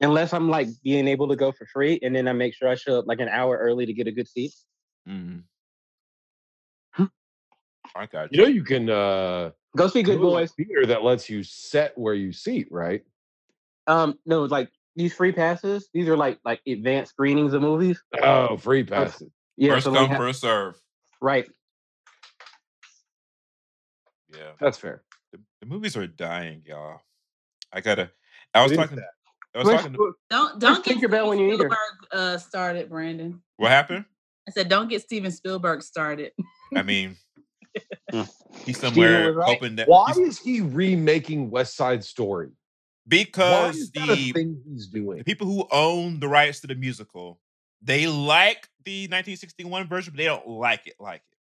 [0.00, 2.74] unless I'm like being able to go for free, and then I make sure I
[2.76, 4.52] show up like an hour early to get a good seat.
[5.08, 5.42] Mhm.
[6.92, 7.04] Hmm.
[7.96, 10.52] I got You know, you can uh, Go see Good go Boys.
[10.52, 13.02] theater that lets you set where you seat, right?
[13.86, 15.88] Um, no, like these free passes.
[15.92, 18.00] These are like like advanced screenings of movies.
[18.22, 19.30] Oh, free passes.
[19.56, 20.74] Yeah, First so come, ha- first serve.
[21.20, 21.48] right.
[24.32, 24.50] Yeah.
[24.60, 25.02] That's fair.
[25.32, 27.00] The, the movies are dying, y'all.
[27.72, 28.10] I gotta.
[28.52, 28.96] I was talking.
[28.98, 29.06] sad.
[29.54, 29.92] I was Which- talking.
[29.94, 31.70] To, Don't don't get Tinkerbell when you Steven.
[31.70, 31.78] Spielberg
[32.12, 33.42] uh, started, Brandon.
[33.56, 34.04] what happened?
[34.48, 36.32] I said, don't get Steven Spielberg started.
[36.76, 37.16] I mean,
[38.66, 39.46] he's somewhere right.
[39.48, 42.50] hoping that Why is he remaking West Side Story?
[43.06, 45.18] Why because is that a the thing he's doing?
[45.18, 47.38] the people who own the rights to the musical,
[47.82, 51.38] they like the 1961 version, but they don't like it like it.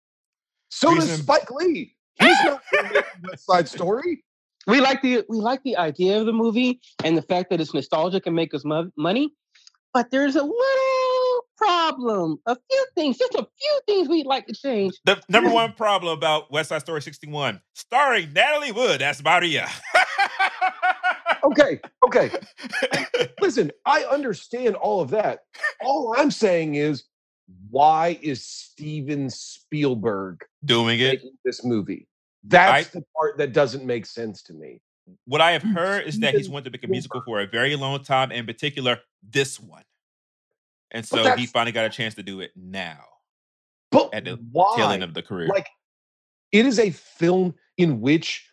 [0.71, 1.95] So does Spike Lee.
[2.19, 4.25] He's not remaking West Side Story.
[4.67, 7.75] We like the we like the idea of the movie and the fact that it's
[7.75, 9.33] nostalgic and make us mo- money,
[9.93, 12.39] but there's a little problem.
[12.47, 14.95] A few things, just a few things we'd like to change.
[15.05, 19.69] The number one problem about West Side Story 61, starring Natalie Wood as Maria.
[21.45, 22.31] Okay, okay.
[23.41, 25.41] Listen, I understand all of that.
[25.83, 27.05] All I'm saying is,
[27.71, 31.23] why is Steven Spielberg Doing it.
[31.45, 32.07] this movie?
[32.45, 34.81] That's the part that doesn't make sense to me.
[35.25, 37.75] What I have heard is that he's wanted to make a musical for a very
[37.77, 38.99] long time, in particular,
[39.29, 39.83] this one.
[40.93, 43.01] And so he finally got a chance to do it now,
[43.91, 44.75] But at the why?
[44.77, 45.49] tail end of the career.
[45.49, 45.69] like
[46.53, 48.49] it is a film in which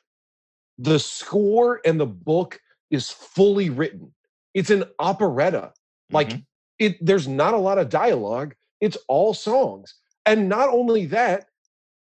[0.78, 2.60] the score and the book
[2.92, 4.14] is fully written.
[4.54, 5.74] It's an operetta.
[6.12, 6.46] Like Mhm.
[6.80, 8.56] it there's not a lot of dialogue.
[8.82, 9.96] It's all songs.
[10.26, 11.48] And not only that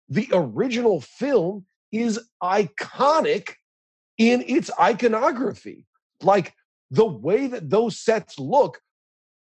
[0.09, 3.53] the original film is iconic
[4.17, 5.85] in its iconography.
[6.21, 6.53] Like
[6.91, 8.79] the way that those sets look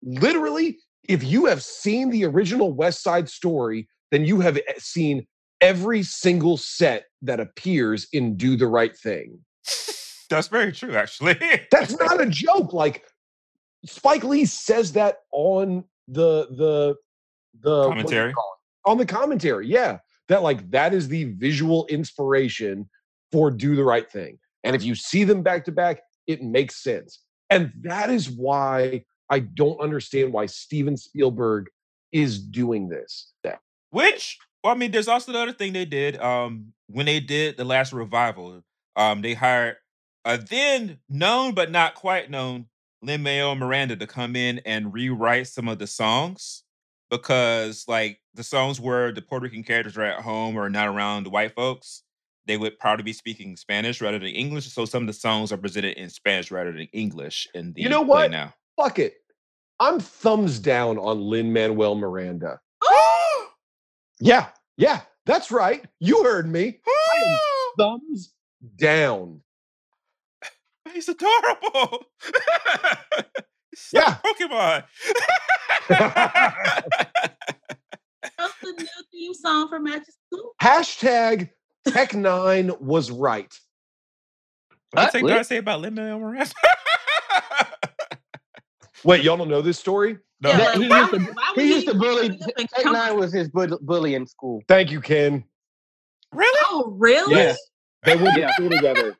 [0.04, 0.78] literally
[1.08, 5.26] if you have seen the original west side story then you have e- seen
[5.62, 9.40] every single set that appears in do the right thing
[10.36, 11.38] That's very true, actually.
[11.72, 13.06] that's not a joke like
[13.86, 16.96] spike lee says that on the the
[17.62, 18.34] the what do you Commentary?
[18.86, 19.98] on the commentary yeah
[20.28, 22.88] that like that is the visual inspiration
[23.32, 26.84] for do the right thing and if you see them back to back it makes
[26.84, 31.68] sense and that is why i don't understand why steven spielberg
[32.12, 33.34] is doing this
[33.92, 36.20] Which, well, I mean, there's also the other thing they did.
[36.20, 38.64] Um, when they did the last revival,
[38.96, 39.78] um, they hired
[40.26, 42.68] a then known but not quite known
[43.02, 46.64] Lin Manuel Miranda to come in and rewrite some of the songs
[47.10, 51.24] because, like, the songs where the Puerto Rican characters are at home or not around
[51.24, 52.04] the white folks,
[52.46, 54.68] they would probably be speaking Spanish rather than English.
[54.72, 57.90] So some of the songs are presented in Spanish rather than English in the You
[57.90, 58.32] know what?
[58.32, 58.54] now.
[58.80, 59.16] fuck it
[59.80, 62.60] i'm thumbs down on lin manuel miranda
[64.20, 66.80] yeah yeah that's right you heard me
[67.78, 68.34] thumbs
[68.78, 69.42] down
[70.94, 72.06] He's adorable.
[73.72, 74.18] He's Yeah.
[74.24, 74.84] like Pokemon.
[78.38, 80.52] That's the new theme song for Magic School.
[80.62, 81.50] hashtag
[81.88, 83.54] Tech N9ne was right
[84.92, 85.10] What Huh?
[85.12, 85.30] did What?
[85.30, 86.52] Tech N9ne say about Lin Manuel Miranda?
[89.04, 90.18] Wait, y'all don't know this story?
[90.42, 90.50] no.
[90.50, 92.28] Yeah, like, he why used to, would- he used to bully.
[92.30, 94.62] bring up and Tech come- Nine was his bull- bully in school.
[94.68, 95.44] Thank you, Ken.
[96.34, 96.60] really?
[96.70, 97.36] Oh, really?
[97.36, 97.56] Yeah.
[98.04, 98.48] They went Yeah.
[98.48, 99.18] to school together.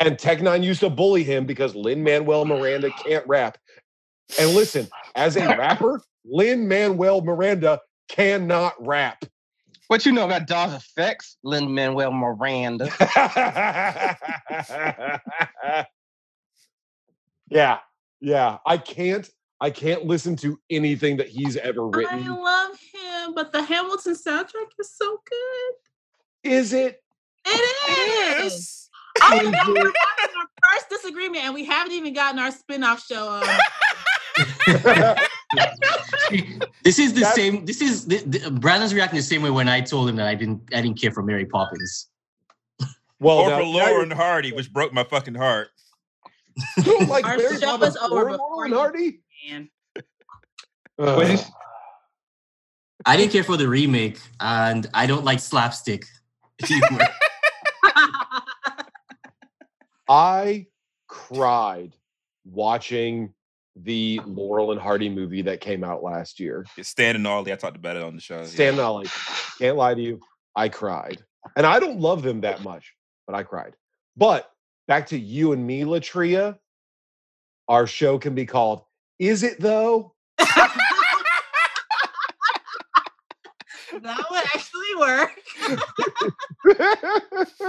[0.00, 3.58] And Tech N9ne used to bully him because Lin Manuel Miranda can't rap.
[4.38, 9.24] And listen, as a rapper, Lin Manuel Miranda cannot rap.
[9.88, 11.36] What you know about Dawes Effects?
[11.44, 12.86] Lin Manuel Miranda.
[17.50, 17.78] yeah,
[18.20, 18.58] yeah.
[18.66, 19.28] I can't.
[19.60, 22.22] I can't listen to anything that he's ever written.
[22.24, 26.50] I love him, but the Hamilton soundtrack is so good.
[26.50, 27.02] Is it?
[27.46, 28.52] It is.
[28.52, 28.90] Yes.
[29.22, 33.04] Oh my God, we're having our first disagreement, and we haven't even gotten our spin-off
[33.06, 33.28] show.
[33.42, 33.42] Um,
[36.84, 37.64] this is the That's- same.
[37.64, 40.34] This is the, the, Brandon's reacting the same way when I told him that I
[40.34, 40.62] didn't.
[40.74, 42.08] I didn't care for Mary Poppins.
[43.20, 45.68] well, Or now- for now Lauren Hardy, which broke my fucking heart.
[46.78, 49.20] you don't like Our Mary show Poppins is over or Lauren Hardy?
[49.48, 49.68] man.
[50.96, 51.50] What is- Ugh.
[53.06, 56.06] I didn't care for the remake, and I don't like slapstick
[56.64, 57.06] humor.
[60.08, 60.66] I
[61.08, 61.94] cried
[62.44, 63.32] watching
[63.76, 66.64] the Laurel and Hardy movie that came out last year.
[66.76, 67.52] It's Stan and Ollie.
[67.52, 68.38] I talked about it on the show.
[68.40, 68.46] yeah.
[68.46, 69.08] Stan Ollie,
[69.58, 70.20] can't lie to you,
[70.54, 71.24] I cried.
[71.56, 72.94] And I don't love them that much,
[73.26, 73.74] but I cried.
[74.16, 74.50] But
[74.86, 76.56] back to you and me, Latria,
[77.68, 78.82] our show can be called
[79.18, 80.14] Is It Though?
[84.02, 85.32] that would actually work.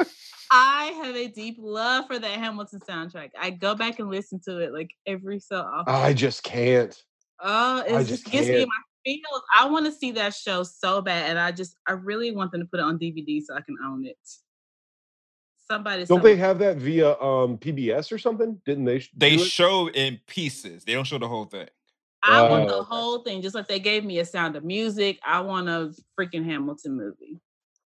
[0.58, 3.32] I have a deep love for that Hamilton soundtrack.
[3.38, 5.94] I go back and listen to it like every so often.
[5.94, 6.96] I just can't.
[7.42, 9.42] Oh, it just just gets me in my feels.
[9.54, 12.62] I want to see that show so bad, and I just I really want them
[12.62, 14.18] to put it on DVD so I can own it.
[15.70, 18.62] Somebody, Don't somebody- they have that via um PBS or something?
[18.66, 19.00] Didn't they?
[19.00, 19.48] sh- They do it?
[19.48, 20.86] show in pieces.
[20.86, 21.68] They don't show the whole thing.
[22.24, 25.20] I want Oh, the whole thing, just like they gave me a Sound of Music.
[25.26, 27.42] I want a freaking Hamilton movie.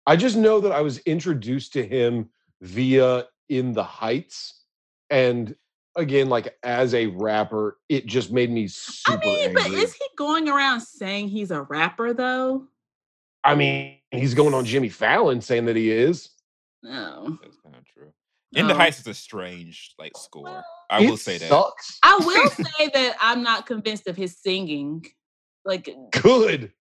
[0.08, 2.30] I just know that I was introduced to him
[2.62, 4.62] via In the Heights.
[5.10, 5.56] And
[5.96, 10.06] again, like as a rapper, it just made me super I mean, but is he
[10.18, 12.68] going around saying he's a rapper though?
[13.44, 16.30] I mean, he's going on Jimmy Fallon saying that he is.
[16.82, 17.38] No.
[17.42, 18.12] That's kind of true.
[18.54, 20.44] In the Heights is a strange like score.
[20.44, 21.50] Well, I It will say that.
[21.50, 22.00] Sucks.
[22.04, 25.06] I will say that I'm not convinced of his singing.
[25.66, 26.72] Like Good.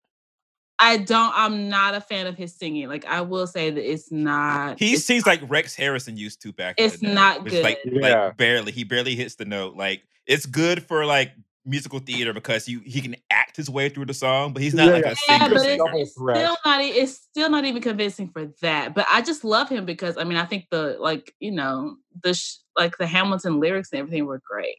[0.79, 1.33] I don't.
[1.35, 2.89] I'm not a fan of his singing.
[2.89, 4.79] Like I will say that it's not.
[4.79, 6.75] He it's sings like Rex Harrison used to back.
[6.79, 8.03] It's the day, not which, Like, good.
[8.03, 8.25] Yeah.
[8.27, 8.73] like barely.
[8.73, 9.77] He barely hits the note.
[9.77, 11.33] Like it's good for like
[11.65, 14.87] musical theater because he he can act his way through the song, but he's not
[14.87, 15.55] Yeah, like a Yeah, singer.
[15.55, 16.81] but it's, it's still not.
[16.83, 18.95] It's still not even convincing for that.
[18.95, 22.35] But I just love him because I mean I think the like you know the
[22.35, 24.77] sh- like the Hamilton lyrics and everything were great.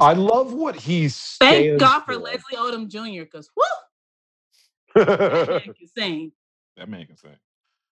[0.00, 1.36] I love what he's.
[1.40, 3.22] Thank stands God for Leslie Odom Jr.
[3.22, 3.62] Because whoo,
[5.04, 6.32] that man can sing,
[6.76, 7.36] that man can sing.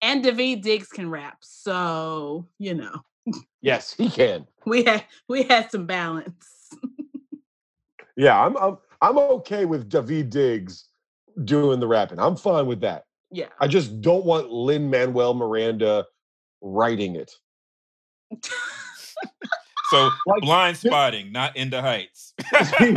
[0.03, 1.39] and Daveed Diggs can rap.
[1.41, 3.01] So you know
[3.63, 4.47] yes, he can.
[4.67, 6.71] we had we had some balance.
[8.17, 10.89] Yeah, I'm I'm I'm okay with Daveed Diggs
[11.45, 12.19] doing the rapping.
[12.21, 13.05] I'm fine with that.
[13.33, 13.49] Yeah.
[13.59, 16.07] I just don't want Lin Manuel Miranda
[16.61, 17.33] writing it.
[19.91, 22.33] So Like, Blindspotting, not in the heights.
[22.53, 22.95] I'm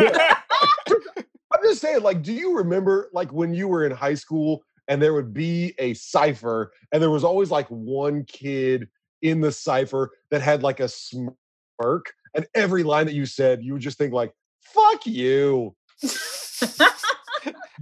[1.68, 5.14] just saying, like, do you remember like when you were in high school and there
[5.14, 8.88] would be a cipher and there was always like one kid
[9.22, 13.74] in the cipher that had like a smirk and every line that you said, you
[13.74, 14.32] would just think like,
[14.62, 15.76] fuck you.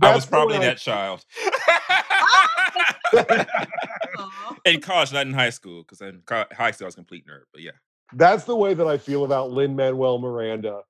[0.02, 1.24] I was probably way I- that child.
[4.66, 7.44] In college, not in high school, because in high school I was a complete nerd.
[7.54, 7.72] But yeah,
[8.14, 10.82] That's the way that I feel about Lin Manuel Miranda.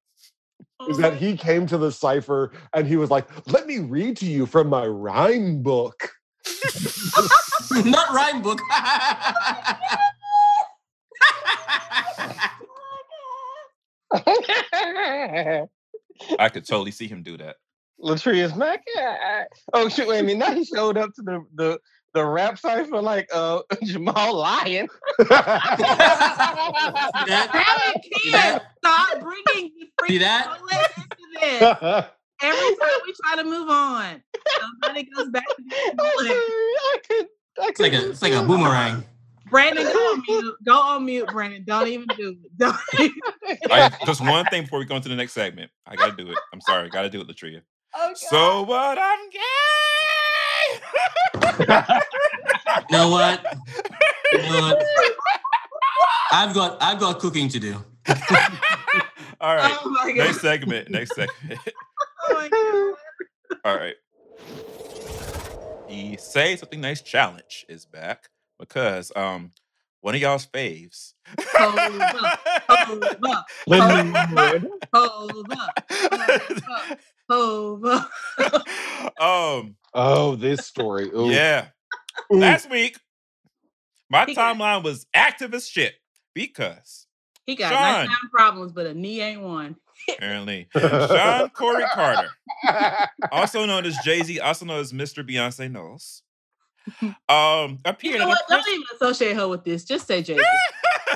[0.89, 1.15] Is oh that Oh.
[1.15, 4.67] he came to the cipher and he was like, "Let me read to you from
[4.69, 6.11] my rhyme book."
[7.85, 8.59] Not rhyme book.
[16.39, 17.55] I could totally see him do that.
[18.01, 18.83] Latria's Mac.
[19.73, 20.07] Oh shit!
[20.07, 20.37] Wait a minute.
[20.39, 21.79] Now he showed up to the the
[22.15, 24.87] the rap cipher like uh Jamal Lyon.
[25.29, 25.75] that,
[27.27, 27.43] Damn
[27.95, 28.63] it, See kids, that?
[28.83, 30.57] stop bringing the freaking that?
[30.59, 31.61] bullets into this.
[32.41, 34.23] Every time we try to move on,
[34.59, 36.31] somebody goes back to the bullet.
[36.31, 37.27] I could.
[37.61, 39.03] I it's like a it's like a boomerang.
[39.51, 40.55] Brandon, go on mute.
[40.65, 41.63] Go on mute, Brandon.
[41.65, 42.57] Don't even do it.
[42.57, 43.19] Don't even.
[43.69, 45.69] I, just one thing before we go into the next segment.
[45.85, 46.37] I gotta do it.
[46.53, 47.61] I'm sorry, I gotta do it, Latria.
[47.93, 48.97] Oh, So what?
[48.97, 49.39] I'm gay.
[52.89, 53.43] You know what?
[54.31, 54.83] You know what?
[56.31, 57.73] I've got I've got cooking to do.
[59.41, 59.77] All right.
[59.83, 60.17] Oh my god.
[60.17, 60.89] Next segment.
[60.89, 61.59] Next segment.
[62.27, 63.59] Oh my god.
[63.65, 63.95] All right.
[65.87, 68.29] The Say Something Nice challenge is back
[68.59, 69.51] because um
[70.01, 71.13] one of y'all's faves.
[71.55, 72.39] Hold up,
[72.69, 74.67] hold up, Linwood.
[74.93, 76.99] hold up, hold up.
[79.19, 81.09] um Oh, this story.
[81.15, 81.29] Ooh.
[81.31, 81.67] yeah.
[82.33, 82.37] Ooh.
[82.39, 82.99] Last week,
[84.09, 85.93] my He got- timeline was active as shit
[86.33, 87.07] because
[87.45, 87.81] He got Sean.
[87.81, 89.75] nighttime problems, but a knee ain't one.
[90.09, 92.29] apparently Shawn Corey Carter,
[93.31, 95.27] also known as Jay Z, also known as Mr.
[95.27, 96.21] Beyonce Knowles,
[97.01, 97.09] um,
[97.71, 98.45] You appeared know what?
[98.47, 99.85] press Don't even associate her with this.
[99.85, 100.37] Just say Jay.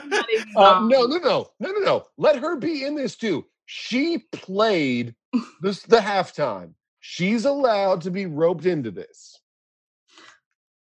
[0.05, 2.05] Not even Uh, no, no, no, no, no, no.
[2.17, 3.45] Let her be in this too.
[3.65, 5.13] She played
[5.61, 6.73] this the halftime.
[6.99, 9.39] She's allowed to be roped into this.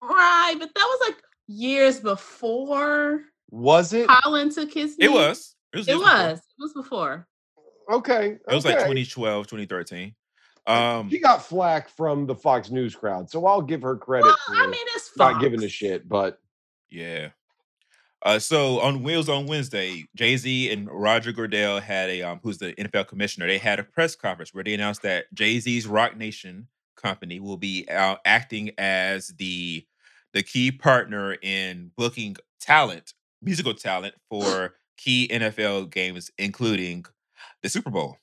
[0.01, 4.07] Right, but that was like years before Was it?
[4.23, 5.05] Colin took his knee.
[5.05, 5.55] It was.
[5.73, 5.87] It was.
[5.87, 6.37] It was.
[6.37, 7.27] It was before.
[7.91, 8.37] Okay.
[8.49, 8.83] It was like okay.
[8.83, 10.15] 2012, 2013.
[10.67, 14.37] Um, She got flack from the Fox News crowd, so I'll give her credit Well,
[14.47, 15.33] for I mean, it's fine.
[15.33, 16.07] not giving a shit.
[16.09, 16.39] But
[16.89, 17.29] yeah.
[18.25, 22.57] Uh, so on Wheels on Wednesday, Jay Z and Roger Goodell had a um, who's
[22.57, 23.45] the NFL commissioner.
[23.45, 27.57] They had a press conference where they announced that Jay Z's Roc Nation company will
[27.57, 29.85] be uh, acting as the
[30.33, 33.13] the key partner in booking talent,
[33.43, 37.05] musical talent for key NFL games, including
[37.61, 38.17] the Super Bowl.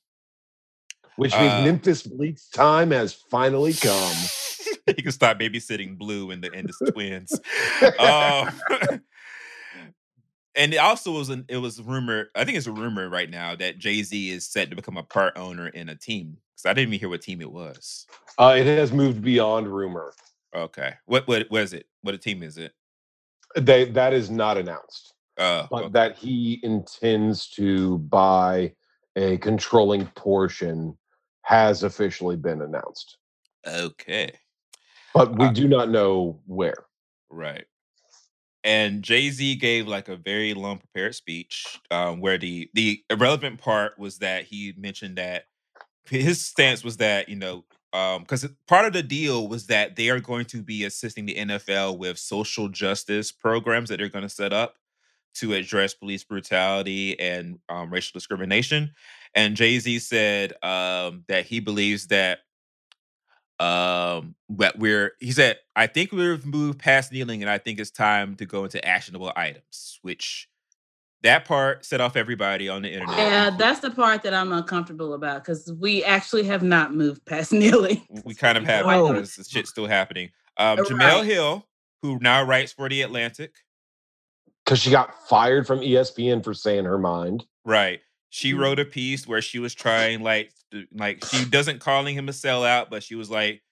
[1.14, 4.16] which means Uh, Memphis Bleek's time has finally come.
[4.86, 7.38] he can stop babysitting Blue and the and the twins.
[8.00, 9.00] Um,
[10.54, 12.30] and it also was an it was rumor.
[12.34, 15.02] I think it's a rumor right now that Jay Z is set to become a
[15.02, 16.36] part owner in a team.
[16.54, 18.06] Because I didn't even hear what team it was.
[18.38, 20.12] Uh, it has moved beyond rumor.
[20.54, 21.86] Okay, what what is it?
[22.02, 22.72] What a team is it?
[23.56, 28.74] They that is not announced, Uh, but that he intends to buy
[29.16, 30.96] a controlling portion
[31.42, 33.18] has officially been announced,
[33.66, 34.30] okay,
[35.12, 36.86] but we Uh, do not know where.
[37.30, 37.64] right.
[38.64, 43.60] And Jay Z gave like a very long prepared speech, um, where the the irrelevant
[43.60, 45.44] part was that he mentioned that
[46.04, 50.20] his stance was that you know because part of the deal was that they are
[50.20, 54.52] going to be assisting the NFL with social justice programs that they're going to set
[54.52, 54.76] up
[55.34, 58.92] to address police brutality and um, racial discrimination.
[59.34, 62.40] And Jay Z said um, that he believes that
[63.60, 67.90] um but we're he said i think we've moved past kneeling and i think it's
[67.90, 70.48] time to go into actionable items which
[71.22, 75.14] that part set off everybody on the internet Yeah, that's the part that I'm uncomfortable
[75.14, 78.02] about because we actually have not moved past kneeling.
[78.24, 79.12] we kind of have Oh.
[79.12, 80.30] because the shit's still happening.
[80.56, 80.86] Um, Right.
[80.88, 81.64] Jemele Hill,
[82.02, 83.54] who now writes for the Atlantic,
[84.64, 87.44] Because she got fired from ESPN for saying her mind.
[87.64, 88.00] right?
[88.30, 90.54] She wrote a piece where she was trying, like, to-
[90.94, 93.62] like she doesn't calling him a sellout, but she was like,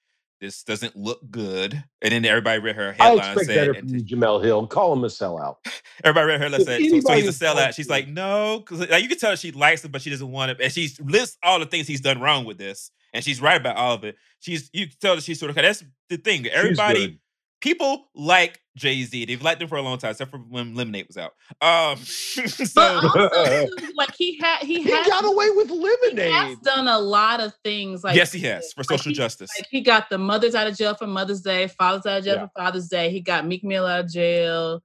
[0.40, 3.88] "This doesn't look good." And then everybody read her headline and expect said, better from
[3.88, 4.66] you, Jemele Hill.
[4.66, 5.56] Call him a sellout.
[6.04, 7.74] Everybody read her If said, so, so he's a sellout.
[7.74, 10.50] She's like, no, because like, you can tell she likes him, but she doesn't want
[10.50, 10.60] it.
[10.60, 13.76] And she lists all the things he's done wrong with this, and she's right about
[13.76, 14.16] all of it.
[14.40, 16.46] She's you can tell that she's sort of that's the thing.
[16.46, 17.20] Everybody.
[17.60, 19.26] People like Jay Z.
[19.26, 21.32] They've liked him for a long time, except for when Lemonade was out.
[21.60, 21.98] Um,
[22.36, 26.26] But so also, like he had, he, He has, got away with Lemonade.
[26.26, 28.02] he has done a lot of things.
[28.02, 29.50] Like yes, he has for like, social he- justice.
[29.58, 32.36] Like he got the mothers out of jail for Mother's Day, fathers out of jail
[32.36, 32.46] Yeah.
[32.46, 33.10] for Father's Day.
[33.10, 34.82] He got Meek Mill out of jail.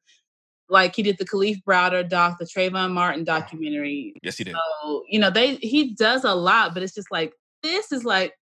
[0.68, 4.16] Like he did the Kalief Browder doc, the Trayvon Martin documentary.
[4.24, 4.56] yes, he did.
[4.84, 7.32] So you know they he does a lot, but it's just like
[7.64, 8.34] this is like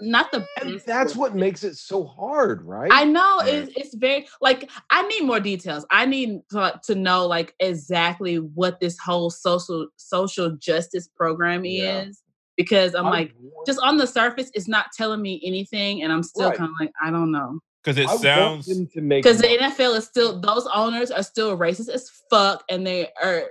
[0.00, 1.32] not the And best that's work.
[1.32, 2.90] what makes it so hard, right?
[2.92, 3.54] I know Right.
[3.54, 5.84] it's, it's very like I need more details.
[5.90, 12.02] I need to, to know like exactly what this whole social social justice program Yeah.
[12.02, 12.22] is
[12.56, 16.12] because I'm I like want- just on the surface it's not telling me anything and
[16.12, 16.58] I'm still Right.
[16.58, 19.48] kind of like I don't know Because it I sounds to make because the.
[19.48, 23.44] NFL is still those owners are still racist as fuck and they are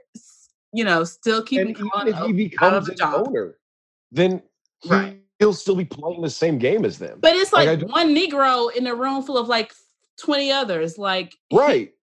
[0.74, 3.28] you know still keeping and even if he out- out becomes of a an job.
[3.28, 3.58] owner,
[4.11, 4.42] then
[4.82, 5.19] he, Right.
[5.40, 7.19] He'll still be playing the same game as them.
[7.22, 9.74] But it's Like, like, one Negro in a room full of like
[10.22, 10.98] 20 others.
[10.98, 11.93] Like he- right.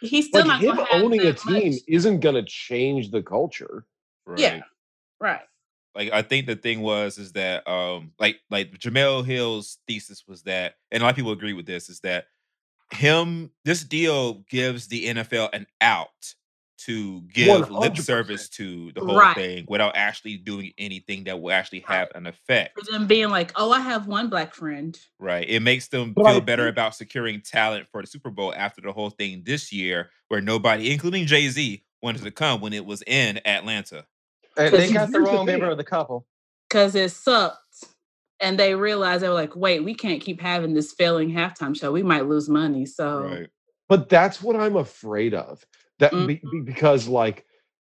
[0.00, 3.22] he's still Like not him gonna owning a team much- isn't going to change the
[3.22, 3.84] culture.
[4.26, 4.38] right.
[4.38, 4.60] Yeah.
[5.20, 5.40] Right.
[5.94, 10.42] like I think the thing was is that um like like Jemele Hill's thesis was
[10.42, 12.26] that and a lot of people agree with this is that
[12.92, 16.34] him this deal gives the NFL an out
[16.78, 17.98] to give lip 100%.
[18.02, 19.34] service to the whole Right.
[19.34, 22.78] thing without actually doing anything that will actually have an effect.
[22.78, 24.98] For them being like, oh, I have one black friend.
[25.18, 25.48] Right.
[25.48, 28.52] It makes them But I feel better think- about securing talent for the Super Bowl
[28.54, 32.72] after the whole thing this year, where nobody, including Jay Z, wanted to come when
[32.72, 34.04] it was in Atlanta.
[34.56, 36.26] And they got the wrong member of the couple.
[36.68, 37.58] because it sucked.
[38.38, 41.90] And they realized they were like, wait, we can't keep having this failing halftime show.
[41.90, 42.84] We might lose money.
[42.84, 43.48] So Right.
[43.88, 45.64] but that's what i'm afraid of
[45.98, 46.50] that be- Mhm.
[46.50, 47.44] be- because like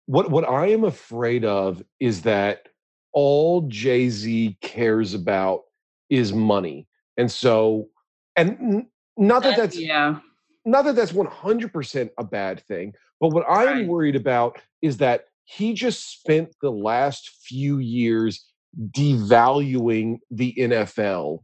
[0.06, 2.68] what what i am afraid of is that
[3.12, 5.62] all jay-z cares about
[6.10, 7.89] is money and so
[8.36, 10.18] and not that that- that's yeah.
[10.64, 13.86] not that that's 100% a bad thing but what i am Right.
[13.89, 18.44] worried about is that he just spent the last few years
[18.90, 21.42] devaluing the nfl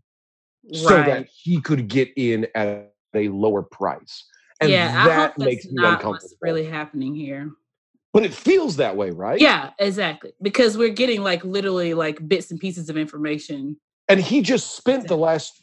[0.73, 4.25] so that he could get in at a lower price
[4.61, 7.51] and yeah, I that hope makes that's me not uncomfortable what's really happening here.
[8.13, 10.33] but it feels that way right Yeah, exactly.
[10.43, 13.77] Because we're getting like literally like bits and pieces of information.
[14.09, 15.61] and he just spent the last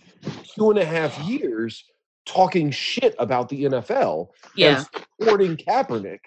[0.55, 1.83] two and a half years
[2.25, 4.77] talking shit about the nfl Yeah.
[4.77, 4.87] and
[5.19, 6.19] supporting Kaepernick.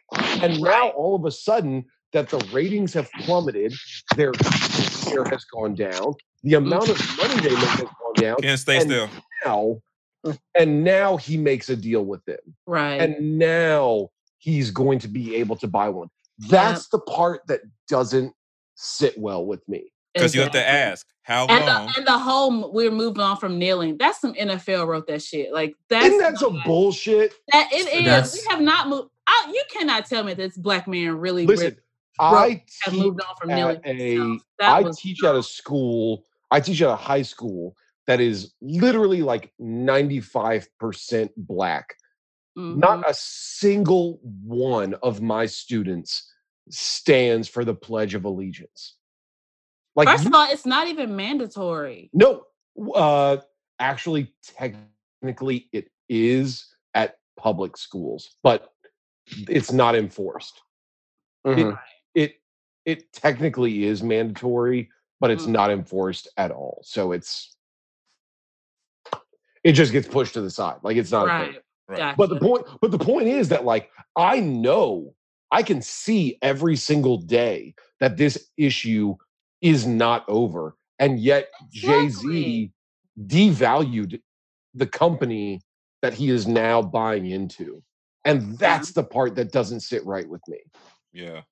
[0.42, 3.74] And now all of a sudden that the ratings have plummeted,
[4.16, 6.14] their share has gone down,
[6.44, 7.28] the amount of mm-hmm.
[7.28, 8.36] money they make has gone down.
[8.36, 9.08] Can't stay And- still.
[9.44, 9.80] Now,
[10.26, 10.38] Mm.
[10.58, 12.38] and now he makes a deal with them.
[12.66, 13.00] Right.
[13.00, 16.08] And now he's going to be able to buy one.
[16.38, 18.32] That's the part that doesn't
[18.74, 19.92] sit well with me.
[20.14, 21.86] Because you have to ask, how And long?
[21.86, 23.97] the, and the whole we're moving on from kneeling.
[23.98, 25.52] That's some NFL wrote that shit.
[25.52, 27.34] Like that's Isn't that some not- bullshit?
[27.52, 28.05] that it is.
[28.05, 29.10] That's- We have not moved.
[29.28, 31.76] I, you cannot tell me this black man really, Listen, really
[32.18, 33.76] I have teach moved on from kneeling.
[33.84, 34.42] at a himself.
[34.60, 37.76] I was teach at a school, I teach at a high school
[38.08, 41.94] that is literally like 95% black.
[42.58, 42.76] Mhm.
[42.78, 46.32] Not a single one of my students
[46.70, 48.96] stands for the Pledge of Allegiance.
[49.94, 52.10] Like First of all, it's not even mandatory.
[52.12, 52.44] no,
[52.94, 53.36] uh
[53.78, 58.72] actually technically it is at public schools, but
[59.48, 60.60] it's not enforced.
[61.46, 61.78] Mhm.
[62.14, 62.40] it
[62.86, 64.88] it technically is mandatory,
[65.20, 65.50] but it's Mm.
[65.52, 66.80] not enforced at all.
[66.84, 67.54] So it's
[69.68, 70.76] it just gets pushed to the side.
[70.82, 71.52] Like it's not a thing.
[71.52, 71.62] Right.
[71.90, 71.98] Right.
[71.98, 72.16] Gotcha.
[72.16, 75.14] But the point but the point is that like I know
[75.52, 79.14] I can see every single day that this issue
[79.60, 80.74] is not over.
[80.98, 82.72] And yet Jay-Z
[83.26, 84.20] devalued
[84.74, 85.60] the company
[86.00, 87.82] that he is now buying into.
[88.24, 90.58] And that's the part that doesn't sit right with me.
[91.12, 91.42] Yeah.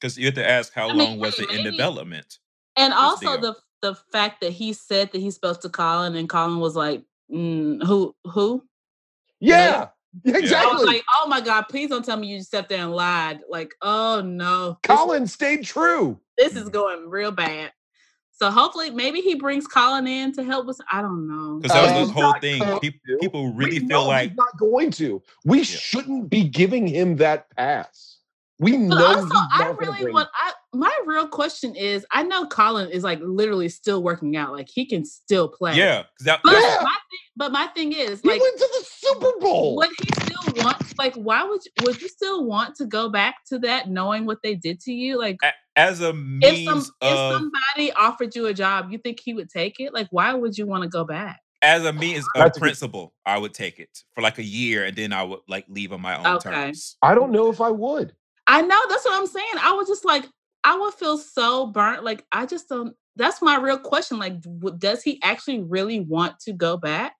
[0.00, 2.38] Because you have to ask, how I mean, long was hey, it in development?
[2.76, 3.40] And also deal.
[3.40, 7.02] the the fact that he said that he's supposed to Colin and Colin was like,
[7.30, 8.64] mm, who who?
[9.40, 9.88] Yeah,
[10.24, 10.72] I exactly.
[10.74, 13.40] was like, oh my God, please don't tell me you stepped there and lied.
[13.50, 14.78] Like, oh no.
[14.82, 16.18] this- Colin stayed true.
[16.38, 17.72] This is going real bad.
[18.34, 20.80] So hopefully maybe he brings Colin in to help us.
[20.90, 21.58] I don't know.
[21.60, 22.58] Because that was Um, the whole thing.
[22.60, 23.18] going Peop- to.
[23.18, 25.22] People really We feel like he's not going to.
[25.44, 28.18] We shouldn't be giving him that pass.
[28.58, 30.28] We But know also, he's I really want.
[30.34, 34.68] I my real question is, I know Colin is like literally still working out, like
[34.72, 35.76] he can still play.
[35.76, 36.02] yeah.
[36.02, 36.78] 'cause that, But Yeah.
[36.82, 39.76] my thing, but my thing is, He like, went to the Super Bowl.
[39.76, 40.76] would he still want?
[40.98, 44.38] Like, why would you, would you still want to go back to that, knowing what
[44.42, 45.18] they did to you?
[45.18, 45.36] Like,
[45.76, 49.50] as a if means some if somebody offered you a job, you think he would
[49.50, 49.92] take it?
[49.92, 51.40] Like, why would you want to go back?
[51.64, 54.84] as a means of a good- principle, I would take it for like a year
[54.84, 56.50] and then I would like leave on my own Okay.
[56.50, 56.96] terms.
[57.02, 57.34] I don't hmm.
[57.34, 58.16] know if I would.
[58.48, 59.54] I know that's what I'm saying.
[59.60, 60.24] I was just like,
[60.64, 62.04] I would feel so burnt.
[62.04, 62.94] Like, I just don't.
[63.16, 64.18] That's my real question.
[64.18, 64.34] Like,
[64.78, 67.14] does he actually really want to go back?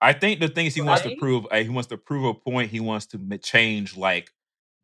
[0.00, 2.34] I think the thing is he wants to prove uh, he wants to prove a
[2.34, 2.70] point.
[2.70, 4.30] He wants to change like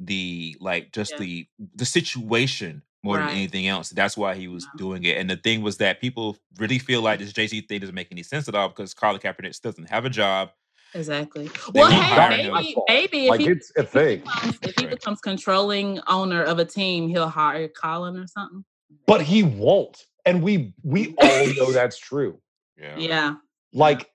[0.00, 1.18] the like just Yeah.
[1.18, 3.26] the the situation more Right.
[3.26, 3.90] than anything else.
[3.90, 5.16] That's why he was doing it.
[5.18, 8.08] And the thing was that people really feel like this Jay Z thing doesn't make
[8.10, 10.50] any sense at all because Colin Kaepernick doesn't have a job.
[10.94, 11.48] Exactly.
[11.72, 14.20] They well, hey, maybe, maybe if Like he it's a thing.
[14.20, 18.64] becomes, if he becomes controlling owner of a team, he'll hire Colin or something.
[19.06, 20.04] But he won't.
[20.24, 22.40] And we we all know that's true.
[22.80, 22.96] Yeah.
[22.96, 23.34] Yeah.
[23.72, 24.08] Like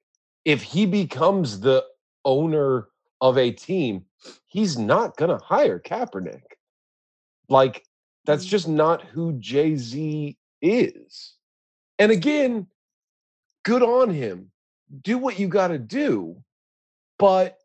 [0.46, 1.84] if he becomes the
[2.24, 2.88] owner
[3.22, 4.06] of a team,
[4.48, 6.44] he's not gonna hire Kaepernick.
[7.50, 7.84] Like
[8.26, 8.50] that's Mm.
[8.50, 11.36] just not who Jay-Z is.
[11.98, 12.68] And again,
[13.64, 14.52] good on him.
[15.04, 16.42] Do what you got to do.
[17.20, 17.58] But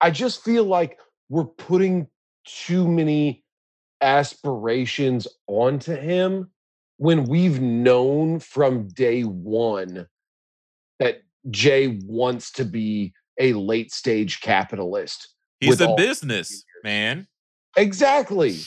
[0.00, 0.98] I just feel like
[1.28, 2.08] we're putting
[2.44, 3.44] too many
[4.00, 6.50] aspirations onto him
[6.98, 10.06] when we've known from day one
[10.98, 17.26] that Jay wants to be a late stage capitalist He's a business man.
[17.76, 18.58] Exactly.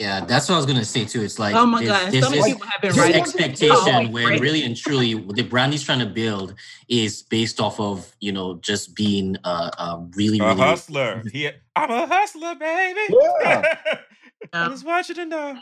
[0.00, 1.20] Yeah, that's what I was gonna say too.
[1.22, 3.76] It's like oh my there's- god, and so many this- people have been this expectation
[3.76, 4.40] Oh, when great.
[4.40, 6.54] really and truly the brand he's trying to build
[6.88, 11.22] is based off of you know just being a, a really A really hustler.
[11.32, 13.00] He, I'm a hustler, baby.
[13.42, 13.74] Yeah.
[14.54, 15.58] I just want you to know.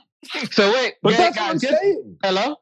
[0.53, 2.17] So wait, But yeah, that's what I'm just- saying.
[2.23, 2.57] hello.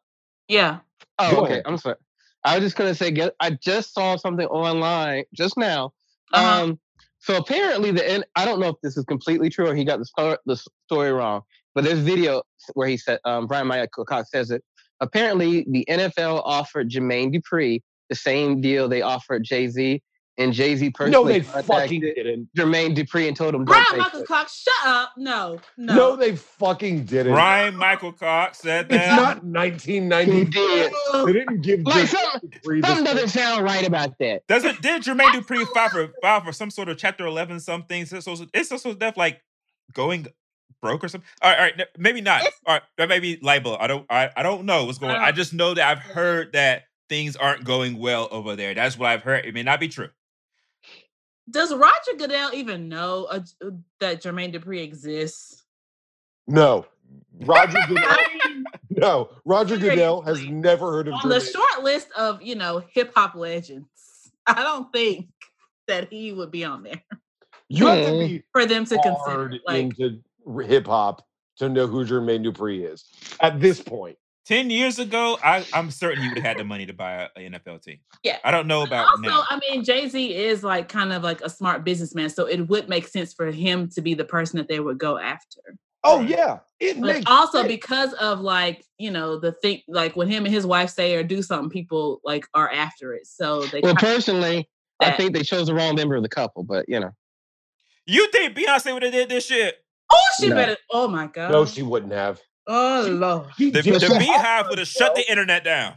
[0.48, 0.78] Yeah.
[1.18, 1.52] Oh, Go okay.
[1.52, 1.62] ahead.
[1.66, 1.96] I'm sorry.
[2.42, 3.34] I was just gonna say, get.
[3.40, 5.92] I just saw something online just now.
[6.32, 6.62] Uh-huh.
[6.64, 6.78] Um,
[7.18, 10.04] so apparently the I don't know if this is completely true or he got the
[10.06, 10.56] story the
[10.86, 11.42] story wrong,
[11.76, 14.64] but there's video where he said um, Bryan Michael Cox says it.
[15.00, 20.02] Apparently, the NFL offered Jermaine Dupri the same deal they offered Jay Z,
[20.38, 22.48] and Jay Z personally No, they fucking didn't.
[22.56, 25.12] Jermaine Dupri and told him, "Don't Brian Michael it." Cox, shut up.
[25.18, 25.94] No, no.
[25.94, 27.34] No, they fucking didn't.
[27.34, 28.94] Ryan Michael Cox said that.
[28.96, 29.44] It's that.
[29.44, 30.44] not He 1990.
[30.46, 30.92] did.
[31.26, 34.46] They didn't give Like Jermaine something, Dupri something doesn't sound right about that.
[34.46, 38.06] Doesn't did Jermaine Dupri file for file for some sort of Chapter Eleven something?
[38.06, 39.42] So, so it's also stuff like
[39.92, 40.26] going
[40.82, 41.28] broke or something.
[41.42, 42.40] All right, all right, n- maybe not.
[42.42, 43.76] It's- All right, that may be libel.
[43.80, 44.06] I don't.
[44.10, 45.14] I, I don't know what's going.
[45.14, 45.22] on.
[45.22, 48.74] I Uh, just know that I've heard that things aren't going well over there.
[48.74, 49.44] That's what I've heard.
[49.46, 50.08] It may not be true.
[51.50, 55.64] Does Roger Goodell even know uh, uh, that Jermaine Dupri exists?
[56.48, 56.86] No.
[57.40, 58.16] Roger Goodell.
[58.88, 59.28] No.
[59.44, 63.34] Roger Goodell has never heard of on the short list of you know hip hop
[63.34, 63.88] legends,
[64.46, 65.28] I don't think
[65.86, 67.02] that he would be on there
[67.68, 69.54] You have to be for them to consider.
[69.66, 70.20] Like, into
[70.64, 71.24] hip hop
[71.58, 73.04] to know who Jermaine Dupri is
[73.40, 74.16] at this point.
[74.44, 77.28] Ten years ago, I, I'm certain he would have had the money to buy a,
[77.36, 77.98] a NFL team.
[78.22, 78.38] Yeah.
[78.44, 79.42] I don't know about also, now.
[79.50, 82.88] I mean, Jay Z is like kind of like a smart businessman, so it would
[82.88, 85.60] make sense for him to be the person that they would go after.
[86.04, 86.28] Oh Right.
[86.28, 87.68] yeah, it But makes also sense.
[87.68, 91.24] because of like you know the thing, like when him and his wife say or
[91.24, 93.26] do something, people like are after it.
[93.26, 94.68] So they Well, personally,
[95.00, 97.10] I think they chose the wrong member of the couple, but you know.
[98.06, 99.74] You think Beyonce would have did this shit?
[100.12, 100.54] Oh, she No.
[100.56, 100.76] better.
[100.92, 101.50] Oh my god.
[101.50, 102.40] no, she wouldn't have.
[102.66, 103.46] oh lord.
[103.56, 105.94] She The, did the the BeyHive would have shut the internet down.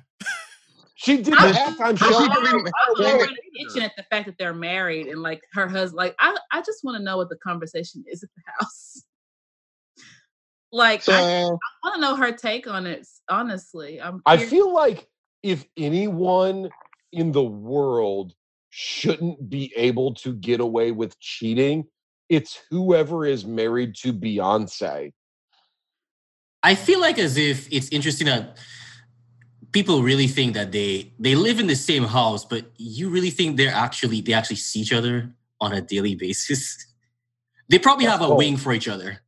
[0.95, 2.07] She did the halftime show.
[2.13, 5.65] I'm, the video- I'm already itching at the fact that they're married and like her
[5.67, 5.95] husband.
[5.97, 9.03] Like I, I just want to know what the conversation is at the house.
[10.71, 11.45] Like So I,
[11.83, 13.07] want to know her take on it.
[13.27, 14.21] Honestly, I'm.
[14.27, 15.07] I feel like
[15.41, 16.69] if anyone
[17.11, 18.33] in the world
[18.69, 21.85] shouldn't be able to get away with cheating,
[22.29, 25.11] it's whoever is married to Beyonce.
[26.61, 28.57] I feel like as if it's interesting that
[29.71, 33.57] people really think that they they live in the same house, but you really think
[33.57, 36.85] they're actually they actually see each other on a daily basis.
[37.71, 39.21] They probably That's have a wing for each other.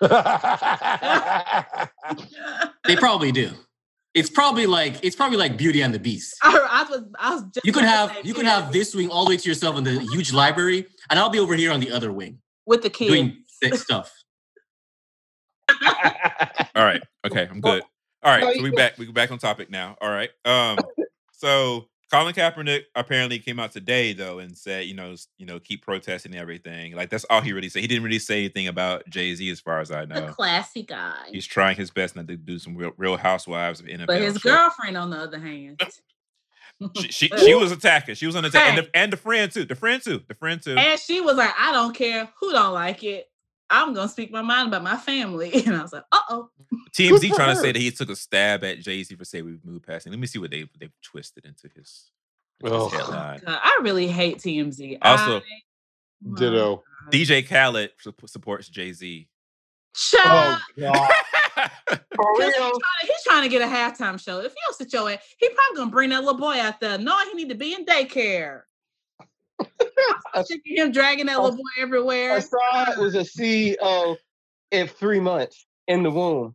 [2.86, 3.50] They probably do.
[4.14, 6.36] It's probably like it's probably like Beauty and the Beast.
[6.42, 7.02] I, I was.
[7.18, 7.66] I was just.
[7.66, 10.00] You could have you could have this wing all the way to yourself in the
[10.12, 13.10] huge library, and I'll be over here on the other wing with the kids.
[13.12, 14.12] doing sex stuff.
[16.74, 17.02] All right.
[17.26, 17.82] Okay, I'm good.
[18.22, 18.98] All right, so we back.
[18.98, 19.96] We back on topic now.
[20.00, 20.30] All right.
[20.44, 20.78] Um.
[21.32, 25.82] So Colin Kaepernick apparently came out today though and said, you know, you know, keep
[25.82, 26.94] protesting and everything.
[26.94, 27.82] Like that's all he really said.
[27.82, 30.28] He didn't really say anything about Jay Z, as far as I know.
[30.28, 31.28] classy guy.
[31.32, 34.06] He's trying his best not to do some real, real housewives of NFL.
[34.06, 34.42] but his shit.
[34.42, 35.80] girlfriend, on the other hand,
[36.96, 38.14] she, she, she was attacking.
[38.16, 39.64] She was on the attack, and, the, and the friend too.
[39.64, 40.22] The friend too.
[40.28, 40.74] The friend too.
[40.76, 43.26] and she was like, "I don't care who don't like it.
[43.70, 46.50] I'm gonna speak my mind about my family." And I was like, "Uh oh."
[46.96, 49.64] TMZ trying to say that he took a stab at Jay Z for saying we've
[49.64, 50.06] moved past.
[50.06, 50.10] it.
[50.10, 52.10] Let me see what they they've twisted into his,
[52.62, 52.92] into his Ugh.
[52.92, 53.40] headline.
[53.46, 54.98] I really hate TMZ.
[55.02, 55.42] Also, I-
[56.36, 56.82] Ditto.
[57.10, 59.28] DJ Khaled sup- supports Jay Z.
[59.94, 61.10] Shut Oh up.
[62.14, 64.38] for 'Cause He's trying, to, he's trying to get a halftime show.
[64.40, 66.98] If he don't sit your ass, he probably gonna bring that little boy out there,
[66.98, 68.62] knowing he need to be in daycare.
[70.34, 72.38] I'm him dragging that little boy everywhere.
[72.38, 74.16] Asahd was a CEO
[74.70, 76.54] in three months in the womb.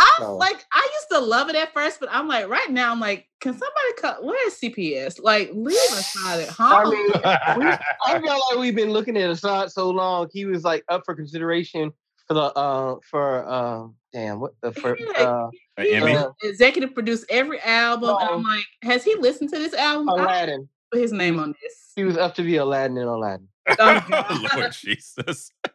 [0.00, 0.36] I No.
[0.36, 3.28] like I used to love it at first, but I'm like right now I'm like,
[3.40, 5.20] can somebody cut where is CPS?
[5.20, 6.90] Like leave Asahd at I home.
[6.90, 10.28] mean, I feel like we've been looking at Asahd so long.
[10.32, 11.92] He was like up for consideration
[12.28, 15.50] for the uh for uh damn what the for Yeah, uh
[15.82, 16.12] He Emmy.
[16.14, 18.10] uh, executive produced every album.
[18.20, 20.10] and I'm like, has he listened to this album?
[20.10, 20.68] I Aladdin.
[20.92, 21.92] put his name on this.
[21.96, 23.48] He was up to be Aladdin in Aladdin.
[23.80, 25.50] Oh, Lord Jesus.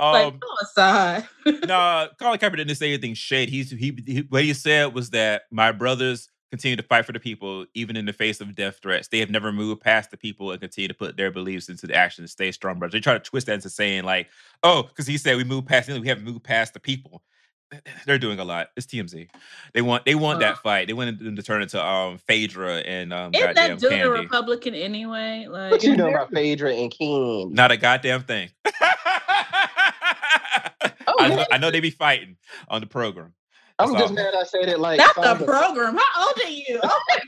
[0.00, 1.24] like, um, go aside.
[1.66, 3.48] no, Colin Kaepernick didn't say anything shade.
[3.48, 7.20] He's he, he what he said was that my brothers continue to fight for the
[7.20, 9.08] people, even in the face of death threats.
[9.08, 11.94] They have never moved past the people and continue to put their beliefs into the
[11.94, 12.24] action.
[12.24, 12.92] To stay strong, brothers.
[12.92, 14.28] They try to twist that into saying like,
[14.62, 17.22] oh, because he said we moved past, we haven't moved past the people.
[18.06, 18.68] they're doing a lot.
[18.76, 19.28] It's TMZ.
[19.72, 20.40] They want they want Uh.
[20.46, 20.86] that fight.
[20.86, 24.10] They want them to turn into um Phaedra and um Isn't goddamn that dude a
[24.10, 25.46] Republican anyway?
[25.48, 27.52] Like, What you know about Phaedra and King?
[27.52, 28.50] Not a goddamn thing.
[31.06, 31.46] Oh, I, know, man.
[31.52, 33.34] I know they be fighting on the program.
[33.78, 34.16] I'm That's just all.
[34.16, 35.96] mad I said it like not the program.
[35.98, 36.80] How old are you?
[36.82, 37.18] Oh my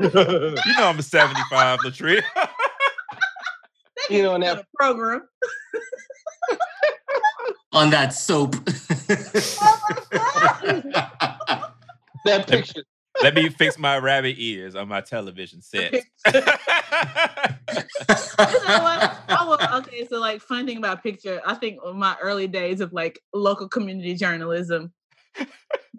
[0.08, 0.58] God.
[0.66, 2.22] You know I'm a 75, Latrina.
[4.10, 5.22] You know, nigga and got that- a program.
[7.72, 8.54] On that soap.
[8.56, 8.70] Oh
[12.26, 12.82] that picture.
[13.22, 15.92] Let me fix my rabbit ears on my television set.
[15.94, 16.00] You
[16.32, 16.40] know
[18.82, 19.16] what?
[19.28, 22.80] I was, okay, so like fun thing about picture, I think of my early days
[22.80, 24.92] of like local community journalism.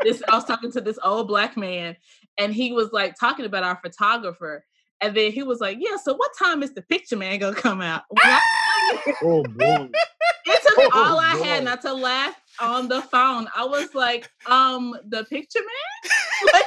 [0.04, 1.96] This I was talking to this old black man,
[2.38, 4.64] and he was like talking about our photographer,
[5.02, 7.82] and then he was like, "Yeah, so what time is the picture man gonna come
[7.82, 9.90] out?" When I- oh boy.
[10.46, 13.48] it took Oh, all I had not to laugh on the phone.
[13.56, 16.12] I was like, "Um, the picture man."
[16.54, 16.66] Like,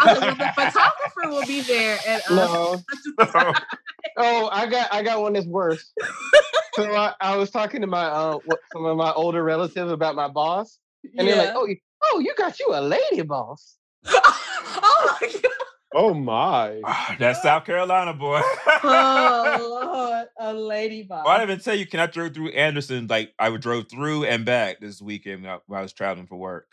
[0.00, 2.82] I like, well, the photographer will be there, and uh, No.
[4.16, 5.92] Oh, I got I got one that's worse.
[6.74, 8.38] so I, I was talking to my uh
[8.72, 10.78] some of my older relatives about my boss,
[11.16, 15.52] and they're like, "Oh, you, oh, you got you a lady boss." oh my god.
[15.94, 16.80] Oh my.
[16.84, 18.40] Ah, That's South Carolina, boy.
[18.82, 21.24] Oh Lord, a lady boss.
[21.24, 21.86] Well, I didn't even tell you.
[21.86, 23.06] Can I drove through Anderson?
[23.08, 26.66] Like I drove through and back this weekend when when I was traveling for work.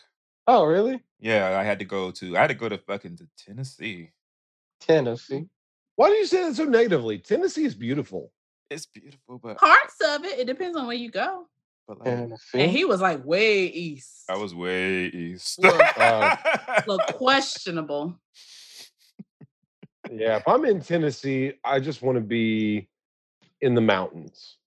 [0.48, 1.03] Oh, really?
[1.19, 2.38] Yeah, I had to go to.
[2.38, 4.11] I had to go to fucking to Tennessee.
[4.80, 5.45] Tennessee.
[5.95, 7.19] Why do you say that so negatively?
[7.19, 8.32] Tennessee is beautiful.
[8.69, 11.48] It's beautiful, but Parts of it, it depends on where you go.
[11.89, 12.61] But like, Tennessee.
[12.61, 14.23] And he was like way east.
[14.29, 15.59] I was way east.
[15.61, 16.37] Look, uh,
[16.87, 18.19] Look questionable.
[20.11, 22.87] Yeah, if I'm in Tennessee, I just want to be
[23.61, 24.57] in the mountains.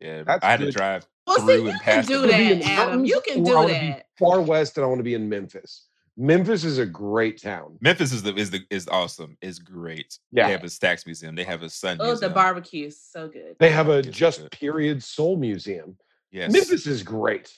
[0.00, 2.08] yeah, That's I had to drive Well, see, through you and can past.
[2.08, 2.30] do it.
[2.34, 3.04] I wanna be in that, Adam.
[3.04, 4.06] You can do I that.
[4.18, 5.86] Far west, and I want to be in Memphis.
[6.18, 7.78] Memphis is a great town.
[7.80, 9.38] Memphis is the is the is awesome.
[9.40, 10.18] Is great.
[10.30, 10.46] Yeah.
[10.46, 11.34] They have a Stax Museum.
[11.34, 13.56] They have a Sun Oh, the barbecue is so good.
[13.58, 14.48] They have a Yes, just do.
[14.50, 15.96] period soul museum.
[16.32, 17.52] Yes, Memphis is great.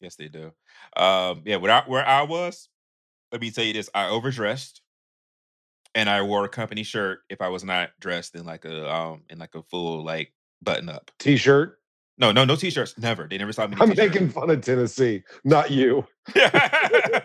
[0.00, 0.52] yes, they do.
[0.96, 2.68] Um, yeah, where I, where I was,
[3.32, 4.82] let me tell you this: I overdressed,
[5.94, 9.22] and I wore a company shirt if I was not dressed in like a um
[9.30, 11.10] in like a full like button up.
[11.18, 11.78] T-shirt.
[12.18, 12.98] No, no, no t-shirts.
[12.98, 13.26] Never.
[13.26, 13.76] They never saw me.
[13.80, 14.12] I'm t-shirt.
[14.12, 16.06] making fun of Tennessee, not you.
[16.38, 17.20] uh,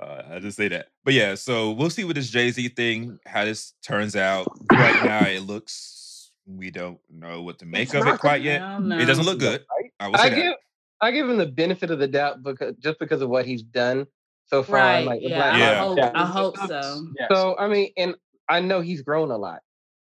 [0.00, 0.88] I just say that.
[1.04, 4.48] But yeah, so we'll see what this Jay Z thing, how this turns out.
[4.70, 6.01] Right now, it looks
[6.46, 8.58] we don't know what to make It's of it quite yet.
[8.58, 8.92] don't.
[8.92, 9.64] It doesn't look good.
[10.00, 10.36] I will say I that.
[10.36, 10.54] give
[11.00, 14.06] I give him the benefit of the doubt because just because of what he's done
[14.46, 14.76] so far.
[14.76, 15.04] Right.
[15.06, 15.36] like, the yeah.
[15.36, 15.78] Black I Yeah.
[15.80, 17.06] hope, Lives I hope so.
[17.30, 18.14] So I mean, and
[18.48, 19.60] I know he's grown a lot,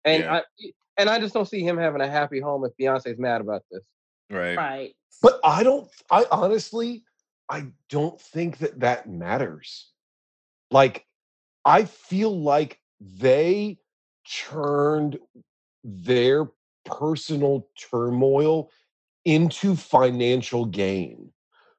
[0.06, 0.36] and Yeah.
[0.36, 0.44] I
[0.98, 3.82] and I just don't see him having a happy home if Beyonce's mad about this.
[4.30, 4.58] Right.
[4.58, 4.96] Right.
[5.22, 5.90] But I don't.
[6.10, 7.04] I honestly,
[7.50, 9.92] I don't think that that matters.
[10.72, 11.06] Like,
[11.66, 13.78] I feel like they
[14.30, 15.18] turned
[15.84, 16.50] their
[16.86, 18.70] personal turmoil
[19.26, 21.32] into financial gain.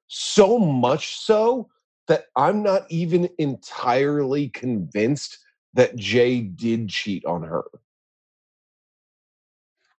[0.08, 1.68] So much so
[2.08, 5.39] that I'm not even entirely convinced
[5.74, 7.64] that Jay did cheat on her.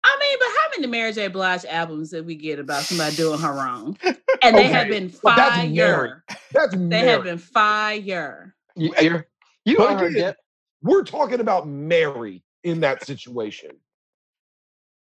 [0.05, 1.27] I mean, but how many Mary J.
[1.29, 3.97] Blige albums did we get about somebody doing her wrong?
[4.43, 6.09] And they have Okay, been but that's Mary.
[6.09, 6.23] fire.
[6.53, 8.55] That's They have been fire.
[8.75, 9.25] You, you're,
[9.63, 10.35] you are again, get,
[10.81, 13.71] We're talking about Mary in that situation.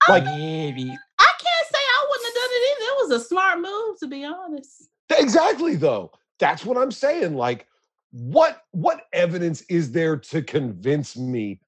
[0.09, 0.83] Like Maybe.
[1.19, 2.85] I can't say I wouldn't have done it either.
[2.85, 4.89] It was a smart move, to be honest.
[5.11, 6.13] exactly though.
[6.39, 7.35] That's what I'm saying.
[7.35, 7.67] Like,
[8.11, 11.61] what what evidence is there to convince me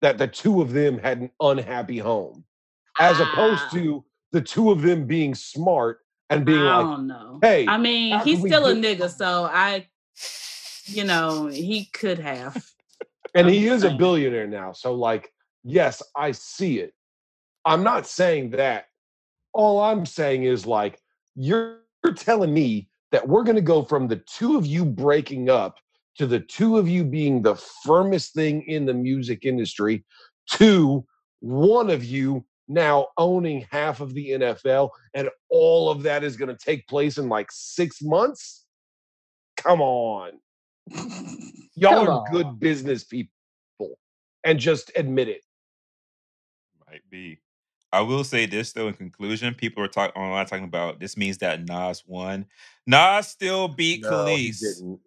[0.00, 2.44] that the two of them had an unhappy home,
[2.98, 6.00] as opposed Ah, to the two of them being smart
[6.30, 7.38] and being I like, don't know.
[7.42, 9.86] "Hey, I mean, he's still a get nigga, so I,
[10.86, 12.54] you know, he could have.
[13.34, 14.72] and I'm he just is a billionaire now.
[14.72, 15.32] So, like,
[15.64, 16.94] yes, I see it.
[17.68, 18.86] I'm not saying that.
[19.52, 20.98] All I'm saying is, like,
[21.34, 25.50] you're, you're telling me that we're going to go from the two of you breaking
[25.50, 25.76] up
[26.16, 30.02] to the two of you being the firmest thing in the music industry
[30.52, 31.04] to
[31.40, 36.54] one of you now owning half of the NFL, and all of that is going
[36.54, 38.64] to take place in like six months?
[39.58, 40.32] Come on.
[41.74, 42.32] Y'all Come are on.
[42.32, 43.30] good business people
[44.44, 45.42] and just admit it.
[46.90, 47.38] Might be.
[47.92, 48.88] I will say this though.
[48.88, 52.46] In conclusion, people are talking online talking about this means that Nas won.
[52.86, 54.60] Nas still beat No, Kelis.
[54.60, 55.00] didn't.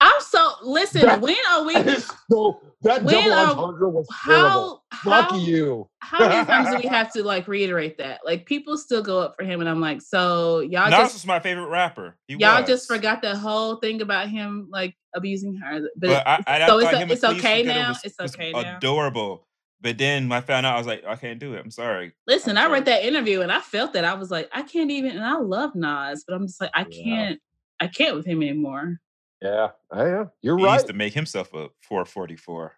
[0.00, 1.74] I'm So listen, That- when are we?
[1.74, 4.84] That is so that When double are- entendre was terrible.
[4.90, 5.88] How Fuck how you.
[6.00, 8.20] how many times do we have to like reiterate that?
[8.24, 11.26] Like people still go up for him, and I'm like, so y'all Nas just was
[11.26, 12.16] my favorite rapper.
[12.26, 12.68] He y'all was.
[12.68, 15.80] just forgot the whole thing about him like abusing her.
[15.96, 17.88] But, But I, I, I so it's a- it's okay together now?
[17.90, 18.76] was- It's was okay now?
[18.78, 19.46] Adorable.
[19.84, 21.60] But then I found out, I was like, I can't do it.
[21.62, 22.14] I'm sorry.
[22.26, 23.00] listen, I'm I read sorry.
[23.02, 25.10] that interview and I felt that I was like, I can't even.
[25.10, 27.04] And I love Nas, but I'm just like, I Yeah.
[27.04, 27.40] can't.
[27.80, 28.98] I can't with him anymore.
[29.42, 30.30] Yeah, I am.
[30.40, 30.70] You're He right.
[30.70, 32.72] He used to make himself a 444.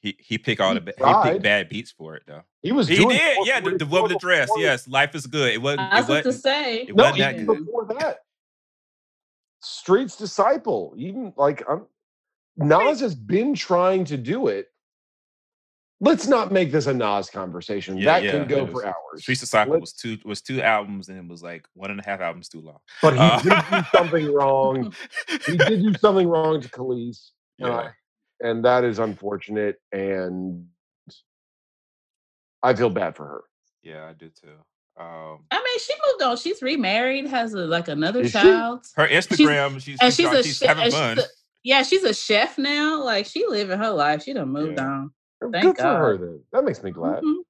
[0.00, 1.32] He he pick all He the ba- he tried.
[1.32, 2.40] picked bad beats for it though.
[2.62, 3.60] He was He doing did, yeah.
[3.60, 4.88] The, the woman with the dress, yes.
[4.88, 5.52] Life is good.
[5.52, 5.92] It wasn't.
[5.92, 6.80] I It was about to say.
[6.82, 7.46] it No, wasn't that good.
[7.66, 8.20] before that.
[9.60, 10.94] Street's disciple.
[10.96, 11.82] Even like I'm
[12.56, 14.68] Nas has been trying to do it.
[16.00, 17.96] Let's not make this a Nas conversation.
[17.96, 19.22] Yeah, that yeah, can go it for hours.
[19.22, 22.04] Streets Disciple Let's- was two was two albums and it was like one and a
[22.04, 22.78] half albums too long.
[23.00, 24.94] But he Uh, did do something wrong.
[25.46, 27.30] He did do something wrong to Kelis.
[27.58, 27.68] Yeah.
[27.68, 27.90] Uh,
[28.40, 29.76] and that is unfortunate.
[29.92, 30.66] And
[32.62, 33.44] I feel bad for her.
[33.82, 34.48] Yeah, I do too.
[35.00, 36.36] Um, I mean, she moved on.
[36.36, 38.38] She's remarried, has a, like another Is she?
[38.38, 38.84] child.
[38.96, 41.16] her Instagram, she's and she's, she's a she's having and fun.
[41.16, 41.28] she's a-
[41.64, 43.02] Yeah, she's a chef now.
[43.02, 44.22] Like she living her life.
[44.24, 44.86] She done moved Yeah.
[44.86, 45.12] on.
[45.40, 46.26] Good Thank for her God.
[46.26, 46.40] then.
[46.52, 47.22] That makes me glad.
[47.22, 47.42] Mhm.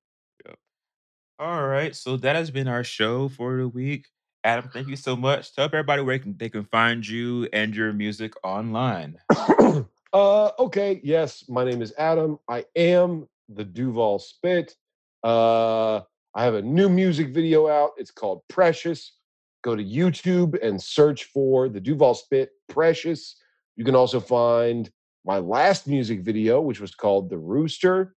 [1.39, 4.07] All right, so that has been our show for the week.
[4.45, 5.55] Adam, thank you so much.
[5.55, 9.19] Tell everybody where they can find you and your music online.
[10.13, 14.77] uh okay yes my name is adam i am the duval spit
[15.25, 15.97] uh
[16.35, 19.17] i have a new music video out it's called precious
[19.63, 23.37] go to youtube and search for the duval spit precious
[23.77, 24.91] you can also find
[25.25, 28.15] my last music video which was called the rooster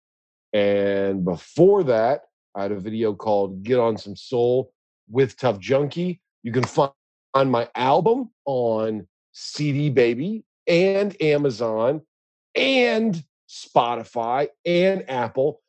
[0.53, 2.21] and before that
[2.55, 4.71] i had a video called get on some soul
[5.09, 6.91] with tough junkie you can find
[7.51, 12.01] my album on cd baby and Amazon
[12.55, 15.61] and Spotify and Apple.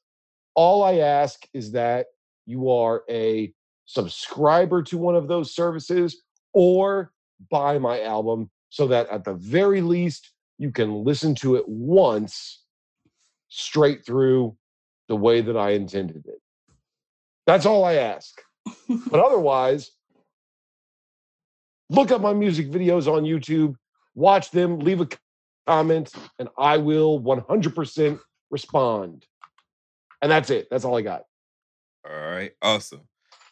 [0.55, 2.07] All I ask is that
[2.47, 3.53] you are a
[3.87, 6.23] subscriber to one of those services
[6.53, 7.13] or
[7.51, 12.65] buy my album so that at the very least you can listen to it once
[13.49, 14.57] straight through
[15.07, 16.41] the way that I intended it.
[17.47, 18.37] That's all I ask.
[18.89, 19.93] But otherwise,
[21.89, 23.77] look up my music videos on YouTube,
[24.17, 25.09] watch them, leave a
[25.69, 28.19] comment, and I will 100%
[28.51, 29.25] respond.
[30.21, 30.67] And that's it.
[30.69, 31.23] That's all I got.
[32.05, 33.03] All right, awesome.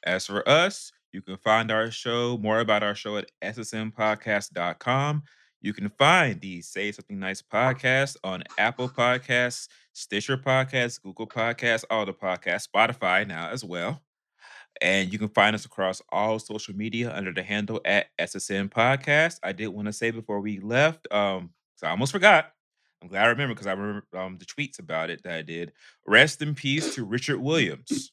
[0.05, 5.23] As for us, you can find our show, more about our show at ssnpodcast.com.
[5.61, 11.85] You can find the Say Something Nice podcast on Apple Podcasts, Stitcher Podcasts, Google Podcasts,
[11.89, 14.03] all the podcasts, Spotify now as well.
[14.81, 19.37] And you can find us across all social media under the handle at SSN Podcast.
[19.43, 22.53] I did want to say before we left, um, so I almost forgot.
[23.03, 25.73] I'm glad I remember because I remember um, the tweets about it that I did.
[26.07, 28.13] Rest in peace to Richard Williams.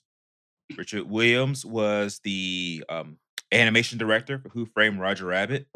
[0.78, 3.18] Richard Williams was the um,
[3.52, 5.68] animation director for Who Framed Roger Rabbit.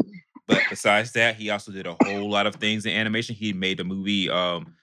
[0.47, 3.35] But besides that, he also did a whole lot of things in animation.
[3.35, 4.75] He made the movie um,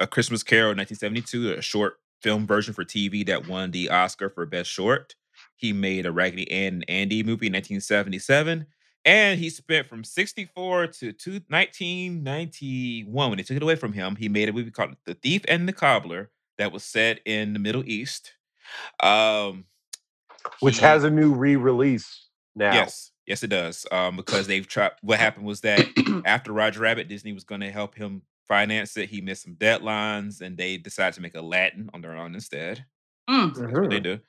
[0.00, 4.28] A Christmas Carol in 1972, a short film version for TV that won the Oscar
[4.28, 5.14] for Best Short.
[5.56, 8.66] He made a Raggedy Ann and Andy movie in 1977.
[9.04, 14.16] And he spent from 64 to two, 1991, when they took it away from him,
[14.16, 17.58] he made a movie called The Thief and the Cobbler that was set in the
[17.58, 18.34] Middle East.
[19.00, 19.64] Um,
[20.60, 22.72] Which he- has a new re-release now.
[22.72, 23.86] Yes, yes, it does.
[23.90, 24.92] Um, because they've tried.
[25.02, 25.86] What happened was that
[26.24, 29.10] after Roger Rabbit, Disney was going to help him finance it.
[29.10, 32.84] He missed some deadlines, and they decided to make Aladdin on their own instead.
[33.28, 33.54] Mm.
[33.54, 34.20] That's what they do.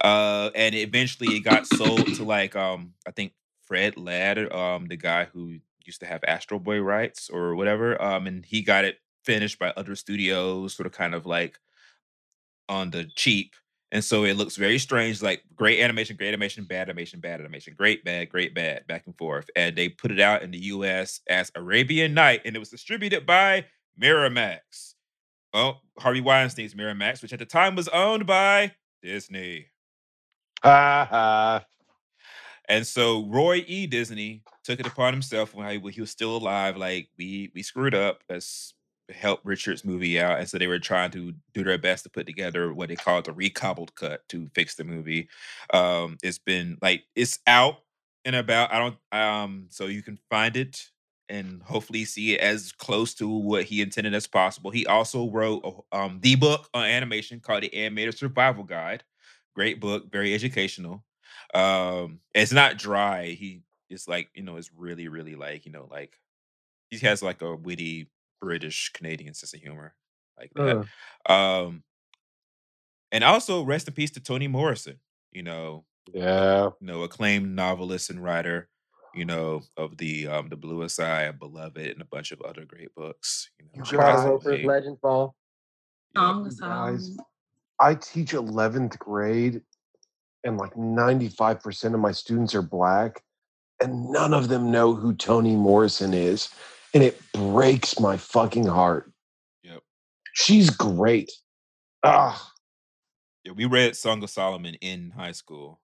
[0.00, 3.32] Uh, and eventually, it got sold to like um, I think
[3.64, 8.00] Fred Ladd, um, the guy who used to have Astro Boy rights or whatever.
[8.00, 11.58] Um, and he got it finished by other studios, sort of kind of like
[12.68, 13.54] on the cheap.
[13.92, 17.74] And so it looks very strange, like great animation, great animation, bad animation, bad animation,
[17.76, 19.48] great, bad, great, bad, back and forth.
[19.54, 23.26] And they put it out in the US as Arabian Knight, and it was distributed
[23.26, 23.66] by
[24.00, 24.94] Miramax.
[25.54, 29.66] Well, Harvey Weinstein's Miramax, which at the time was owned by Disney.
[30.62, 31.64] Ha ha.
[32.68, 33.86] And so Roy E.
[33.86, 36.76] Disney took it upon himself when he, when he was still alive.
[36.76, 38.22] Like we we screwed up.
[38.28, 38.74] Let's
[39.10, 40.38] help Richard's movie out.
[40.38, 43.26] And so they were trying to do their best to put together what they called
[43.26, 45.28] the recobbled cut to fix the movie.
[45.72, 47.78] Um, it's been like it's out
[48.24, 48.72] and about.
[48.72, 50.90] I don't um so you can find it
[51.28, 54.70] and hopefully see it as close to what he intended as possible.
[54.70, 59.04] He also wrote um the book on animation called the Animator Survival Guide.
[59.54, 61.04] Great book, very educational
[61.54, 65.86] um it's not dry he is like you know it's really really like you know
[65.90, 66.18] like
[66.90, 68.08] he has like a witty
[68.40, 69.94] British Canadian sense of humor
[70.38, 70.86] like that.
[71.28, 71.82] Uh, Um,
[73.12, 75.00] and also rest in peace to Toni Morrison.
[75.32, 76.70] You know, Yeah.
[76.80, 78.68] you know, acclaimed novelist and writer.
[79.14, 82.66] You know, of the um the Bluest Eye, I Beloved, and a bunch of other
[82.66, 83.48] great books.
[83.58, 84.64] You know, You guys- passed Charles Roper's.
[84.64, 85.34] Legend Fall.
[86.14, 86.52] Yep.
[86.60, 87.16] Guys.
[87.78, 89.62] I teach 11th grade,
[90.44, 93.22] and like 95% of my students are black,
[93.82, 96.48] and none of them know who Toni Morrison is.
[96.94, 99.10] And it breaks my fucking heart.
[99.62, 99.82] Yep.
[100.32, 101.30] She's great.
[102.02, 102.52] Ah,
[103.44, 105.80] Yeah, we read Song of Solomon in high school.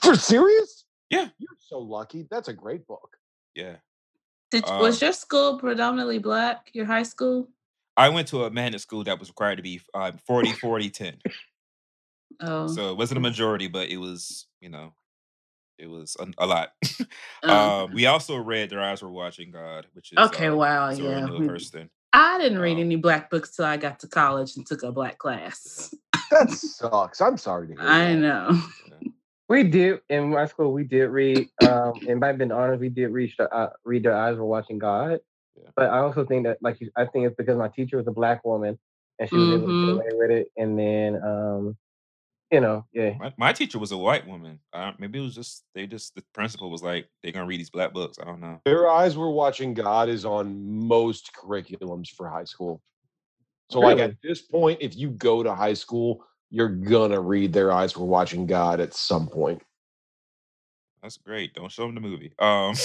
[0.00, 0.84] for serious?
[1.10, 1.28] Yeah.
[1.38, 2.26] You're so lucky.
[2.30, 3.16] That's a great book.
[3.54, 3.76] Yeah.
[4.50, 6.70] Did, was Um, your school predominantly black?
[6.72, 7.48] Your high school?
[7.96, 11.16] I went to a magnet school that was required to be um, 40, 40, 10.
[12.40, 14.92] Oh, So it wasn't a majority, but it was, you know,
[15.78, 16.72] it was a, a lot.
[17.44, 17.84] oh.
[17.84, 20.46] um, we also read Their Eyes Were Watching God, which is okay.
[20.48, 20.92] uh, Wow.
[20.92, 21.24] Zora Yeah.
[21.26, 21.88] Neale Hurston.
[22.12, 24.90] I didn't read Um, any black books till I got to college and took a
[24.92, 25.94] black class.
[26.30, 27.20] That sucks.
[27.20, 28.16] I'm sorry to hear I that.
[28.16, 28.60] know.
[29.48, 30.72] We did in my school.
[30.74, 31.48] We did read.
[31.66, 32.80] Um, it might have been honors.
[32.80, 33.32] We did read.
[33.40, 35.20] Uh, read their eyes were watching God.
[35.56, 35.70] Yeah.
[35.74, 38.44] But I also think that, like, I think it's because my teacher was a black
[38.44, 38.78] woman,
[39.18, 40.48] and she was able to get away with it.
[40.58, 41.76] And then, um,
[42.50, 44.58] you know, yeah, My, my teacher was a white woman.
[44.72, 47.70] Uh, maybe it was just they just the principal was like they're gonna read these
[47.70, 48.18] black books.
[48.20, 48.60] I don't know.
[48.64, 52.80] Their eyes were watching God is on most curriculums for high school.
[53.70, 57.70] So, like at this point, if you go to high school, you're gonna read Their
[57.70, 59.62] Eyes Were Watching God at some point.
[61.02, 61.54] That's great.
[61.54, 62.32] Don't show them the movie.
[62.38, 62.72] Um,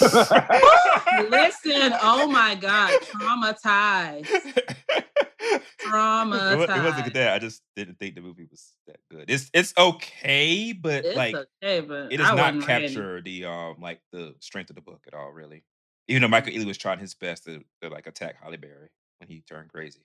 [1.28, 1.92] Listen.
[2.02, 3.00] Oh my God.
[3.02, 4.28] Traumatized.
[5.60, 7.34] it, it wasn't that.
[7.34, 9.30] I just didn't think the movie was that good.
[9.30, 12.86] It's it's okay, but It's like okay, but it does not wasn't ready.
[12.86, 15.64] capture the um like the strength of the book at all, really.
[16.08, 18.88] Even though Michael Ealy was trying his best to, to like attack Halle Berry
[19.18, 20.00] when he turned crazy.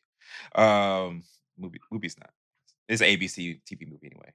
[0.55, 1.23] Um,
[1.57, 2.31] movie movie's not.
[2.89, 4.33] It's an ABC TV movie anyway.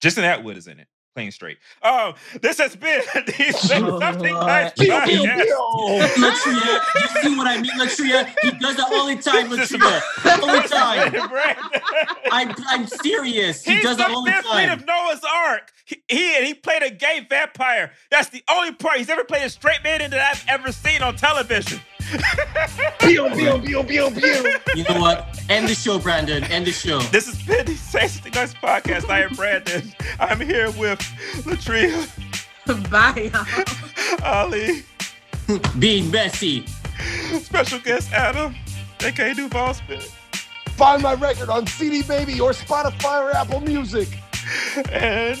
[0.00, 0.86] Jensen Atwood is in it,
[1.18, 1.58] playing straight.
[1.82, 3.34] Um, this has been the
[3.74, 4.46] Oh, Something Lord.
[4.46, 5.42] Nice Pew, pew, podcast.
[5.42, 6.22] pew.
[6.22, 8.32] Latria, you see what I mean, Latria?
[8.42, 10.40] He does that all the time, This is Latria.
[10.42, 11.28] All the time.
[11.28, 11.80] Brandon.
[12.30, 13.64] I'm, I'm serious.
[13.64, 14.78] He He's does the that all the fifth lead time.
[14.78, 15.72] of Noah's Arc.
[15.84, 17.90] He, he and he played a gay vampire.
[18.12, 21.02] That's the only part he's ever played a straight man in that I've ever seen
[21.02, 21.80] on television.
[23.00, 24.54] Pew, pew, pew, pew, pew.
[24.74, 25.40] You know what?
[25.48, 26.44] End the show, Brandon.
[26.44, 26.98] End the show.
[27.00, 29.08] This has been the Say Something Nice podcast.
[29.10, 29.92] I am Brandon.
[30.20, 30.98] I'm here with
[31.44, 32.08] Latria,
[32.90, 34.24] Bye, y'all.
[34.24, 34.84] Ali,
[35.78, 36.66] Being Bessie.
[37.40, 38.54] special guest Adam,
[39.00, 40.02] aka Duval Spit,
[40.76, 44.08] Find my record on CD Baby or Spotify or Apple Music.
[44.92, 45.40] and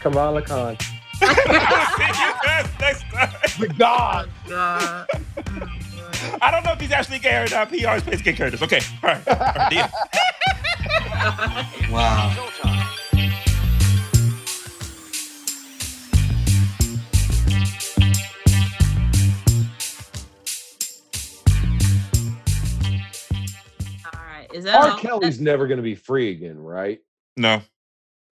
[0.00, 0.76] Kamala Khan.
[1.18, 3.30] See you guys next time.
[3.58, 4.30] The God.
[4.48, 5.06] God.
[6.42, 7.70] I don't know if he's actually gay or not.
[7.70, 8.62] He always plays gay characters.
[8.62, 9.88] Okay, all right, all right deal.
[11.90, 12.34] Wow.
[24.04, 24.48] All right.
[24.52, 24.98] Is that R.
[24.98, 27.00] Kelly's never going to be free again, right?
[27.36, 27.62] No,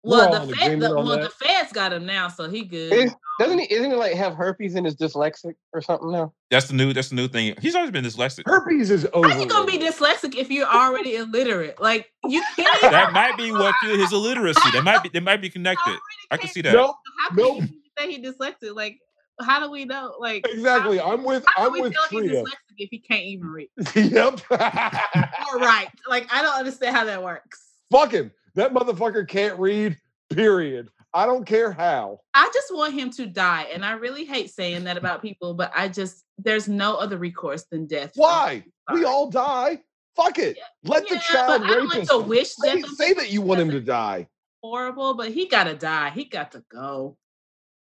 [0.02, 1.22] Well, the, in fed, the, well, that?
[1.22, 2.92] the feds got him now, so he good.
[2.92, 3.72] Is, doesn't he?
[3.72, 6.32] Isn't he like have herpes and is dyslexic or something now?
[6.50, 6.92] that's the new.
[6.94, 7.54] That's the new thing.
[7.60, 8.44] He's always been dyslexic.
[8.46, 9.28] Herpes is over.
[9.28, 11.80] How you gonna be dyslexic if you're already illiterate?
[11.80, 12.80] Like you can't.
[12.80, 14.70] That might be what fueled his illiteracy.
[14.72, 15.10] That might be.
[15.10, 15.98] They might be connected.
[16.30, 16.72] I can see that.
[16.72, 16.96] Nope.
[17.20, 17.60] How can Nope.
[17.62, 18.74] you say he dyslexic?
[18.74, 18.96] Like,
[19.42, 20.14] how do we know?
[20.18, 20.96] Like, Exactly.
[20.98, 21.44] How, I'm with.
[21.56, 24.40] how I'm do we with tell he's dyslexic if he can't even read yep.
[24.50, 25.88] All right.
[26.08, 27.60] Like, I don't understand how that works.
[27.90, 28.30] Fuck him.
[28.60, 29.96] That motherfucker can't read.
[30.28, 30.90] Period.
[31.14, 32.20] I don't care how.
[32.34, 35.72] I just want him to die, and I really hate saying that about people, but
[35.74, 38.12] I just there's no other recourse than death.
[38.16, 38.62] Why?
[38.92, 39.80] We all die.
[40.14, 40.58] Fuck it.
[40.84, 43.40] Let the child but I don't like rapist to wish say, death say that you
[43.40, 44.28] want him to die.
[44.62, 46.10] horrible, but he gotta die.
[46.10, 47.16] He got to go.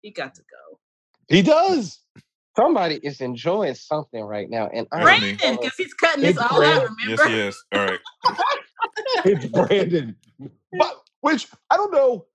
[0.02, 0.80] He got to go.
[1.30, 2.00] He does.
[2.58, 5.22] Somebody is enjoying something right now, and I Right.
[5.22, 5.36] me.
[5.36, 6.58] Brandon, because he's cutting this all out.
[6.58, 6.96] Brandon.
[7.08, 7.30] Yes, Remember?
[7.30, 7.66] he is.
[7.72, 8.00] All right.
[9.26, 10.16] It's Brandon.
[10.78, 12.26] But which I don't know.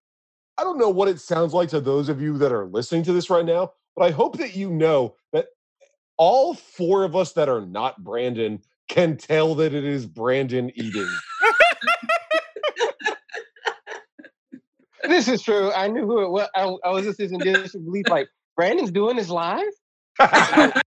[0.59, 3.13] I don't know what it sounds like to those of you that are listening to
[3.15, 5.47] this right now, but I hope that you know that
[6.19, 11.09] all four of us that are not Brandon can tell that it is Brandon eating.
[15.05, 15.73] this is true.
[15.73, 16.49] I knew who it was.
[16.55, 18.07] I, I was just in disbelief.
[18.09, 19.71] Like Brandon's doing this live.